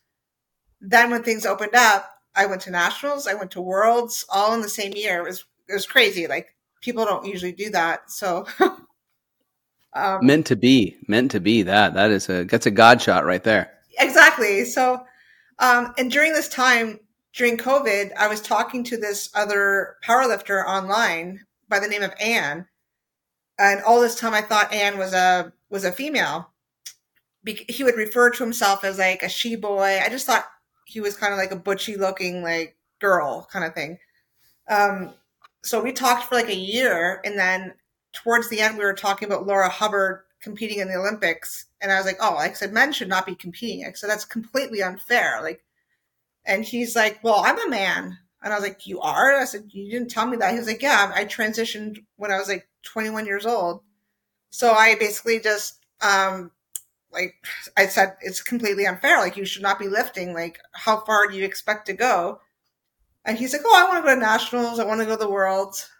Then 0.81 1.09
when 1.09 1.23
things 1.23 1.45
opened 1.45 1.73
up, 1.73 2.12
I 2.35 2.45
went 2.45 2.61
to 2.63 2.71
nationals, 2.71 3.27
I 3.27 3.33
went 3.33 3.51
to 3.51 3.61
worlds, 3.61 4.25
all 4.29 4.53
in 4.53 4.61
the 4.61 4.69
same 4.69 4.93
year. 4.93 5.19
It 5.19 5.23
was 5.23 5.45
it 5.69 5.73
was 5.73 5.85
crazy. 5.85 6.27
Like 6.27 6.55
people 6.81 7.05
don't 7.05 7.25
usually 7.25 7.51
do 7.51 7.69
that. 7.71 8.09
So 8.11 8.45
um, 9.93 10.25
meant 10.25 10.47
to 10.47 10.55
be, 10.55 10.97
meant 11.07 11.31
to 11.31 11.39
be 11.39 11.63
that. 11.63 11.93
That 11.93 12.11
is 12.11 12.29
a 12.29 12.43
that's 12.45 12.65
a 12.65 12.71
god 12.71 13.01
shot 13.01 13.25
right 13.25 13.43
there. 13.43 13.71
Exactly. 13.99 14.65
So 14.65 15.03
um, 15.59 15.93
and 15.97 16.11
during 16.11 16.33
this 16.33 16.49
time, 16.49 16.99
during 17.33 17.57
COVID, 17.57 18.11
I 18.17 18.27
was 18.27 18.41
talking 18.41 18.83
to 18.85 18.97
this 18.97 19.29
other 19.33 19.95
powerlifter 20.05 20.65
online 20.65 21.41
by 21.69 21.79
the 21.79 21.87
name 21.87 22.03
of 22.03 22.13
Anne, 22.19 22.67
and 23.57 23.81
all 23.83 24.01
this 24.01 24.15
time 24.15 24.33
I 24.33 24.41
thought 24.41 24.73
Anne 24.73 24.97
was 24.97 25.13
a 25.13 25.53
was 25.69 25.85
a 25.85 25.91
female. 25.91 26.49
Be- 27.43 27.65
he 27.67 27.83
would 27.83 27.95
refer 27.95 28.29
to 28.29 28.43
himself 28.43 28.83
as 28.83 28.99
like 28.99 29.23
a 29.23 29.29
she 29.29 29.55
boy. 29.55 29.99
I 30.03 30.09
just 30.09 30.25
thought 30.25 30.45
he 30.85 30.99
was 30.99 31.15
kind 31.15 31.33
of 31.33 31.39
like 31.39 31.51
a 31.51 31.55
butchy 31.55 31.97
looking 31.97 32.43
like 32.43 32.75
girl 32.99 33.47
kind 33.51 33.65
of 33.65 33.73
thing. 33.73 33.99
Um, 34.69 35.13
so 35.63 35.81
we 35.81 35.91
talked 35.91 36.25
for 36.25 36.35
like 36.35 36.49
a 36.49 36.55
year, 36.55 37.21
and 37.23 37.37
then 37.37 37.73
towards 38.13 38.49
the 38.49 38.61
end, 38.61 38.77
we 38.77 38.83
were 38.83 38.93
talking 38.93 39.27
about 39.27 39.47
Laurel 39.47 39.69
Hubbard 39.69 40.23
competing 40.41 40.79
in 40.79 40.87
the 40.89 40.95
Olympics, 40.95 41.65
and 41.81 41.91
I 41.91 41.97
was 41.97 42.05
like, 42.05 42.17
"Oh, 42.19 42.35
I 42.35 42.51
said, 42.53 42.73
men 42.73 42.91
should 42.93 43.09
not 43.09 43.25
be 43.25 43.35
competing." 43.35 43.93
Said 43.95 44.09
that's 44.09 44.25
completely 44.25 44.81
unfair. 44.83 45.39
Like, 45.41 45.63
and 46.45 46.63
he's 46.65 46.95
like, 46.95 47.19
"Well, 47.23 47.41
I'm 47.45 47.59
a 47.65 47.69
man," 47.69 48.17
and 48.41 48.53
I 48.53 48.57
was 48.57 48.67
like, 48.67 48.87
"You 48.87 49.01
are?" 49.01 49.35
I 49.39 49.45
said, 49.45 49.69
"You 49.71 49.89
didn't 49.91 50.11
tell 50.11 50.27
me 50.27 50.37
that." 50.37 50.51
He 50.53 50.59
was 50.59 50.67
like, 50.67 50.81
"Yeah, 50.81 51.11
I 51.15 51.25
transitioned 51.25 52.05
when 52.17 52.31
I 52.31 52.37
was 52.39 52.49
like 52.49 52.67
21 52.83 53.25
years 53.25 53.45
old." 53.45 53.83
So 54.51 54.71
I 54.73 54.95
basically 54.95 55.39
just 55.39 55.79
um, 56.01 56.51
like 57.13 57.35
I 57.77 57.87
said, 57.87 58.17
it's 58.21 58.41
completely 58.41 58.85
unfair. 58.85 59.19
Like 59.19 59.37
you 59.37 59.45
should 59.45 59.61
not 59.61 59.79
be 59.79 59.87
lifting. 59.87 60.33
Like 60.33 60.59
how 60.73 60.99
far 61.01 61.27
do 61.27 61.37
you 61.37 61.45
expect 61.45 61.87
to 61.87 61.93
go? 61.93 62.39
And 63.25 63.37
he's 63.37 63.53
like, 63.53 63.61
oh, 63.65 63.75
I 63.75 63.87
want 63.87 64.03
to 64.03 64.09
go 64.09 64.15
to 64.15 64.21
nationals. 64.21 64.79
I 64.79 64.85
want 64.85 64.99
to 64.99 65.05
go 65.05 65.13
to 65.17 65.23
the 65.23 65.29
worlds. 65.29 65.89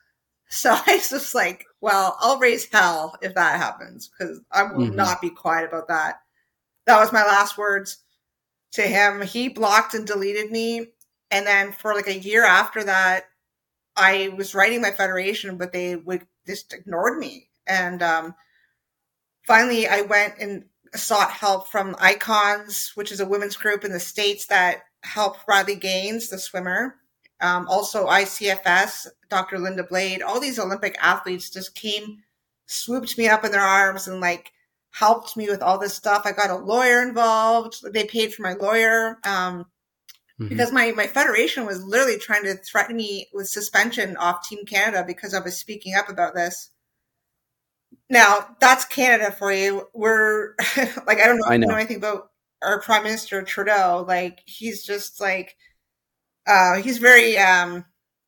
So 0.50 0.70
I 0.72 0.98
was 0.98 1.10
just 1.10 1.34
like, 1.34 1.66
well, 1.82 2.16
I'll 2.20 2.38
raise 2.38 2.72
hell 2.72 3.18
if 3.24 3.34
that 3.34 3.60
happens 3.60 4.08
because 4.08 4.40
I 4.52 4.62
will 4.62 4.86
mm-hmm. 4.86 4.96
not 4.96 5.20
be 5.20 5.32
quiet 5.32 5.68
about 5.68 5.88
that. 5.88 6.18
That 6.86 7.00
was 7.00 7.12
my 7.12 7.24
last 7.24 7.58
words 7.58 7.98
to 8.74 8.84
him. 8.84 9.22
He 9.22 9.50
blocked 9.50 9.96
and 9.96 10.06
deleted 10.06 10.52
me. 10.52 10.90
And 11.32 11.48
then 11.48 11.72
for 11.72 11.96
like 11.96 12.06
a 12.06 12.20
year 12.20 12.46
after 12.46 12.84
that, 12.84 13.24
I 13.96 14.32
was 14.38 14.54
writing 14.54 14.82
my 14.82 14.92
federation, 14.92 15.58
but 15.58 15.72
they 15.72 15.96
would 15.96 16.28
just 16.46 16.72
ignored 16.72 17.18
me. 17.18 17.50
And 17.66 18.04
um, 18.04 18.36
finally, 19.46 19.88
I 19.88 20.02
went 20.02 20.36
and 20.40 20.66
sought 20.96 21.32
help 21.32 21.68
from 21.68 21.96
Icons, 22.00 22.92
which 22.96 23.12
is 23.12 23.20
a 23.20 23.26
women's 23.26 23.56
group 23.56 23.84
in 23.84 23.92
the 23.92 24.00
States 24.00 24.48
that 24.48 24.84
helped 25.04 25.42
Riley 25.48 25.76
Gaines, 25.76 26.30
the 26.30 26.38
swimmer. 26.38 26.96
Um, 27.42 27.68
also, 27.68 28.08
ICFS, 28.08 29.08
Dr. 29.30 29.60
Linda 29.60 29.84
Blade, 29.84 30.22
all 30.22 30.40
these 30.40 30.60
Olympic 30.60 30.96
athletes 31.02 31.50
just 31.50 31.76
came, 31.76 32.24
swooped 32.68 33.18
me 33.18 33.28
up 33.28 33.44
in 33.44 33.52
their 33.52 33.62
arms 33.62 34.08
and 34.08 34.22
like 34.22 34.52
helped 34.92 35.36
me 35.36 35.50
with 35.50 35.62
all 35.62 35.78
this 35.78 35.94
stuff. 35.94 36.22
I 36.26 36.32
got 36.32 36.52
a 36.52 36.56
lawyer 36.56 37.02
involved. 37.02 37.82
They 37.94 38.06
paid 38.06 38.34
for 38.34 38.44
my 38.44 38.54
lawyer. 38.54 39.18
Um, 39.26 39.66
mm-hmm. 40.40 40.48
because 40.48 40.72
my, 40.72 40.92
my 40.92 41.08
federation 41.08 41.66
was 41.66 41.84
literally 41.84 42.20
trying 42.20 42.44
to 42.44 42.56
threaten 42.56 42.96
me 42.96 43.28
with 43.34 43.48
suspension 43.48 44.16
off 44.18 44.48
Team 44.48 44.66
Canada 44.66 45.04
because 45.06 45.34
I 45.34 45.40
was 45.40 45.58
speaking 45.58 45.96
up 45.96 46.10
about 46.10 46.36
this. 46.36 46.70
Now 48.14 48.56
that's 48.60 48.86
Canada 48.86 49.32
for 49.32 49.52
you. 49.52 49.88
We're 49.96 50.54
like 51.08 51.20
I 51.20 51.26
don't 51.26 51.40
know, 51.40 51.48
I 51.48 51.58
know. 51.58 51.70
know 51.70 51.76
anything 51.76 51.98
about 51.98 52.30
our 52.62 52.80
Prime 52.80 53.02
Minister 53.02 53.42
Trudeau. 53.42 54.06
Like 54.08 54.44
he's 54.46 54.86
just 54.86 55.20
like 55.20 55.56
uh 56.48 56.76
he's 56.82 57.00
very 57.00 57.38
um 57.38 57.86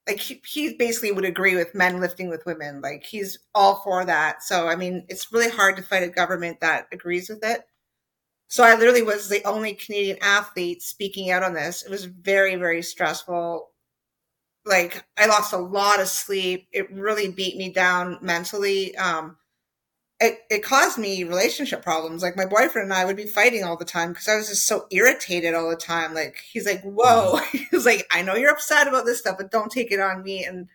like 0.07 0.19
he, 0.19 0.41
he 0.47 0.73
basically 0.73 1.11
would 1.11 1.25
agree 1.25 1.55
with 1.55 1.75
men 1.75 2.01
lifting 2.01 2.29
with 2.29 2.47
women. 2.47 2.81
Like 2.81 3.03
he's 3.03 3.37
all 3.53 3.81
for 3.83 4.03
that. 4.05 4.41
So 4.41 4.67
I 4.67 4.75
mean, 4.75 5.05
it's 5.07 5.31
really 5.31 5.51
hard 5.51 5.77
to 5.77 5.83
fight 5.83 6.01
a 6.03 6.09
government 6.09 6.61
that 6.61 6.87
agrees 6.91 7.29
with 7.29 7.43
it. 7.43 7.61
So 8.47 8.63
I 8.63 8.75
literally 8.75 9.03
was 9.03 9.29
the 9.29 9.43
only 9.45 9.75
Canadian 9.75 10.17
athlete 10.23 10.81
speaking 10.81 11.29
out 11.29 11.43
on 11.43 11.53
this. 11.53 11.83
It 11.83 11.91
was 11.91 12.05
very 12.05 12.55
very 12.55 12.81
stressful. 12.81 13.69
Like 14.65 15.05
I 15.15 15.27
lost 15.27 15.53
a 15.53 15.57
lot 15.57 16.01
of 16.01 16.07
sleep. 16.07 16.69
It 16.73 16.91
really 16.91 17.31
beat 17.31 17.57
me 17.57 17.71
down 17.71 18.17
mentally. 18.23 18.95
Um 18.97 19.37
it, 20.25 20.39
it 20.49 20.63
caused 20.63 20.97
me 20.97 21.23
relationship 21.23 21.81
problems. 21.81 22.21
Like 22.21 22.35
my 22.35 22.45
boyfriend 22.45 22.85
and 22.85 22.93
I 22.93 23.05
would 23.05 23.15
be 23.15 23.25
fighting 23.25 23.63
all 23.63 23.77
the 23.77 23.85
time 23.85 24.09
because 24.09 24.27
I 24.27 24.35
was 24.35 24.47
just 24.47 24.67
so 24.67 24.87
irritated 24.91 25.53
all 25.53 25.69
the 25.69 25.75
time. 25.75 26.13
Like 26.13 26.37
he's 26.51 26.65
like, 26.65 26.81
"Whoa," 26.83 27.39
mm-hmm. 27.39 27.57
he's 27.71 27.85
like, 27.85 28.07
"I 28.11 28.21
know 28.21 28.35
you're 28.35 28.51
upset 28.51 28.87
about 28.87 29.05
this 29.05 29.19
stuff, 29.19 29.37
but 29.37 29.51
don't 29.51 29.71
take 29.71 29.91
it 29.91 29.99
on 29.99 30.23
me." 30.23 30.43
And 30.43 30.67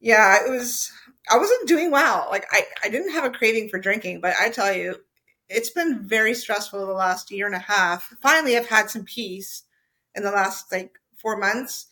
yeah, 0.00 0.44
it 0.46 0.50
was. 0.50 0.90
I 1.30 1.38
wasn't 1.38 1.68
doing 1.68 1.90
well. 1.90 2.28
Like 2.30 2.46
I, 2.50 2.64
I 2.82 2.88
didn't 2.88 3.12
have 3.12 3.24
a 3.24 3.30
craving 3.30 3.68
for 3.68 3.78
drinking, 3.78 4.20
but 4.20 4.34
I 4.40 4.50
tell 4.50 4.74
you, 4.74 4.96
it's 5.48 5.70
been 5.70 6.06
very 6.06 6.34
stressful 6.34 6.84
the 6.84 6.92
last 6.92 7.30
year 7.30 7.46
and 7.46 7.54
a 7.54 7.60
half. 7.60 8.12
Finally, 8.22 8.56
I've 8.56 8.68
had 8.68 8.90
some 8.90 9.04
peace 9.04 9.62
in 10.14 10.22
the 10.22 10.32
last 10.32 10.72
like 10.72 10.98
four 11.16 11.36
months 11.36 11.86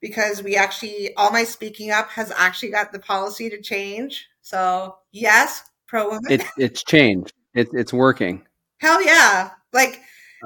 because 0.00 0.42
we 0.42 0.56
actually 0.56 1.14
all 1.16 1.30
my 1.30 1.44
speaking 1.44 1.90
up 1.90 2.10
has 2.10 2.32
actually 2.36 2.70
got 2.70 2.92
the 2.92 2.98
policy 2.98 3.48
to 3.50 3.62
change. 3.62 4.28
So 4.42 4.96
yes, 5.12 5.62
pro 5.92 6.08
women. 6.08 6.32
It's 6.32 6.50
it's 6.56 6.82
changed. 6.82 7.34
It's 7.54 7.72
it's 7.74 7.92
working. 7.92 8.46
Hell 8.78 9.04
yeah! 9.04 9.50
Like 9.72 10.00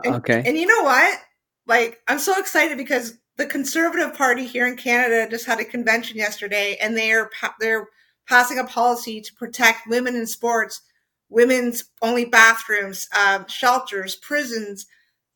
and, 0.04 0.16
okay. 0.16 0.42
And 0.44 0.56
you 0.56 0.66
know 0.66 0.82
what? 0.82 1.20
Like 1.66 2.00
I'm 2.08 2.18
so 2.18 2.38
excited 2.38 2.76
because 2.76 3.16
the 3.36 3.46
Conservative 3.46 4.14
Party 4.14 4.44
here 4.44 4.66
in 4.66 4.76
Canada 4.76 5.28
just 5.30 5.46
had 5.46 5.60
a 5.60 5.64
convention 5.64 6.18
yesterday, 6.18 6.76
and 6.80 6.96
they're 6.96 7.30
they're 7.60 7.86
passing 8.28 8.58
a 8.58 8.64
policy 8.64 9.20
to 9.20 9.34
protect 9.34 9.86
women 9.86 10.16
in 10.16 10.26
sports, 10.26 10.82
women's 11.28 11.84
only 12.02 12.24
bathrooms, 12.24 13.08
um, 13.16 13.46
shelters, 13.46 14.16
prisons, 14.16 14.86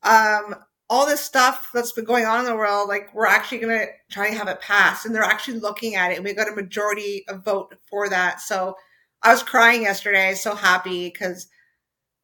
um, 0.03 0.55
all 0.89 1.05
this 1.05 1.21
stuff 1.21 1.69
that's 1.73 1.93
been 1.93 2.03
going 2.03 2.25
on 2.25 2.41
in 2.41 2.45
the 2.45 2.55
world. 2.55 2.89
Like 2.89 3.15
we're 3.15 3.27
actually 3.27 3.59
going 3.59 3.79
to 3.79 3.87
try 4.11 4.27
and 4.27 4.35
have 4.35 4.49
it 4.49 4.59
passed, 4.59 5.05
and 5.05 5.15
they're 5.15 5.23
actually 5.23 5.59
looking 5.59 5.95
at 5.95 6.11
it, 6.11 6.17
and 6.17 6.25
we 6.25 6.33
got 6.33 6.51
a 6.51 6.55
majority 6.55 7.23
of 7.29 7.45
vote 7.45 7.73
for 7.89 8.09
that. 8.09 8.41
So 8.41 8.75
I 9.23 9.31
was 9.31 9.43
crying 9.43 9.83
yesterday. 9.83 10.33
So 10.33 10.55
happy 10.55 11.09
because, 11.09 11.47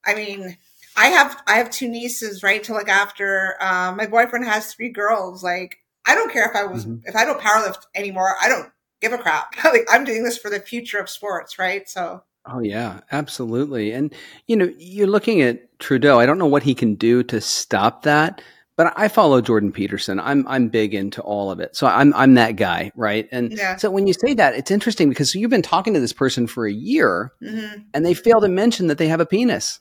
I 0.06 0.16
mean, 0.16 0.58
I 0.96 1.08
have 1.08 1.42
I 1.48 1.58
have 1.58 1.70
two 1.70 1.88
nieces, 1.88 2.42
right, 2.42 2.64
to 2.64 2.74
look 2.74 2.90
after. 2.90 3.56
Um, 3.62 3.98
my 3.98 4.08
boyfriend 4.08 4.46
has 4.46 4.74
three 4.74 4.90
girls. 4.90 5.44
Like, 5.44 5.78
I 6.06 6.16
don't 6.16 6.32
care 6.32 6.50
if 6.50 6.56
I 6.56 6.66
was 6.66 6.86
mm-hmm. 6.86 7.08
if 7.08 7.16
I 7.16 7.24
don't 7.24 7.40
powerlift 7.40 7.84
anymore. 7.94 8.36
I 8.42 8.50
don't 8.50 8.72
give 9.00 9.14
a 9.14 9.18
crap. 9.18 9.54
like, 9.64 9.88
I'm 9.90 10.04
doing 10.04 10.24
this 10.24 10.38
for 10.38 10.50
the 10.50 10.60
future 10.60 11.00
of 11.00 11.10
sports, 11.10 11.60
right? 11.60 11.88
So. 11.88 12.24
Oh 12.50 12.62
yeah, 12.62 13.02
absolutely. 13.12 13.92
And 13.92 14.14
you 14.48 14.56
know, 14.56 14.72
you're 14.78 15.06
looking 15.06 15.42
at 15.42 15.80
Trudeau. 15.80 16.20
I 16.20 16.26
don't 16.26 16.38
know 16.38 16.46
what 16.46 16.64
he 16.64 16.74
can 16.74 16.96
do 16.96 17.22
to 17.24 17.42
stop 17.42 18.04
that, 18.04 18.42
but 18.78 18.94
I 18.96 19.08
follow 19.08 19.42
Jordan 19.42 19.72
Peterson. 19.72 20.20
I'm 20.20 20.48
I'm 20.48 20.70
big 20.70 20.94
into 20.94 21.22
all 21.22 21.52
of 21.52 21.60
it. 21.60 21.76
So 21.76 21.88
I'm 21.88 22.14
I'm 22.14 22.36
that 22.36 22.56
guy, 22.56 22.92
right? 22.96 23.28
And 23.32 23.52
yeah. 23.52 23.76
so 23.76 23.90
when 23.90 24.08
you 24.08 24.14
say 24.14 24.36
that, 24.36 24.54
it's 24.54 24.72
interesting 24.72 25.10
because 25.10 25.36
you've 25.36 25.50
been 25.50 25.64
talking 25.64 25.96
to 25.96 26.00
this 26.00 26.14
person 26.14 26.48
for 26.48 26.66
a 26.66 26.72
year, 26.72 27.34
mm-hmm. 27.42 27.82
and 27.94 28.06
they 28.06 28.14
fail 28.14 28.40
to 28.40 28.48
mention 28.48 28.88
that 28.88 29.00
they 29.00 29.08
have 29.08 29.20
a 29.20 29.26
penis. 29.26 29.80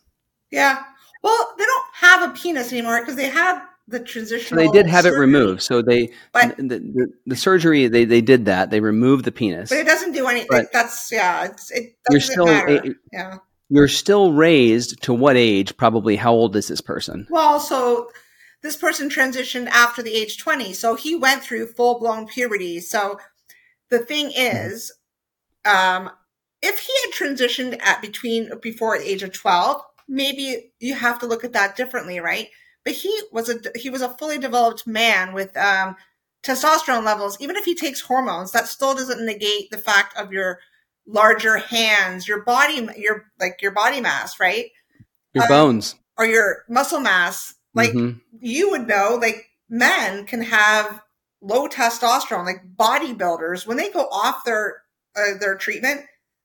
Yeah. 0.51 0.82
Well, 1.22 1.55
they 1.59 1.64
don't 1.64 1.84
have 1.94 2.30
a 2.30 2.32
penis 2.32 2.72
anymore 2.72 3.01
because 3.01 3.16
they 3.16 3.28
had 3.28 3.62
the 3.86 4.01
transition. 4.01 4.49
So 4.49 4.57
they 4.57 4.68
did 4.68 4.86
have 4.86 5.05
surgery. 5.05 5.18
it 5.18 5.20
removed. 5.20 5.62
So 5.62 5.82
they 5.82 6.11
but, 6.32 6.57
the, 6.57 6.78
the, 6.78 7.12
the, 7.26 7.36
surgery 7.36 7.88
they 7.88 8.07
they 8.07 8.22
did 8.22 8.47
that. 8.47 8.70
They 8.70 8.80
removed 8.80 9.26
the 9.26 9.32
penis, 9.32 9.68
but 9.68 9.78
it 9.78 9.86
doesn't 9.86 10.12
do 10.12 10.26
anything. 10.26 10.66
That's 10.72 11.12
yeah. 11.12 11.44
It's, 11.44 11.70
it 11.70 11.97
you're 12.11 12.20
still 12.20 12.49
a, 12.49 12.94
yeah. 13.12 13.38
You're 13.68 13.88
still 13.88 14.32
raised 14.32 15.03
to 15.03 15.12
what 15.12 15.36
age? 15.36 15.76
Probably 15.76 16.16
how 16.16 16.32
old 16.32 16.57
is 16.57 16.68
this 16.68 16.80
person? 16.80 17.26
Well, 17.28 17.59
so 17.59 18.11
this 18.67 18.77
person 18.77 19.09
transitioned 19.09 19.69
after 19.69 20.03
the 20.03 20.14
age 20.14 20.39
20. 20.39 20.73
So 20.73 20.95
he 20.97 21.14
went 21.14 21.43
through 21.43 21.69
full 21.69 21.99
blown 21.99 22.27
puberty. 22.27 22.81
So 22.81 23.19
the 23.91 24.01
thing 24.01 24.33
is, 24.35 24.93
um, 25.64 26.11
if 26.62 26.79
he 26.81 26.93
had 27.05 27.12
transitioned 27.12 27.81
at 27.81 28.03
between 28.03 28.51
before 28.61 28.99
the 28.99 29.09
age 29.09 29.23
of 29.23 29.33
12, 29.33 29.81
maybe 30.09 30.73
you 30.81 30.95
have 30.95 31.19
to 31.21 31.27
look 31.27 31.45
at 31.45 31.53
that 31.53 31.77
differently, 31.77 32.19
right? 32.19 32.49
But 32.85 32.95
he 32.95 33.21
was 33.33 33.49
a 33.49 33.59
he 33.75 33.91
was 33.91 34.03
a 34.03 34.17
fully 34.17 34.39
developed 34.39 34.87
man 34.87 35.33
with 35.33 35.57
um, 35.57 35.97
testosterone 36.45 37.05
levels. 37.05 37.37
Even 37.41 37.57
if 37.57 37.64
he 37.64 37.75
takes 37.75 38.01
hormones, 38.01 38.53
that 38.53 38.69
still 38.69 38.95
doesn't 38.95 39.25
negate 39.25 39.71
the 39.71 39.79
fact 39.79 40.17
of 40.17 40.33
your 40.33 40.61
larger 41.07 41.59
hands, 41.59 42.29
your 42.29 42.43
body, 42.45 42.89
your 42.97 43.27
like 43.41 43.61
your 43.61 43.73
body 43.73 44.01
mass, 44.01 44.39
right? 44.39 44.67
Your 45.35 45.45
um, 45.45 45.49
bones 45.49 45.97
or 46.17 46.27
your 46.27 46.64
muscle 46.69 47.01
mass. 47.01 47.55
Like 47.77 47.93
mm-hmm. 47.93 48.18
you 48.41 48.70
would 48.70 48.89
know, 48.89 49.18
like 49.20 49.51
men 49.68 50.24
can 50.24 50.43
have 50.43 51.03
low 51.43 51.68
testosterone, 51.68 52.47
like 52.47 52.64
bodybuilders, 52.74 53.66
when 53.66 53.77
they 53.77 53.91
go 53.91 54.09
off 54.11 54.45
their 54.45 54.83
uh, 55.14 55.39
their 55.39 55.57
treatment, 55.57 56.01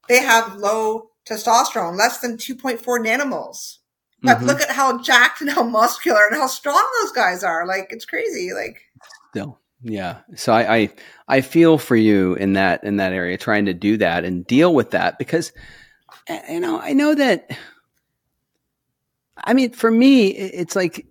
they 0.09 0.21
have 0.21 0.57
low 0.57 1.09
testosterone, 1.25 1.97
less 1.97 2.19
than 2.19 2.37
2.4 2.37 2.79
nanomoles. 2.79 3.77
But 4.21 4.37
mm-hmm. 4.37 4.45
look 4.45 4.61
at 4.61 4.69
how 4.69 5.01
jacked 5.01 5.41
and 5.41 5.49
how 5.49 5.63
muscular 5.63 6.27
and 6.27 6.35
how 6.35 6.47
strong 6.47 6.85
those 7.01 7.11
guys 7.13 7.43
are. 7.43 7.65
Like 7.65 7.87
it's 7.91 8.05
crazy. 8.05 8.51
Like 8.53 8.81
still. 9.31 9.57
Yeah. 9.83 10.19
So 10.35 10.53
I, 10.53 10.75
I, 10.75 10.89
I 11.27 11.41
feel 11.41 11.77
for 11.79 11.95
you 11.95 12.35
in 12.35 12.53
that 12.53 12.83
in 12.83 12.97
that 12.97 13.13
area, 13.13 13.37
trying 13.37 13.65
to 13.65 13.73
do 13.73 13.97
that 13.97 14.25
and 14.25 14.45
deal 14.45 14.75
with 14.75 14.91
that 14.91 15.17
because 15.17 15.53
you 16.49 16.59
know, 16.59 16.79
I 16.79 16.93
know 16.93 17.15
that 17.15 17.49
I 19.43 19.53
mean, 19.53 19.71
for 19.71 19.89
me, 19.89 20.27
it's 20.27 20.75
like 20.75 21.05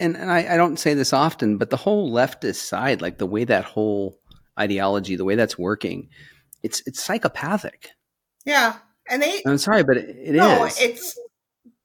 and, 0.00 0.16
and 0.16 0.30
I, 0.30 0.54
I 0.54 0.56
don't 0.56 0.78
say 0.78 0.94
this 0.94 1.12
often, 1.12 1.58
but 1.58 1.70
the 1.70 1.76
whole 1.76 2.12
leftist 2.12 2.56
side, 2.56 3.00
like 3.00 3.18
the 3.18 3.26
way 3.26 3.44
that 3.44 3.64
whole 3.64 4.18
ideology, 4.58 5.16
the 5.16 5.24
way 5.24 5.34
that's 5.34 5.58
working, 5.58 6.08
it's 6.62 6.82
it's 6.86 7.02
psychopathic. 7.02 7.90
Yeah, 8.44 8.76
and 9.08 9.22
they. 9.22 9.42
I'm 9.46 9.58
sorry, 9.58 9.84
but 9.84 9.96
it, 9.96 10.16
it 10.16 10.34
no, 10.34 10.64
is. 10.64 10.80
It's 10.80 11.18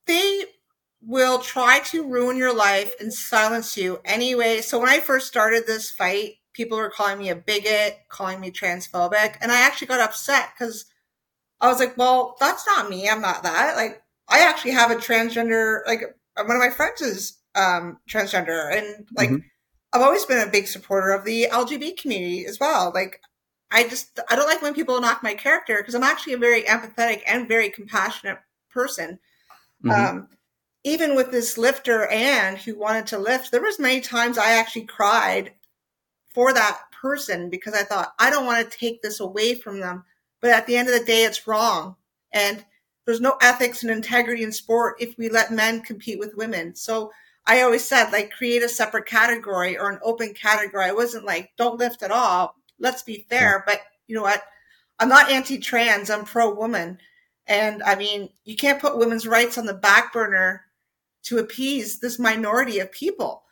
they 0.05 0.45
will 1.01 1.39
try 1.39 1.79
to 1.79 2.07
ruin 2.07 2.37
your 2.37 2.53
life 2.53 2.93
and 2.99 3.13
silence 3.13 3.77
you 3.77 3.99
anyway. 4.03 4.61
So 4.61 4.79
when 4.79 4.89
I 4.89 4.99
first 4.99 5.27
started 5.27 5.65
this 5.65 5.89
fight, 5.89 6.33
people 6.53 6.77
were 6.77 6.89
calling 6.89 7.17
me 7.17 7.29
a 7.29 7.35
bigot, 7.35 7.97
calling 8.09 8.39
me 8.39 8.51
transphobic, 8.51 9.37
and 9.41 9.51
I 9.51 9.61
actually 9.61 9.87
got 9.87 10.01
upset 10.01 10.49
because 10.57 10.85
I 11.61 11.67
was 11.67 11.79
like, 11.79 11.97
"Well, 11.97 12.35
that's 12.39 12.65
not 12.65 12.89
me. 12.89 13.07
I'm 13.09 13.21
not 13.21 13.43
that." 13.43 13.75
Like, 13.75 14.01
I 14.27 14.47
actually 14.47 14.71
have 14.71 14.91
a 14.91 14.95
transgender. 14.95 15.79
Like, 15.85 16.01
one 16.35 16.51
of 16.51 16.59
my 16.59 16.69
friends 16.69 17.01
is 17.01 17.38
um, 17.59 17.97
transgender, 18.09 18.75
and 18.75 19.07
like 19.15 19.29
mm-hmm. 19.29 19.45
I've 19.93 20.01
always 20.01 20.25
been 20.25 20.47
a 20.47 20.51
big 20.51 20.67
supporter 20.67 21.11
of 21.11 21.25
the 21.25 21.47
LGBT 21.51 21.97
community 21.97 22.45
as 22.45 22.59
well. 22.59 22.91
Like 22.93 23.21
I 23.71 23.87
just 23.87 24.19
I 24.29 24.35
don't 24.35 24.47
like 24.47 24.61
when 24.61 24.73
people 24.73 24.99
knock 25.01 25.23
my 25.23 25.33
character 25.33 25.77
because 25.77 25.95
I'm 25.95 26.03
actually 26.03 26.33
a 26.33 26.37
very 26.37 26.63
empathetic 26.63 27.21
and 27.27 27.47
very 27.47 27.69
compassionate 27.69 28.39
person. 28.69 29.19
Mm-hmm. 29.83 29.91
Um, 29.91 30.27
even 30.83 31.15
with 31.15 31.31
this 31.31 31.57
lifter 31.57 32.07
and 32.07 32.57
who 32.57 32.77
wanted 32.77 33.07
to 33.07 33.17
lift, 33.17 33.51
there 33.51 33.61
was 33.61 33.79
many 33.79 34.01
times 34.01 34.37
I 34.37 34.51
actually 34.51 34.85
cried 34.85 35.53
for 36.33 36.53
that 36.53 36.79
person 37.01 37.49
because 37.49 37.73
I 37.73 37.83
thought 37.83 38.13
I 38.19 38.29
don't 38.29 38.45
want 38.45 38.69
to 38.69 38.77
take 38.77 39.01
this 39.01 39.19
away 39.19 39.55
from 39.55 39.79
them. 39.79 40.05
But 40.41 40.51
at 40.51 40.67
the 40.67 40.77
end 40.77 40.87
of 40.87 40.97
the 40.97 41.05
day, 41.05 41.23
it's 41.23 41.47
wrong. 41.47 41.95
And 42.31 42.63
there's 43.05 43.19
no 43.21 43.37
ethics 43.41 43.83
and 43.83 43.91
integrity 43.91 44.43
in 44.43 44.51
sport 44.51 44.95
if 44.99 45.17
we 45.17 45.29
let 45.29 45.51
men 45.51 45.81
compete 45.81 46.19
with 46.19 46.35
women. 46.35 46.75
So 46.75 47.11
I 47.45 47.61
always 47.61 47.85
said 47.85 48.11
like 48.11 48.31
create 48.31 48.63
a 48.63 48.69
separate 48.69 49.05
category 49.05 49.77
or 49.77 49.89
an 49.89 49.99
open 50.03 50.33
category. 50.33 50.85
I 50.85 50.91
wasn't 50.91 51.25
like 51.25 51.51
don't 51.57 51.79
lift 51.79 52.03
at 52.03 52.11
all. 52.11 52.55
Let's 52.79 53.03
be 53.03 53.25
fair, 53.29 53.63
but 53.65 53.81
you 54.07 54.15
know 54.15 54.21
what? 54.21 54.43
I'm 54.99 55.09
not 55.09 55.31
anti-trans. 55.31 56.09
I'm 56.09 56.25
pro-woman, 56.25 56.99
and 57.47 57.81
I 57.83 57.95
mean 57.95 58.29
you 58.45 58.55
can't 58.55 58.81
put 58.81 58.97
women's 58.97 59.27
rights 59.27 59.57
on 59.57 59.65
the 59.65 59.73
back 59.73 60.13
burner 60.13 60.65
to 61.23 61.37
appease 61.37 61.99
this 61.99 62.19
minority 62.19 62.79
of 62.79 62.91
people. 62.91 63.43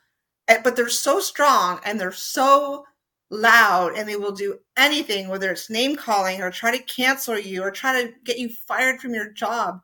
Eh, 0.48 0.60
but 0.64 0.76
they're 0.76 0.90
so 0.90 1.20
strong 1.20 1.80
and 1.84 2.00
they're 2.00 2.12
so 2.12 2.86
loud 3.30 3.94
and 3.98 4.08
they 4.08 4.16
will 4.16 4.32
do 4.32 4.58
anything, 4.78 5.28
whether 5.28 5.52
it's 5.52 5.70
name 5.70 5.96
calling 5.96 6.42
or 6.42 6.50
try 6.52 6.76
to 6.76 6.84
cancel 6.84 7.38
you 7.38 7.62
or 7.62 7.72
try 7.72 8.02
to 8.02 8.14
get 8.24 8.40
you 8.40 8.50
fired 8.50 9.02
from 9.02 9.14
your 9.14 9.32
job. 9.32 9.82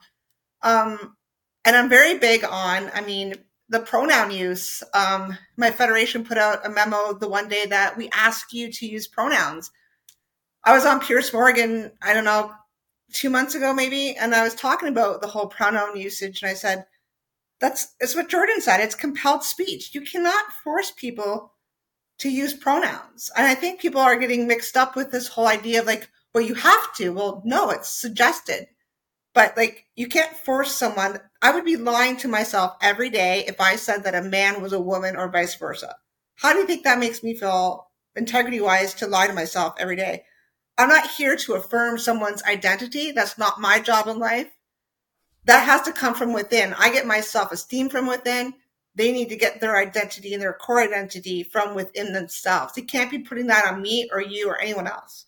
Um, 0.62 1.18
and 1.66 1.76
I'm 1.76 1.90
very 1.90 2.18
big 2.18 2.44
on, 2.46 2.90
I 2.94 3.02
mean, 3.02 3.36
the 3.70 3.80
pronoun 3.80 4.32
use. 4.32 4.84
Um, 4.94 5.38
my 5.58 5.72
federation 5.72 6.26
put 6.26 6.38
out 6.38 6.66
a 6.66 6.70
memo 6.70 7.14
the 7.14 7.30
one 7.30 7.48
day 7.48 7.66
that 7.66 7.98
we 7.98 8.10
ask 8.14 8.54
you 8.54 8.72
to 8.72 8.86
use 8.86 9.08
pronouns. 9.08 9.72
I 10.64 10.74
was 10.74 10.86
on 10.86 11.00
Piers 11.00 11.34
Morgan, 11.34 11.92
I 12.02 12.14
don't 12.14 12.24
know, 12.24 12.52
two 13.12 13.30
months 13.30 13.56
ago 13.56 13.74
maybe, 13.74 14.16
and 14.16 14.34
I 14.34 14.44
was 14.44 14.56
talking 14.56 14.90
about 14.90 15.22
the 15.22 15.28
whole 15.28 15.48
pronoun 15.48 15.98
usage, 15.98 16.42
and 16.42 16.50
I 16.50 16.54
said, 16.54 16.86
that's 17.60 17.96
it's 18.02 18.16
what 18.16 18.30
Jordan 18.30 18.60
said. 18.60 18.82
It's 18.82 18.96
compelled 18.96 19.44
speech. 19.44 19.96
You 19.96 20.02
cannot 20.02 20.52
force 20.64 20.92
people 20.92 21.54
to 22.20 22.30
use 22.30 22.54
pronouns. 22.54 23.32
And 23.38 23.48
I 23.48 23.56
think 23.56 23.80
people 23.80 24.02
are 24.02 24.18
getting 24.18 24.48
mixed 24.48 24.76
up 24.76 24.96
with 24.96 25.12
this 25.12 25.28
whole 25.30 25.48
idea 25.48 25.80
of 25.80 25.88
like, 25.88 26.10
well, 26.34 26.44
you 26.44 26.56
have 26.56 26.94
to. 26.96 27.12
Well, 27.12 27.42
no, 27.46 27.70
it's 27.70 27.90
suggested. 27.90 28.68
But 29.34 29.56
like, 29.56 29.86
you 29.96 30.08
can't 30.08 30.36
force 30.36 30.74
someone. 30.76 31.20
I 31.44 31.52
would 31.52 31.66
be 31.66 31.76
lying 31.76 32.16
to 32.18 32.30
myself 32.30 32.78
every 32.82 33.10
day 33.10 33.44
if 33.46 33.60
I 33.60 33.76
said 33.76 34.06
that 34.06 34.16
a 34.16 34.22
man 34.22 34.62
was 34.62 34.72
a 34.72 34.80
woman 34.80 35.18
or 35.18 35.28
vice 35.28 35.56
versa. 35.56 35.98
How 36.36 36.54
do 36.54 36.60
you 36.60 36.66
think 36.66 36.86
that 36.86 37.00
makes 37.00 37.22
me 37.22 37.36
feel 37.36 37.90
integrity 38.16 38.62
wise 38.62 38.94
to 38.96 39.08
lie 39.08 39.28
to 39.28 39.34
myself 39.34 39.76
every 39.78 39.98
day? 39.98 40.24
I'm 40.78 40.88
not 40.88 41.12
here 41.12 41.36
to 41.36 41.56
affirm 41.56 42.00
someone's 42.00 42.42
identity. 42.44 43.12
That's 43.12 43.38
not 43.38 43.60
my 43.60 43.82
job 43.82 44.08
in 44.08 44.20
life. 44.20 44.48
That 45.44 45.66
has 45.66 45.82
to 45.82 45.92
come 45.92 46.14
from 46.14 46.32
within. 46.32 46.74
I 46.76 46.94
get 46.94 47.06
my 47.06 47.20
self 47.20 47.52
esteem 47.52 47.90
from 47.90 48.08
within. 48.08 48.54
They 48.96 49.12
need 49.12 49.28
to 49.28 49.36
get 49.36 49.60
their 49.60 49.76
identity 49.76 50.34
and 50.34 50.42
their 50.42 50.54
core 50.54 50.80
identity 50.80 51.44
from 51.44 51.76
within 51.76 52.14
themselves. 52.14 52.74
They 52.74 52.84
can't 52.84 53.12
be 53.12 53.20
putting 53.20 53.48
that 53.48 53.66
on 53.70 53.82
me 53.82 54.10
or 54.14 54.22
you 54.22 54.48
or 54.48 54.62
anyone 54.62 54.88
else. 54.88 55.26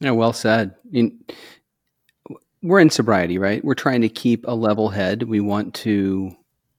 Yeah, 0.00 0.12
well 0.12 0.32
said 0.32 0.76
we're 2.62 2.80
in 2.80 2.90
sobriety, 2.90 3.38
right? 3.38 3.64
We're 3.64 3.74
trying 3.74 4.00
to 4.02 4.08
keep 4.08 4.46
a 4.46 4.54
level 4.54 4.88
head. 4.88 5.22
We 5.24 5.40
want 5.40 5.74
to 5.74 6.36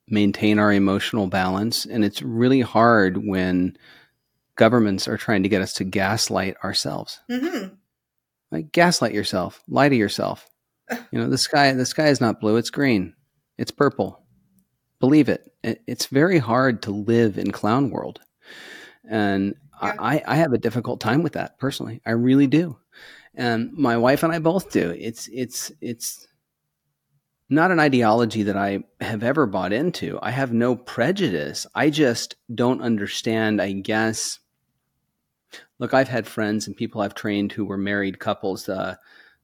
maintain 0.08 0.60
our 0.60 0.74
emotional 0.74 1.28
balance. 1.28 1.86
And 1.86 2.04
it's 2.04 2.22
really 2.22 2.62
hard 2.62 3.26
when 3.26 3.78
governments 4.56 5.08
are 5.08 5.18
trying 5.18 5.44
to 5.44 5.50
get 5.50 5.62
us 5.62 5.74
to 5.74 5.84
gaslight 5.84 6.58
ourselves. 6.64 7.20
Mm-hmm. 7.30 7.76
Like 8.52 8.72
gaslight 8.72 9.14
yourself, 9.14 9.64
lie 9.68 9.90
to 9.90 9.96
yourself. 9.96 10.48
You 11.12 11.20
know, 11.20 11.30
the 11.30 11.38
sky, 11.38 11.72
the 11.74 11.86
sky 11.86 12.08
is 12.08 12.20
not 12.20 12.42
blue, 12.42 12.58
it's 12.58 12.72
green. 12.72 13.14
It's 13.60 13.70
purple. 13.70 14.24
Believe 15.00 15.30
it. 15.30 15.48
It's 15.64 16.08
very 16.08 16.40
hard 16.40 16.82
to 16.84 16.92
live 16.92 17.38
in 17.38 17.52
clown 17.52 17.92
world. 17.92 18.22
And 19.08 19.54
yeah. 19.84 19.94
I, 20.00 20.24
I 20.26 20.36
have 20.38 20.52
a 20.52 20.58
difficult 20.58 21.00
time 21.00 21.22
with 21.22 21.34
that 21.34 21.60
personally. 21.60 22.02
I 22.08 22.12
really 22.12 22.48
do 22.48 22.78
and 23.36 23.72
my 23.74 23.98
wife 23.98 24.24
and 24.24 24.34
I 24.34 24.40
both 24.40 24.72
do. 24.72 24.92
It's 24.98 25.30
it's 25.32 25.72
it's 25.82 26.28
not 27.50 27.72
an 27.72 27.80
ideology 27.80 28.44
that 28.44 28.58
I 28.58 28.84
have 29.02 29.24
ever 29.24 29.46
bought 29.46 29.74
into. 29.74 30.20
I 30.22 30.32
have 30.32 30.54
no 30.54 30.76
prejudice. 30.76 31.66
I 31.74 31.90
just 31.90 32.36
don't 32.54 32.82
understand, 32.82 33.62
I 33.62 33.72
guess. 33.72 34.40
Look, 35.80 35.94
I've 35.94 36.10
had 36.10 36.28
friends 36.28 36.68
and 36.68 36.78
people 36.78 37.02
I've 37.02 37.16
trained 37.16 37.52
who 37.52 37.66
were 37.66 37.78
married 37.78 38.20
couples. 38.20 38.70
Uh, 38.70 38.96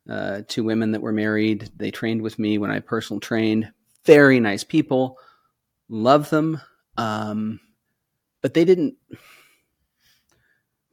uh, 0.08 0.42
two 0.48 0.64
women 0.64 0.92
that 0.92 1.02
were 1.02 1.12
married. 1.12 1.72
They 1.78 1.90
trained 1.90 2.22
with 2.22 2.38
me 2.38 2.60
when 2.60 2.70
I 2.70 2.80
personal 2.80 3.20
trained. 3.20 3.72
Very 4.06 4.40
nice 4.40 4.64
people. 4.64 5.18
Love 5.90 6.30
them. 6.30 6.62
Um, 6.98 7.60
but 8.42 8.54
they 8.54 8.66
didn't 8.66 8.96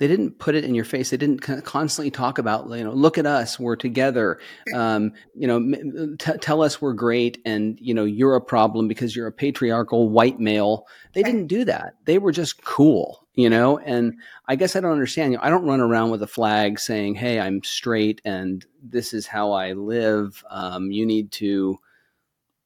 they 0.03 0.09
didn't 0.09 0.40
put 0.40 0.57
it 0.57 0.64
in 0.64 0.74
your 0.74 0.84
face. 0.84 1.11
They 1.11 1.16
didn't 1.16 1.42
constantly 1.62 2.11
talk 2.11 2.38
about, 2.38 2.68
you 2.70 2.82
know, 2.82 2.90
look 2.90 3.18
at 3.18 3.24
us, 3.24 3.61
we're 3.61 3.76
together. 3.76 4.40
Um, 4.74 5.12
you 5.32 5.46
know, 5.46 6.16
t- 6.18 6.38
tell 6.40 6.61
us 6.61 6.82
we're 6.82 6.92
great, 6.92 7.38
and 7.46 7.78
you 7.80 7.94
know, 7.94 8.03
you're 8.03 8.34
a 8.34 8.40
problem 8.40 8.88
because 8.88 9.14
you're 9.14 9.28
a 9.28 9.32
patriarchal 9.32 10.09
white 10.09 10.40
male. 10.40 10.88
They 11.12 11.22
didn't 11.22 11.46
do 11.46 11.64
that. 11.66 11.94
They 12.05 12.18
were 12.18 12.32
just 12.32 12.64
cool, 12.64 13.28
you 13.34 13.48
know. 13.48 13.78
And 13.78 14.14
I 14.48 14.57
guess 14.57 14.74
I 14.74 14.80
don't 14.80 14.90
understand. 14.90 15.30
You 15.30 15.38
know, 15.38 15.44
I 15.44 15.50
don't 15.50 15.66
run 15.66 15.80
around 15.80 16.11
with 16.11 16.24
a 16.24 16.26
flag 16.26 16.80
saying, 16.80 17.14
"Hey, 17.14 17.38
I'm 17.38 17.62
straight, 17.62 18.20
and 18.24 18.66
this 18.82 19.14
is 19.14 19.28
how 19.28 19.53
I 19.53 19.74
live. 19.74 20.42
Um, 20.50 20.90
you 20.90 21.07
need 21.07 21.30
to, 21.32 21.78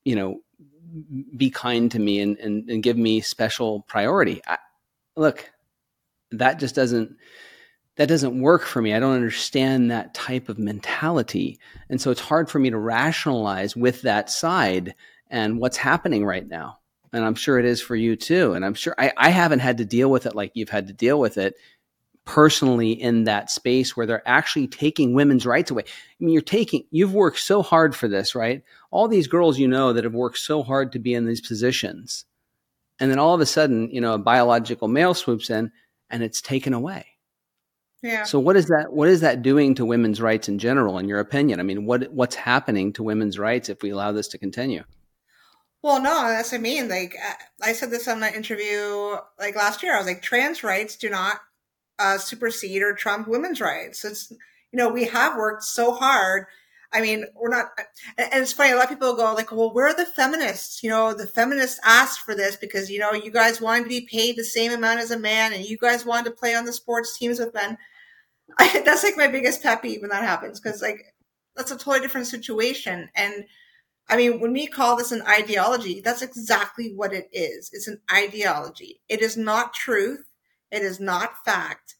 you 0.07 0.17
know, 0.17 0.41
be 1.37 1.51
kind 1.51 1.91
to 1.91 1.99
me 1.99 2.19
and 2.21 2.39
and, 2.39 2.71
and 2.71 2.83
give 2.83 2.97
me 2.97 3.21
special 3.21 3.83
priority." 3.83 4.41
I, 4.47 4.57
look 5.17 5.51
that 6.33 6.59
just 6.59 6.75
doesn't 6.75 7.17
that 7.97 8.09
doesn't 8.09 8.41
work 8.41 8.63
for 8.65 8.83
me. 8.83 8.93
I 8.93 9.01
don't 9.01 9.15
understand 9.15 9.91
that 9.91 10.13
type 10.13 10.49
of 10.51 10.59
mentality. 10.59 11.59
And 11.89 11.99
so 12.01 12.11
it's 12.11 12.21
hard 12.21 12.51
for 12.51 12.59
me 12.59 12.69
to 12.69 12.79
rationalize 12.79 13.75
with 13.75 14.03
that 14.03 14.29
side 14.29 14.95
and 15.31 15.59
what's 15.59 15.79
happening 15.79 16.25
right 16.25 16.47
now. 16.47 16.79
and 17.13 17.25
I'm 17.25 17.35
sure 17.35 17.59
it 17.59 17.65
is 17.65 17.81
for 17.81 17.97
you 17.97 18.15
too. 18.15 18.53
And 18.53 18.65
I'm 18.65 18.75
sure 18.75 18.95
I, 18.99 19.13
I 19.17 19.31
haven't 19.31 19.61
had 19.61 19.79
to 19.79 19.87
deal 19.87 20.11
with 20.11 20.27
it 20.27 20.35
like 20.35 20.53
you've 20.55 20.69
had 20.69 20.89
to 20.89 20.93
deal 20.93 21.19
with 21.19 21.39
it 21.39 21.55
personally 22.27 22.91
in 22.91 23.25
that 23.25 23.51
space 23.51 23.97
where 23.97 24.05
they're 24.05 24.29
actually 24.29 24.67
taking 24.67 25.15
women's 25.15 25.47
rights 25.47 25.71
away. 25.71 25.85
I 25.87 26.25
mean, 26.25 26.33
you're 26.33 26.43
taking, 26.43 26.85
you've 26.91 27.15
worked 27.15 27.39
so 27.39 27.63
hard 27.63 27.95
for 27.95 28.09
this, 28.09 28.35
right? 28.35 28.63
All 28.91 29.09
these 29.09 29.29
girls 29.29 29.59
you 29.59 29.69
know 29.69 29.93
that 29.93 30.05
have 30.05 30.13
worked 30.13 30.39
so 30.39 30.63
hard 30.63 30.93
to 30.93 30.99
be 30.99 31.15
in 31.15 31.27
these 31.27 31.41
positions. 31.41 32.25
And 32.99 33.11
then 33.11 33.19
all 33.19 33.35
of 33.35 33.41
a 33.41 33.47
sudden, 33.47 33.89
you 33.91 34.01
know, 34.01 34.15
a 34.15 34.19
biological 34.19 34.89
male 34.89 35.15
swoops 35.15 35.49
in 35.49 35.71
and 36.11 36.23
it's 36.23 36.41
taken 36.41 36.73
away. 36.73 37.07
Yeah. 38.03 38.25
So 38.25 38.39
what 38.39 38.57
is 38.57 38.67
that 38.67 38.93
what 38.93 39.09
is 39.09 39.21
that 39.23 39.43
doing 39.43 39.75
to 39.77 39.85
women's 39.85 40.21
rights 40.21 40.49
in 40.49 40.59
general 40.59 40.99
in 40.99 41.09
your 41.09 41.19
opinion? 41.19 41.61
I 41.61 41.63
mean, 41.63 41.87
what 41.87 42.13
what's 42.13 42.37
happening 42.37 42.93
to 42.95 43.03
women's 43.03 43.39
rights 43.39 43.69
if 43.69 43.83
we 43.83 43.91
allow 43.91 44.13
this 44.13 44.29
to 44.29 44.39
continue? 44.39 44.85
Well, 45.83 46.01
no, 46.01 46.29
that's 46.29 46.53
what 46.53 46.59
I 46.59 46.63
mean. 46.63 46.89
Like 46.89 47.17
I 47.63 47.73
said 47.73 47.91
this 47.91 48.09
on 48.09 48.21
my 48.21 48.33
interview 48.33 49.17
like 49.39 49.57
last 49.57 49.83
year. 49.83 49.95
I 49.95 49.99
was 49.99 50.07
like, 50.07 50.23
trans 50.23 50.63
rights 50.63 50.97
do 50.97 51.09
not 51.09 51.41
uh, 51.99 52.19
supersede 52.19 52.83
or 52.83 52.95
trump 52.95 53.29
women's 53.29 53.61
rights. 53.61 54.05
It's 54.05 54.31
you 54.31 54.77
know 54.77 54.89
we 54.89 55.05
have 55.07 55.37
worked 55.37 55.65
so 55.65 55.93
hard. 55.93 56.47
I 56.93 57.01
mean, 57.01 57.27
we're 57.35 57.51
not, 57.51 57.71
and 58.19 58.43
it's 58.43 58.53
funny. 58.53 58.73
A 58.73 58.77
lot 58.77 58.85
of 58.85 58.91
people 58.91 59.15
go 59.17 59.35
like, 59.35 59.53
"Well, 59.53 59.73
where 59.73 59.87
are 59.89 59.97
the 59.97 60.07
feminists?" 60.07 60.83
You 60.83 60.91
know, 60.91 61.13
the 61.15 61.27
feminists 61.27 61.81
asked 61.85 62.21
for 62.21 62.35
this 62.35 62.57
because 62.57 62.91
you 62.91 62.99
know 62.99 63.13
you 63.13 63.31
guys 63.31 63.61
wanted 63.61 63.85
to 63.85 63.89
be 63.89 64.09
paid 64.11 64.37
the 64.37 64.45
same 64.45 64.73
amount 64.73 65.01
as 65.01 65.11
a 65.11 65.19
man, 65.19 65.53
and 65.53 65.65
you 65.65 65.79
guys 65.79 66.07
wanted 66.07 66.31
to 66.31 66.37
play 66.37 66.55
on 66.55 66.65
the 66.65 66.73
sports 66.73 67.19
teams 67.19 67.39
with 67.39 67.55
men. 67.55 67.77
I, 68.59 68.83
that's 68.85 69.03
like 69.05 69.17
my 69.17 69.29
biggest 69.29 69.63
pet 69.63 69.83
peeve 69.83 70.01
when 70.01 70.11
that 70.11 70.23
happens 70.23 70.61
because 70.61 70.81
like 70.83 71.15
that's 71.57 71.71
a 71.71 71.77
totally 71.77 72.01
different 72.01 72.27
situation. 72.27 73.09
And 73.17 73.45
I 74.09 74.17
mean, 74.17 74.41
when 74.41 74.53
we 74.53 74.67
call 74.67 74.97
this 74.97 75.13
an 75.13 75.23
ideology, 75.23 76.01
that's 76.01 76.23
exactly 76.23 76.93
what 76.95 77.13
it 77.13 77.29
is. 77.33 77.71
It's 77.73 77.89
an 77.89 78.01
ideology. 78.13 79.01
It 79.09 79.21
is 79.21 79.37
not 79.37 79.75
truth. 79.75 80.25
It 80.71 80.83
is 80.83 81.01
not 81.01 81.45
fact. 81.45 81.97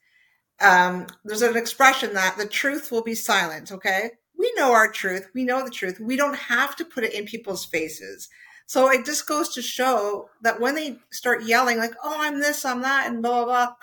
Um, 0.61 1.07
there's 1.25 1.43
an 1.43 1.57
expression 1.57 2.15
that 2.15 2.37
the 2.39 2.47
truth 2.47 2.91
will 2.91 3.03
be 3.03 3.15
silent. 3.15 3.73
Okay. 3.73 4.11
We 4.39 4.53
know 4.57 4.73
our 4.73 4.91
truth. 4.91 5.29
We 5.35 5.45
know 5.45 5.65
the 5.65 5.71
truth. 5.71 5.99
We 6.01 6.17
don't 6.17 6.37
have 6.37 6.77
to 6.77 6.85
put 6.85 7.05
it 7.05 7.15
in 7.15 7.25
people's 7.25 7.65
faces. 7.65 8.29
So 8.67 8.91
it 8.91 9.05
just 9.05 9.27
goes 9.27 9.55
to 9.55 9.63
show 9.63 10.29
that 10.43 10.61
when 10.61 10.75
they 10.75 10.99
start 11.11 11.45
yelling 11.45 11.79
like, 11.79 11.95
"Oh, 12.03 12.17
I'm 12.19 12.41
this, 12.41 12.65
I'm 12.65 12.83
that," 12.83 13.07
and 13.07 13.23
blah 13.23 13.45
blah 13.45 13.67
blah, 13.67 13.75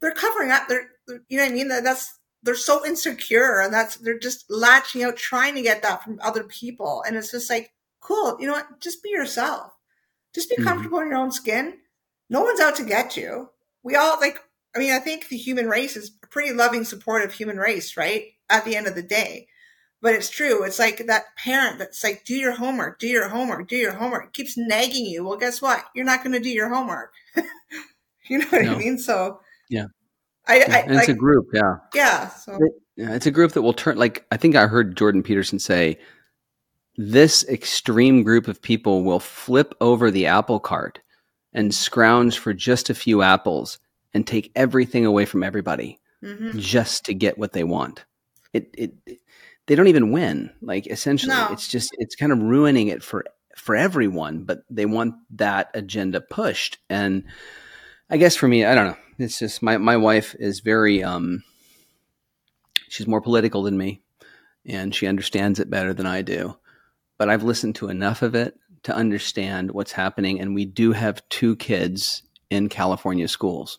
they're 0.00 0.12
covering 0.12 0.50
up. 0.50 0.68
They're, 0.68 0.90
you 1.28 1.38
know 1.38 1.44
what 1.44 1.52
I 1.52 1.54
mean? 1.54 1.68
That's 1.68 2.18
they're 2.42 2.54
so 2.56 2.84
insecure, 2.84 3.60
and 3.60 3.72
that's 3.72 3.96
they're 3.96 4.18
just 4.18 4.44
latching 4.50 5.04
out, 5.04 5.16
trying 5.16 5.54
to 5.54 5.62
get 5.62 5.82
that 5.82 6.02
from 6.02 6.18
other 6.22 6.44
people, 6.44 7.04
and 7.06 7.16
it's 7.16 7.30
just 7.30 7.50
like, 7.50 7.72
cool. 8.00 8.36
You 8.40 8.48
know 8.48 8.54
what? 8.54 8.80
Just 8.80 9.02
be 9.02 9.10
yourself. 9.10 9.72
Just 10.34 10.50
be 10.50 10.56
mm-hmm. 10.56 10.64
comfortable 10.64 10.98
in 11.00 11.08
your 11.08 11.18
own 11.18 11.30
skin. 11.30 11.78
No 12.28 12.42
one's 12.42 12.60
out 12.60 12.76
to 12.76 12.84
get 12.84 13.16
you 13.16 13.50
we 13.82 13.96
all 13.96 14.18
like, 14.20 14.38
I 14.74 14.78
mean, 14.78 14.92
I 14.92 14.98
think 14.98 15.28
the 15.28 15.36
human 15.36 15.68
race 15.68 15.96
is 15.96 16.12
a 16.22 16.26
pretty 16.28 16.52
loving, 16.52 16.84
supportive 16.84 17.32
human 17.32 17.58
race, 17.58 17.96
right? 17.96 18.26
At 18.48 18.64
the 18.64 18.76
end 18.76 18.86
of 18.86 18.94
the 18.94 19.02
day. 19.02 19.48
But 20.02 20.14
it's 20.14 20.28
true. 20.28 20.64
It's 20.64 20.80
like 20.80 21.06
that 21.06 21.36
parent 21.36 21.78
that's 21.78 22.02
like, 22.02 22.24
do 22.24 22.34
your 22.34 22.52
homework, 22.52 22.98
do 22.98 23.06
your 23.06 23.28
homework, 23.28 23.68
do 23.68 23.76
your 23.76 23.92
homework. 23.92 24.26
It 24.26 24.32
keeps 24.32 24.56
nagging 24.58 25.06
you. 25.06 25.24
Well, 25.24 25.38
guess 25.38 25.62
what? 25.62 25.84
You're 25.94 26.04
not 26.04 26.24
going 26.24 26.32
to 26.32 26.40
do 26.40 26.50
your 26.50 26.68
homework. 26.68 27.12
you 28.28 28.38
know 28.38 28.46
what 28.46 28.62
no. 28.62 28.74
I 28.74 28.78
mean? 28.78 28.98
So, 28.98 29.40
yeah. 29.70 29.86
I, 30.48 30.58
yeah. 30.58 30.66
I 30.68 30.78
it's 30.80 30.94
like, 30.94 31.08
a 31.08 31.14
group. 31.14 31.46
Yeah. 31.54 31.76
Yeah. 31.94 32.28
So. 32.30 32.54
It, 32.56 32.72
yeah. 32.96 33.14
It's 33.14 33.26
a 33.26 33.30
group 33.30 33.52
that 33.52 33.62
will 33.62 33.72
turn, 33.72 33.96
like, 33.96 34.26
I 34.32 34.36
think 34.36 34.56
I 34.56 34.66
heard 34.66 34.96
Jordan 34.96 35.22
Peterson 35.22 35.60
say, 35.60 35.98
this 36.96 37.44
extreme 37.48 38.24
group 38.24 38.48
of 38.48 38.60
people 38.60 39.04
will 39.04 39.20
flip 39.20 39.72
over 39.80 40.10
the 40.10 40.26
apple 40.26 40.58
cart 40.58 41.00
and 41.52 41.72
scrounge 41.72 42.38
for 42.38 42.52
just 42.52 42.90
a 42.90 42.94
few 42.94 43.22
apples 43.22 43.78
and 44.12 44.26
take 44.26 44.50
everything 44.56 45.06
away 45.06 45.24
from 45.24 45.44
everybody 45.44 46.00
mm-hmm. 46.22 46.58
just 46.58 47.04
to 47.04 47.14
get 47.14 47.38
what 47.38 47.52
they 47.52 47.64
want. 47.64 48.04
It, 48.52 48.68
it, 48.76 48.92
it, 49.06 49.18
they 49.66 49.74
don't 49.74 49.88
even 49.88 50.12
win. 50.12 50.50
Like 50.60 50.86
essentially, 50.86 51.34
no. 51.34 51.48
it's 51.52 51.68
just 51.68 51.94
it's 51.98 52.16
kind 52.16 52.32
of 52.32 52.38
ruining 52.38 52.88
it 52.88 53.02
for 53.02 53.24
for 53.56 53.76
everyone. 53.76 54.44
But 54.44 54.62
they 54.70 54.86
want 54.86 55.14
that 55.30 55.70
agenda 55.74 56.20
pushed, 56.20 56.78
and 56.88 57.24
I 58.10 58.16
guess 58.16 58.36
for 58.36 58.48
me, 58.48 58.64
I 58.64 58.74
don't 58.74 58.88
know. 58.88 58.96
It's 59.18 59.38
just 59.38 59.62
my 59.62 59.76
my 59.78 59.96
wife 59.96 60.34
is 60.38 60.60
very 60.60 61.02
um, 61.02 61.42
she's 62.88 63.06
more 63.06 63.20
political 63.20 63.62
than 63.62 63.76
me, 63.76 64.02
and 64.66 64.94
she 64.94 65.06
understands 65.06 65.60
it 65.60 65.70
better 65.70 65.94
than 65.94 66.06
I 66.06 66.22
do. 66.22 66.56
But 67.18 67.28
I've 67.28 67.44
listened 67.44 67.76
to 67.76 67.88
enough 67.88 68.22
of 68.22 68.34
it 68.34 68.56
to 68.84 68.94
understand 68.94 69.70
what's 69.70 69.92
happening. 69.92 70.40
And 70.40 70.54
we 70.54 70.64
do 70.64 70.92
have 70.92 71.26
two 71.28 71.56
kids 71.56 72.22
in 72.50 72.68
California 72.68 73.28
schools. 73.28 73.78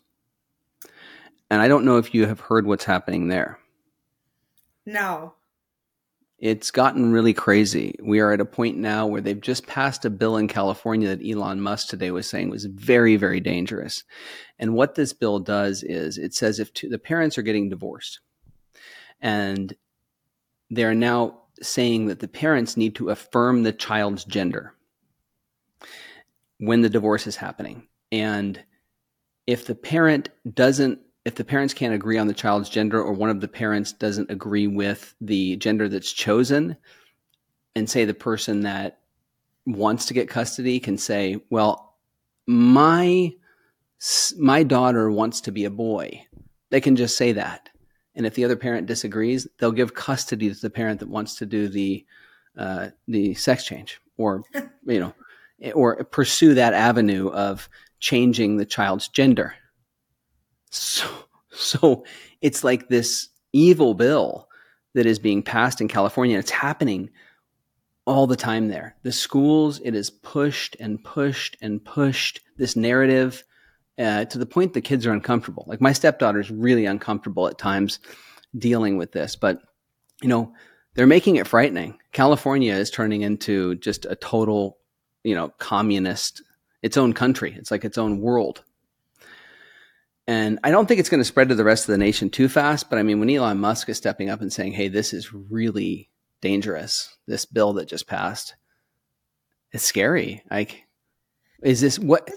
And 1.50 1.60
I 1.60 1.68
don't 1.68 1.84
know 1.84 1.98
if 1.98 2.14
you 2.14 2.26
have 2.26 2.40
heard 2.40 2.66
what's 2.66 2.84
happening 2.84 3.28
there. 3.28 3.58
No. 4.86 5.34
It's 6.44 6.70
gotten 6.70 7.10
really 7.10 7.32
crazy. 7.32 7.96
We 8.02 8.20
are 8.20 8.30
at 8.30 8.40
a 8.42 8.44
point 8.44 8.76
now 8.76 9.06
where 9.06 9.22
they've 9.22 9.40
just 9.40 9.66
passed 9.66 10.04
a 10.04 10.10
bill 10.10 10.36
in 10.36 10.46
California 10.46 11.08
that 11.08 11.26
Elon 11.26 11.62
Musk 11.62 11.88
today 11.88 12.10
was 12.10 12.28
saying 12.28 12.50
was 12.50 12.66
very, 12.66 13.16
very 13.16 13.40
dangerous. 13.40 14.04
And 14.58 14.74
what 14.74 14.94
this 14.94 15.14
bill 15.14 15.38
does 15.38 15.82
is 15.82 16.18
it 16.18 16.34
says 16.34 16.60
if 16.60 16.70
two, 16.74 16.90
the 16.90 16.98
parents 16.98 17.38
are 17.38 17.42
getting 17.42 17.70
divorced 17.70 18.20
and 19.22 19.74
they're 20.68 20.94
now 20.94 21.44
saying 21.62 22.08
that 22.08 22.20
the 22.20 22.28
parents 22.28 22.76
need 22.76 22.94
to 22.96 23.08
affirm 23.08 23.62
the 23.62 23.72
child's 23.72 24.26
gender 24.26 24.74
when 26.58 26.82
the 26.82 26.90
divorce 26.90 27.26
is 27.26 27.36
happening. 27.36 27.88
And 28.12 28.62
if 29.46 29.64
the 29.64 29.74
parent 29.74 30.28
doesn't, 30.52 30.98
if 31.24 31.34
the 31.34 31.44
parents 31.44 31.74
can't 31.74 31.94
agree 31.94 32.18
on 32.18 32.26
the 32.26 32.34
child's 32.34 32.68
gender 32.68 33.02
or 33.02 33.12
one 33.12 33.30
of 33.30 33.40
the 33.40 33.48
parents 33.48 33.92
doesn't 33.92 34.30
agree 34.30 34.66
with 34.66 35.14
the 35.20 35.56
gender 35.56 35.88
that's 35.88 36.12
chosen, 36.12 36.76
and 37.74 37.88
say 37.88 38.04
the 38.04 38.14
person 38.14 38.60
that 38.60 39.00
wants 39.66 40.06
to 40.06 40.14
get 40.14 40.28
custody 40.28 40.78
can 40.78 40.98
say, 40.98 41.42
well, 41.50 41.96
my 42.46 43.32
my 44.38 44.62
daughter 44.62 45.10
wants 45.10 45.40
to 45.42 45.52
be 45.52 45.64
a 45.64 45.70
boy. 45.70 46.26
They 46.70 46.80
can 46.80 46.94
just 46.94 47.16
say 47.16 47.32
that. 47.32 47.70
And 48.14 48.26
if 48.26 48.34
the 48.34 48.44
other 48.44 48.56
parent 48.56 48.86
disagrees, 48.86 49.46
they'll 49.58 49.72
give 49.72 49.94
custody 49.94 50.52
to 50.52 50.60
the 50.60 50.70
parent 50.70 51.00
that 51.00 51.08
wants 51.08 51.36
to 51.36 51.46
do 51.46 51.68
the 51.68 52.04
uh, 52.56 52.90
the 53.08 53.34
sex 53.34 53.64
change, 53.64 54.00
or 54.18 54.44
you 54.86 55.00
know, 55.00 55.14
or 55.72 56.04
pursue 56.04 56.54
that 56.54 56.74
avenue 56.74 57.28
of 57.30 57.68
changing 57.98 58.56
the 58.56 58.66
child's 58.66 59.08
gender. 59.08 59.54
So, 60.74 61.08
so 61.50 62.04
it's 62.42 62.64
like 62.64 62.88
this 62.88 63.28
evil 63.52 63.94
bill 63.94 64.48
that 64.94 65.06
is 65.06 65.20
being 65.20 65.42
passed 65.42 65.80
in 65.80 65.86
California. 65.86 66.36
It's 66.36 66.50
happening 66.50 67.10
all 68.06 68.26
the 68.26 68.36
time 68.36 68.66
there. 68.68 68.96
The 69.04 69.12
schools, 69.12 69.80
it 69.84 69.94
is 69.94 70.10
pushed 70.10 70.76
and 70.80 71.02
pushed 71.02 71.56
and 71.62 71.84
pushed 71.84 72.40
this 72.56 72.74
narrative 72.74 73.44
uh, 73.98 74.24
to 74.24 74.38
the 74.38 74.46
point 74.46 74.74
the 74.74 74.80
kids 74.80 75.06
are 75.06 75.12
uncomfortable. 75.12 75.64
Like 75.68 75.80
my 75.80 75.92
stepdaughter 75.92 76.40
is 76.40 76.50
really 76.50 76.86
uncomfortable 76.86 77.46
at 77.46 77.56
times 77.56 78.00
dealing 78.58 78.96
with 78.96 79.12
this, 79.12 79.36
but 79.36 79.60
you 80.22 80.28
know, 80.28 80.52
they're 80.94 81.06
making 81.06 81.36
it 81.36 81.46
frightening. 81.46 81.98
California 82.10 82.74
is 82.74 82.90
turning 82.90 83.22
into 83.22 83.76
just 83.76 84.06
a 84.06 84.16
total 84.16 84.78
you 85.24 85.34
know, 85.34 85.48
communist, 85.58 86.42
its 86.82 86.96
own 86.96 87.14
country. 87.14 87.54
It's 87.58 87.70
like 87.70 87.84
its 87.84 87.98
own 87.98 88.20
world. 88.20 88.62
And 90.26 90.58
I 90.64 90.70
don't 90.70 90.86
think 90.86 91.00
it's 91.00 91.10
going 91.10 91.20
to 91.20 91.24
spread 91.24 91.50
to 91.50 91.54
the 91.54 91.64
rest 91.64 91.84
of 91.84 91.92
the 91.92 91.98
nation 91.98 92.30
too 92.30 92.48
fast. 92.48 92.88
But 92.88 92.98
I 92.98 93.02
mean, 93.02 93.20
when 93.20 93.30
Elon 93.30 93.58
Musk 93.58 93.88
is 93.88 93.96
stepping 93.96 94.30
up 94.30 94.40
and 94.40 94.52
saying, 94.52 94.72
hey, 94.72 94.88
this 94.88 95.12
is 95.12 95.34
really 95.34 96.10
dangerous, 96.40 97.16
this 97.26 97.44
bill 97.44 97.74
that 97.74 97.88
just 97.88 98.06
passed, 98.06 98.54
it's 99.72 99.84
scary. 99.84 100.42
Like, 100.50 100.84
is 101.62 101.80
this 101.80 101.98
what? 101.98 102.30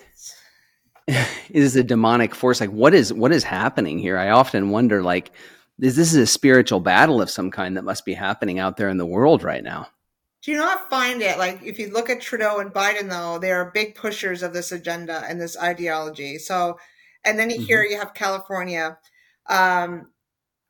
is 1.49 1.75
a 1.77 1.83
demonic 1.83 2.35
force 2.35 2.59
like 2.59 2.69
what 2.69 2.93
is 2.93 3.13
what 3.13 3.31
is 3.31 3.45
happening 3.45 3.97
here 3.97 4.17
i 4.17 4.29
often 4.29 4.71
wonder 4.71 5.01
like 5.01 5.31
is 5.79 5.95
this 5.95 6.11
is 6.11 6.17
a 6.17 6.27
spiritual 6.27 6.81
battle 6.81 7.21
of 7.21 7.29
some 7.29 7.49
kind 7.49 7.77
that 7.77 7.85
must 7.85 8.03
be 8.03 8.13
happening 8.13 8.59
out 8.59 8.75
there 8.75 8.89
in 8.89 8.97
the 8.97 9.05
world 9.05 9.41
right 9.41 9.63
now 9.63 9.87
do 10.47 10.51
you 10.51 10.57
not 10.57 10.89
find 10.89 11.21
it 11.21 11.37
like 11.37 11.61
if 11.61 11.77
you 11.77 11.91
look 11.91 12.09
at 12.09 12.21
Trudeau 12.21 12.59
and 12.59 12.71
Biden 12.71 13.09
though, 13.09 13.37
they 13.37 13.51
are 13.51 13.71
big 13.71 13.95
pushers 13.95 14.43
of 14.43 14.53
this 14.53 14.71
agenda 14.71 15.25
and 15.27 15.41
this 15.41 15.57
ideology. 15.57 16.37
So, 16.37 16.79
and 17.27 17.37
then 17.37 17.49
mm-hmm. 17.49 17.63
here 17.63 17.83
you 17.83 17.97
have 17.97 18.13
California. 18.13 18.97
Um, 19.49 20.07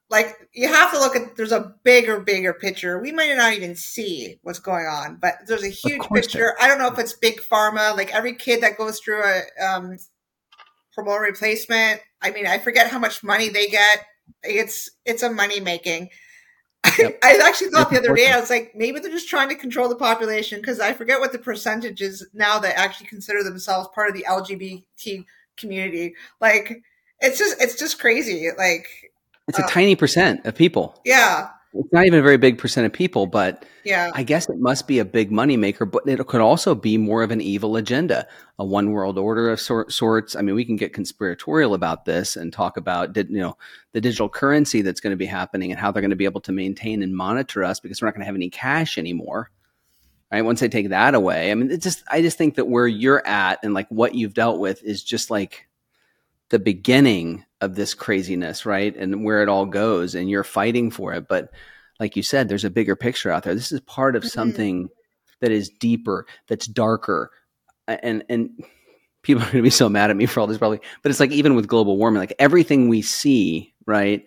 like 0.10 0.48
you 0.54 0.68
have 0.68 0.92
to 0.92 1.00
look 1.00 1.16
at 1.16 1.36
there's 1.36 1.52
a 1.52 1.74
bigger, 1.84 2.20
bigger 2.20 2.54
picture. 2.54 3.00
We 3.00 3.12
might 3.12 3.36
not 3.36 3.54
even 3.54 3.76
see 3.76 4.40
what's 4.42 4.60
going 4.60 4.86
on, 4.86 5.18
but 5.22 5.36
there's 5.48 5.66
a 5.66 5.70
huge 5.70 6.08
picture. 6.14 6.56
I 6.62 6.68
don't 6.68 6.80
know 6.80 6.88
if 6.88 6.98
it's 6.98 7.14
big 7.14 7.42
pharma, 7.42 7.96
like 7.96 8.16
every 8.16 8.36
kid 8.36 8.62
that 8.62 8.78
goes 8.78 9.00
through 9.00 9.24
a 9.24 9.66
um, 9.66 9.98
hormone 10.96 11.22
replacement. 11.22 12.02
I 12.22 12.32
mean, 12.32 12.48
I 12.48 12.58
forget 12.58 12.90
how 12.90 13.00
much 13.00 13.24
money 13.24 13.50
they 13.50 13.68
get. 13.68 14.06
It's 14.44 14.90
it's 15.06 15.24
a 15.24 15.30
money 15.30 15.60
making. 15.60 16.10
Yep. 16.98 17.20
I, 17.22 17.34
I 17.44 17.48
actually 17.48 17.70
thought 17.72 17.90
the 17.90 18.00
other 18.00 18.16
day. 18.16 18.32
I 18.32 18.40
was 18.40 18.50
like, 18.50 18.72
maybe 18.76 19.00
they're 19.00 19.12
just 19.12 19.28
trying 19.28 19.50
to 19.50 19.56
control 19.56 19.90
the 19.90 19.96
population 19.96 20.62
because 20.62 20.80
I 20.80 20.94
forget 20.94 21.20
what 21.20 21.34
the 21.34 21.40
percentage 21.40 22.02
is 22.02 22.26
now 22.34 22.60
that 22.60 22.78
actually 22.78 23.08
consider 23.08 23.44
themselves 23.44 23.90
part 23.94 24.10
of 24.10 24.16
the 24.16 24.26
LGBT 24.28 25.26
community. 25.58 26.16
Like, 26.40 26.82
it's 27.20 27.38
just, 27.38 27.62
it's 27.62 27.78
just 27.78 28.00
crazy. 28.00 28.50
Like, 28.58 28.88
It's 29.48 29.60
a 29.60 29.64
Uh, 29.64 29.68
tiny 29.70 29.96
percent 29.96 30.46
of 30.46 30.56
people. 30.56 31.00
yeah, 31.06 31.50
It's 31.74 31.92
not 31.94 32.06
even 32.06 32.20
a 32.20 32.24
very 32.24 32.38
big 32.38 32.58
percent 32.58 32.86
of 32.86 32.94
people, 32.94 33.28
but 33.28 33.64
yeah, 33.84 34.12
I 34.14 34.24
guess 34.24 34.50
it 34.50 34.58
must 34.60 34.88
be 34.88 35.00
a 35.00 35.06
big 35.06 35.32
moneymaker, 35.32 35.90
but 35.90 36.04
it 36.08 36.26
could 36.28 36.42
also 36.42 36.74
be 36.76 36.98
more 36.98 37.24
of 37.24 37.32
an 37.32 37.40
evil 37.40 37.76
agenda, 37.78 38.28
a 38.60 38.66
one 38.66 38.92
world 38.92 39.18
order 39.18 39.50
of 39.50 39.60
sort, 39.62 39.92
sorts. 39.92 40.36
I 40.36 40.42
mean, 40.42 40.56
we 40.56 40.66
can 40.66 40.76
get 40.76 40.94
conspiratorial 40.94 41.74
about 41.74 42.06
this 42.06 42.36
and 42.36 42.52
talk 42.52 42.78
about, 42.78 43.14
did- 43.14 43.30
you 43.30 43.40
know, 43.40 43.58
the 43.94 44.02
digital 44.02 44.28
currency 44.30 44.82
that's 44.82 45.00
going 45.02 45.12
to 45.12 45.18
be 45.18 45.26
happening 45.26 45.72
and 45.72 45.80
how 45.80 45.92
they're 45.92 46.02
going 46.02 46.10
to 46.10 46.16
be 46.18 46.26
able 46.26 46.42
to 46.42 46.52
maintain 46.52 47.02
and 47.04 47.16
monitor 47.16 47.64
us 47.64 47.80
because 47.80 48.02
we're 48.02 48.08
not 48.08 48.16
going 48.16 48.22
to 48.22 48.26
have 48.28 48.36
any 48.36 48.50
cash 48.50 48.98
anymore. 48.98 49.50
Right. 50.32 50.42
Once 50.42 50.60
they 50.60 50.68
take 50.68 50.90
that 50.90 51.16
away, 51.16 51.52
I 51.52 51.56
mean, 51.56 51.72
it 51.72 51.82
just, 51.82 52.04
I 52.12 52.22
just 52.22 52.38
think 52.38 52.56
that 52.56 52.68
where 52.68 52.88
you're 52.88 53.26
at 53.26 53.60
and 53.64 53.74
like 53.74 53.88
what 53.90 54.14
you've 54.14 54.34
dealt 54.34 54.60
with 54.60 54.84
is 54.84 55.02
just 55.02 55.32
like 55.32 55.68
the 56.50 56.60
beginning 56.60 57.46
of 57.62 57.76
this 57.76 57.94
craziness, 57.94 58.66
right? 58.66 58.94
And 58.96 59.24
where 59.24 59.42
it 59.42 59.48
all 59.50 59.66
goes 59.66 60.16
and 60.16 60.30
you're 60.30 60.44
fighting 60.44 60.92
for 60.92 61.14
it. 61.14 61.30
But 61.30 61.52
like 62.00 62.18
you 62.18 62.24
said, 62.24 62.50
there's 62.50 62.66
a 62.66 62.70
bigger 62.70 62.96
picture 62.96 63.32
out 63.32 63.44
there. 63.44 63.56
This 63.56 63.72
is 63.72 63.80
part 63.82 64.18
of 64.18 64.24
Mhm. 64.24 64.30
something 64.30 64.90
that 65.40 65.52
is 65.52 65.70
deeper, 65.70 66.26
that's 66.48 66.68
darker. 66.68 67.32
And 67.88 68.26
and 68.28 68.50
people 69.22 69.42
are 69.44 69.46
going 69.46 69.58
to 69.58 69.62
be 69.62 69.70
so 69.70 69.88
mad 69.88 70.10
at 70.10 70.18
me 70.18 70.26
for 70.26 70.42
all 70.42 70.48
this 70.48 70.58
probably. 70.58 70.82
But 71.04 71.10
it's 71.10 71.22
like 71.22 71.32
even 71.32 71.56
with 71.56 71.68
global 71.68 71.96
warming, 71.98 72.20
like 72.20 72.36
everything 72.38 72.90
we 72.90 73.02
see, 73.02 73.74
right, 73.86 74.26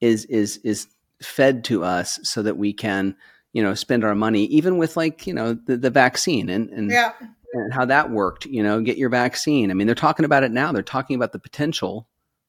is 0.00 0.24
is 0.24 0.56
is 0.64 0.86
fed 1.22 1.64
to 1.64 1.84
us 1.84 2.18
so 2.22 2.42
that 2.42 2.56
we 2.56 2.72
can, 2.72 3.14
you 3.54 3.62
know, 3.62 3.72
spend 3.72 4.04
our 4.04 4.14
money 4.14 4.44
even 4.46 4.76
with 4.76 4.98
like, 4.98 5.26
you 5.26 5.32
know, 5.32 5.54
the, 5.54 5.78
the 5.78 5.88
vaccine 5.88 6.50
and 6.50 6.68
and 6.68 6.90
yeah, 6.90 7.12
and 7.54 7.72
how 7.72 7.86
that 7.86 8.10
worked. 8.10 8.44
You 8.44 8.62
know, 8.62 8.82
get 8.82 8.98
your 8.98 9.08
vaccine. 9.08 9.70
I 9.70 9.74
mean, 9.74 9.86
they're 9.86 9.94
talking 9.94 10.26
about 10.26 10.42
it 10.42 10.50
now. 10.52 10.72
They're 10.72 10.82
talking 10.82 11.16
about 11.16 11.32
the 11.32 11.38
potential 11.38 12.06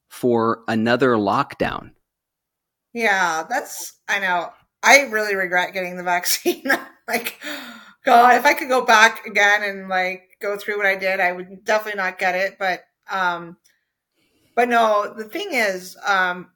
for 0.10 0.64
another 0.68 1.12
lockdown. 1.12 1.91
yeah. 2.93 3.43
That's, 3.49 3.93
I 4.08 4.20
know. 4.20 4.49
I 4.82 5.01
really 5.03 5.36
regret 5.36 5.74
getting 5.74 5.97
the 5.97 6.03
vaccine. 6.03 6.64
like, 7.08 7.41
God, 8.06 8.36
if 8.36 8.45
I 8.45 8.53
could 8.53 8.70
go 8.70 8.86
back 8.86 9.26
again 9.26 9.64
and 9.64 9.89
like 9.89 10.38
go 10.41 10.58
through 10.58 10.78
what 10.78 10.86
I 10.86 10.95
did, 10.95 11.20
I 11.20 11.32
would 11.32 11.66
definitely 11.66 11.97
not 11.97 12.20
get 12.20 12.36
it. 12.36 12.58
But, 12.58 12.84
um, 13.10 13.58
but 14.56 14.70
no, 14.70 15.14
the 15.16 15.26
thing 15.26 15.49
is, 15.51 15.97
um, 16.06 16.49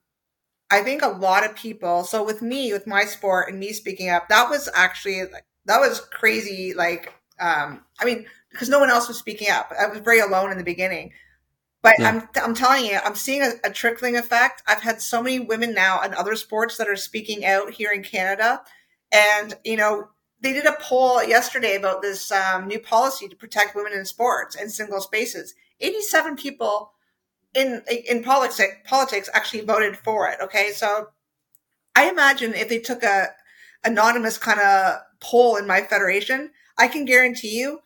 I 0.72 0.82
think 0.82 1.02
a 1.02 1.08
lot 1.08 1.46
of 1.46 1.56
people. 1.56 2.04
So 2.04 2.24
with 2.24 2.42
me, 2.42 2.72
with 2.74 2.86
my 2.88 3.06
sport 3.06 3.50
and 3.50 3.60
me 3.60 3.74
speaking 3.74 4.10
up, 4.10 4.30
that 4.30 4.50
was 4.50 4.70
actually 4.74 5.24
that 5.66 5.80
was 5.80 6.00
crazy. 6.00 6.74
Like, 6.74 7.14
um, 7.40 7.84
I 8.00 8.06
mean, 8.06 8.26
because 8.52 8.70
no 8.70 8.80
one 8.80 8.90
else 8.90 9.08
was 9.08 9.18
speaking 9.18 9.50
up. 9.50 9.72
I 9.80 9.88
was 9.88 10.00
very 10.00 10.20
alone 10.20 10.52
in 10.52 10.58
the 10.58 10.64
beginning. 10.64 11.12
But 11.82 11.96
Yeah. 12.00 12.10
I'm 12.10 12.30
I'm 12.44 12.54
telling 12.54 12.86
you, 12.86 13.00
I'm 13.04 13.16
seeing 13.16 13.42
a, 13.42 13.52
a 13.64 13.72
trickling 13.72 14.18
effect. 14.18 14.64
I've 14.68 14.82
had 14.82 15.02
so 15.02 15.24
many 15.24 15.40
women 15.40 15.74
now 15.74 16.02
in 16.02 16.14
other 16.14 16.36
sports 16.36 16.78
that 16.78 16.90
are 16.90 16.96
speaking 16.96 17.46
out 17.46 17.72
here 17.72 17.92
in 17.92 18.04
Canada, 18.04 18.62
and 19.12 19.56
you 19.64 19.78
know 19.78 20.10
they 20.42 20.54
did 20.54 20.66
a 20.66 20.78
poll 20.80 21.24
yesterday 21.24 21.76
about 21.76 22.02
this 22.02 22.32
um, 22.32 22.68
new 22.68 22.80
policy 22.80 23.28
to 23.30 23.36
protect 23.36 23.76
women 23.76 23.94
in 23.94 24.06
sports 24.06 24.56
and 24.56 24.72
single 24.72 25.02
spaces. 25.02 25.54
Eighty-seven 25.80 26.36
people 26.36 26.92
in 27.54 27.82
in 28.08 28.24
politics 28.24 28.76
politics 28.86 29.30
actually 29.34 29.62
voted 29.62 29.97
for 29.97 30.30
it. 30.30 30.39
Okay, 30.41 30.72
so 30.72 31.08
I 31.95 32.10
imagine 32.10 32.54
if 32.54 32.70
they 32.70 32.80
took 32.80 33.04
a 33.04 33.30
anonymous 33.84 34.38
kind 34.38 34.60
of 34.60 35.00
poll 35.20 35.56
in 35.56 35.68
my 35.68 35.82
federation, 35.82 36.52
I 36.78 36.88
can 36.88 37.06
guarantee 37.06 37.60
you 37.60 37.82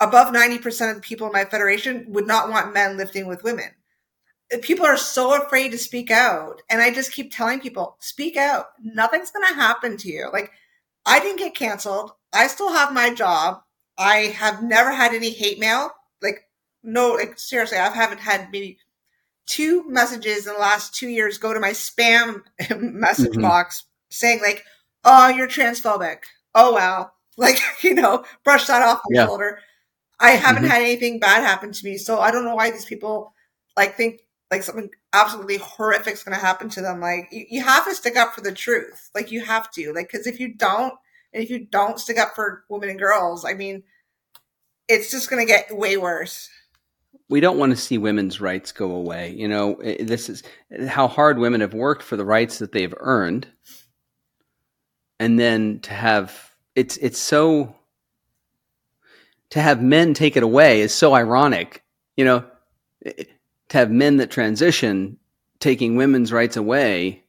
above 0.00 0.32
90% 0.32 0.90
of 0.90 0.96
the 0.96 1.02
people 1.02 1.26
in 1.26 1.32
my 1.32 1.44
federation 1.44 2.04
would 2.08 2.26
not 2.26 2.50
want 2.50 2.74
men 2.74 2.96
lifting 2.96 3.26
with 3.26 3.44
women. 3.44 3.70
People 4.62 4.86
are 4.86 4.96
so 4.96 5.42
afraid 5.42 5.72
to 5.72 5.78
speak 5.78 6.10
out. 6.10 6.62
And 6.70 6.80
I 6.80 6.92
just 6.92 7.12
keep 7.12 7.34
telling 7.34 7.60
people, 7.60 7.96
speak 7.98 8.36
out. 8.36 8.66
Nothing's 8.82 9.30
going 9.30 9.46
to 9.48 9.54
happen 9.54 9.96
to 9.98 10.08
you. 10.08 10.28
Like, 10.32 10.52
I 11.04 11.18
didn't 11.18 11.38
get 11.38 11.54
canceled. 11.54 12.12
I 12.32 12.46
still 12.46 12.72
have 12.72 12.92
my 12.92 13.12
job. 13.12 13.62
I 13.98 14.34
have 14.36 14.62
never 14.62 14.92
had 14.92 15.14
any 15.14 15.30
hate 15.30 15.58
mail. 15.58 15.90
Like, 16.22 16.42
no, 16.82 17.12
like, 17.12 17.38
seriously, 17.38 17.78
I 17.78 17.88
haven't 17.88 18.20
had 18.20 18.50
maybe 18.52 18.78
two 19.46 19.88
messages 19.88 20.46
in 20.46 20.54
the 20.54 20.58
last 20.60 20.94
two 20.94 21.08
years 21.08 21.38
go 21.38 21.54
to 21.54 21.60
my 21.60 21.70
spam 21.70 22.42
message 22.80 23.32
Mhm. 23.34 23.42
box 23.42 23.84
saying, 24.10 24.40
like, 24.40 24.64
oh, 25.04 25.28
you're 25.28 25.48
transphobic. 25.48 26.18
Oh, 26.54 26.72
wow. 26.72 27.12
Like, 27.38 27.58
you 27.82 27.92
know, 27.94 28.24
brush 28.44 28.66
that 28.68 28.80
off 28.82 29.02
my 29.10 29.14
Yeah. 29.14 29.26
shoulder. 29.26 29.60
I 30.20 30.32
haven't 30.32 30.64
Mhm. 30.64 30.68
had 30.68 30.82
anything 30.82 31.18
bad 31.20 31.42
happen 31.42 31.72
to 31.72 31.84
me. 31.84 31.98
So 31.98 32.20
I 32.20 32.30
don't 32.30 32.44
know 32.44 32.54
why 32.54 32.70
these 32.70 32.86
people 32.86 33.34
like 33.76 33.96
think 33.96 34.20
like 34.50 34.62
something 34.62 34.90
absolutely 35.12 35.58
horrific 35.58 36.14
is 36.14 36.22
going 36.22 36.36
to 36.38 36.44
happen 36.44 36.68
to 36.70 36.80
them. 36.82 37.00
Like 37.00 37.28
you, 37.32 37.46
you 37.50 37.62
have 37.62 37.84
to 37.86 37.94
stick 37.94 38.16
up 38.16 38.34
for 38.34 38.40
the 38.42 38.52
truth. 38.52 39.10
Like 39.14 39.30
you 39.32 39.44
have 39.44 39.70
to, 39.72 39.92
like, 39.92 40.10
cause 40.10 40.26
if 40.26 40.40
you 40.40 40.54
don't, 40.54 40.94
and 41.34 41.42
if 41.42 41.50
you 41.50 41.66
don't 41.66 42.00
stick 42.00 42.18
up 42.18 42.34
for 42.34 42.64
women 42.70 42.90
and 42.90 42.98
girls, 42.98 43.44
I 43.44 43.54
mean, 43.54 43.82
it's 44.88 45.10
just 45.10 45.28
going 45.30 45.44
to 45.44 45.50
get 45.50 45.76
way 45.76 45.96
worse. 45.96 46.48
We 47.28 47.40
don't 47.40 47.58
want 47.58 47.70
to 47.72 47.76
see 47.76 47.98
women's 47.98 48.40
rights 48.40 48.72
go 48.72 48.90
away. 48.92 49.32
You 49.36 49.48
know, 49.48 49.74
this 49.82 50.28
is 50.28 50.42
how 50.88 51.08
hard 51.08 51.38
women 51.38 51.60
have 51.60 51.74
worked 51.74 52.02
for 52.02 52.16
the 52.16 52.24
rights 52.24 52.58
that 52.58 52.72
they've 52.72 52.94
earned, 52.98 53.46
and 55.18 55.38
then 55.38 55.80
to 55.80 55.92
have 55.92 56.52
it's 56.74 56.96
it's 56.98 57.18
so 57.18 57.74
to 59.50 59.60
have 59.60 59.82
men 59.82 60.14
take 60.14 60.36
it 60.36 60.42
away 60.42 60.80
is 60.80 60.94
so 60.94 61.14
ironic. 61.14 61.82
You 62.16 62.24
know, 62.24 62.44
to 63.04 63.26
have 63.70 63.90
men 63.90 64.16
that 64.18 64.30
transition 64.30 65.18
taking 65.60 65.96
women's 65.96 66.32
rights 66.32 66.56
away 66.56 67.22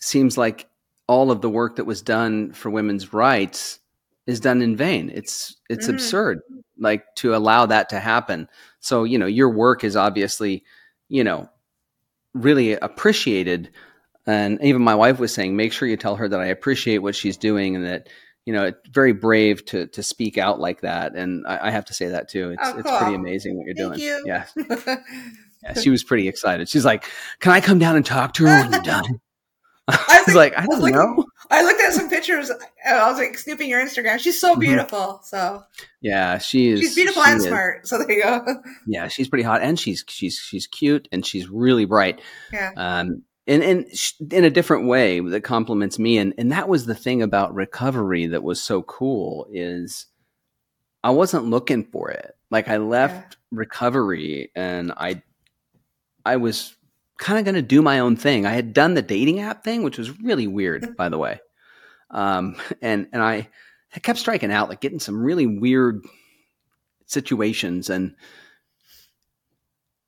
seems 0.00 0.36
like 0.38 0.68
all 1.06 1.30
of 1.30 1.40
the 1.40 1.50
work 1.50 1.76
that 1.76 1.84
was 1.86 2.02
done 2.02 2.52
for 2.52 2.70
women's 2.70 3.12
rights 3.12 3.78
is 4.26 4.40
done 4.40 4.60
in 4.62 4.76
vain. 4.76 5.10
It's 5.14 5.56
it's 5.70 5.86
Mhm. 5.86 5.94
absurd 5.94 6.40
like 6.78 7.04
to 7.16 7.34
allow 7.34 7.66
that 7.66 7.88
to 7.90 8.00
happen. 8.00 8.48
So, 8.80 9.04
you 9.04 9.18
know, 9.18 9.26
your 9.26 9.50
work 9.50 9.84
is 9.84 9.96
obviously, 9.96 10.64
you 11.08 11.24
know, 11.24 11.48
really 12.34 12.72
appreciated. 12.72 13.70
And 14.26 14.62
even 14.62 14.82
my 14.82 14.94
wife 14.94 15.18
was 15.18 15.32
saying, 15.32 15.56
make 15.56 15.72
sure 15.72 15.88
you 15.88 15.96
tell 15.96 16.16
her 16.16 16.28
that 16.28 16.40
I 16.40 16.46
appreciate 16.46 16.98
what 16.98 17.14
she's 17.16 17.36
doing 17.36 17.76
and 17.76 17.86
that, 17.86 18.08
you 18.44 18.52
know, 18.52 18.64
it's 18.64 18.88
very 18.90 19.12
brave 19.12 19.64
to 19.66 19.86
to 19.88 20.02
speak 20.02 20.38
out 20.38 20.60
like 20.60 20.80
that. 20.82 21.14
And 21.14 21.46
I, 21.46 21.68
I 21.68 21.70
have 21.70 21.84
to 21.86 21.94
say 21.94 22.08
that 22.08 22.28
too. 22.28 22.50
It's 22.50 22.62
Oh, 22.64 22.78
it's 22.78 22.90
pretty 22.98 23.14
amazing 23.14 23.56
what 23.56 23.66
you're 23.66 23.90
Thank 23.90 24.00
doing. 24.00 24.06
you. 24.06 24.24
Yeah. 24.26 24.46
yeah. 25.62 25.74
She 25.74 25.90
was 25.90 26.02
pretty 26.04 26.28
excited. 26.28 26.68
She's 26.68 26.84
like, 26.84 27.04
Can 27.40 27.52
I 27.52 27.60
come 27.60 27.78
down 27.78 27.96
and 27.96 28.06
talk 28.06 28.34
to 28.34 28.46
her 28.46 28.62
when 28.62 28.72
you're 28.72 28.82
done? 28.82 29.20
I 29.88 30.22
was 30.26 30.34
like, 30.34 30.54
I 30.54 30.66
was 30.66 30.78
don't 30.78 30.80
looking- 30.92 30.94
know. 31.16 31.24
I 31.50 31.62
looked 31.62 31.80
at 31.80 31.94
some 31.94 32.10
pictures. 32.10 32.50
I 32.86 33.08
was 33.10 33.16
like 33.18 33.38
snooping 33.38 33.70
your 33.70 33.80
Instagram. 33.82 34.18
She's 34.18 34.38
so 34.38 34.54
beautiful. 34.54 35.20
So 35.24 35.64
Yeah, 36.02 36.36
she 36.38 36.68
is 36.68 36.80
she's 36.80 36.94
beautiful 36.94 37.22
she 37.24 37.30
and 37.30 37.40
is- 37.40 37.46
smart. 37.46 37.88
So 37.88 37.98
there 37.98 38.12
you 38.12 38.22
go. 38.22 38.44
Yeah, 38.86 39.08
she's 39.08 39.28
pretty 39.28 39.44
hot, 39.44 39.62
and 39.62 39.78
she's 39.80 40.04
she's 40.08 40.36
she's 40.38 40.66
cute, 40.66 41.08
and 41.10 41.24
she's 41.24 41.48
really 41.48 41.86
bright. 41.86 42.20
Yeah. 42.52 42.70
Um, 42.76 43.22
and 43.46 43.62
and 43.62 43.86
sh- 43.96 44.12
in 44.30 44.44
a 44.44 44.50
different 44.50 44.88
way 44.88 45.20
that 45.20 45.40
compliments 45.42 45.98
me, 45.98 46.18
and 46.18 46.34
and 46.36 46.52
that 46.52 46.68
was 46.68 46.84
the 46.84 46.94
thing 46.94 47.22
about 47.22 47.54
recovery 47.54 48.26
that 48.26 48.42
was 48.42 48.62
so 48.62 48.82
cool 48.82 49.46
is 49.50 50.04
I 51.02 51.10
wasn't 51.10 51.46
looking 51.46 51.84
for 51.84 52.10
it. 52.10 52.36
Like 52.50 52.68
I 52.68 52.76
left 52.76 53.38
recovery, 53.50 54.50
and 54.54 54.92
I 54.94 55.22
I 56.26 56.36
was 56.36 56.74
kind 57.18 57.38
of 57.38 57.44
going 57.44 57.54
to 57.54 57.62
do 57.62 57.82
my 57.82 57.98
own 57.98 58.16
thing. 58.16 58.46
I 58.46 58.52
had 58.52 58.72
done 58.72 58.94
the 58.94 59.02
dating 59.02 59.40
app 59.40 59.64
thing, 59.64 59.82
which 59.82 59.98
was 59.98 60.18
really 60.20 60.46
weird, 60.46 60.96
by 60.96 61.08
the 61.08 61.18
way. 61.18 61.40
Um, 62.10 62.56
and 62.80 63.08
and 63.12 63.22
I, 63.22 63.48
I 63.94 64.00
kept 64.00 64.18
striking 64.18 64.52
out, 64.52 64.68
like 64.68 64.80
getting 64.80 65.00
some 65.00 65.22
really 65.22 65.46
weird 65.46 66.04
situations, 67.06 67.90
and 67.90 68.14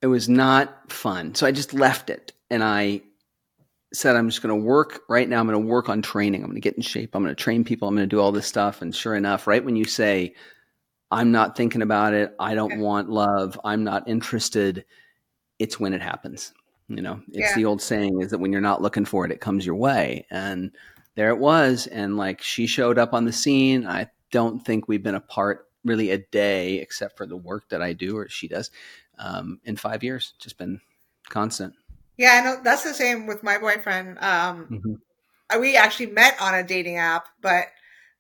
it 0.00 0.06
was 0.06 0.28
not 0.28 0.90
fun. 0.90 1.34
So 1.34 1.46
I 1.46 1.52
just 1.52 1.74
left 1.74 2.08
it, 2.08 2.32
and 2.48 2.64
I 2.64 3.02
said, 3.92 4.16
I'm 4.16 4.28
just 4.28 4.40
going 4.40 4.58
to 4.58 4.66
work 4.66 5.00
right 5.08 5.28
now. 5.28 5.40
I'm 5.40 5.46
going 5.46 5.60
to 5.60 5.68
work 5.68 5.88
on 5.88 6.00
training. 6.00 6.42
I'm 6.42 6.50
going 6.50 6.54
to 6.54 6.60
get 6.60 6.76
in 6.76 6.82
shape. 6.82 7.14
I'm 7.14 7.24
going 7.24 7.34
to 7.34 7.42
train 7.42 7.64
people. 7.64 7.88
I'm 7.88 7.96
going 7.96 8.08
to 8.08 8.16
do 8.16 8.20
all 8.20 8.30
this 8.30 8.46
stuff. 8.46 8.82
And 8.82 8.94
sure 8.94 9.16
enough, 9.16 9.48
right 9.48 9.64
when 9.64 9.74
you 9.74 9.84
say, 9.84 10.34
I'm 11.10 11.32
not 11.32 11.56
thinking 11.56 11.82
about 11.82 12.14
it, 12.14 12.34
I 12.38 12.54
don't 12.54 12.78
want 12.78 13.10
love, 13.10 13.58
I'm 13.64 13.82
not 13.82 14.08
interested, 14.08 14.84
it's 15.58 15.80
when 15.80 15.92
it 15.92 16.00
happens. 16.00 16.52
You 16.90 17.02
know, 17.02 17.22
it's 17.28 17.50
Yeah. 17.50 17.54
the 17.54 17.64
old 17.66 17.80
saying 17.80 18.20
is 18.20 18.32
that 18.32 18.38
when 18.38 18.50
you're 18.50 18.60
not 18.60 18.82
looking 18.82 19.04
for 19.04 19.24
it, 19.24 19.30
it 19.30 19.40
comes 19.40 19.64
your 19.64 19.76
way. 19.76 20.26
And 20.28 20.72
there 21.14 21.30
it 21.30 21.38
was. 21.38 21.86
And 21.86 22.16
like 22.16 22.42
she 22.42 22.66
showed 22.66 22.98
up 22.98 23.14
on 23.14 23.24
the 23.24 23.32
scene. 23.32 23.86
I 23.86 24.10
don't 24.32 24.64
think 24.64 24.88
we've 24.88 25.02
been 25.02 25.14
apart 25.14 25.68
really 25.84 26.10
a 26.10 26.18
day 26.18 26.78
except 26.78 27.16
for 27.16 27.26
the 27.26 27.36
work 27.36 27.68
that 27.68 27.80
I 27.80 27.92
do 27.92 28.16
or 28.16 28.28
she 28.28 28.48
does 28.48 28.72
um, 29.18 29.60
in 29.64 29.76
five 29.76 30.02
years. 30.02 30.34
Just 30.40 30.58
been 30.58 30.80
constant. 31.28 31.74
Yeah, 32.16 32.40
I 32.40 32.44
know 32.44 32.60
that's 32.62 32.82
the 32.82 32.92
same 32.92 33.26
with 33.26 33.44
my 33.44 33.58
boyfriend. 33.58 34.18
Um, 34.18 34.66
Mhm. 34.68 35.60
we 35.60 35.76
actually 35.76 36.06
met 36.06 36.40
on 36.40 36.54
a 36.54 36.64
dating 36.64 36.96
app, 36.96 37.28
but 37.40 37.68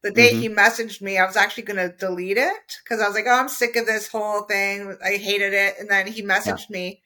the 0.02 0.12
day 0.12 0.32
Mhm. 0.32 0.40
he 0.40 0.48
messaged 0.48 1.02
me, 1.02 1.18
I 1.18 1.26
was 1.26 1.36
actually 1.36 1.64
going 1.64 1.76
to 1.90 1.94
delete 1.96 2.38
it 2.38 2.78
because 2.84 3.00
I 3.00 3.06
was 3.06 3.16
like, 3.16 3.26
oh, 3.26 3.34
I'm 3.34 3.48
sick 3.48 3.74
of 3.74 3.86
this 3.86 4.08
whole 4.08 4.42
thing. 4.42 4.96
I 5.04 5.16
hated 5.16 5.52
it. 5.54 5.74
And 5.78 5.90
then 5.90 6.06
he 6.06 6.22
messaged 6.22 6.70
me. 6.70 7.02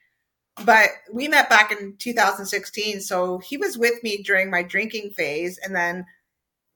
But 0.63 0.91
we 1.13 1.27
met 1.29 1.49
back 1.49 1.73
in 1.73 1.97
2016. 1.99 3.01
So 3.01 3.39
he 3.39 3.57
was 3.57 3.77
with 3.77 4.03
me 4.03 4.23
during 4.23 4.51
my 4.51 4.63
drinking 4.63 5.11
phase. 5.11 5.59
And 5.59 5.75
then 5.75 6.07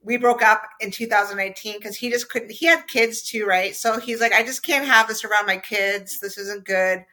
we 0.02 0.16
broke 0.16 0.42
up 0.42 0.62
in 0.80 0.90
2018 0.90 1.74
because 1.74 1.96
he 1.96 2.10
just 2.10 2.28
couldn't, 2.28 2.52
he 2.52 2.66
had 2.66 2.88
kids 2.88 3.22
too, 3.22 3.46
right? 3.46 3.74
So 3.76 4.00
he's 4.00 4.20
like, 4.20 4.32
I 4.32 4.42
just 4.42 4.62
can't 4.62 4.86
have 4.86 5.06
this 5.06 5.24
around 5.24 5.46
my 5.46 5.58
kids. 5.58 6.18
This 6.20 6.38
isn't 6.38 6.64
good. 6.64 7.04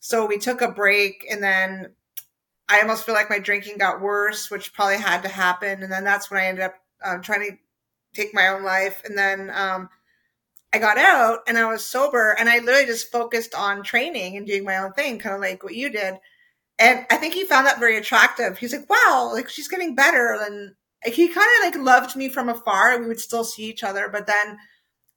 So 0.00 0.26
we 0.26 0.38
took 0.38 0.60
a 0.60 0.70
break 0.70 1.26
and 1.30 1.42
then 1.42 1.92
I 2.68 2.80
almost 2.80 3.04
feel 3.04 3.14
like 3.14 3.30
my 3.30 3.38
drinking 3.38 3.78
got 3.78 4.00
worse, 4.00 4.50
which 4.50 4.72
probably 4.72 4.98
had 4.98 5.22
to 5.22 5.28
happen. 5.28 5.82
And 5.82 5.92
then 5.92 6.04
that's 6.04 6.30
when 6.30 6.40
I 6.40 6.46
ended 6.46 6.64
up 6.64 6.74
um, 7.04 7.20
trying 7.20 7.50
to 7.50 7.56
take 8.14 8.34
my 8.34 8.48
own 8.48 8.62
life. 8.62 9.02
And 9.04 9.16
then 9.16 9.50
um, 9.54 9.88
I 10.72 10.78
got 10.78 10.98
out 10.98 11.40
and 11.46 11.58
I 11.58 11.66
was 11.66 11.84
sober 11.84 12.34
and 12.38 12.48
I 12.48 12.58
literally 12.58 12.86
just 12.86 13.12
focused 13.12 13.54
on 13.54 13.82
training 13.82 14.36
and 14.36 14.46
doing 14.46 14.64
my 14.64 14.78
own 14.78 14.92
thing, 14.92 15.18
kind 15.18 15.34
of 15.34 15.40
like 15.40 15.62
what 15.62 15.74
you 15.74 15.90
did. 15.90 16.14
And 16.78 17.06
I 17.10 17.16
think 17.16 17.34
he 17.34 17.44
found 17.44 17.66
that 17.66 17.78
very 17.78 17.98
attractive. 17.98 18.58
He's 18.58 18.72
like, 18.72 18.88
wow, 18.88 19.30
like 19.32 19.48
she's 19.48 19.68
getting 19.68 19.94
better. 19.94 20.38
And 20.40 20.74
he 21.04 21.28
kind 21.28 21.48
of 21.58 21.64
like 21.64 21.84
loved 21.84 22.16
me 22.16 22.28
from 22.28 22.48
afar. 22.48 22.92
And 22.92 23.02
we 23.02 23.08
would 23.08 23.20
still 23.20 23.44
see 23.44 23.64
each 23.64 23.84
other. 23.84 24.08
But 24.10 24.26
then 24.26 24.58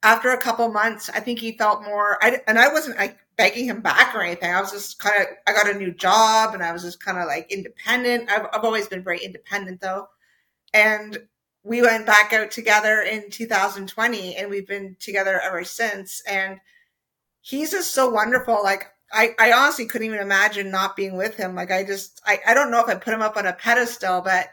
after 0.02 0.30
a 0.30 0.38
couple 0.38 0.68
months, 0.68 1.08
I 1.08 1.20
think 1.20 1.38
he 1.38 1.56
felt 1.56 1.82
more, 1.82 2.22
I, 2.22 2.40
and 2.46 2.58
I 2.58 2.68
wasn't 2.68 2.98
like 2.98 3.18
begging 3.36 3.66
him 3.66 3.80
back 3.80 4.14
or 4.14 4.22
anything. 4.22 4.52
I 4.52 4.60
was 4.60 4.72
just 4.72 4.98
kind 4.98 5.22
of, 5.22 5.28
I 5.46 5.52
got 5.52 5.74
a 5.74 5.78
new 5.78 5.92
job 5.92 6.54
and 6.54 6.62
I 6.62 6.72
was 6.72 6.82
just 6.82 7.02
kind 7.02 7.18
of 7.18 7.26
like 7.26 7.50
independent. 7.50 8.30
I've, 8.30 8.46
I've 8.52 8.64
always 8.64 8.88
been 8.88 9.02
very 9.02 9.24
independent 9.24 9.80
though. 9.80 10.08
And 10.74 11.18
we 11.66 11.82
went 11.82 12.06
back 12.06 12.32
out 12.32 12.52
together 12.52 13.00
in 13.00 13.28
2020 13.28 14.36
and 14.36 14.48
we've 14.48 14.68
been 14.68 14.96
together 15.00 15.40
ever 15.40 15.64
since. 15.64 16.22
And 16.28 16.60
he's 17.40 17.72
just 17.72 17.92
so 17.92 18.08
wonderful. 18.08 18.62
Like, 18.62 18.84
I, 19.12 19.34
I 19.38 19.52
honestly 19.52 19.86
couldn't 19.86 20.06
even 20.06 20.20
imagine 20.20 20.70
not 20.70 20.94
being 20.94 21.16
with 21.16 21.36
him. 21.36 21.56
Like, 21.56 21.72
I 21.72 21.82
just, 21.82 22.22
I, 22.24 22.38
I 22.46 22.54
don't 22.54 22.70
know 22.70 22.80
if 22.80 22.88
I 22.88 22.94
put 22.94 23.12
him 23.12 23.22
up 23.22 23.36
on 23.36 23.46
a 23.46 23.52
pedestal, 23.52 24.20
but 24.20 24.48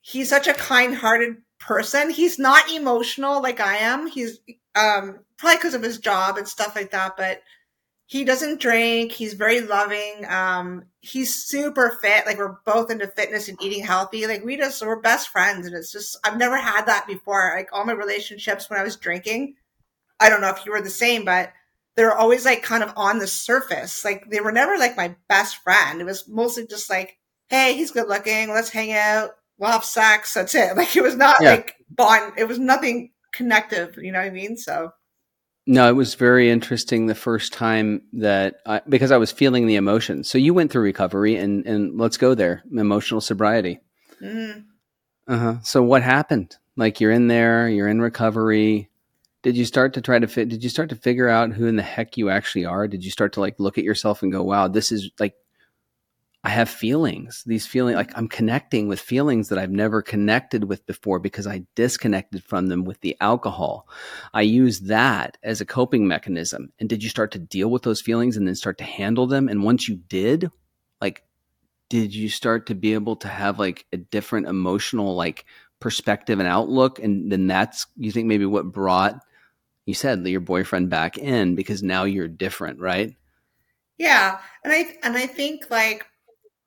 he's 0.00 0.28
such 0.28 0.48
a 0.48 0.54
kind 0.54 0.96
hearted 0.96 1.36
person. 1.60 2.10
He's 2.10 2.40
not 2.40 2.68
emotional 2.72 3.40
like 3.40 3.60
I 3.60 3.76
am. 3.76 4.08
He's, 4.08 4.40
um, 4.74 5.20
probably 5.36 5.58
because 5.58 5.74
of 5.74 5.82
his 5.82 5.98
job 5.98 6.38
and 6.38 6.48
stuff 6.48 6.74
like 6.74 6.90
that, 6.90 7.16
but 7.16 7.40
he 8.12 8.24
doesn't 8.24 8.60
drink. 8.60 9.10
He's 9.10 9.32
very 9.32 9.62
loving. 9.62 10.26
Um, 10.28 10.84
he's 11.00 11.34
super 11.34 11.96
fit. 12.02 12.26
Like 12.26 12.36
we're 12.36 12.58
both 12.66 12.90
into 12.90 13.06
fitness 13.06 13.48
and 13.48 13.56
eating 13.62 13.82
healthy. 13.82 14.26
Like 14.26 14.44
we 14.44 14.58
just 14.58 14.84
we're 14.84 15.00
best 15.00 15.30
friends, 15.30 15.66
and 15.66 15.74
it's 15.74 15.90
just 15.90 16.18
I've 16.22 16.36
never 16.36 16.58
had 16.58 16.84
that 16.84 17.06
before. 17.06 17.54
Like 17.56 17.70
all 17.72 17.86
my 17.86 17.94
relationships 17.94 18.68
when 18.68 18.78
I 18.78 18.82
was 18.82 18.96
drinking, 18.96 19.54
I 20.20 20.28
don't 20.28 20.42
know 20.42 20.50
if 20.50 20.66
you 20.66 20.72
were 20.72 20.82
the 20.82 20.90
same, 20.90 21.24
but 21.24 21.54
they 21.96 22.04
were 22.04 22.14
always 22.14 22.44
like 22.44 22.62
kind 22.62 22.82
of 22.82 22.92
on 22.96 23.18
the 23.18 23.26
surface. 23.26 24.04
Like 24.04 24.28
they 24.30 24.40
were 24.40 24.52
never 24.52 24.76
like 24.76 24.94
my 24.94 25.16
best 25.30 25.56
friend. 25.62 25.98
It 25.98 26.04
was 26.04 26.28
mostly 26.28 26.66
just 26.66 26.90
like, 26.90 27.16
hey, 27.48 27.72
he's 27.72 27.92
good 27.92 28.10
looking. 28.10 28.50
Let's 28.50 28.68
hang 28.68 28.92
out. 28.92 29.30
We'll 29.56 29.70
have 29.70 29.86
sex. 29.86 30.34
That's 30.34 30.54
it. 30.54 30.76
Like 30.76 30.94
it 30.94 31.02
was 31.02 31.16
not 31.16 31.36
Yeah. 31.40 31.52
like 31.52 31.76
bond. 31.88 32.34
It 32.36 32.44
was 32.46 32.58
nothing 32.58 33.12
connective. 33.32 33.96
You 33.96 34.12
know 34.12 34.18
what 34.18 34.26
I 34.26 34.30
mean? 34.30 34.58
So 34.58 34.90
No, 35.66 35.88
it 35.88 35.94
was 35.94 36.14
very 36.16 36.50
interesting 36.50 37.06
the 37.06 37.14
first 37.14 37.52
time 37.52 38.02
that 38.14 38.56
I, 38.66 38.80
because 38.88 39.12
I 39.12 39.16
was 39.16 39.30
feeling 39.30 39.66
the 39.66 39.76
emotion. 39.76 40.24
So 40.24 40.36
you 40.38 40.54
went 40.54 40.72
through 40.72 40.82
recovery, 40.82 41.36
and 41.36 41.64
and 41.66 41.98
let's 41.98 42.16
go 42.16 42.34
there, 42.34 42.64
emotional 42.72 43.20
sobriety. 43.20 43.80
mm, 44.20 44.64
Uh 45.28 45.38
huh. 45.38 45.56
So 45.62 45.82
what 45.82 46.02
happened? 46.02 46.56
Like 46.76 47.00
you're 47.00 47.12
in 47.12 47.28
there, 47.28 47.68
you're 47.68 47.88
in 47.88 48.00
recovery. 48.00 48.90
Did 49.42 49.56
you 49.56 49.64
start 49.64 49.94
to 49.94 50.00
try 50.00 50.18
to 50.18 50.26
fit? 50.28 50.48
Did 50.48 50.64
you 50.64 50.70
start 50.70 50.88
to 50.90 50.96
figure 50.96 51.28
out 51.28 51.52
who 51.52 51.66
in 51.66 51.76
the 51.76 51.82
heck 51.82 52.16
you 52.16 52.30
actually 52.30 52.64
are? 52.64 52.88
Did 52.88 53.04
you 53.04 53.10
start 53.10 53.32
to 53.34 53.40
like 53.40 53.60
look 53.60 53.78
at 53.78 53.84
yourself 53.84 54.22
and 54.22 54.32
go, 54.32 54.42
"Wow, 54.42 54.68
this 54.68 54.92
is 54.92 55.10
like." 55.20 55.34
I 56.44 56.50
have 56.50 56.68
feelings. 56.68 57.44
These 57.46 57.68
feelings, 57.68 57.94
like 57.94 58.16
I'm 58.16 58.28
connecting 58.28 58.88
with 58.88 58.98
feelings 58.98 59.48
that 59.48 59.58
I've 59.58 59.70
never 59.70 60.02
connected 60.02 60.64
with 60.64 60.84
before 60.86 61.20
because 61.20 61.46
I 61.46 61.64
disconnected 61.76 62.42
from 62.42 62.66
them 62.66 62.84
with 62.84 63.00
the 63.00 63.16
alcohol. 63.20 63.86
I 64.34 64.42
use 64.42 64.80
that 64.80 65.38
as 65.44 65.60
a 65.60 65.66
coping 65.66 66.08
mechanism. 66.08 66.72
And 66.80 66.88
did 66.88 67.04
you 67.04 67.08
start 67.08 67.30
to 67.32 67.38
deal 67.38 67.70
with 67.70 67.82
those 67.82 68.00
feelings 68.00 68.36
and 68.36 68.46
then 68.46 68.56
start 68.56 68.78
to 68.78 68.84
handle 68.84 69.28
them? 69.28 69.48
And 69.48 69.62
once 69.62 69.88
you 69.88 69.96
did, 69.96 70.50
like, 71.00 71.22
did 71.88 72.12
you 72.12 72.28
start 72.28 72.66
to 72.66 72.74
be 72.74 72.94
able 72.94 73.16
to 73.16 73.28
have 73.28 73.60
like 73.60 73.86
a 73.92 73.96
different 73.96 74.48
emotional 74.48 75.14
like 75.14 75.44
perspective 75.78 76.40
and 76.40 76.48
outlook? 76.48 76.98
And 76.98 77.30
then 77.30 77.46
that's, 77.46 77.86
you 77.96 78.10
think 78.10 78.26
maybe 78.26 78.46
what 78.46 78.72
brought, 78.72 79.20
you 79.86 79.94
said 79.94 80.26
your 80.26 80.40
boyfriend 80.40 80.90
back 80.90 81.18
in 81.18 81.54
because 81.54 81.84
now 81.84 82.02
you're 82.04 82.28
different, 82.28 82.80
right? 82.80 83.14
Yeah, 83.98 84.38
and 84.64 84.72
I 84.72 84.96
and 85.02 85.16
I 85.16 85.26
think 85.26 85.70
like 85.70 86.06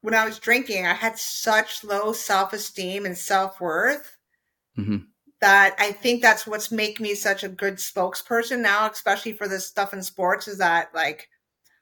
when 0.06 0.14
I 0.14 0.24
was 0.24 0.38
drinking, 0.38 0.86
I 0.86 0.94
had 0.94 1.18
such 1.18 1.84
low 1.84 2.14
self 2.14 2.54
esteem 2.54 3.08
and 3.08 3.18
self 3.18 3.60
worth 3.60 4.18
hmm 4.76 4.98
that 5.42 5.76
I 5.80 5.92
think 5.92 6.22
that's 6.22 6.46
what's 6.48 6.72
make 6.72 7.00
me 7.00 7.14
such 7.16 7.44
a 7.44 7.50
good 7.50 7.76
spokesperson 7.76 8.60
now, 8.60 8.90
especially 8.90 9.34
for 9.34 9.48
this 9.48 9.66
stuff 9.66 9.94
in 9.94 10.04
sports. 10.04 10.48
Is 10.48 10.60
that 10.60 10.90
like 10.94 11.28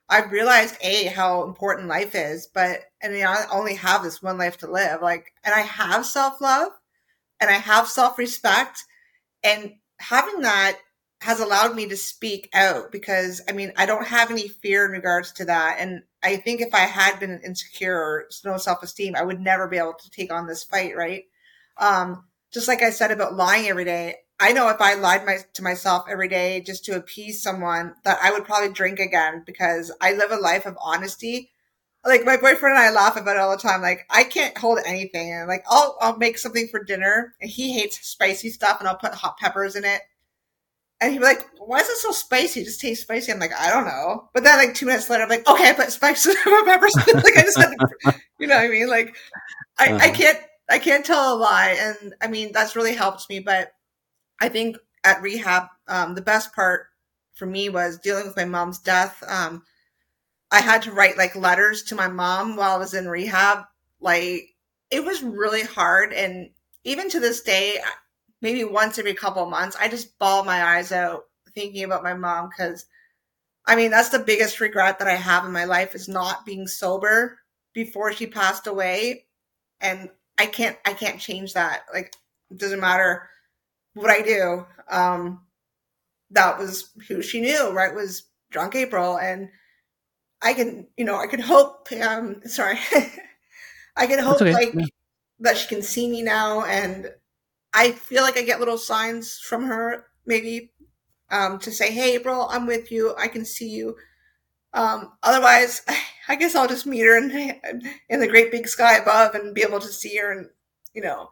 I've 0.07 0.31
realized 0.31 0.77
a 0.81 1.05
how 1.07 1.43
important 1.43 1.89
life 1.89 2.15
is, 2.15 2.47
but 2.47 2.79
and 3.01 3.13
you 3.13 3.23
know, 3.23 3.31
I 3.31 3.45
only 3.51 3.75
have 3.75 4.03
this 4.03 4.23
one 4.23 4.37
life 4.37 4.57
to 4.59 4.71
live. 4.71 5.01
Like, 5.01 5.33
and 5.43 5.53
I 5.53 5.61
have 5.61 6.05
self 6.05 6.39
love, 6.39 6.71
and 7.41 7.49
I 7.49 7.55
have 7.55 7.89
self 7.89 8.17
respect, 8.17 8.83
and 9.43 9.73
having 9.99 10.41
that 10.43 10.77
has 11.23 11.39
allowed 11.39 11.75
me 11.75 11.87
to 11.87 11.97
speak 11.97 12.49
out 12.53 12.91
because 12.91 13.41
I 13.49 13.53
mean 13.53 13.71
I 13.77 13.85
don't 13.85 14.07
have 14.07 14.29
any 14.29 14.47
fear 14.47 14.85
in 14.85 14.91
regards 14.91 15.31
to 15.33 15.45
that, 15.45 15.77
and 15.79 16.03
I 16.21 16.37
think 16.37 16.61
if 16.61 16.73
I 16.73 16.81
had 16.81 17.19
been 17.19 17.41
insecure 17.45 17.95
or 17.97 18.25
no 18.45 18.57
self 18.57 18.83
esteem, 18.83 19.15
I 19.15 19.23
would 19.23 19.39
never 19.39 19.67
be 19.67 19.77
able 19.77 19.93
to 19.93 20.09
take 20.11 20.31
on 20.31 20.47
this 20.47 20.63
fight, 20.63 20.95
right? 20.95 21.23
Um, 21.77 22.25
just 22.53 22.67
like 22.67 22.83
I 22.83 22.91
said 22.91 23.11
about 23.11 23.35
lying 23.35 23.67
every 23.67 23.85
day, 23.85 24.15
I 24.39 24.51
know 24.51 24.69
if 24.69 24.81
I 24.81 24.95
lied 24.95 25.25
my, 25.25 25.37
to 25.53 25.63
myself 25.63 26.05
every 26.09 26.27
day 26.27 26.61
just 26.61 26.83
to 26.85 26.95
appease 26.95 27.41
someone, 27.41 27.95
that 28.03 28.19
I 28.21 28.31
would 28.31 28.45
probably 28.45 28.73
drink 28.73 28.99
again 28.99 29.43
because 29.45 29.91
I 30.01 30.13
live 30.13 30.31
a 30.31 30.37
life 30.37 30.65
of 30.65 30.77
honesty. 30.81 31.51
Like 32.05 32.25
my 32.25 32.35
boyfriend 32.35 32.75
and 32.75 32.83
I 32.83 32.91
laugh 32.91 33.15
about 33.15 33.37
it 33.37 33.39
all 33.39 33.51
the 33.51 33.57
time. 33.57 33.81
Like 33.81 34.05
I 34.09 34.25
can't 34.25 34.57
hold 34.57 34.79
anything, 34.85 35.45
like 35.47 35.63
I'll 35.69 35.97
I'll 36.01 36.17
make 36.17 36.37
something 36.37 36.67
for 36.67 36.83
dinner, 36.83 37.33
and 37.39 37.49
he 37.49 37.71
hates 37.71 38.05
spicy 38.05 38.49
stuff, 38.49 38.79
and 38.79 38.89
I'll 38.89 38.97
put 38.97 39.13
hot 39.13 39.37
peppers 39.37 39.77
in 39.77 39.85
it. 39.85 40.01
And 41.03 41.13
he'd 41.13 41.19
be 41.19 41.25
like, 41.25 41.45
"Why 41.57 41.79
is 41.79 41.89
it 41.89 41.97
so 41.97 42.11
spicy? 42.11 42.61
It 42.61 42.65
just 42.65 42.81
tastes 42.81 43.03
spicy." 43.03 43.31
I'm 43.31 43.39
like, 43.39 43.53
"I 43.59 43.69
don't 43.71 43.85
know." 43.85 44.29
But 44.33 44.43
then, 44.43 44.57
like 44.57 44.75
two 44.75 44.85
minutes 44.87 45.09
later, 45.09 45.23
I'm 45.23 45.29
like, 45.29 45.47
"Okay, 45.47 45.69
I 45.69 45.73
put 45.73 45.91
spice 45.91 46.25
and 46.25 46.37
put 46.43 46.65
peppers." 46.65 46.95
like 47.07 47.37
I 47.37 47.43
just, 47.43 47.59
had 47.59 47.71
to, 47.71 47.77
you 48.39 48.47
know 48.47 48.55
what 48.55 48.65
I 48.65 48.69
mean? 48.69 48.89
Like, 48.89 49.15
I, 49.79 49.95
I 49.99 50.09
Uh-huh. 50.09 50.11
can't, 50.11 50.39
I 50.69 50.79
can't 50.79 51.05
tell 51.05 51.35
a 51.35 51.37
lie, 51.37 51.77
and 51.79 52.15
I 52.21 52.27
mean 52.27 52.51
that's 52.53 52.75
really 52.75 52.95
helped 52.95 53.29
me. 53.29 53.39
But 53.39 53.73
I 54.41 54.49
think 54.49 54.77
at 55.03 55.21
rehab, 55.21 55.67
um, 55.87 56.15
the 56.15 56.21
best 56.21 56.53
part 56.53 56.87
for 57.35 57.45
me 57.45 57.69
was 57.69 57.99
dealing 57.99 58.25
with 58.27 58.37
my 58.37 58.45
mom's 58.45 58.79
death. 58.79 59.23
Um, 59.27 59.63
I 60.51 60.61
had 60.61 60.83
to 60.83 60.91
write 60.91 61.17
like 61.17 61.35
letters 61.35 61.83
to 61.83 61.95
my 61.95 62.07
mom 62.07 62.55
while 62.55 62.75
I 62.75 62.77
was 62.77 62.93
in 62.93 63.07
rehab. 63.09 63.65
Like 63.99 64.49
it 64.91 65.03
was 65.03 65.23
really 65.23 65.63
hard, 65.63 66.13
and 66.13 66.51
even 66.83 67.09
to 67.09 67.19
this 67.19 67.41
day, 67.41 67.79
maybe 68.43 68.63
once 68.65 68.99
every 68.99 69.15
couple 69.15 69.41
of 69.43 69.49
months, 69.49 69.75
I 69.79 69.87
just 69.87 70.19
bawl 70.19 70.43
my 70.43 70.63
eyes 70.63 70.91
out 70.91 71.23
thinking 71.55 71.83
about 71.85 72.03
my 72.03 72.13
mom 72.13 72.49
because, 72.49 72.85
I 73.65 73.75
mean, 73.75 73.89
that's 73.89 74.09
the 74.09 74.19
biggest 74.19 74.59
regret 74.59 74.99
that 74.99 75.07
I 75.07 75.15
have 75.15 75.45
in 75.45 75.53
my 75.53 75.65
life 75.65 75.95
is 75.95 76.07
not 76.09 76.45
being 76.45 76.67
sober 76.67 77.39
before 77.73 78.11
she 78.13 78.27
passed 78.27 78.67
away, 78.67 79.25
and 79.81 80.09
I 80.37 80.45
can't, 80.45 80.77
I 80.85 80.93
can't 80.93 81.19
change 81.21 81.53
that. 81.53 81.83
Like 81.93 82.13
it 82.51 82.57
doesn't 82.59 82.81
matter 82.81 83.29
what 83.95 84.11
I 84.11 84.21
do. 84.21 84.65
Um, 84.91 85.41
that 86.31 86.59
was 86.59 86.89
who 87.07 87.21
she 87.21 87.41
knew, 87.41 87.71
right? 87.71 87.95
Was 87.95 88.23
drunk 88.51 88.75
April, 88.75 89.17
and 89.17 89.49
I 90.41 90.53
can, 90.53 90.87
you 90.97 91.05
know, 91.05 91.15
I 91.17 91.27
can 91.27 91.39
hope. 91.39 91.87
Um, 91.93 92.41
sorry, 92.45 92.77
I 93.95 94.07
can 94.07 94.19
hope 94.19 94.41
okay. 94.41 94.51
like 94.51 94.73
Yeah. 94.73 94.85
that 95.39 95.57
she 95.57 95.67
can 95.67 95.81
see 95.81 96.09
me 96.09 96.21
now, 96.21 96.65
and 96.65 97.09
I 97.73 97.91
feel 97.91 98.23
like 98.23 98.37
I 98.37 98.43
get 98.43 98.59
little 98.59 98.77
signs 98.77 99.39
from 99.39 99.65
her, 99.65 100.05
maybe 100.25 100.71
um, 101.31 101.59
to 101.59 101.71
say, 101.71 101.91
"Hey, 101.91 102.15
April, 102.15 102.47
I'm 102.49 102.67
with 102.67 102.91
you. 102.91 103.15
I 103.17 103.27
can 103.27 103.45
see 103.45 103.69
you." 103.69 103.95
Um, 104.73 105.13
otherwise, 105.23 105.81
I 106.27 106.35
guess 106.35 106.55
I'll 106.55 106.67
just 106.67 106.85
meet 106.85 107.01
her 107.01 107.17
in 107.17 107.91
in 108.09 108.19
the 108.19 108.27
great 108.27 108.51
big 108.51 108.67
sky 108.67 108.97
above 108.97 109.35
and 109.35 109.55
be 109.55 109.63
able 109.63 109.79
to 109.79 109.87
see 109.87 110.15
her, 110.17 110.31
and 110.31 110.49
you 110.93 111.01
know. 111.01 111.29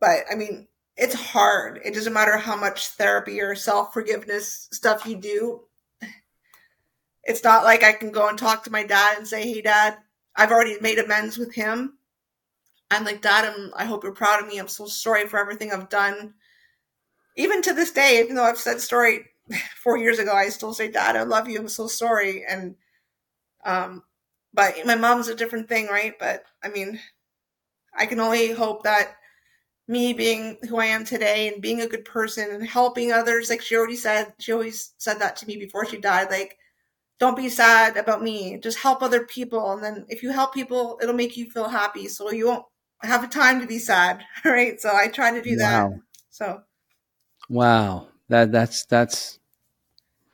But 0.00 0.24
I 0.30 0.36
mean, 0.36 0.68
it's 0.96 1.14
hard. 1.14 1.80
It 1.84 1.94
doesn't 1.94 2.12
matter 2.12 2.36
how 2.38 2.56
much 2.56 2.88
therapy 2.90 3.40
or 3.40 3.54
self 3.54 3.92
forgiveness 3.92 4.68
stuff 4.72 5.06
you 5.06 5.16
do. 5.16 5.62
It's 7.28 7.42
not 7.42 7.64
like 7.64 7.82
I 7.82 7.92
can 7.92 8.12
go 8.12 8.28
and 8.28 8.38
talk 8.38 8.62
to 8.64 8.70
my 8.70 8.84
dad 8.84 9.18
and 9.18 9.26
say, 9.26 9.42
"Hey, 9.42 9.60
Dad, 9.60 9.98
I've 10.36 10.52
already 10.52 10.78
made 10.80 11.00
amends 11.00 11.36
with 11.36 11.54
him." 11.56 11.98
I'm 12.90 13.04
like, 13.04 13.22
Dad, 13.22 13.44
I'm, 13.44 13.72
I 13.76 13.84
hope 13.84 14.04
you're 14.04 14.12
proud 14.12 14.42
of 14.42 14.48
me. 14.48 14.58
I'm 14.58 14.68
so 14.68 14.86
sorry 14.86 15.26
for 15.26 15.38
everything 15.38 15.72
I've 15.72 15.88
done. 15.88 16.34
Even 17.36 17.62
to 17.62 17.72
this 17.72 17.90
day, 17.90 18.20
even 18.20 18.36
though 18.36 18.44
I've 18.44 18.58
said 18.58 18.80
sorry 18.80 19.26
four 19.82 19.98
years 19.98 20.18
ago, 20.18 20.32
I 20.32 20.48
still 20.48 20.72
say, 20.72 20.90
Dad, 20.90 21.16
I 21.16 21.22
love 21.22 21.48
you. 21.48 21.58
I'm 21.58 21.68
so 21.68 21.86
sorry. 21.86 22.44
And, 22.48 22.76
um, 23.64 24.02
but 24.54 24.74
my 24.86 24.94
mom's 24.94 25.28
a 25.28 25.34
different 25.34 25.68
thing, 25.68 25.88
right? 25.88 26.14
But 26.18 26.44
I 26.62 26.68
mean, 26.68 27.00
I 27.94 28.06
can 28.06 28.20
only 28.20 28.52
hope 28.52 28.84
that 28.84 29.16
me 29.88 30.12
being 30.12 30.58
who 30.68 30.78
I 30.78 30.86
am 30.86 31.04
today 31.04 31.48
and 31.48 31.62
being 31.62 31.80
a 31.80 31.86
good 31.88 32.04
person 32.04 32.50
and 32.50 32.66
helping 32.66 33.12
others, 33.12 33.50
like 33.50 33.62
she 33.62 33.76
already 33.76 33.96
said, 33.96 34.32
she 34.38 34.52
always 34.52 34.94
said 34.98 35.20
that 35.20 35.36
to 35.36 35.46
me 35.46 35.56
before 35.56 35.86
she 35.86 35.98
died, 35.98 36.30
like, 36.30 36.58
don't 37.18 37.36
be 37.36 37.48
sad 37.48 37.96
about 37.96 38.22
me. 38.22 38.58
Just 38.58 38.78
help 38.78 39.02
other 39.02 39.24
people. 39.24 39.72
And 39.72 39.82
then 39.82 40.06
if 40.08 40.22
you 40.22 40.32
help 40.32 40.52
people, 40.52 40.98
it'll 41.02 41.14
make 41.14 41.36
you 41.36 41.50
feel 41.50 41.68
happy. 41.68 42.08
So 42.08 42.30
you 42.30 42.46
won't 42.48 42.64
have 43.02 43.24
a 43.24 43.28
time 43.28 43.60
to 43.60 43.66
be 43.66 43.78
sad. 43.78 44.24
Right. 44.44 44.80
So 44.80 44.94
I 44.94 45.08
try 45.08 45.32
to 45.32 45.42
do 45.42 45.56
wow. 45.58 45.90
that. 45.90 46.00
So 46.30 46.62
Wow. 47.48 48.08
That 48.28 48.52
that's 48.52 48.84
that's 48.86 49.38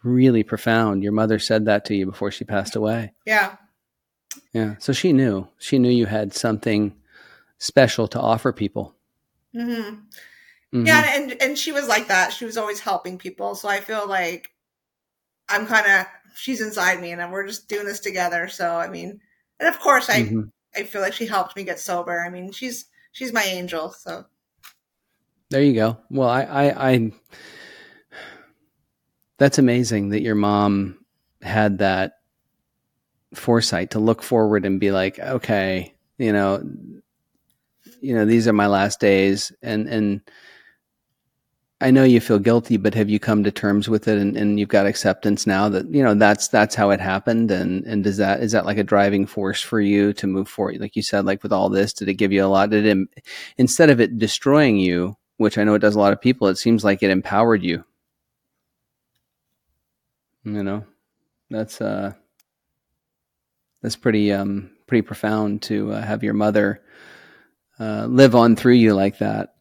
really 0.02 0.42
profound. 0.42 1.02
Your 1.02 1.12
mother 1.12 1.38
said 1.38 1.66
that 1.66 1.84
to 1.86 1.94
you 1.94 2.06
before 2.06 2.30
she 2.30 2.44
passed 2.44 2.76
away. 2.76 3.12
Yeah. 3.26 3.56
Yeah. 4.52 4.76
So 4.78 4.92
she 4.92 5.12
knew. 5.12 5.48
She 5.58 5.78
knew 5.78 5.90
you 5.90 6.06
had 6.06 6.34
something 6.34 6.94
special 7.58 8.08
to 8.08 8.20
offer 8.20 8.52
people. 8.52 8.94
Mm-hmm. 9.54 9.96
Mm-hmm. 10.74 10.86
Yeah, 10.86 11.04
and 11.14 11.42
and 11.42 11.58
she 11.58 11.72
was 11.72 11.86
like 11.86 12.08
that. 12.08 12.32
She 12.32 12.46
was 12.46 12.56
always 12.56 12.80
helping 12.80 13.18
people. 13.18 13.54
So 13.54 13.68
I 13.68 13.80
feel 13.80 14.08
like 14.08 14.50
I'm 15.48 15.66
kind 15.66 15.86
of 15.86 16.06
she's 16.34 16.62
inside 16.62 17.00
me, 17.00 17.12
and 17.12 17.32
we're 17.32 17.46
just 17.46 17.68
doing 17.68 17.84
this 17.84 18.00
together. 18.00 18.48
So 18.48 18.76
I 18.76 18.88
mean, 18.88 19.20
and 19.60 19.68
of 19.68 19.78
course 19.78 20.08
I 20.08 20.22
mm-hmm. 20.22 20.42
I 20.74 20.84
feel 20.84 21.00
like 21.00 21.12
she 21.12 21.26
helped 21.26 21.56
me 21.56 21.64
get 21.64 21.78
sober. 21.78 22.20
I 22.20 22.30
mean, 22.30 22.52
she's 22.52 22.86
she's 23.12 23.32
my 23.32 23.44
angel. 23.44 23.90
So 23.90 24.26
there 25.50 25.62
you 25.62 25.74
go. 25.74 25.98
Well, 26.10 26.28
I 26.28 26.42
I, 26.42 26.90
I 26.92 27.12
that's 29.38 29.58
amazing 29.58 30.10
that 30.10 30.22
your 30.22 30.34
mom 30.34 31.04
had 31.40 31.78
that 31.78 32.14
foresight 33.34 33.90
to 33.92 33.98
look 33.98 34.22
forward 34.22 34.64
and 34.64 34.78
be 34.78 34.92
like, 34.92 35.18
okay, 35.18 35.94
you 36.18 36.32
know, 36.32 36.62
you 38.00 38.14
know, 38.14 38.24
these 38.24 38.46
are 38.48 38.52
my 38.52 38.66
last 38.66 39.00
days, 39.00 39.52
and 39.62 39.88
and 39.88 40.20
I 41.82 41.90
know 41.90 42.04
you 42.04 42.20
feel 42.20 42.38
guilty, 42.38 42.76
but 42.76 42.94
have 42.94 43.10
you 43.10 43.18
come 43.18 43.42
to 43.42 43.50
terms 43.50 43.88
with 43.88 44.06
it 44.06 44.16
and, 44.16 44.36
and 44.36 44.58
you've 44.58 44.68
got 44.68 44.86
acceptance 44.86 45.46
now 45.46 45.68
that, 45.68 45.92
you 45.92 46.02
know, 46.02 46.14
that's, 46.14 46.46
that's 46.48 46.74
how 46.74 46.90
it 46.90 47.00
happened. 47.00 47.50
And, 47.50 47.84
and 47.84 48.04
does 48.04 48.16
that, 48.18 48.40
is 48.40 48.52
that 48.52 48.64
like 48.64 48.78
a 48.78 48.84
driving 48.84 49.26
force 49.26 49.60
for 49.60 49.80
you 49.80 50.12
to 50.14 50.26
move 50.26 50.48
forward? 50.48 50.80
Like 50.80 50.94
you 50.94 51.02
said, 51.02 51.24
like 51.24 51.42
with 51.42 51.52
all 51.52 51.68
this, 51.68 51.92
did 51.92 52.08
it 52.08 52.14
give 52.14 52.32
you 52.32 52.44
a 52.44 52.46
lot? 52.46 52.70
Did 52.70 52.86
it, 52.86 53.24
instead 53.58 53.90
of 53.90 54.00
it 54.00 54.18
destroying 54.18 54.76
you, 54.78 55.16
which 55.38 55.58
I 55.58 55.64
know 55.64 55.74
it 55.74 55.80
does 55.80 55.96
a 55.96 55.98
lot 55.98 56.12
of 56.12 56.20
people, 56.20 56.46
it 56.48 56.56
seems 56.56 56.84
like 56.84 57.02
it 57.02 57.10
empowered 57.10 57.64
you. 57.64 57.84
You 60.44 60.62
know, 60.62 60.84
that's, 61.50 61.80
uh, 61.80 62.12
that's 63.82 63.96
pretty, 63.96 64.32
um, 64.32 64.70
pretty 64.86 65.02
profound 65.02 65.62
to 65.62 65.92
uh, 65.92 66.02
have 66.02 66.22
your 66.22 66.34
mother, 66.34 66.82
uh, 67.80 68.06
live 68.06 68.36
on 68.36 68.54
through 68.54 68.74
you 68.74 68.94
like 68.94 69.18
that. 69.18 69.54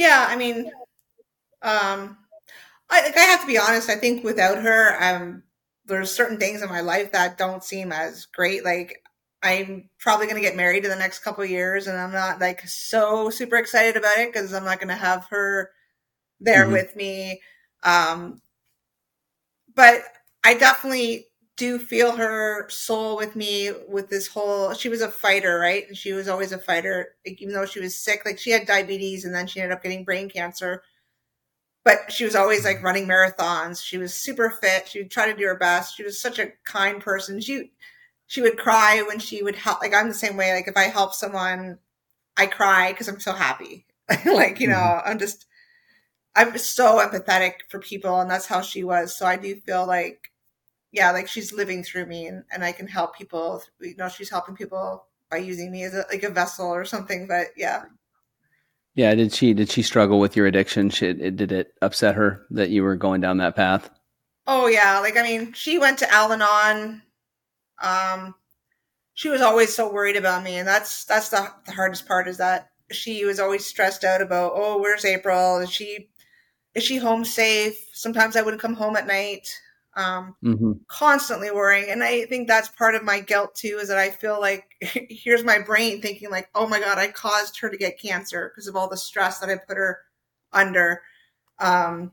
Yeah, 0.00 0.26
I 0.30 0.36
mean, 0.36 0.64
um, 1.60 2.16
I 2.88 3.02
like 3.02 3.18
I 3.18 3.20
have 3.20 3.42
to 3.42 3.46
be 3.46 3.58
honest. 3.58 3.90
I 3.90 3.96
think 3.96 4.24
without 4.24 4.56
her, 4.62 4.96
um, 4.98 5.42
there's 5.84 6.10
certain 6.10 6.38
things 6.38 6.62
in 6.62 6.70
my 6.70 6.80
life 6.80 7.12
that 7.12 7.36
don't 7.36 7.62
seem 7.62 7.92
as 7.92 8.24
great. 8.24 8.64
Like 8.64 9.02
I'm 9.42 9.90
probably 9.98 10.24
going 10.24 10.42
to 10.42 10.48
get 10.48 10.56
married 10.56 10.84
in 10.84 10.90
the 10.90 10.96
next 10.96 11.18
couple 11.18 11.44
years, 11.44 11.86
and 11.86 11.98
I'm 11.98 12.12
not 12.12 12.40
like 12.40 12.66
so 12.66 13.28
super 13.28 13.56
excited 13.56 13.98
about 13.98 14.16
it 14.16 14.32
because 14.32 14.54
I'm 14.54 14.64
not 14.64 14.78
going 14.78 14.88
to 14.88 14.94
have 14.94 15.26
her 15.28 15.70
there 16.40 16.64
mm-hmm. 16.64 16.72
with 16.72 16.96
me. 16.96 17.42
Um, 17.82 18.40
but 19.74 20.00
I 20.44 20.54
definitely 20.54 21.26
do 21.60 21.78
feel 21.78 22.16
her 22.16 22.66
soul 22.70 23.18
with 23.18 23.36
me 23.36 23.70
with 23.86 24.08
this 24.08 24.26
whole 24.26 24.72
she 24.72 24.88
was 24.88 25.02
a 25.02 25.10
fighter 25.10 25.58
right? 25.58 25.86
And 25.86 25.96
she 25.96 26.14
was 26.14 26.26
always 26.26 26.52
a 26.52 26.58
fighter 26.58 27.16
even 27.26 27.52
though 27.52 27.66
she 27.66 27.80
was 27.80 27.98
sick 27.98 28.22
like 28.24 28.38
she 28.38 28.50
had 28.50 28.66
diabetes 28.66 29.26
and 29.26 29.34
then 29.34 29.46
she 29.46 29.60
ended 29.60 29.76
up 29.76 29.82
getting 29.82 30.02
brain 30.02 30.30
cancer. 30.30 30.82
But 31.84 32.10
she 32.10 32.24
was 32.24 32.34
always 32.34 32.64
like 32.64 32.82
running 32.82 33.06
marathons. 33.06 33.84
She 33.84 33.98
was 33.98 34.14
super 34.14 34.48
fit. 34.48 34.88
She 34.88 35.00
would 35.00 35.10
try 35.10 35.30
to 35.30 35.36
do 35.36 35.46
her 35.46 35.56
best. 35.56 35.96
She 35.96 36.02
was 36.02 36.20
such 36.20 36.38
a 36.38 36.52
kind 36.64 37.00
person. 37.00 37.40
She 37.40 37.72
she 38.26 38.40
would 38.40 38.56
cry 38.56 39.02
when 39.06 39.18
she 39.18 39.42
would 39.42 39.56
help 39.56 39.82
like 39.82 39.92
i'm 39.94 40.08
the 40.08 40.14
same 40.14 40.38
way. 40.38 40.54
Like 40.54 40.66
if 40.68 40.78
i 40.78 40.84
help 40.84 41.12
someone 41.12 41.78
i 42.38 42.46
cry 42.46 42.92
because 42.92 43.08
i'm 43.08 43.20
so 43.20 43.34
happy. 43.34 43.84
Like 44.24 44.60
you 44.60 44.68
know 44.68 44.76
mm-hmm. 44.76 45.10
i'm 45.10 45.18
just 45.18 45.44
i'm 46.34 46.56
so 46.56 47.06
empathetic 47.06 47.52
for 47.68 47.80
people 47.80 48.18
and 48.18 48.30
that's 48.30 48.46
how 48.46 48.62
she 48.62 48.82
was. 48.82 49.14
So 49.14 49.26
i 49.26 49.36
do 49.36 49.56
feel 49.56 49.86
like 49.86 50.29
yeah, 50.92 51.12
like 51.12 51.28
she's 51.28 51.52
living 51.52 51.82
through 51.82 52.06
me 52.06 52.26
and, 52.26 52.44
and 52.52 52.64
I 52.64 52.72
can 52.72 52.88
help 52.88 53.16
people. 53.16 53.62
You 53.80 53.96
know, 53.96 54.08
she's 54.08 54.30
helping 54.30 54.56
people 54.56 55.06
by 55.30 55.36
using 55.36 55.70
me 55.70 55.84
as 55.84 55.94
a, 55.94 56.04
like 56.10 56.24
a 56.24 56.30
vessel 56.30 56.66
or 56.66 56.84
something. 56.84 57.26
But 57.28 57.48
yeah. 57.56 57.84
Yeah. 58.94 59.14
Did 59.14 59.32
she, 59.32 59.54
did 59.54 59.70
she 59.70 59.82
struggle 59.82 60.18
with 60.18 60.34
your 60.34 60.46
addiction? 60.46 60.90
She, 60.90 61.12
did 61.12 61.52
it 61.52 61.74
upset 61.80 62.16
her 62.16 62.44
that 62.50 62.70
you 62.70 62.82
were 62.82 62.96
going 62.96 63.20
down 63.20 63.36
that 63.38 63.54
path? 63.54 63.88
Oh 64.46 64.66
yeah. 64.66 64.98
Like, 64.98 65.16
I 65.16 65.22
mean, 65.22 65.52
she 65.52 65.78
went 65.78 66.00
to 66.00 66.12
Al-Anon. 66.12 67.02
Um, 67.80 68.34
she 69.14 69.28
was 69.28 69.40
always 69.40 69.74
so 69.74 69.92
worried 69.92 70.16
about 70.16 70.42
me. 70.42 70.56
And 70.56 70.66
that's, 70.66 71.04
that's 71.04 71.28
the, 71.28 71.52
the 71.66 71.72
hardest 71.72 72.08
part 72.08 72.26
is 72.26 72.38
that 72.38 72.70
she 72.90 73.24
was 73.24 73.38
always 73.38 73.64
stressed 73.64 74.02
out 74.02 74.20
about, 74.20 74.52
oh, 74.56 74.80
where's 74.80 75.04
April? 75.04 75.58
Is 75.58 75.70
she, 75.70 76.08
is 76.74 76.82
she 76.82 76.96
home 76.96 77.24
safe? 77.24 77.76
Sometimes 77.92 78.34
I 78.34 78.42
wouldn't 78.42 78.62
come 78.62 78.74
home 78.74 78.96
at 78.96 79.06
night 79.06 79.48
um, 79.94 80.36
mm-hmm. 80.42 80.72
constantly 80.88 81.50
worrying. 81.50 81.90
And 81.90 82.02
I 82.02 82.24
think 82.26 82.46
that's 82.46 82.68
part 82.68 82.94
of 82.94 83.02
my 83.02 83.20
guilt 83.20 83.54
too, 83.54 83.78
is 83.80 83.88
that 83.88 83.98
I 83.98 84.10
feel 84.10 84.40
like 84.40 84.64
here's 84.80 85.44
my 85.44 85.58
brain 85.58 86.00
thinking 86.00 86.30
like, 86.30 86.48
oh 86.54 86.66
my 86.66 86.80
God, 86.80 86.98
I 86.98 87.08
caused 87.08 87.58
her 87.60 87.70
to 87.70 87.76
get 87.76 88.00
cancer 88.00 88.50
because 88.52 88.68
of 88.68 88.76
all 88.76 88.88
the 88.88 88.96
stress 88.96 89.38
that 89.40 89.50
I 89.50 89.56
put 89.56 89.76
her 89.76 90.00
under. 90.52 91.02
Um, 91.58 92.12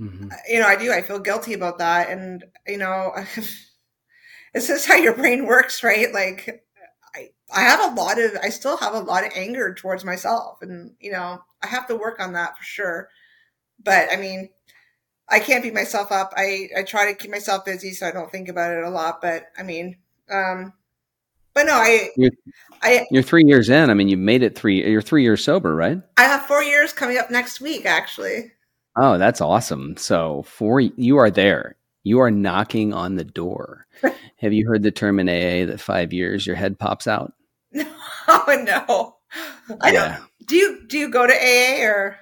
mm-hmm. 0.00 0.28
You 0.48 0.60
know, 0.60 0.66
I 0.66 0.76
do, 0.76 0.92
I 0.92 1.02
feel 1.02 1.18
guilty 1.18 1.54
about 1.54 1.78
that. 1.78 2.10
And, 2.10 2.44
you 2.66 2.78
know, 2.78 3.12
this 4.54 4.70
is 4.70 4.84
how 4.84 4.96
your 4.96 5.14
brain 5.14 5.46
works, 5.46 5.82
right? 5.82 6.12
Like, 6.12 6.64
I, 7.14 7.30
I 7.54 7.62
have 7.62 7.92
a 7.92 7.94
lot 7.94 8.18
of, 8.18 8.32
I 8.42 8.48
still 8.48 8.76
have 8.78 8.94
a 8.94 9.00
lot 9.00 9.24
of 9.24 9.32
anger 9.36 9.72
towards 9.74 10.04
myself. 10.04 10.58
And, 10.62 10.92
you 10.98 11.12
know, 11.12 11.42
I 11.62 11.66
have 11.68 11.86
to 11.88 11.96
work 11.96 12.20
on 12.20 12.32
that 12.32 12.58
for 12.58 12.64
sure. 12.64 13.08
But 13.84 14.08
I 14.12 14.16
mean, 14.16 14.48
I 15.28 15.40
can't 15.40 15.62
beat 15.62 15.74
myself 15.74 16.12
up. 16.12 16.34
I, 16.36 16.68
I 16.76 16.82
try 16.82 17.10
to 17.10 17.16
keep 17.16 17.30
myself 17.30 17.64
busy 17.64 17.92
so 17.92 18.06
I 18.06 18.10
don't 18.10 18.30
think 18.30 18.48
about 18.48 18.72
it 18.72 18.84
a 18.84 18.90
lot. 18.90 19.20
But 19.22 19.46
I 19.56 19.62
mean, 19.62 19.96
um, 20.30 20.72
but 21.54 21.66
no, 21.66 21.74
I, 21.74 22.10
you're, 22.16 22.30
I, 22.82 23.06
you're 23.10 23.22
three 23.22 23.44
years 23.44 23.68
in. 23.68 23.90
I 23.90 23.94
mean, 23.94 24.08
you 24.08 24.16
made 24.16 24.42
it 24.42 24.56
three. 24.56 24.88
You're 24.88 25.02
three 25.02 25.22
years 25.22 25.44
sober, 25.44 25.74
right? 25.74 25.98
I 26.16 26.24
have 26.24 26.46
four 26.46 26.62
years 26.62 26.92
coming 26.92 27.18
up 27.18 27.30
next 27.30 27.60
week, 27.60 27.86
actually. 27.86 28.52
Oh, 28.96 29.18
that's 29.18 29.40
awesome. 29.40 29.96
So 29.96 30.42
four, 30.42 30.80
you 30.80 31.18
are 31.18 31.30
there. 31.30 31.76
You 32.04 32.20
are 32.20 32.30
knocking 32.30 32.92
on 32.92 33.16
the 33.16 33.24
door. 33.24 33.86
have 34.36 34.52
you 34.52 34.66
heard 34.66 34.82
the 34.82 34.90
term 34.90 35.20
in 35.20 35.28
AA 35.28 35.66
that 35.70 35.80
five 35.80 36.12
years 36.12 36.46
your 36.46 36.56
head 36.56 36.78
pops 36.78 37.06
out? 37.06 37.32
No, 38.28 38.44
oh, 38.46 38.64
no. 38.64 39.76
I 39.80 39.92
yeah. 39.92 40.18
don't. 40.18 40.48
Do 40.48 40.56
you 40.56 40.86
do 40.86 40.96
you 40.96 41.10
go 41.10 41.26
to 41.26 41.32
AA 41.32 41.82
or? 41.84 42.16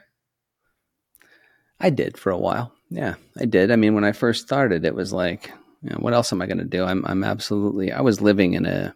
I 1.78 1.90
did 1.90 2.16
for 2.16 2.30
a 2.30 2.38
while. 2.38 2.72
Yeah, 2.90 3.14
I 3.38 3.44
did. 3.44 3.70
I 3.70 3.76
mean, 3.76 3.94
when 3.94 4.04
I 4.04 4.12
first 4.12 4.42
started, 4.42 4.84
it 4.84 4.94
was 4.94 5.12
like, 5.12 5.52
you 5.82 5.90
know, 5.90 5.98
what 5.98 6.12
else 6.12 6.32
am 6.32 6.42
I 6.42 6.46
going 6.46 6.58
to 6.58 6.64
do? 6.64 6.84
I'm, 6.84 7.04
I'm 7.06 7.24
absolutely, 7.24 7.92
I 7.92 8.00
was 8.00 8.20
living 8.20 8.54
in 8.54 8.66
a, 8.66 8.94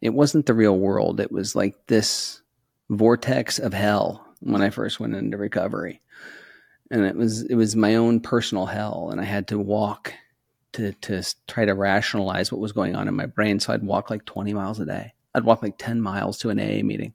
it 0.00 0.10
wasn't 0.10 0.46
the 0.46 0.54
real 0.54 0.76
world. 0.76 1.20
It 1.20 1.32
was 1.32 1.54
like 1.54 1.74
this 1.86 2.42
vortex 2.90 3.58
of 3.58 3.72
hell 3.72 4.26
when 4.40 4.62
I 4.62 4.70
first 4.70 5.00
went 5.00 5.14
into 5.14 5.36
recovery. 5.36 6.00
And 6.90 7.04
it 7.04 7.16
was, 7.16 7.42
it 7.42 7.54
was 7.54 7.76
my 7.76 7.94
own 7.94 8.20
personal 8.20 8.66
hell. 8.66 9.10
And 9.12 9.20
I 9.20 9.24
had 9.24 9.48
to 9.48 9.58
walk 9.58 10.12
to, 10.72 10.92
to 10.92 11.22
try 11.46 11.64
to 11.64 11.74
rationalize 11.74 12.50
what 12.50 12.60
was 12.60 12.72
going 12.72 12.96
on 12.96 13.08
in 13.08 13.14
my 13.14 13.26
brain. 13.26 13.60
So 13.60 13.72
I'd 13.72 13.82
walk 13.84 14.10
like 14.10 14.24
20 14.24 14.52
miles 14.52 14.80
a 14.80 14.86
day. 14.86 15.14
I'd 15.34 15.44
walk 15.44 15.62
like 15.62 15.76
10 15.78 16.00
miles 16.00 16.38
to 16.38 16.50
an 16.50 16.58
AA 16.58 16.82
meeting 16.82 17.14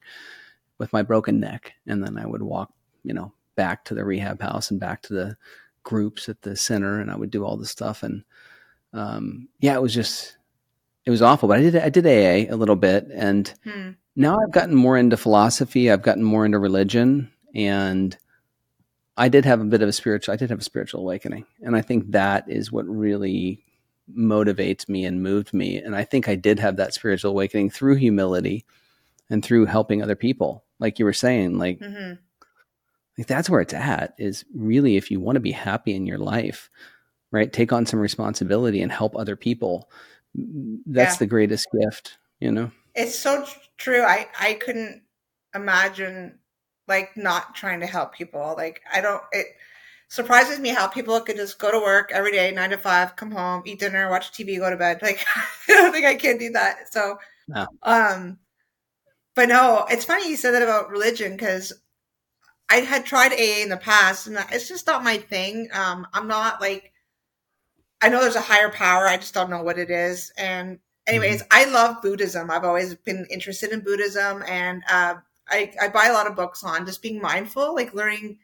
with 0.78 0.94
my 0.94 1.02
broken 1.02 1.40
neck. 1.40 1.74
And 1.86 2.04
then 2.04 2.18
I 2.18 2.26
would 2.26 2.42
walk, 2.42 2.72
you 3.04 3.14
know, 3.14 3.34
back 3.56 3.86
to 3.86 3.94
the 3.94 4.06
rehab 4.06 4.42
house 4.42 4.72
and 4.72 4.80
back 4.80 5.02
to 5.04 5.14
the 5.14 5.38
groups 5.84 6.30
at 6.30 6.42
the 6.42 6.56
center 6.56 7.00
and 7.00 7.12
I 7.12 7.16
would 7.16 7.32
do 7.32 7.44
all 7.44 7.58
this 7.58 7.72
stuff 7.72 8.04
and 8.04 8.24
um, 8.94 9.50
yeah 9.60 9.76
it 9.76 9.82
was 9.82 9.94
just 9.94 10.38
it 11.06 11.12
was 11.12 11.22
awful 11.22 11.50
but 11.50 11.60
I 11.60 11.62
did 11.62 11.76
I 11.76 11.90
did 11.90 12.06
AA 12.06 12.54
a 12.54 12.58
little 12.58 12.76
bit 12.76 13.08
and 13.14 13.54
hmm. 13.64 13.92
now 14.16 14.40
I've 14.40 14.52
gotten 14.52 14.76
more 14.76 14.98
into 14.98 15.18
philosophy 15.18 15.92
I've 15.92 16.02
gotten 16.02 16.24
more 16.24 16.46
into 16.46 16.60
religion 16.60 17.32
and 17.54 18.18
I 19.16 19.30
did 19.30 19.46
have 19.46 19.62
a 19.62 19.66
bit 19.66 19.82
of 19.82 19.90
a 19.90 19.94
spiritual 19.94 20.34
I 20.34 20.38
did 20.38 20.50
have 20.50 20.60
a 20.60 20.64
spiritual 20.64 21.02
awakening 21.02 21.46
and 21.62 21.76
I 21.76 21.82
think 21.82 22.12
that 22.12 22.46
is 22.48 22.72
what 22.72 22.88
really 22.88 23.64
motivates 24.12 24.90
me 24.90 25.06
and 25.06 25.24
moved 25.24 25.54
me. 25.54 25.78
And 25.78 25.96
I 25.96 26.04
think 26.04 26.28
I 26.28 26.36
did 26.36 26.60
have 26.60 26.78
that 26.78 26.94
spiritual 26.94 27.32
awakening 27.32 27.70
through 27.70 27.96
humility 27.96 28.66
and 29.30 29.44
through 29.44 29.66
helping 29.66 30.02
other 30.02 30.16
people. 30.16 30.64
Like 30.80 31.00
you 31.00 31.06
were 31.06 31.14
saying, 31.14 31.58
like, 31.58 31.80
mm-hmm. 31.80 32.14
Like 33.18 33.28
that's 33.28 33.50
where 33.50 33.62
it's 33.62 33.74
at 33.74 34.14
is 34.18 34.46
really 34.56 34.98
if 34.98 35.12
you 35.12 35.20
want 35.20 35.36
to 35.36 35.42
be 35.42 35.52
happy 35.52 35.96
in 35.96 36.06
your 36.06 36.18
life, 36.18 36.70
right? 37.32 37.52
Take 37.52 37.72
on 37.72 37.86
some 37.86 38.00
responsibility 38.00 38.82
and 38.82 38.92
help 38.92 39.16
other 39.16 39.36
people. 39.36 39.90
That's 40.36 41.16
yeah. 41.16 41.20
the 41.20 41.28
greatest 41.28 41.68
gift, 41.80 42.18
you 42.40 42.52
know? 42.52 42.72
It's 42.96 43.18
so 43.18 43.46
true. 43.78 44.02
I, 44.02 44.28
I 44.40 44.54
couldn't 44.56 45.04
imagine 45.54 46.40
like 46.88 47.16
not 47.16 47.56
trying 47.56 47.82
to 47.82 47.86
help 47.86 48.14
people. 48.14 48.56
Like 48.58 48.82
I 48.92 49.02
don't, 49.02 49.22
it, 49.32 49.48
surprises 50.14 50.60
me 50.60 50.70
how 50.70 50.86
people 50.86 51.20
could 51.22 51.36
just 51.36 51.58
go 51.58 51.72
to 51.72 51.80
work 51.80 52.12
every 52.14 52.32
day, 52.32 52.52
nine 52.52 52.70
to 52.70 52.78
five, 52.78 53.16
come 53.16 53.32
home, 53.32 53.64
eat 53.66 53.80
dinner, 53.80 54.12
watch 54.12 54.32
TV, 54.32 54.60
go 54.60 54.70
to 54.70 54.78
bed. 54.78 55.00
Like 55.02 55.26
I 55.36 55.74
don't 55.74 55.92
think 55.92 56.06
I 56.06 56.14
can 56.14 56.38
do 56.38 56.52
that. 56.52 56.94
So, 56.94 57.18
no. 57.48 57.66
um, 57.82 58.38
but 59.36 59.50
no, 59.50 59.88
it's 59.90 60.06
funny 60.06 60.30
you 60.30 60.36
said 60.36 60.52
that 60.52 60.62
about 60.62 60.92
religion 60.92 61.32
because 61.32 61.74
I 62.70 62.78
had 62.78 63.06
tried 63.06 63.34
AA 63.34 63.62
in 63.62 63.70
the 63.70 63.78
past, 63.78 64.28
and 64.28 64.38
it's 64.52 64.68
just 64.68 64.88
not 64.88 65.04
my 65.04 65.18
thing. 65.18 65.70
Um, 65.74 66.08
I'm 66.14 66.28
not 66.28 66.62
like 66.62 66.94
I 68.04 68.10
know 68.10 68.20
there's 68.20 68.36
a 68.36 68.42
higher 68.42 68.70
power, 68.70 69.08
I 69.08 69.16
just 69.16 69.34
don't 69.34 69.50
know 69.50 69.64
what 69.64 69.80
it 69.80 69.90
is. 69.90 70.34
And 70.38 70.80
anyways, 71.08 71.42
mm-hmm. 71.42 71.48
I 71.52 71.66
love 71.72 72.02
Buddhism. 72.02 72.52
I've 72.52 72.66
always 72.66 72.96
been 72.96 73.26
interested 73.30 73.72
in 73.72 73.80
Buddhism, 73.80 74.44
and 74.48 74.84
uh, 74.90 75.16
I 75.48 75.74
I 75.82 75.88
buy 75.88 76.08
a 76.08 76.14
lot 76.14 76.28
of 76.28 76.36
books 76.36 76.64
on 76.64 76.86
just 76.86 77.02
being 77.02 77.22
mindful, 77.22 77.74
like 77.74 77.94
learning 77.94 78.40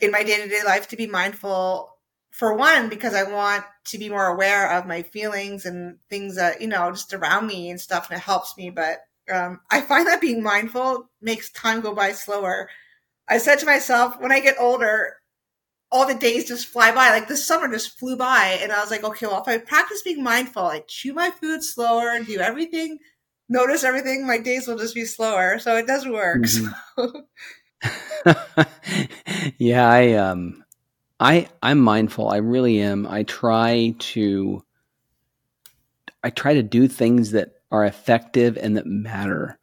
in 0.00 0.10
my 0.10 0.22
day 0.22 0.42
to 0.42 0.48
day 0.48 0.62
life 0.64 0.88
to 0.88 0.96
be 0.96 1.06
mindful 1.06 1.96
for 2.30 2.54
one 2.54 2.88
because 2.88 3.14
I 3.14 3.22
want 3.22 3.64
to 3.86 3.98
be 3.98 4.08
more 4.08 4.26
aware 4.26 4.72
of 4.72 4.86
my 4.86 5.02
feelings 5.02 5.64
and 5.64 5.98
things 6.10 6.36
that 6.36 6.60
you 6.60 6.68
know 6.68 6.90
just 6.90 7.14
around 7.14 7.46
me 7.46 7.70
and 7.70 7.80
stuff, 7.80 8.10
and 8.10 8.18
it 8.18 8.22
helps 8.22 8.58
me. 8.58 8.68
But 8.68 8.98
um, 9.32 9.60
I 9.70 9.80
find 9.80 10.06
that 10.06 10.20
being 10.20 10.42
mindful 10.42 11.08
makes 11.22 11.50
time 11.50 11.80
go 11.80 11.94
by 11.94 12.12
slower. 12.12 12.68
I 13.28 13.38
said 13.38 13.58
to 13.60 13.66
myself, 13.66 14.20
when 14.20 14.32
I 14.32 14.40
get 14.40 14.56
older, 14.58 15.16
all 15.90 16.06
the 16.06 16.14
days 16.14 16.48
just 16.48 16.66
fly 16.66 16.92
by. 16.92 17.10
Like 17.10 17.28
the 17.28 17.36
summer 17.36 17.70
just 17.70 17.98
flew 17.98 18.16
by, 18.16 18.58
and 18.60 18.72
I 18.72 18.80
was 18.80 18.90
like, 18.90 19.04
okay, 19.04 19.26
well, 19.26 19.40
if 19.40 19.48
I 19.48 19.58
practice 19.58 20.02
being 20.02 20.22
mindful, 20.22 20.64
I 20.64 20.82
chew 20.86 21.14
my 21.14 21.30
food 21.30 21.62
slower, 21.62 22.10
and 22.10 22.26
do 22.26 22.38
everything, 22.38 22.98
notice 23.48 23.84
everything, 23.84 24.26
my 24.26 24.38
days 24.38 24.66
will 24.66 24.78
just 24.78 24.94
be 24.94 25.04
slower. 25.04 25.58
So 25.58 25.76
it 25.76 25.86
does 25.86 26.06
work. 26.06 26.42
Mm-hmm. 26.42 27.18
Yeah, 29.58 29.88
I 29.88 30.14
um 30.14 30.64
I 31.20 31.48
I'm 31.62 31.78
mindful. 31.80 32.28
I 32.28 32.36
really 32.38 32.80
am. 32.80 33.06
I 33.06 33.22
try 33.24 33.94
to 33.98 34.64
I 36.22 36.30
try 36.30 36.54
to 36.54 36.62
do 36.62 36.88
things 36.88 37.32
that 37.32 37.52
are 37.70 37.84
effective 37.84 38.56
and 38.56 38.76
that 38.76 38.86
matter. 38.86 39.58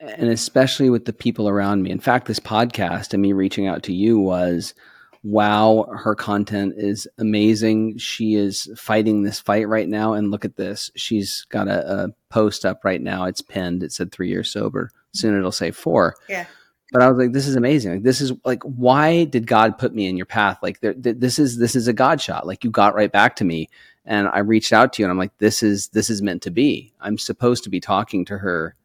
And 0.00 0.28
especially 0.28 0.90
with 0.90 1.04
the 1.04 1.12
people 1.12 1.48
around 1.48 1.82
me. 1.82 1.90
In 1.90 2.00
fact, 2.00 2.26
this 2.26 2.40
podcast 2.40 3.12
and 3.12 3.22
me 3.22 3.32
reaching 3.32 3.66
out 3.66 3.82
to 3.84 3.94
you 3.94 4.18
was 4.18 4.74
wow, 5.22 5.86
her 5.92 6.14
content 6.14 6.74
is 6.76 7.08
amazing. 7.18 7.98
She 7.98 8.36
is 8.36 8.70
fighting 8.76 9.22
this 9.22 9.40
fight 9.40 9.66
right 9.66 9.88
now. 9.88 10.12
And 10.12 10.30
look 10.30 10.44
at 10.44 10.56
this. 10.56 10.90
She's 10.94 11.46
got 11.48 11.66
a, 11.66 12.04
a 12.04 12.08
post 12.28 12.64
up 12.64 12.84
right 12.84 13.00
now. 13.00 13.24
It's 13.24 13.40
pinned. 13.40 13.82
It 13.82 13.92
said 13.92 14.12
three 14.12 14.28
years 14.28 14.52
sober. 14.52 14.90
Soon 15.12 15.36
it'll 15.36 15.50
say 15.50 15.72
four. 15.72 16.14
Yeah 16.28 16.46
but 16.92 17.02
I 17.02 17.08
was 17.08 17.18
like, 17.18 17.32
this 17.32 17.46
is 17.46 17.56
amazing. 17.56 17.92
Like, 17.92 18.02
this 18.04 18.20
is 18.20 18.32
like, 18.44 18.62
why 18.62 19.24
did 19.24 19.46
God 19.46 19.78
put 19.78 19.94
me 19.94 20.06
in 20.06 20.16
your 20.16 20.26
path? 20.26 20.58
Like, 20.62 20.80
there, 20.80 20.94
th- 20.94 21.16
this 21.18 21.38
is 21.38 21.58
this 21.58 21.74
is 21.74 21.88
a 21.88 21.92
God 21.92 22.20
shot. 22.20 22.46
Like, 22.46 22.62
you 22.62 22.70
got 22.70 22.94
right 22.94 23.10
back 23.10 23.36
to 23.36 23.44
me, 23.44 23.68
and 24.04 24.28
I 24.28 24.38
reached 24.38 24.72
out 24.72 24.92
to 24.92 25.02
you, 25.02 25.06
and 25.06 25.10
I'm 25.10 25.18
like, 25.18 25.36
this 25.38 25.62
is 25.62 25.88
this 25.88 26.10
is 26.10 26.22
meant 26.22 26.42
to 26.42 26.50
be. 26.50 26.92
I'm 27.00 27.18
supposed 27.18 27.64
to 27.64 27.70
be 27.70 27.80
talking 27.80 28.24
to 28.26 28.38
her 28.38 28.76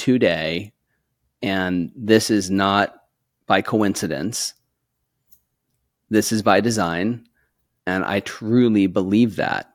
today, 0.00 0.72
and 1.42 1.92
this 1.94 2.30
is 2.30 2.50
not 2.50 2.94
by 3.46 3.60
coincidence. 3.60 4.54
This 6.08 6.32
is 6.32 6.42
by 6.42 6.60
design, 6.60 7.26
and 7.86 8.02
I 8.02 8.20
truly 8.20 8.86
believe 8.86 9.36
that, 9.36 9.70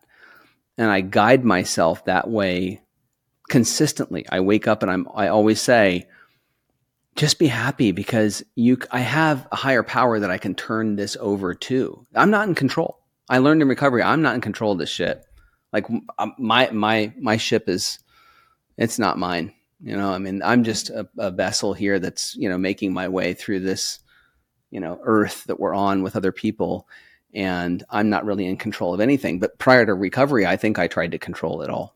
and 0.79 0.89
I 0.89 1.01
guide 1.01 1.45
myself 1.45 2.03
that 2.05 2.27
way 2.27 2.81
consistently. 3.49 4.25
I 4.29 4.39
wake 4.39 4.67
up 4.67 4.81
and 4.81 4.91
I'm. 4.91 5.07
I 5.13 5.27
always 5.27 5.61
say 5.61 6.07
just 7.15 7.37
be 7.37 7.47
happy 7.47 7.91
because 7.91 8.43
you 8.55 8.79
I 8.91 8.99
have 8.99 9.47
a 9.51 9.55
higher 9.55 9.83
power 9.83 10.19
that 10.19 10.31
I 10.31 10.39
can 10.39 10.55
turn 10.55 10.95
this 10.95 11.15
over 11.19 11.53
to. 11.53 12.05
I'm 12.15 12.31
not 12.31 12.47
in 12.47 12.55
control. 12.55 12.99
I 13.29 13.37
learned 13.37 13.61
in 13.61 13.67
recovery 13.67 14.01
I'm 14.01 14.23
not 14.23 14.33
in 14.35 14.41
control 14.41 14.71
of 14.71 14.79
this 14.79 14.89
shit. 14.89 15.23
Like 15.71 15.85
um, 16.17 16.33
my 16.39 16.71
my 16.71 17.13
my 17.19 17.37
ship 17.37 17.69
is 17.69 17.99
it's 18.75 18.97
not 18.97 19.19
mine. 19.19 19.53
You 19.85 19.95
know, 19.95 20.11
I 20.11 20.17
mean, 20.17 20.41
I'm 20.43 20.63
just 20.63 20.89
a, 20.89 21.07
a 21.17 21.31
vessel 21.31 21.73
here 21.73 21.99
that's, 21.99 22.35
you 22.35 22.49
know, 22.49 22.57
making 22.57 22.91
my 22.91 23.07
way 23.07 23.33
through 23.33 23.61
this, 23.61 23.99
you 24.71 24.79
know, 24.79 24.99
earth 25.03 25.43
that 25.45 25.59
we're 25.59 25.75
on 25.75 26.01
with 26.01 26.15
other 26.15 26.31
people 26.31 26.87
and 27.35 27.83
I'm 27.89 28.09
not 28.09 28.25
really 28.25 28.47
in 28.47 28.57
control 28.57 28.93
of 28.93 29.01
anything. 29.01 29.39
But 29.39 29.59
prior 29.59 29.85
to 29.85 29.93
recovery, 29.93 30.47
I 30.47 30.55
think 30.55 30.79
I 30.79 30.87
tried 30.87 31.11
to 31.11 31.19
control 31.19 31.61
it 31.61 31.69
all, 31.69 31.93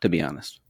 to 0.00 0.08
be 0.08 0.22
honest. 0.22 0.60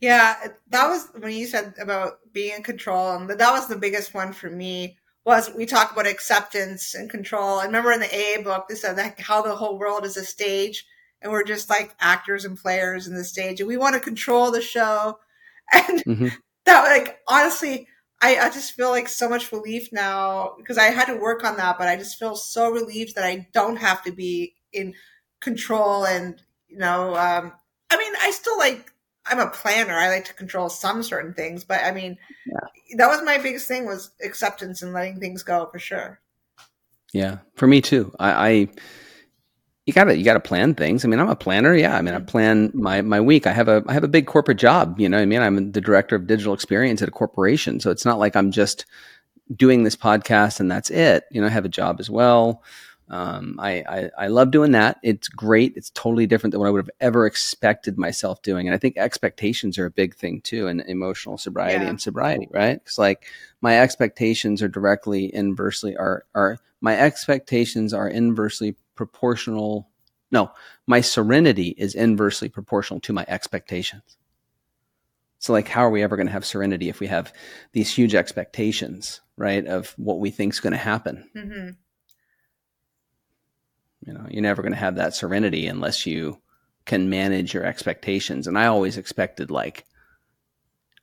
Yeah, 0.00 0.36
that 0.70 0.88
was 0.88 1.08
when 1.18 1.32
you 1.32 1.46
said 1.46 1.74
about 1.80 2.18
being 2.32 2.56
in 2.56 2.62
control, 2.62 3.10
and 3.10 3.28
that 3.28 3.52
was 3.52 3.68
the 3.68 3.76
biggest 3.76 4.14
one 4.14 4.32
for 4.32 4.48
me. 4.48 4.96
Was 5.24 5.50
we 5.56 5.66
talk 5.66 5.92
about 5.92 6.06
acceptance 6.06 6.94
and 6.94 7.10
control? 7.10 7.58
I 7.58 7.66
remember 7.66 7.92
in 7.92 8.00
the 8.00 8.06
AA 8.06 8.42
book 8.42 8.66
they 8.68 8.74
said 8.74 8.96
that 8.96 9.20
how 9.20 9.42
the 9.42 9.54
whole 9.54 9.78
world 9.78 10.04
is 10.04 10.16
a 10.16 10.24
stage, 10.24 10.86
and 11.20 11.30
we're 11.30 11.44
just 11.44 11.70
like 11.70 11.94
actors 12.00 12.44
and 12.44 12.56
players 12.56 13.06
in 13.06 13.14
the 13.14 13.24
stage, 13.24 13.60
and 13.60 13.68
we 13.68 13.76
want 13.76 13.94
to 13.94 14.00
control 14.00 14.50
the 14.50 14.62
show. 14.62 15.18
And 15.72 16.04
mm-hmm. 16.04 16.28
that, 16.66 16.84
like, 16.84 17.18
honestly, 17.28 17.88
I, 18.20 18.36
I 18.36 18.50
just 18.50 18.72
feel 18.72 18.90
like 18.90 19.08
so 19.08 19.28
much 19.28 19.50
relief 19.52 19.88
now 19.92 20.54
because 20.56 20.78
I 20.78 20.84
had 20.84 21.06
to 21.06 21.16
work 21.16 21.44
on 21.44 21.56
that, 21.56 21.76
but 21.78 21.88
I 21.88 21.96
just 21.96 22.18
feel 22.18 22.36
so 22.36 22.70
relieved 22.70 23.16
that 23.16 23.24
I 23.24 23.48
don't 23.52 23.76
have 23.76 24.02
to 24.04 24.12
be 24.12 24.54
in 24.72 24.94
control 25.40 26.06
and 26.06 26.40
you 26.68 26.78
know 26.78 27.16
um, 27.16 27.52
I 27.92 27.98
mean, 27.98 28.12
I 28.22 28.30
still 28.30 28.56
like 28.58 28.92
I'm 29.26 29.38
a 29.38 29.50
planner. 29.50 29.94
I 29.94 30.08
like 30.08 30.24
to 30.26 30.34
control 30.34 30.68
some 30.68 31.02
certain 31.02 31.34
things, 31.34 31.62
but 31.62 31.84
I 31.84 31.92
mean, 31.92 32.16
yeah. 32.46 32.96
that 32.96 33.08
was 33.08 33.22
my 33.22 33.38
biggest 33.38 33.68
thing 33.68 33.86
was 33.86 34.10
acceptance 34.24 34.82
and 34.82 34.92
letting 34.92 35.20
things 35.20 35.42
go 35.42 35.68
for 35.70 35.78
sure. 35.78 36.20
Yeah, 37.12 37.38
for 37.56 37.66
me 37.66 37.80
too. 37.80 38.12
I, 38.18 38.50
I 38.50 38.68
you 39.86 39.92
gotta 39.92 40.16
you 40.16 40.24
gotta 40.24 40.40
plan 40.40 40.74
things. 40.74 41.04
I 41.04 41.08
mean, 41.08 41.18
I'm 41.18 41.28
a 41.28 41.36
planner. 41.36 41.74
Yeah, 41.74 41.96
I 41.96 42.02
mean, 42.02 42.14
I 42.14 42.18
mm-hmm. 42.18 42.26
plan 42.26 42.70
my 42.74 43.02
my 43.02 43.20
week. 43.20 43.46
I 43.46 43.52
have 43.52 43.68
a 43.68 43.82
I 43.86 43.92
have 43.92 44.04
a 44.04 44.08
big 44.08 44.26
corporate 44.26 44.58
job. 44.58 45.00
You 45.00 45.08
know, 45.08 45.18
I 45.18 45.26
mean, 45.26 45.42
I'm 45.42 45.72
the 45.72 45.80
director 45.80 46.16
of 46.16 46.26
digital 46.26 46.54
experience 46.54 47.02
at 47.02 47.08
a 47.08 47.12
corporation, 47.12 47.80
so 47.80 47.90
it's 47.90 48.04
not 48.04 48.18
like 48.18 48.36
I'm 48.36 48.52
just 48.52 48.86
doing 49.54 49.82
this 49.82 49.96
podcast 49.96 50.60
and 50.60 50.70
that's 50.70 50.90
it. 50.90 51.24
You 51.30 51.40
know, 51.40 51.46
I 51.46 51.50
have 51.50 51.64
a 51.64 51.70
job 51.70 52.00
as 52.00 52.08
well. 52.08 52.62
Um, 53.10 53.56
I, 53.60 53.84
I, 53.86 54.10
I 54.18 54.26
love 54.28 54.50
doing 54.50 54.72
that. 54.72 54.98
It's 55.02 55.28
great. 55.28 55.74
It's 55.76 55.90
totally 55.90 56.26
different 56.26 56.52
than 56.52 56.60
what 56.60 56.68
I 56.68 56.70
would 56.70 56.86
have 56.86 56.96
ever 57.00 57.26
expected 57.26 57.98
myself 57.98 58.40
doing. 58.40 58.66
And 58.66 58.74
I 58.74 58.78
think 58.78 58.96
expectations 58.96 59.78
are 59.78 59.84
a 59.84 59.90
big 59.90 60.14
thing 60.14 60.40
too 60.40 60.66
and 60.68 60.80
emotional 60.82 61.36
sobriety 61.36 61.84
yeah. 61.84 61.90
and 61.90 62.00
sobriety, 62.00 62.48
right? 62.50 62.76
It's 62.76 62.96
like 62.96 63.26
my 63.60 63.80
expectations 63.80 64.62
are 64.62 64.68
directly 64.68 65.34
inversely 65.34 65.94
are 65.96 66.24
are 66.34 66.58
my 66.80 66.98
expectations 66.98 67.92
are 67.92 68.08
inversely 68.08 68.76
proportional. 68.94 69.88
No, 70.30 70.52
my 70.86 71.00
serenity 71.00 71.74
is 71.76 71.94
inversely 71.94 72.48
proportional 72.48 73.00
to 73.00 73.12
my 73.12 73.24
expectations. 73.28 74.16
So 75.38 75.52
like 75.52 75.68
how 75.68 75.84
are 75.84 75.90
we 75.90 76.02
ever 76.02 76.16
going 76.16 76.28
to 76.28 76.32
have 76.32 76.44
serenity 76.44 76.88
if 76.88 77.00
we 77.00 77.08
have 77.08 77.32
these 77.72 77.92
huge 77.92 78.14
expectations, 78.14 79.20
right, 79.36 79.66
of 79.66 79.92
what 79.96 80.20
we 80.20 80.30
think 80.30 80.52
is 80.52 80.60
going 80.60 80.72
to 80.72 80.78
happen? 80.78 81.28
Mm-hmm 81.36 81.70
you 84.06 84.12
know, 84.12 84.26
you're 84.28 84.42
never 84.42 84.62
going 84.62 84.72
to 84.72 84.78
have 84.78 84.96
that 84.96 85.14
serenity 85.14 85.66
unless 85.66 86.06
you 86.06 86.38
can 86.84 87.08
manage 87.08 87.54
your 87.54 87.64
expectations. 87.64 88.46
And 88.46 88.58
I 88.58 88.66
always 88.66 88.96
expected 88.96 89.50
like, 89.50 89.84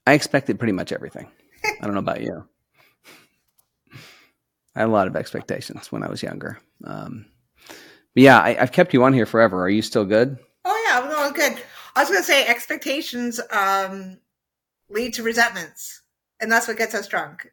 I 0.06 0.14
expected 0.14 0.60
pretty 0.60 0.74
much 0.74 0.92
everything. 0.92 1.30
I 1.82 1.86
don't 1.86 1.94
know 1.94 2.00
about 2.00 2.22
you. 2.22 2.48
I 4.76 4.80
had 4.80 4.90
a 4.90 4.92
lot 4.92 5.08
of 5.08 5.16
expectations 5.16 5.92
when 5.92 6.04
I 6.04 6.10
was 6.10 6.24
younger. 6.24 6.60
Um, 6.84 7.26
but 8.20 8.24
yeah, 8.24 8.42
I, 8.42 8.54
have 8.56 8.74
kept 8.74 8.94
you 8.94 9.06
on 9.06 9.14
here 9.14 9.26
forever. 9.26 9.64
Are 9.64 9.70
you 9.70 9.82
still 9.82 10.04
good? 10.04 10.38
Oh 10.66 10.86
yeah, 10.90 11.08
no, 11.08 11.32
good. 11.32 11.58
I 11.96 12.02
was 12.02 12.10
going 12.10 12.20
to 12.20 12.26
say 12.26 12.46
expectations 12.46 13.40
um, 13.50 14.18
lead 14.90 15.14
to 15.14 15.24
resentments, 15.24 16.02
and 16.42 16.52
that's 16.52 16.68
what 16.68 16.78
gets 16.78 16.94
us 16.94 17.08
drunk. 17.08 17.50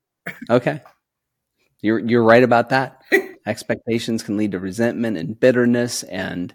okay, 0.50 0.82
you're 1.80 1.98
you're 1.98 2.22
right 2.22 2.42
about 2.42 2.68
that. 2.68 3.00
Expectations 3.46 4.22
can 4.22 4.36
lead 4.36 4.52
to 4.52 4.58
resentment 4.58 5.16
and 5.16 5.40
bitterness 5.40 6.02
and 6.02 6.54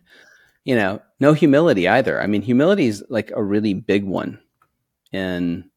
you 0.64 0.76
know, 0.76 1.02
no 1.20 1.34
humility 1.34 1.88
either. 1.88 2.22
I 2.22 2.28
mean, 2.28 2.44
humility 2.44 2.86
is 2.86 3.04
like 3.10 3.32
a 3.36 3.44
really 3.44 3.74
big 3.74 4.04
one 4.04 4.40
in 5.12 5.72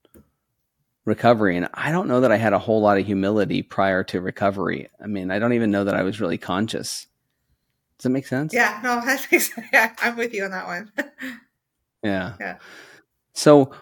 recovery 1.06 1.56
and 1.56 1.70
I 1.72 1.90
don't 1.90 2.08
know 2.08 2.20
that 2.20 2.32
I 2.32 2.36
had 2.36 2.52
a 2.52 2.58
whole 2.58 2.82
lot 2.82 2.98
of 2.98 3.06
humility 3.06 3.62
prior 3.62 4.04
to 4.04 4.20
recovery. 4.20 4.90
I 5.02 5.06
mean, 5.06 5.30
I 5.30 5.38
don't 5.38 5.54
even 5.54 5.70
know 5.70 5.84
that 5.84 5.94
I 5.94 6.02
was 6.02 6.20
really 6.20 6.36
conscious 6.36 7.06
Does 7.98 8.04
that 8.04 8.10
make 8.10 8.26
sense? 8.26 8.54
Yeah, 8.54 8.80
no, 8.82 9.00
that 9.04 9.26
makes 9.30 9.50
yeah, 9.72 9.94
I'm 9.98 10.16
with 10.16 10.32
you 10.32 10.44
on 10.44 10.52
that 10.52 10.66
one. 10.66 10.92
yeah. 12.02 12.34
Yeah. 12.38 12.58
So, 13.32 13.72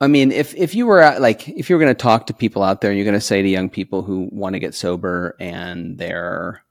I 0.00 0.06
mean, 0.06 0.30
if 0.30 0.54
if 0.54 0.74
you 0.74 0.86
were 0.86 1.00
at, 1.00 1.20
like 1.20 1.48
if 1.48 1.68
you 1.68 1.76
were 1.76 1.82
going 1.82 1.94
to 1.94 2.02
talk 2.02 2.26
to 2.26 2.34
people 2.34 2.62
out 2.62 2.80
there, 2.80 2.90
and 2.90 2.98
you're 2.98 3.04
going 3.04 3.14
to 3.14 3.20
say 3.20 3.42
to 3.42 3.48
young 3.48 3.68
people 3.68 4.02
who 4.02 4.28
want 4.30 4.54
to 4.54 4.60
get 4.60 4.74
sober 4.74 5.36
and 5.40 5.98
they're, 5.98 6.62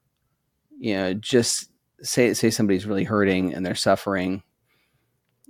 you 0.78 0.96
know, 0.96 1.14
just 1.14 1.70
say 2.02 2.34
say 2.34 2.50
somebody's 2.50 2.86
really 2.86 3.04
hurting 3.04 3.54
and 3.54 3.66
they're 3.66 3.76
suffering, 3.76 4.44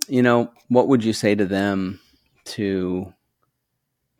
you 0.07 0.23
know, 0.23 0.51
what 0.69 0.88
would 0.88 1.03
you 1.03 1.13
say 1.13 1.35
to 1.35 1.45
them 1.45 1.99
to 2.45 3.13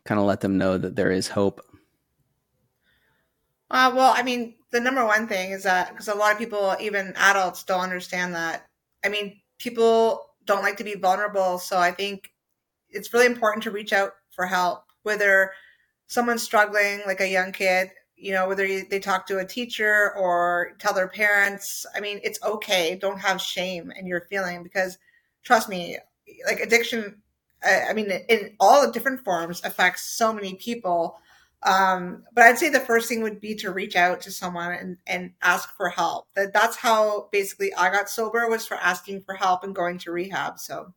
kind 0.04 0.20
of 0.20 0.26
let 0.26 0.40
them 0.40 0.58
know 0.58 0.78
that 0.78 0.94
there 0.94 1.10
is 1.10 1.28
hope? 1.28 1.60
Uh, 3.68 3.92
well, 3.94 4.14
I 4.16 4.22
mean, 4.22 4.54
the 4.76 4.84
number 4.84 5.04
one 5.04 5.26
thing 5.26 5.52
is 5.52 5.62
that 5.62 5.90
because 5.90 6.08
a 6.08 6.14
lot 6.14 6.32
of 6.32 6.38
people, 6.38 6.76
even 6.80 7.14
adults, 7.16 7.64
don't 7.64 7.80
understand 7.80 8.34
that. 8.34 8.66
I 9.02 9.08
mean, 9.08 9.40
people 9.58 10.26
don't 10.44 10.62
like 10.62 10.76
to 10.76 10.84
be 10.84 10.94
vulnerable. 10.94 11.58
So 11.58 11.78
I 11.78 11.92
think 11.92 12.30
it's 12.90 13.12
really 13.14 13.26
important 13.26 13.62
to 13.64 13.70
reach 13.70 13.92
out 13.92 14.12
for 14.32 14.44
help, 14.44 14.84
whether 15.02 15.52
someone's 16.08 16.42
struggling, 16.42 17.00
like 17.06 17.20
a 17.20 17.28
young 17.28 17.52
kid, 17.52 17.90
you 18.16 18.32
know, 18.32 18.46
whether 18.46 18.66
they 18.66 19.00
talk 19.00 19.26
to 19.26 19.38
a 19.38 19.46
teacher 19.46 20.12
or 20.14 20.74
tell 20.78 20.92
their 20.92 21.08
parents. 21.08 21.86
I 21.94 22.00
mean, 22.00 22.20
it's 22.22 22.42
okay. 22.42 22.98
Don't 23.00 23.20
have 23.20 23.40
shame 23.40 23.90
in 23.98 24.06
your 24.06 24.26
feeling 24.28 24.62
because 24.62 24.98
trust 25.42 25.68
me, 25.68 25.96
like 26.46 26.60
addiction, 26.60 27.22
I 27.64 27.94
mean, 27.94 28.10
in 28.28 28.56
all 28.60 28.86
the 28.86 28.92
different 28.92 29.24
forms 29.24 29.64
affects 29.64 30.02
so 30.02 30.32
many 30.32 30.54
people. 30.54 31.18
Um, 31.62 32.24
but 32.32 32.44
I'd 32.44 32.58
say 32.58 32.68
the 32.68 32.80
first 32.80 33.08
thing 33.08 33.22
would 33.22 33.40
be 33.40 33.54
to 33.56 33.72
reach 33.72 33.96
out 33.96 34.20
to 34.22 34.30
someone 34.30 34.72
and, 34.72 34.98
and 35.06 35.32
ask 35.42 35.74
for 35.76 35.88
help. 35.88 36.28
That 36.36 36.52
that's 36.52 36.76
how 36.76 37.28
basically 37.32 37.74
I 37.74 37.90
got 37.90 38.08
sober 38.08 38.48
was 38.48 38.66
for 38.66 38.76
asking 38.76 39.22
for 39.22 39.34
help 39.34 39.64
and 39.64 39.74
going 39.74 39.98
to 39.98 40.12
rehab. 40.12 40.58
So 40.58 40.92